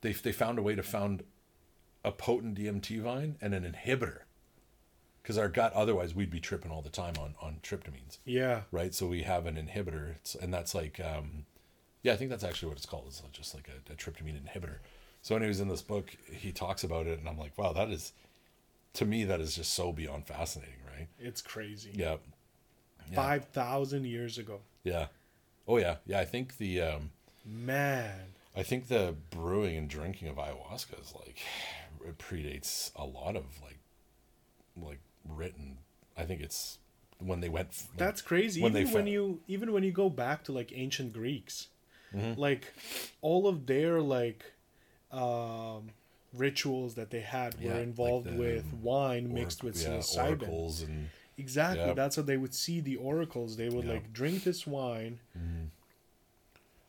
they 0.00 0.12
they 0.12 0.32
found 0.32 0.58
a 0.58 0.62
way 0.62 0.74
to 0.74 0.82
found 0.82 1.22
a 2.04 2.10
potent 2.12 2.56
DMT 2.58 3.00
vine 3.00 3.36
and 3.40 3.54
an 3.54 3.62
inhibitor 3.64 4.20
because 5.22 5.38
our 5.38 5.48
gut 5.48 5.72
otherwise 5.72 6.14
we'd 6.14 6.30
be 6.30 6.40
tripping 6.40 6.70
all 6.70 6.82
the 6.82 6.88
time 6.90 7.14
on 7.20 7.34
on 7.40 7.58
tryptamines 7.62 8.18
Yeah. 8.24 8.62
right 8.70 8.94
so 8.94 9.06
we 9.06 9.22
have 9.22 9.46
an 9.46 9.56
inhibitor 9.56 10.16
it's, 10.16 10.34
and 10.34 10.52
that's 10.52 10.74
like 10.74 11.00
um 11.00 11.46
yeah 12.02 12.12
i 12.12 12.16
think 12.16 12.30
that's 12.30 12.44
actually 12.44 12.68
what 12.68 12.76
it's 12.76 12.86
called 12.86 13.04
it's 13.06 13.22
just 13.32 13.54
like 13.54 13.68
a, 13.68 13.92
a 13.92 13.96
tryptamine 13.96 14.40
inhibitor 14.40 14.76
so 15.22 15.36
anyways 15.36 15.60
in 15.60 15.68
this 15.68 15.82
book 15.82 16.16
he 16.30 16.50
talks 16.52 16.82
about 16.84 17.06
it 17.06 17.18
and 17.20 17.28
i'm 17.28 17.38
like 17.38 17.56
wow 17.56 17.72
that 17.72 17.88
is 17.88 18.12
to 18.94 19.04
me 19.04 19.24
that 19.24 19.40
is 19.40 19.54
just 19.54 19.72
so 19.72 19.92
beyond 19.92 20.26
fascinating 20.26 20.74
right 20.96 21.06
It's 21.20 21.40
crazy. 21.40 21.90
yeah 21.94 22.16
yeah. 23.10 23.16
5,000 23.16 24.04
years 24.06 24.38
ago. 24.38 24.60
yeah 24.84 25.06
oh 25.68 25.78
yeah 25.78 25.96
yeah 26.06 26.18
i 26.20 26.24
think 26.24 26.56
the 26.58 26.80
um 26.80 27.10
Man. 27.44 28.18
i 28.56 28.62
think 28.62 28.88
the 28.88 29.14
brewing 29.30 29.76
and 29.76 29.88
drinking 29.88 30.28
of 30.28 30.36
ayahuasca 30.36 31.00
is 31.00 31.12
like 31.14 31.38
it 32.04 32.18
predates 32.18 32.90
a 32.96 33.04
lot 33.04 33.36
of 33.36 33.44
like 33.62 33.78
like 34.76 35.00
written 35.28 35.78
i 36.16 36.24
think 36.24 36.40
it's 36.40 36.78
when 37.18 37.40
they 37.40 37.48
went 37.48 37.68
like, 37.90 37.98
That's 37.98 38.20
crazy. 38.20 38.60
when 38.60 38.76
even 38.76 38.92
when 38.92 39.06
you 39.06 39.40
even 39.46 39.72
when 39.72 39.84
you 39.84 39.92
go 39.92 40.10
back 40.10 40.42
to 40.44 40.52
like 40.52 40.72
ancient 40.74 41.12
Greeks, 41.12 41.68
Mm-hmm. 42.14 42.38
like 42.38 42.74
all 43.22 43.46
of 43.46 43.64
their 43.66 44.00
like 44.02 44.42
um 45.12 45.90
rituals 46.34 46.94
that 46.94 47.10
they 47.10 47.20
had 47.20 47.54
were 47.60 47.68
Yeah, 47.68 47.74
like 47.74 47.82
involved 47.84 48.26
the, 48.26 48.36
with 48.36 48.64
wine 48.82 49.32
mixed 49.32 49.62
Or- 49.62 49.66
with 49.68 49.80
yeah, 49.82 49.98
psilocybin. 49.98 50.82
and 50.88 51.08
Exactly. 51.38 51.86
Yeah. 51.86 51.94
That's 51.94 52.16
how 52.16 52.22
they 52.22 52.36
would 52.36 52.54
see 52.54 52.80
the 52.80 52.96
oracles. 52.96 53.56
They 53.56 53.68
would 53.68 53.84
Yeah. 53.84 53.94
like 53.94 54.12
drink 54.12 54.44
this 54.44 54.66
wine. 54.66 55.20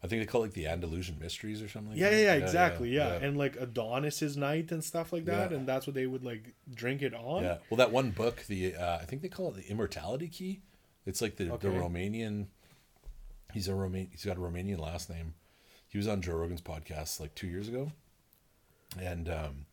I 0.03 0.07
think 0.07 0.21
they 0.21 0.25
call 0.25 0.41
it 0.41 0.47
like 0.47 0.53
the 0.53 0.67
Andalusian 0.67 1.17
mysteries 1.19 1.61
or 1.61 1.69
something. 1.69 1.91
Like 1.91 1.99
Yeah, 1.99 2.09
that. 2.09 2.15
yeah, 2.17 2.35
yeah, 2.35 2.43
exactly. 2.43 2.89
Yeah. 2.89 3.13
And 3.13 3.37
like 3.37 3.55
Adonis's 3.55 4.35
night 4.35 4.71
and 4.73 4.83
stuff 4.83 5.13
like 5.13 5.23
that, 5.25 5.53
and 5.53 5.65
that's 5.65 5.87
what 5.87 5.93
they 5.93 6.05
would 6.07 6.23
like 6.25 6.53
drink 6.73 7.01
it 7.01 7.13
on. 7.13 7.43
yeah. 7.43 7.59
Well, 7.69 7.77
that 7.77 7.91
one 7.91 8.11
book, 8.11 8.43
the 8.47 8.75
uh, 8.75 8.97
I 8.97 9.05
think 9.05 9.21
they 9.21 9.29
call 9.29 9.49
it 9.49 9.55
the 9.55 9.65
Immortality 9.71 10.27
Key. 10.27 10.61
It's 11.05 11.21
like 11.21 11.37
the 11.37 11.53
Okay. 11.53 11.69
the 11.69 11.73
Romanian. 11.73 12.47
He's 13.53 13.67
a 13.69 13.75
Roman. 13.75 14.07
He's 14.11 14.25
got 14.25 14.35
a 14.35 14.41
Romanian 14.41 14.79
last 14.79 15.09
name. 15.09 15.35
He 15.87 15.97
was 15.97 16.07
on 16.07 16.21
Joe 16.21 16.35
Rogan's 16.35 16.61
podcast 16.61 17.19
like 17.21 17.33
two 17.35 17.47
years 17.47 17.69
ago, 17.69 17.91
and 18.99 19.29
um, 19.29 19.65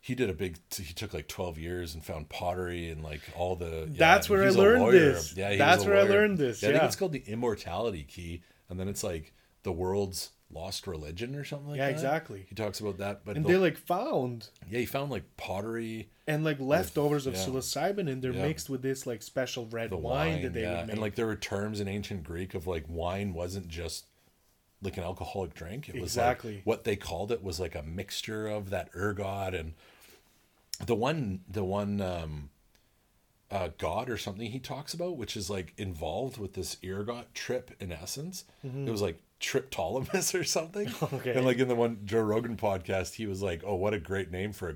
he 0.00 0.14
did 0.14 0.30
a 0.30 0.32
big. 0.32 0.58
He 0.76 0.92
took 0.94 1.12
like 1.12 1.28
twelve 1.28 1.58
years 1.58 1.94
and 1.94 2.04
found 2.04 2.28
pottery 2.28 2.88
and 2.90 3.02
like 3.02 3.20
all 3.36 3.56
the. 3.56 3.88
yeah, 3.92 3.98
That's 3.98 4.30
where 4.30 4.44
I 4.44 4.50
learned 4.50 4.82
lawyer. 4.82 4.92
this. 4.92 5.34
Yeah, 5.36 5.56
That's 5.56 5.84
where 5.84 5.96
I 5.98 6.02
learned 6.02 6.38
this, 6.38 6.62
I 6.62 6.68
think 6.68 6.80
yeah. 6.80 6.86
it's 6.86 6.96
called 6.96 7.12
the 7.12 7.22
Immortality 7.26 8.04
Key, 8.04 8.42
and 8.70 8.78
then 8.78 8.88
it's 8.88 9.02
like 9.04 9.32
the 9.64 9.72
world's 9.72 10.30
lost 10.50 10.86
religion 10.86 11.34
or 11.34 11.44
something 11.44 11.68
like 11.68 11.76
Yeah, 11.76 11.86
that. 11.86 11.92
exactly. 11.92 12.46
He 12.48 12.54
talks 12.54 12.80
about 12.80 12.96
that, 12.98 13.22
but 13.22 13.36
And 13.36 13.44
the- 13.44 13.50
they 13.50 13.56
like 13.58 13.76
found 13.76 14.48
yeah, 14.70 14.78
he 14.78 14.86
found 14.86 15.10
like 15.10 15.24
pottery, 15.36 16.08
and 16.26 16.42
like 16.42 16.58
leftovers 16.58 17.26
of 17.26 17.34
yeah. 17.34 17.40
psilocybin, 17.44 18.10
and 18.10 18.22
they're 18.22 18.32
Yeah. 18.32 18.46
mixed 18.46 18.70
with 18.70 18.80
this 18.80 19.06
like 19.06 19.22
special 19.22 19.66
red 19.66 19.90
wine, 19.92 20.02
wine, 20.02 20.42
that 20.42 20.54
they 20.54 20.62
yeah, 20.62 20.86
and 20.88 20.98
like 21.00 21.16
there 21.16 21.26
were 21.26 21.36
terms 21.36 21.80
in 21.80 21.88
ancient 21.88 22.24
Greek 22.24 22.54
of 22.54 22.66
like 22.66 22.84
wine 22.88 23.34
wasn't 23.34 23.68
just 23.68 24.06
like 24.82 24.96
an 24.96 25.02
alcoholic 25.04 25.54
drink. 25.54 25.88
It 25.88 25.94
was 26.00 26.12
Exactly. 26.12 26.54
like 26.56 26.66
what 26.66 26.84
they 26.84 26.96
called 26.96 27.32
it 27.32 27.42
was 27.42 27.58
like 27.58 27.74
a 27.74 27.82
mixture 27.82 28.46
of 28.46 28.70
that 28.70 28.90
ergot 28.94 29.54
and 29.54 29.74
the 30.86 30.94
one 30.94 31.40
the 31.48 31.64
one 31.64 32.00
um 32.00 32.50
uh 33.50 33.68
god 33.78 34.08
or 34.10 34.16
something 34.16 34.50
he 34.50 34.58
talks 34.60 34.94
about, 34.94 35.16
which 35.16 35.36
is 35.36 35.48
like 35.50 35.74
involved 35.76 36.38
with 36.38 36.54
this 36.54 36.76
ergot 36.84 37.34
trip 37.34 37.70
in 37.80 37.90
essence. 37.92 38.44
It 38.62 38.90
was 38.90 39.02
like 39.02 39.20
Triptolemus 39.40 40.34
or 40.38 40.44
something. 40.44 40.86
Mm-hmm. 40.88 41.14
Okay. 41.16 41.32
And 41.34 41.44
like 41.46 41.58
in 41.58 41.68
the 41.68 41.74
one 41.74 42.00
Joe 42.04 42.20
Rogan 42.22 42.56
podcast, 42.56 43.14
he 43.14 43.26
was 43.26 43.42
like, 43.42 43.62
"Oh, 43.64 43.74
what 43.76 43.94
a 43.94 43.98
great 43.98 44.30
name 44.30 44.52
for 44.52 44.68
a, 44.70 44.74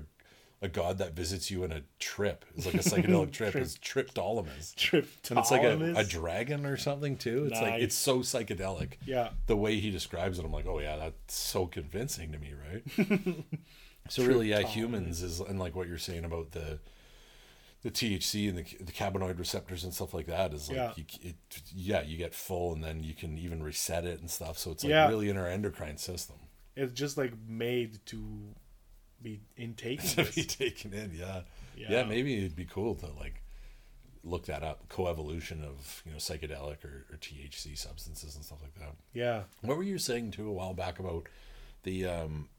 a 0.63 0.67
god 0.69 0.97
that 0.97 1.13
visits 1.13 1.51
you 1.51 1.63
in 1.63 1.71
a 1.71 1.81
trip. 1.99 2.45
It's 2.55 2.65
like 2.65 2.75
a 2.75 2.79
psychedelic 2.79 3.31
trip. 3.37 3.55
It's 3.55 3.77
Triptolemus." 3.77 4.73
Triptolemus. 4.75 5.29
And 5.29 5.39
it's 5.39 5.51
like 5.51 5.63
a, 5.63 5.93
a 5.99 6.03
dragon 6.03 6.65
or 6.65 6.77
something 6.77 7.17
too. 7.17 7.45
It's 7.51 7.61
like 7.61 7.81
it's 7.81 7.95
so 7.95 8.19
psychedelic. 8.19 8.93
yeah, 9.05 9.29
The 9.47 9.57
way 9.57 9.79
he 9.79 9.91
describes 9.91 10.39
it, 10.39 10.45
I'm 10.45 10.51
like, 10.53 10.65
oh 10.65 10.79
yeah, 10.79 10.95
that's 10.95 11.35
so 11.35 11.67
convincing 11.67 12.31
to 12.31 12.39
me, 12.39 12.53
right? 12.53 13.43
so 14.09 14.25
really, 14.25 14.49
yeah, 14.49 14.61
humans 14.61 15.21
is 15.21 15.39
and 15.39 15.59
like 15.59 15.75
what 15.75 15.87
you're 15.87 15.97
saying 15.97 16.25
about 16.25 16.51
the 16.51 16.79
the 17.81 17.91
THC 17.91 18.47
and 18.47 18.57
the, 18.59 18.63
the 18.81 18.93
cannabinoid 18.93 19.37
receptors 19.37 19.83
and 19.83 19.93
stuff 19.93 20.13
like 20.13 20.27
that 20.27 20.53
is 20.53 20.69
like 20.69 20.77
Yeah. 20.77 20.93
you, 20.95 21.03
it, 21.21 21.35
yeah, 21.75 22.01
you 22.01 22.17
get 22.17 22.33
full 22.33 22.71
and 22.71 22.81
then 22.81 23.03
you 23.03 23.13
can 23.13 23.37
even 23.37 23.61
reset 23.61 24.05
it 24.05 24.21
and 24.21 24.31
stuff. 24.31 24.57
So 24.57 24.71
it's 24.71 24.85
like 24.85 24.91
Yeah. 24.91 25.09
really 25.09 25.27
in 25.29 25.35
our 25.37 25.47
endocrine 25.49 25.97
system 25.97 26.37
it's 26.75 26.93
just 26.93 27.17
like 27.17 27.33
made 27.47 27.99
to 28.07 28.55
be 29.23 29.41
intaken. 29.57 30.25
to 30.25 30.31
be 30.33 30.43
taken 30.43 30.93
in. 30.93 31.11
Yeah. 31.13 31.41
yeah, 31.75 31.87
Yeah. 31.91 32.03
Maybe 32.03 32.37
it'd 32.37 32.55
be 32.55 32.65
cool 32.65 32.95
to 32.95 33.07
like 33.19 33.41
look 34.23 34.45
that 34.45 34.63
up, 34.63 34.87
coevolution 34.89 35.63
of 35.63 36.01
you 36.05 36.11
know 36.11 36.17
psychedelic 36.17 36.85
or, 36.85 37.05
or 37.11 37.17
THC 37.19 37.77
substances 37.77 38.35
and 38.35 38.43
stuff 38.45 38.59
like 38.61 38.73
that. 38.75 38.95
yeah, 39.13 39.43
What 39.61 39.77
were 39.77 39.83
you 39.83 39.97
saying 39.97 40.31
too 40.31 40.47
a 40.47 40.53
while 40.53 40.73
back 40.73 40.99
about 40.99 41.27
the 41.83 42.05
um 42.05 42.49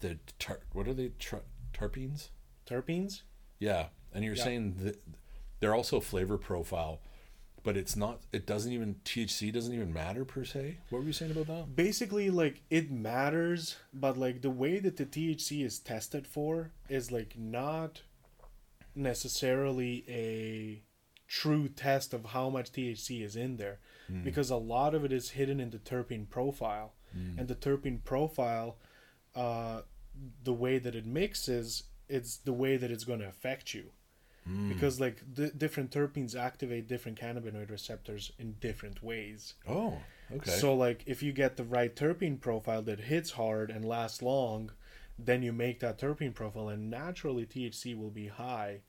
the 0.00 0.18
tar- 0.38 0.60
what 0.72 0.86
are 0.88 0.94
they 0.94 1.10
tar- 1.18 1.42
terpenes? 1.72 2.28
terpenes. 2.68 3.22
Yeah, 3.58 3.86
and 4.12 4.24
you're 4.24 4.34
Yeah. 4.34 4.44
saying 4.44 4.74
that 4.82 5.02
they're 5.60 5.74
also 5.74 6.00
flavor 6.00 6.36
profile, 6.36 7.00
but 7.64 7.76
it's 7.76 7.96
not. 7.96 8.20
It 8.32 8.46
doesn't 8.46 8.70
even 8.70 8.96
THC 9.04 9.52
doesn't 9.52 9.74
even 9.74 9.92
matter 9.92 10.24
per 10.24 10.44
se. 10.44 10.76
What 10.90 11.00
were 11.00 11.06
you 11.06 11.12
saying 11.12 11.32
about 11.32 11.46
that? 11.48 11.74
Basically, 11.74 12.30
like 12.30 12.62
it 12.70 12.90
matters, 12.90 13.76
but 13.92 14.16
like 14.16 14.42
the 14.42 14.50
way 14.50 14.78
that 14.78 14.96
the 14.98 15.06
THC 15.06 15.64
is 15.64 15.78
tested 15.80 16.26
for 16.26 16.70
is 16.88 17.10
like 17.10 17.36
not 17.38 18.02
necessarily 18.94 20.04
a 20.08 20.82
true 21.26 21.68
test 21.68 22.14
of 22.14 22.26
how 22.26 22.48
much 22.50 22.70
THC 22.70 23.24
is 23.24 23.34
in 23.34 23.56
there 23.56 23.80
because 24.22 24.50
a 24.50 24.56
lot 24.56 24.94
of 24.94 25.04
it 25.04 25.12
is 25.12 25.30
hidden 25.30 25.58
in 25.58 25.70
the 25.70 25.78
terpene 25.78 26.28
profile. 26.28 26.92
And 27.38 27.48
the 27.48 27.54
terpene 27.54 28.04
profile, 28.04 28.76
uh, 29.34 29.82
the 30.42 30.52
way 30.52 30.78
that 30.78 30.94
it 30.94 31.06
mixes, 31.06 31.84
it's 32.08 32.36
the 32.36 32.52
way 32.52 32.76
that 32.76 32.90
it's 32.90 33.04
going 33.04 33.20
to 33.20 33.28
affect 33.28 33.72
you. 33.72 33.90
Because 34.68 35.00
like 35.00 35.22
the 35.34 35.48
different 35.48 35.90
terpenes 35.90 36.36
activate 36.36 36.86
different 36.86 37.18
cannabinoid 37.18 37.70
receptors 37.70 38.32
in 38.38 38.56
different 38.60 39.02
ways. 39.02 39.54
Oh, 39.68 39.98
okay. 40.32 40.50
So 40.50 40.74
like 40.74 41.02
if 41.06 41.22
you 41.22 41.32
get 41.32 41.56
the 41.56 41.64
right 41.64 41.94
terpene 41.94 42.40
profile 42.40 42.82
that 42.82 43.00
hits 43.00 43.32
hard 43.32 43.70
and 43.70 43.84
lasts 43.84 44.20
long, 44.20 44.70
then 45.18 45.42
you 45.42 45.52
make 45.52 45.80
that 45.80 45.98
terpene 45.98 46.34
profile 46.34 46.68
and 46.68 46.90
naturally 46.90 47.46
THC 47.46 47.98
will 47.98 48.10
be 48.10 48.28
high. 48.28 48.80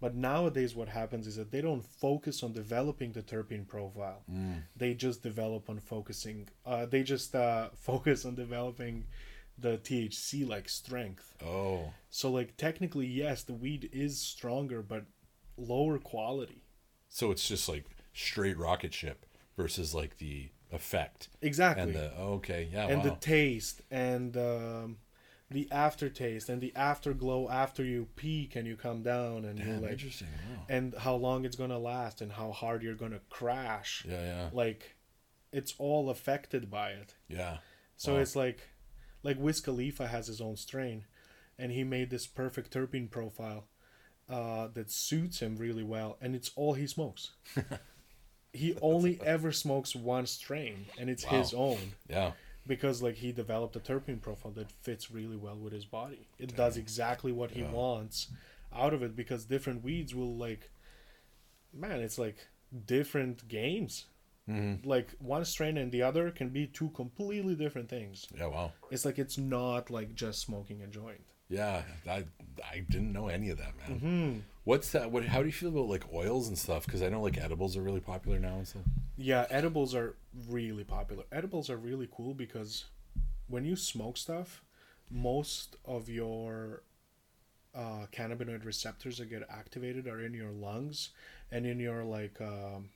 But 0.00 0.14
nowadays, 0.14 0.76
what 0.76 0.88
happens 0.88 1.26
is 1.26 1.36
that 1.36 1.50
they 1.50 1.60
don't 1.60 1.84
focus 1.84 2.44
on 2.44 2.52
developing 2.52 3.12
the 3.12 3.22
terpene 3.22 3.66
profile. 3.66 4.22
Mm. 4.32 4.62
They 4.76 4.94
just 4.94 5.24
develop 5.24 5.68
on 5.68 5.80
focusing. 5.80 6.48
Uh, 6.64 6.86
they 6.86 7.02
just 7.02 7.34
uh, 7.34 7.70
focus 7.74 8.24
on 8.24 8.36
developing 8.36 9.06
the 9.60 9.78
THC 9.78 10.48
like 10.48 10.68
strength. 10.68 11.34
Oh, 11.44 11.92
So 12.10 12.30
like 12.30 12.56
technically, 12.56 13.06
yes, 13.06 13.42
the 13.42 13.54
weed 13.54 13.90
is 13.92 14.20
stronger, 14.20 14.82
but 14.82 15.04
lower 15.56 15.98
quality. 15.98 16.62
so 17.08 17.30
it's 17.30 17.48
just 17.48 17.68
like 17.68 17.84
straight 18.12 18.56
rocket 18.58 18.92
ship 18.94 19.26
versus 19.56 19.94
like 19.94 20.18
the 20.18 20.50
effect 20.70 21.28
Exactly. 21.40 21.82
and 21.82 21.94
the 21.94 22.12
oh, 22.18 22.34
okay, 22.34 22.68
yeah, 22.72 22.86
and 22.88 23.02
the 23.02 23.16
taste 23.20 23.80
and 23.90 24.36
um, 24.36 24.98
the 25.50 25.66
aftertaste 25.72 26.48
and 26.50 26.60
the 26.60 26.72
afterglow 26.76 27.48
after 27.48 27.82
you 27.82 28.06
peak 28.16 28.54
and 28.54 28.66
you 28.68 28.76
come 28.76 29.02
down 29.02 29.44
and 29.46 29.58
you're 29.58 29.66
Damn, 29.74 29.82
like 29.82 29.92
interesting. 29.92 30.28
Wow. 30.28 30.62
and 30.68 30.94
how 30.94 31.14
long 31.14 31.44
it's 31.46 31.56
gonna 31.56 31.78
last 31.78 32.20
and 32.20 32.30
how 32.32 32.52
hard 32.52 32.82
you're 32.82 32.94
gonna 32.94 33.20
crash. 33.30 34.04
Yeah, 34.08 34.20
yeah, 34.24 34.48
Like 34.52 34.94
it's 35.52 35.74
all 35.78 36.10
affected 36.10 36.70
by 36.70 36.90
it. 36.90 37.14
yeah. 37.28 37.58
So 37.96 38.14
Wow. 38.14 38.20
it's 38.20 38.36
like 38.36 38.60
like 39.22 39.38
Wiz 39.38 39.60
Khalifa 39.60 40.06
has 40.08 40.26
his 40.26 40.40
own 40.40 40.56
strain 40.56 41.04
and 41.58 41.72
he 41.72 41.84
made 41.84 42.10
this 42.10 42.26
perfect 42.26 42.72
terpene 42.72 43.10
profile 43.10 43.64
uh, 44.28 44.68
that 44.74 44.90
suits 44.90 45.40
him 45.40 45.56
really 45.56 45.82
well 45.82 46.16
and 46.20 46.34
it's 46.34 46.50
all 46.56 46.74
he 46.74 46.86
smokes. 46.86 47.30
he 48.52 48.76
only 48.80 49.20
ever 49.24 49.52
smokes 49.52 49.94
one 49.94 50.26
strain 50.26 50.86
and 50.98 51.10
it's 51.10 51.24
his 51.24 51.52
own 51.54 51.78
Yeah. 52.08 52.32
because 52.66 53.02
like 53.02 53.16
he 53.16 53.32
developed 53.32 53.76
a 53.76 53.80
terpene 53.80 54.20
profile 54.20 54.52
that 54.52 54.70
fits 54.82 55.10
really 55.10 55.36
well 55.36 55.56
with 55.56 55.72
his 55.72 55.84
body. 55.84 56.28
It 56.38 56.56
does 56.56 56.76
exactly 56.76 57.32
what 57.32 57.50
he 57.52 57.62
wants 57.62 58.28
out 58.74 58.92
of 58.94 59.02
it 59.02 59.16
because 59.16 59.44
different 59.46 59.82
weeds 59.82 60.14
will 60.14 60.36
like 60.36 60.70
man, 61.72 62.00
it's 62.00 62.18
like 62.18 62.46
different 62.86 63.48
games. 63.48 64.06
Mm-hmm. 64.48 64.88
Like 64.88 65.10
one 65.18 65.44
strain 65.44 65.76
and 65.76 65.92
the 65.92 66.02
other 66.02 66.30
can 66.30 66.48
be 66.48 66.66
two 66.66 66.88
completely 66.90 67.54
different 67.54 67.88
things. 67.88 68.26
Yeah. 68.36 68.46
Wow. 68.46 68.72
It's 68.90 69.04
like 69.04 69.18
it's 69.18 69.38
not 69.38 69.90
like 69.90 70.14
just 70.14 70.40
smoking 70.40 70.82
a 70.82 70.86
joint. 70.86 71.24
Yeah. 71.48 71.82
I 72.08 72.24
I 72.64 72.80
didn't 72.88 73.12
know 73.12 73.28
any 73.28 73.50
of 73.50 73.58
that, 73.58 73.72
man. 73.76 73.98
Hmm. 73.98 74.38
What's 74.64 74.92
that? 74.92 75.10
What? 75.10 75.24
How 75.24 75.40
do 75.40 75.46
you 75.46 75.52
feel 75.52 75.70
about 75.70 75.88
like 75.88 76.04
oils 76.12 76.48
and 76.48 76.58
stuff? 76.58 76.86
Because 76.86 77.02
I 77.02 77.08
know 77.08 77.22
like 77.22 77.38
edibles 77.38 77.76
are 77.76 77.82
really 77.82 78.00
popular 78.00 78.38
now 78.38 78.56
and 78.56 78.68
stuff. 78.68 78.82
Yeah, 79.16 79.46
edibles 79.50 79.94
are 79.94 80.14
really 80.48 80.84
popular. 80.84 81.24
Edibles 81.32 81.70
are 81.70 81.76
really 81.76 82.08
cool 82.10 82.34
because 82.34 82.84
when 83.48 83.64
you 83.64 83.76
smoke 83.76 84.16
stuff, 84.16 84.62
most 85.10 85.76
of 85.84 86.08
your 86.08 86.82
uh, 87.74 88.06
cannabinoid 88.12 88.64
receptors 88.64 89.18
that 89.18 89.30
get 89.30 89.42
activated 89.50 90.06
are 90.06 90.20
in 90.20 90.34
your 90.34 90.50
lungs 90.50 91.10
and 91.50 91.66
in 91.66 91.78
your 91.80 92.04
like 92.04 92.40
um, 92.40 92.90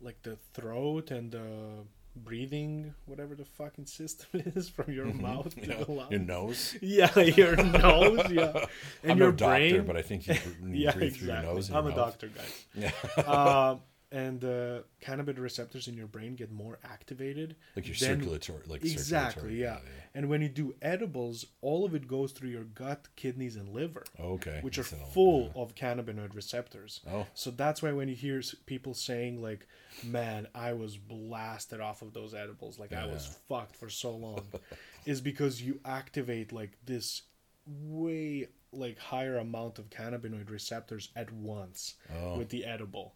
like 0.00 0.22
the 0.22 0.36
throat 0.54 1.10
and 1.10 1.32
the 1.32 1.84
breathing, 2.14 2.94
whatever 3.04 3.34
the 3.34 3.44
fucking 3.44 3.86
system 3.86 4.28
is 4.56 4.68
from 4.68 4.92
your 4.92 5.06
mouth 5.06 5.54
to 5.54 5.66
the 5.66 5.90
lungs. 5.90 6.10
Your 6.10 6.20
nose. 6.20 6.76
Yeah, 6.80 7.18
your 7.18 7.56
nose, 7.56 8.30
yeah, 8.30 8.66
and 9.02 9.12
I'm 9.12 9.18
your 9.18 9.32
no 9.32 9.36
doctor, 9.36 9.82
but 9.82 9.96
I 9.96 10.02
think 10.02 10.26
you, 10.26 10.34
yeah, 10.68 10.92
breathe 10.92 11.02
exactly. 11.04 11.10
through 11.10 11.26
your 11.28 11.42
nose. 11.42 11.70
I'm 11.70 11.84
your 11.84 11.92
a 11.92 11.96
mouth. 11.96 12.18
doctor, 12.18 12.28
guys. 12.28 12.66
Yeah. 12.74 13.22
um, 13.24 13.80
and 14.12 14.40
the 14.40 14.84
cannabinoid 15.02 15.38
receptors 15.38 15.88
in 15.88 15.96
your 15.96 16.06
brain 16.06 16.36
get 16.36 16.52
more 16.52 16.78
activated. 16.84 17.56
like 17.74 17.86
your 17.86 17.96
then- 17.96 18.20
circulatory, 18.20 18.62
like 18.66 18.84
Exactly, 18.84 19.58
circulatory, 19.58 19.60
yeah. 19.60 19.78
And 20.14 20.28
when 20.28 20.40
you 20.42 20.48
do 20.48 20.74
edibles, 20.80 21.46
all 21.60 21.84
of 21.84 21.94
it 21.94 22.06
goes 22.06 22.32
through 22.32 22.50
your 22.50 22.64
gut, 22.64 23.08
kidneys, 23.16 23.56
and 23.56 23.68
liver, 23.68 24.04
Okay. 24.18 24.60
which 24.62 24.78
are 24.78 24.84
So, 24.84 24.96
full 25.12 25.52
of 25.56 25.74
cannabinoid 25.74 26.34
receptors. 26.34 27.00
Oh, 27.06 27.26
So 27.34 27.50
that's 27.50 27.82
why 27.82 27.92
when 27.92 28.08
you 28.08 28.14
hear 28.14 28.40
people 28.66 28.94
saying 28.94 29.42
like, 29.42 29.66
"Man, 30.04 30.46
I 30.54 30.72
was 30.72 30.96
blasted 30.96 31.80
off 31.80 32.00
of 32.02 32.12
those 32.12 32.32
edibles, 32.32 32.78
like 32.78 32.92
I 32.92 33.06
was 33.06 33.26
fucked 33.48 33.76
for 33.76 33.90
so 33.90 34.14
long," 34.16 34.46
is 35.04 35.20
because 35.20 35.60
you 35.60 35.80
activate 35.84 36.52
like 36.52 36.78
this 36.84 37.22
way 37.66 38.48
like 38.72 38.98
higher 38.98 39.38
amount 39.38 39.78
of 39.78 39.90
cannabinoid 39.90 40.50
receptors 40.50 41.10
at 41.16 41.32
once 41.32 41.94
oh. 42.14 42.38
with 42.38 42.48
the 42.50 42.64
edible, 42.64 43.15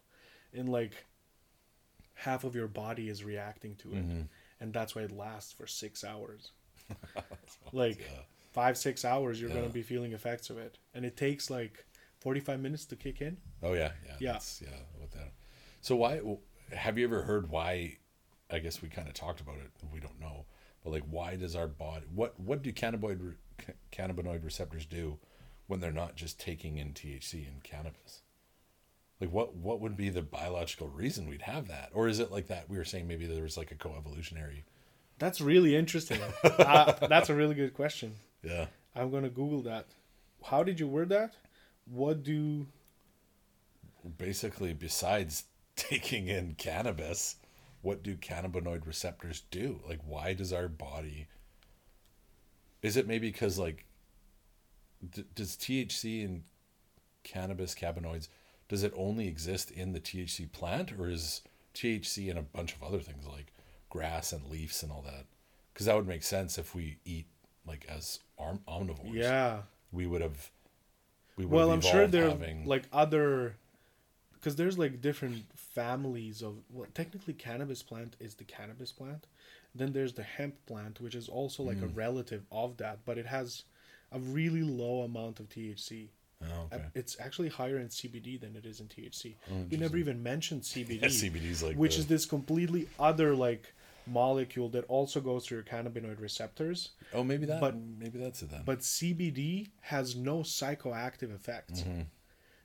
and 0.53 0.69
like 0.69 1.05
half 2.15 2.43
of 2.43 2.55
your 2.55 2.67
body 2.67 3.09
is 3.09 3.23
reacting 3.23 3.75
to 3.77 3.89
it, 3.93 4.07
Mhm. 4.07 4.27
and 4.59 4.73
that's 4.73 4.95
why 4.95 5.01
it 5.03 5.11
lasts 5.11 5.51
for 5.51 5.67
six 5.67 6.03
hours. 6.03 6.51
like 7.71 7.99
yeah. 7.99 8.21
five 8.51 8.77
six 8.77 9.03
hours, 9.05 9.39
you're 9.39 9.49
Yeah. 9.49 9.55
gonna 9.57 9.69
be 9.69 9.81
feeling 9.83 10.13
effects 10.13 10.49
of 10.49 10.57
it, 10.57 10.77
and 10.93 11.05
it 11.05 11.15
takes 11.17 11.49
like 11.49 11.85
forty 12.19 12.39
five 12.39 12.59
minutes 12.59 12.85
to 12.85 12.95
kick 12.95 13.21
in. 13.21 13.37
Oh 13.63 13.73
yeah, 13.73 13.93
yeah, 14.05 14.17
Yeah. 14.19 14.39
Yeah. 14.61 14.79
What 14.97 15.11
that? 15.11 15.31
So 15.81 15.95
why? 15.95 16.21
Have 16.71 16.97
you 16.97 17.05
ever 17.05 17.23
heard 17.23 17.49
why? 17.49 17.97
I 18.49 18.59
guess 18.59 18.81
we 18.81 18.89
kind 18.89 19.07
of 19.07 19.13
talked 19.13 19.39
about 19.41 19.57
it. 19.57 19.71
We 19.91 19.99
don't 19.99 20.19
know, 20.19 20.45
but 20.83 20.91
like, 20.91 21.03
why 21.09 21.37
does 21.37 21.55
our 21.55 21.67
body? 21.67 22.05
What 22.13 22.39
What 22.39 22.61
do 22.61 22.71
cannabinoid 22.71 23.35
cannabinoid 23.91 24.43
receptors 24.43 24.85
do 24.85 25.19
when 25.67 25.79
they're 25.79 25.91
not 25.91 26.15
just 26.15 26.39
taking 26.39 26.77
in 26.77 26.93
THC 26.93 27.47
and 27.47 27.63
cannabis? 27.63 28.21
Like, 29.21 29.31
what 29.31 29.55
what 29.55 29.79
would 29.79 29.95
be 29.95 30.09
the 30.09 30.23
biological 30.23 30.87
reason 30.87 31.29
we'd 31.29 31.43
have 31.43 31.67
that, 31.67 31.91
or 31.93 32.07
is 32.07 32.17
it 32.19 32.31
like 32.31 32.47
that? 32.47 32.67
We 32.67 32.77
were 32.77 32.83
saying 32.83 33.07
maybe 33.07 33.27
there 33.27 33.43
was 33.43 33.55
like 33.55 33.71
a 33.71 33.75
coevolutionary. 33.75 34.63
That's 35.19 35.39
really 35.39 35.75
interesting. 35.75 36.19
uh, 36.43 36.93
that's 37.07 37.29
a 37.29 37.35
really 37.35 37.53
good 37.53 37.75
question. 37.75 38.15
Yeah. 38.43 38.65
I'm 38.95 39.11
gonna 39.11 39.29
Google 39.29 39.61
that. 39.61 39.85
How 40.43 40.63
did 40.63 40.79
you 40.79 40.87
word 40.87 41.09
that? 41.09 41.35
What 41.85 42.23
do 42.23 42.65
Basically, 44.17 44.73
besides 44.73 45.43
taking 45.75 46.27
in 46.27 46.55
cannabis, 46.55 47.35
what 47.83 48.01
do 48.01 48.15
cannabinoid 48.15 48.87
receptors 48.87 49.43
do? 49.51 49.81
Like, 49.87 49.99
why 50.03 50.33
does 50.33 50.51
our 50.51 50.67
body? 50.67 51.27
Is 52.81 52.97
it 52.97 53.07
maybe 53.07 53.29
because 53.29 53.59
like, 53.59 53.85
d- 55.07 55.25
does 55.35 55.55
THC 55.55 56.25
and 56.25 56.41
cannabis 57.23 57.75
cannabinoids 57.75 58.27
does 58.71 58.83
it 58.83 58.93
only 58.95 59.27
exist 59.27 59.69
in 59.69 59.91
the 59.91 59.99
THC 59.99 60.49
plant, 60.49 60.93
or 60.97 61.09
is 61.09 61.41
THC 61.75 62.29
in 62.29 62.37
a 62.37 62.41
bunch 62.41 62.73
of 62.73 62.81
other 62.81 62.99
things 62.99 63.27
like 63.27 63.47
grass 63.89 64.31
and 64.31 64.47
leaves 64.49 64.81
and 64.81 64.93
all 64.93 65.01
that? 65.01 65.25
Because 65.73 65.87
that 65.87 65.95
would 65.97 66.07
make 66.07 66.23
sense 66.23 66.57
if 66.57 66.73
we 66.73 66.97
eat 67.03 67.25
like 67.67 67.85
as 67.89 68.19
arm- 68.39 68.61
omnivores. 68.69 69.13
yeah? 69.13 69.63
we 69.91 70.07
would 70.07 70.21
have. 70.21 70.49
We 71.35 71.43
would 71.45 71.53
Well, 71.53 71.69
have 71.69 71.75
I'm 71.83 71.91
sure 71.91 72.07
there 72.07 72.29
having- 72.29 72.65
like 72.65 72.83
other, 72.93 73.57
because 74.35 74.55
there's 74.55 74.77
like 74.77 75.01
different 75.01 75.43
families 75.53 76.41
of. 76.41 76.55
Well, 76.71 76.87
technically, 76.93 77.33
cannabis 77.33 77.83
plant 77.83 78.15
is 78.21 78.35
the 78.35 78.45
cannabis 78.45 78.93
plant. 78.93 79.27
Then 79.75 79.91
there's 79.91 80.13
the 80.13 80.23
hemp 80.23 80.55
plant, 80.65 81.01
which 81.01 81.13
is 81.15 81.27
also 81.27 81.61
like 81.63 81.81
a 81.81 81.87
Mm. 81.87 81.95
relative 81.97 82.45
of 82.53 82.77
that, 82.77 82.99
but 83.03 83.17
it 83.17 83.25
has 83.25 83.63
a 84.13 84.19
really 84.19 84.63
low 84.63 85.01
amount 85.01 85.41
of 85.41 85.49
THC. 85.49 86.07
Oh, 86.43 86.67
okay. 86.73 86.85
It's 86.95 87.15
actually 87.19 87.49
higher 87.49 87.77
in 87.77 87.87
CBD 87.89 88.39
than 88.39 88.55
it 88.55 88.65
is 88.65 88.79
in 88.79 88.87
THC. 88.87 89.35
Oh, 89.51 89.65
we 89.69 89.77
never 89.77 89.97
even 89.97 90.23
mentioned 90.23 90.61
CBD. 90.63 91.01
Yeah, 91.01 91.07
CBD's 91.23 91.61
like 91.63 91.75
which 91.75 91.95
the- 91.95 91.99
is 92.01 92.07
this 92.07 92.25
completely 92.25 92.87
other 92.99 93.35
like 93.35 93.73
molecule 94.07 94.67
that 94.69 94.83
also 94.85 95.21
goes 95.21 95.45
through 95.45 95.57
your 95.59 95.63
cannabinoid 95.65 96.19
receptors 96.19 96.89
Oh, 97.13 97.23
maybe 97.23 97.45
that. 97.45 97.61
but- 97.61 97.75
maybe 97.75 98.17
that's 98.17 98.41
it 98.41 98.49
then. 98.49 98.63
but 98.65 98.79
cbd 98.79 99.69
has 99.81 100.15
no 100.15 100.39
psychoactive 100.39 101.33
effects 101.33 101.81
Mhm. 101.83 102.07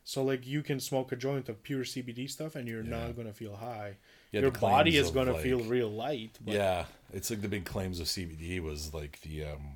so 0.02 0.24
like 0.24 0.46
you 0.46 0.62
can 0.62 0.80
smoke 0.80 1.12
a 1.12 1.16
joint 1.16 1.50
of 1.50 1.62
pure 1.62 1.84
cbd 1.84 2.28
stuff 2.30 2.56
and 2.56 2.66
you're 2.66 2.82
Yeah. 2.82 2.88
not 3.06 3.14
going 3.16 3.26
to 3.28 3.34
feel 3.34 3.54
high 3.56 3.98
Yeah, 4.32 4.40
your 4.40 4.50
body 4.50 4.96
is 4.96 5.10
going 5.10 5.26
to 5.26 5.34
like- 5.34 5.42
feel 5.42 5.60
real 5.60 5.90
light 5.90 6.38
but 6.40 6.54
yeah, 6.54 6.86
it's 7.12 7.28
like 7.28 7.42
the 7.42 7.48
big 7.48 7.66
claims 7.66 8.00
of 8.00 8.06
CBD 8.06 8.58
was 8.60 8.94
like 8.94 9.20
the 9.20 9.44
um, 9.44 9.74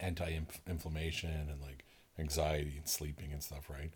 anti-inflammation 0.00 1.30
and 1.50 1.60
like 1.62 1.83
anxiety 2.18 2.74
and 2.76 2.88
sleeping 2.88 3.32
and 3.32 3.42
stuff, 3.42 3.68
right? 3.70 3.92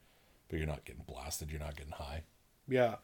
But 0.49 0.59
you're 0.59 0.69
not 0.69 0.85
getting 0.85 1.05
blasted. 1.07 1.51
You're 1.51 1.61
not 1.61 1.77
getting 1.77 1.93
high. 1.93 2.23
yeah 2.69 2.97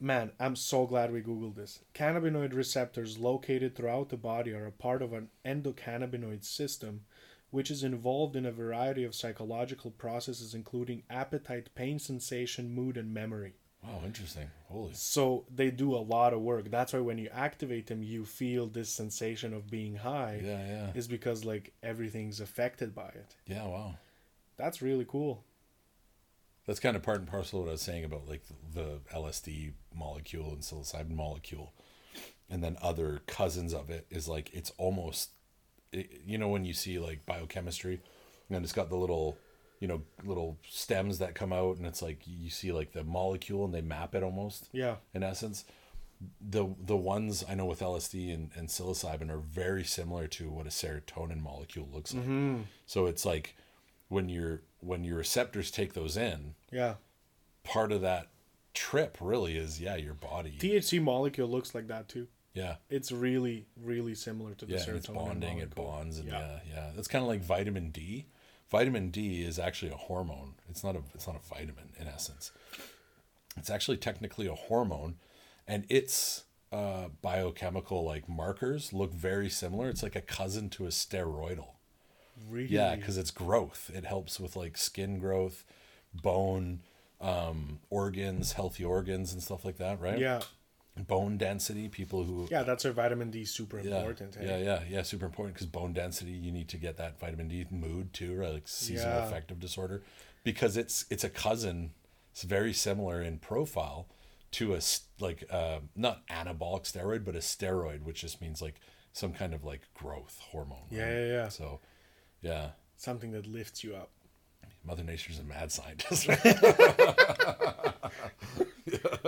man 0.00 0.32
i'm 0.40 0.56
so 0.56 0.84
glad 0.84 1.12
we 1.12 1.20
googled 1.22 1.54
this 1.54 1.78
cannabinoid 1.94 2.52
receptors 2.52 3.18
located 3.18 3.72
throughout 3.76 4.08
the 4.08 4.16
body 4.16 4.52
are 4.52 4.66
a 4.66 4.72
part 4.72 5.00
of 5.00 5.12
an 5.12 5.28
endocannabinoid 5.46 6.44
system 6.44 7.02
which 7.50 7.70
is 7.70 7.84
involved 7.84 8.34
in 8.34 8.44
a 8.44 8.50
variety 8.50 9.04
of 9.04 9.14
psychological 9.14 9.92
processes 9.92 10.54
including 10.54 11.04
appetite 11.08 11.68
pain 11.76 11.98
sensation 12.00 12.74
mood 12.74 12.96
and 12.96 13.14
memory 13.14 13.54
Wow, 13.84 14.00
interesting. 14.06 14.48
Holy. 14.68 14.92
So 14.94 15.44
they 15.52 15.72
do 15.72 15.92
a 15.96 16.06
lot 16.14 16.32
of 16.32 16.40
work. 16.40 16.70
That's 16.70 16.92
why 16.92 17.00
when 17.00 17.18
you 17.18 17.28
activate 17.32 17.88
them, 17.88 18.00
you 18.04 18.24
feel 18.24 18.68
this 18.68 18.88
sensation 18.88 19.52
of 19.52 19.68
being 19.68 19.96
high. 19.96 20.40
Yeah, 20.40 20.64
yeah, 20.68 20.86
Is 20.94 21.08
because 21.08 21.44
like 21.44 21.72
everything's 21.82 22.38
affected 22.38 22.94
by 22.94 23.08
it. 23.08 23.34
yeah. 23.44 23.66
Wow. 23.66 23.96
That's 24.62 24.80
really 24.80 25.04
cool. 25.08 25.42
That's 26.66 26.78
kind 26.78 26.94
of 26.94 27.02
part 27.02 27.18
and 27.18 27.26
parcel 27.28 27.58
of 27.58 27.64
what 27.64 27.70
I 27.70 27.72
was 27.72 27.82
saying 27.82 28.04
about 28.04 28.28
like 28.28 28.42
the, 28.46 28.54
the 28.80 29.00
LSD 29.12 29.72
molecule 29.92 30.50
and 30.52 30.60
psilocybin 30.60 31.10
molecule, 31.10 31.72
and 32.48 32.62
then 32.62 32.76
other 32.80 33.22
cousins 33.26 33.74
of 33.74 33.90
it 33.90 34.06
is 34.08 34.28
like 34.28 34.54
it's 34.54 34.70
almost, 34.78 35.30
it, 35.90 36.22
you 36.24 36.38
know, 36.38 36.46
when 36.46 36.64
you 36.64 36.74
see 36.74 37.00
like 37.00 37.26
biochemistry, 37.26 38.00
and 38.48 38.62
it's 38.62 38.72
got 38.72 38.88
the 38.88 38.96
little 38.96 39.36
you 39.80 39.88
know 39.88 40.02
little 40.24 40.58
stems 40.68 41.18
that 41.18 41.34
come 41.34 41.52
out 41.52 41.76
and 41.76 41.84
it's 41.84 42.00
like 42.00 42.20
you 42.24 42.48
see 42.48 42.70
like 42.70 42.92
the 42.92 43.02
molecule 43.02 43.64
and 43.64 43.74
they 43.74 43.80
map 43.80 44.14
it 44.14 44.22
almost 44.22 44.68
Yeah. 44.72 44.96
in 45.12 45.24
essence 45.24 45.64
the 46.40 46.66
the 46.80 46.96
ones 46.96 47.42
i 47.48 47.56
know 47.56 47.64
with 47.64 47.80
lsd 47.80 48.32
and, 48.32 48.50
and 48.54 48.68
psilocybin 48.68 49.28
are 49.28 49.38
very 49.40 49.82
similar 49.82 50.28
to 50.28 50.50
what 50.50 50.66
a 50.66 50.68
serotonin 50.68 51.42
molecule 51.42 51.88
looks 51.92 52.14
like 52.14 52.22
mm-hmm. 52.22 52.60
so 52.86 53.06
it's 53.06 53.26
like 53.26 53.56
when 54.12 54.28
your 54.28 54.62
when 54.80 55.04
your 55.04 55.16
receptors 55.18 55.70
take 55.70 55.94
those 55.94 56.16
in 56.16 56.54
Yeah. 56.70 56.94
part 57.64 57.92
of 57.92 58.00
that 58.02 58.28
trip 58.74 59.16
really 59.20 59.56
is 59.56 59.80
yeah 59.80 59.96
your 59.96 60.14
body. 60.14 60.56
THC 60.58 61.00
molecule 61.02 61.48
looks 61.48 61.74
like 61.74 61.88
that 61.88 62.08
too. 62.08 62.26
yeah. 62.54 62.76
It's 62.90 63.10
really, 63.10 63.66
really 63.80 64.14
similar 64.14 64.54
to 64.54 64.66
the 64.66 64.74
yeah 64.74 64.80
serotonin 64.80 64.96
it's 64.96 65.06
bonding 65.08 65.58
it 65.58 65.74
bonds 65.74 66.18
and 66.18 66.28
Yeah. 66.28 66.40
yeah 66.40 66.58
yeah. 66.74 66.90
That's 66.94 67.08
kind 67.08 67.22
of 67.22 67.28
like 67.28 67.40
vitamin 67.42 67.90
d. 67.90 68.26
Vitamin 68.70 69.10
d 69.10 69.42
is 69.42 69.58
actually 69.58 69.92
a 69.92 69.96
hormone. 69.96 70.54
It's 70.68 70.82
not 70.84 70.94
a 70.96 71.02
it's 71.14 71.26
not 71.26 71.36
a 71.36 71.46
vitamin 71.54 71.90
in 71.98 72.06
essence. 72.08 72.52
It's 73.56 73.70
actually 73.70 73.98
technically 73.98 74.46
a 74.46 74.54
hormone 74.54 75.16
and 75.68 75.84
its 75.88 76.44
uh, 76.72 77.08
biochemical 77.20 78.02
like 78.04 78.28
markers 78.28 78.92
look 78.94 79.12
very 79.12 79.50
similar. 79.50 79.88
It's 79.90 80.02
like 80.02 80.16
a 80.16 80.22
cousin 80.22 80.70
to 80.70 80.86
a 80.86 80.88
steroidal 80.88 81.72
Really? 82.48 82.68
yeah 82.68 82.94
because 82.96 83.16
it's 83.18 83.30
growth 83.30 83.90
it 83.94 84.04
helps 84.04 84.38
with 84.40 84.56
like 84.56 84.76
skin 84.76 85.18
growth 85.18 85.64
bone 86.14 86.80
um 87.20 87.78
organs 87.90 88.52
healthy 88.52 88.84
organs 88.84 89.32
and 89.32 89.42
stuff 89.42 89.64
like 89.64 89.78
that 89.78 90.00
right 90.00 90.18
Yeah. 90.18 90.40
bone 90.96 91.36
density 91.38 91.88
people 91.88 92.24
who 92.24 92.48
Yeah, 92.50 92.62
that's 92.64 92.84
where 92.84 92.92
vitamin 92.92 93.30
D 93.30 93.42
is 93.42 93.50
super 93.50 93.78
yeah, 93.80 93.98
important. 94.00 94.34
hey? 94.34 94.46
Yeah, 94.46 94.58
yeah, 94.58 94.80
yeah, 94.88 95.02
super 95.02 95.26
important 95.26 95.54
because 95.54 95.66
bone 95.66 95.92
density. 95.92 96.32
You 96.32 96.52
need 96.52 96.68
to 96.68 96.76
get 96.76 96.96
that 96.98 97.18
vitamin 97.18 97.48
D 97.48 97.64
mood 97.70 98.12
too, 98.12 98.34
right? 98.36 98.52
Like 98.52 98.68
seasonal 98.68 99.18
Yeah. 99.18 99.26
affective 99.26 99.58
disorder, 99.58 100.02
because 100.44 100.76
it's 100.76 101.06
it's 101.10 101.24
a 101.24 101.30
cousin. 101.30 101.92
It's 102.32 102.42
very 102.42 102.72
similar 102.72 103.22
in 103.22 103.38
profile 103.38 104.06
to 104.52 104.74
a 104.74 104.80
like 105.18 105.44
uh, 105.50 105.78
not 105.96 106.26
anabolic 106.28 106.84
steroid, 106.84 107.24
but 107.24 107.34
a 107.36 107.38
steroid, 107.40 108.02
which 108.02 108.20
just 108.20 108.40
means 108.42 108.60
like 108.60 108.74
some 109.14 109.32
kind 109.32 109.54
of 109.54 109.64
like 109.64 109.82
growth 109.94 110.40
hormone. 110.50 110.88
Yeah, 110.90 111.08
yeah, 111.10 111.26
yeah. 111.26 111.48
So, 111.48 111.80
yeah, 112.42 112.70
Something 112.96 113.32
that 113.32 113.46
lifts 113.46 113.82
you 113.82 113.94
up. 113.94 114.10
Mother 114.84 115.02
Nature's 115.04 115.38
a 115.38 115.44
mad 115.44 115.70
scientist. 115.72 116.26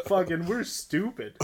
Fucking, 0.07 0.47
we're 0.47 0.65
stupid. 0.65 1.37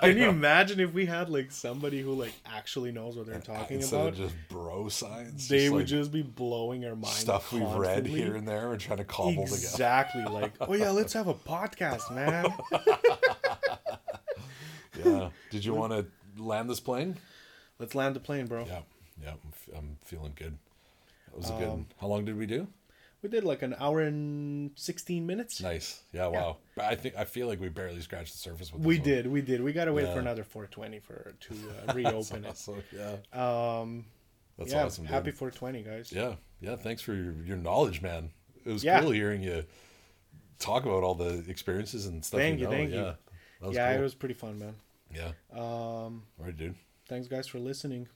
Can 0.00 0.18
you 0.18 0.28
imagine 0.28 0.80
if 0.80 0.92
we 0.92 1.06
had 1.06 1.28
like 1.30 1.50
somebody 1.52 2.02
who 2.02 2.12
like 2.14 2.32
actually 2.44 2.90
knows 2.92 3.16
what 3.16 3.26
they're 3.26 3.40
talking 3.40 3.76
Instead 3.78 4.00
about? 4.00 4.08
of 4.14 4.18
just 4.18 4.34
bro 4.48 4.88
science, 4.88 5.48
They 5.48 5.60
just, 5.60 5.72
would 5.72 5.78
like, 5.80 5.86
just 5.86 6.12
be 6.12 6.22
blowing 6.22 6.84
our 6.84 6.96
mind. 6.96 7.06
stuff 7.14 7.52
we've 7.52 7.62
read 7.74 8.06
here 8.06 8.34
and 8.34 8.46
there 8.46 8.72
and 8.72 8.80
trying 8.80 8.98
to 8.98 9.04
cobble 9.04 9.44
together. 9.44 9.54
Exactly. 9.54 10.24
Like, 10.24 10.52
oh 10.60 10.74
yeah, 10.74 10.90
let's 10.90 11.12
have 11.12 11.28
a 11.28 11.34
podcast, 11.34 12.14
man. 12.14 12.46
Yeah. 15.04 15.30
Did 15.50 15.64
you 15.64 15.74
want 15.74 15.92
to 15.92 16.06
land 16.42 16.70
this 16.70 16.78
plane? 16.80 17.16
Let's 17.80 17.94
land 17.96 18.14
the 18.16 18.20
plane, 18.20 18.46
bro. 18.46 18.64
Yeah, 18.64 18.78
yeah, 19.22 19.30
I'm, 19.32 19.38
f- 19.52 19.68
I'm 19.76 19.96
feeling 20.04 20.32
good. 20.36 20.56
That 21.34 21.40
was 21.40 21.50
a 21.50 21.52
good. 21.54 21.68
Um, 21.68 21.86
How 22.00 22.06
long 22.06 22.24
did 22.24 22.36
we 22.36 22.46
do? 22.46 22.68
We 23.22 23.28
did 23.30 23.42
like 23.42 23.62
an 23.62 23.74
hour 23.80 24.00
and 24.00 24.70
sixteen 24.76 25.26
minutes. 25.26 25.60
Nice. 25.62 26.02
Yeah, 26.12 26.26
wow. 26.26 26.58
But 26.76 26.84
I 26.86 26.94
think 26.94 27.16
I 27.16 27.24
feel 27.24 27.46
like 27.46 27.58
we 27.60 27.70
barely 27.70 28.00
scratched 28.02 28.32
the 28.32 28.38
surface 28.38 28.72
with. 28.72 28.82
We 28.82 28.96
one. 28.98 29.04
did, 29.04 29.26
we 29.26 29.40
did. 29.40 29.62
We 29.62 29.72
gotta 29.72 29.92
wait 29.94 30.04
Yeah. 30.04 30.12
for 30.14 30.20
another 30.20 30.44
420 30.44 30.98
for 31.00 31.34
to 31.40 31.54
uh, 31.88 31.92
reopen 31.94 32.44
it. 32.44 32.68
Yeah, 32.92 33.16
Um, 33.32 34.04
that's 34.58 34.72
yeah, 34.72 34.84
awesome. 34.84 35.04
Dude. 35.04 35.12
happy 35.14 35.30
420, 35.30 35.82
guys. 35.82 36.12
Yeah, 36.12 36.34
yeah. 36.60 36.76
Thanks 36.76 37.00
for 37.02 37.14
your, 37.14 37.32
your 37.44 37.56
knowledge, 37.56 38.02
man. 38.02 38.30
It 38.64 38.70
was 38.70 38.84
Yeah. 38.84 39.00
cool 39.00 39.10
hearing 39.12 39.42
you 39.42 39.64
talk 40.58 40.84
about 40.84 41.02
all 41.02 41.14
the 41.14 41.44
experiences 41.48 42.06
and 42.06 42.22
stuff. 42.24 42.38
Thank 42.40 42.58
you, 42.60 42.66
know. 42.66 42.70
thank 42.70 42.90
you. 42.90 42.96
yeah. 42.96 43.14
Was 43.60 43.74
yeah, 43.74 43.90
cool. 43.92 44.00
it 44.00 44.02
was 44.02 44.14
pretty 44.14 44.34
fun, 44.34 44.58
man. 44.58 44.74
Yeah. 45.14 45.28
Um, 45.52 46.24
All 46.38 46.44
right, 46.44 46.56
dude. 46.56 46.74
thanks 47.08 47.26
guys 47.26 47.46
for 47.46 47.58
listening. 47.58 48.08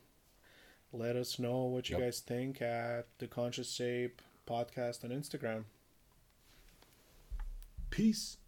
Let 0.93 1.17
us 1.17 1.39
know 1.39 1.65
what 1.65 1.91
you 1.91 1.97
Yep. 1.97 2.05
guys 2.07 2.21
think 2.21 2.63
at 2.63 3.07
the 3.19 3.27
Conscious 3.27 3.81
Ape 3.81 4.23
podcast 4.47 5.05
on 5.05 5.11
Instagram. 5.11 5.65
Peace. 7.91 8.39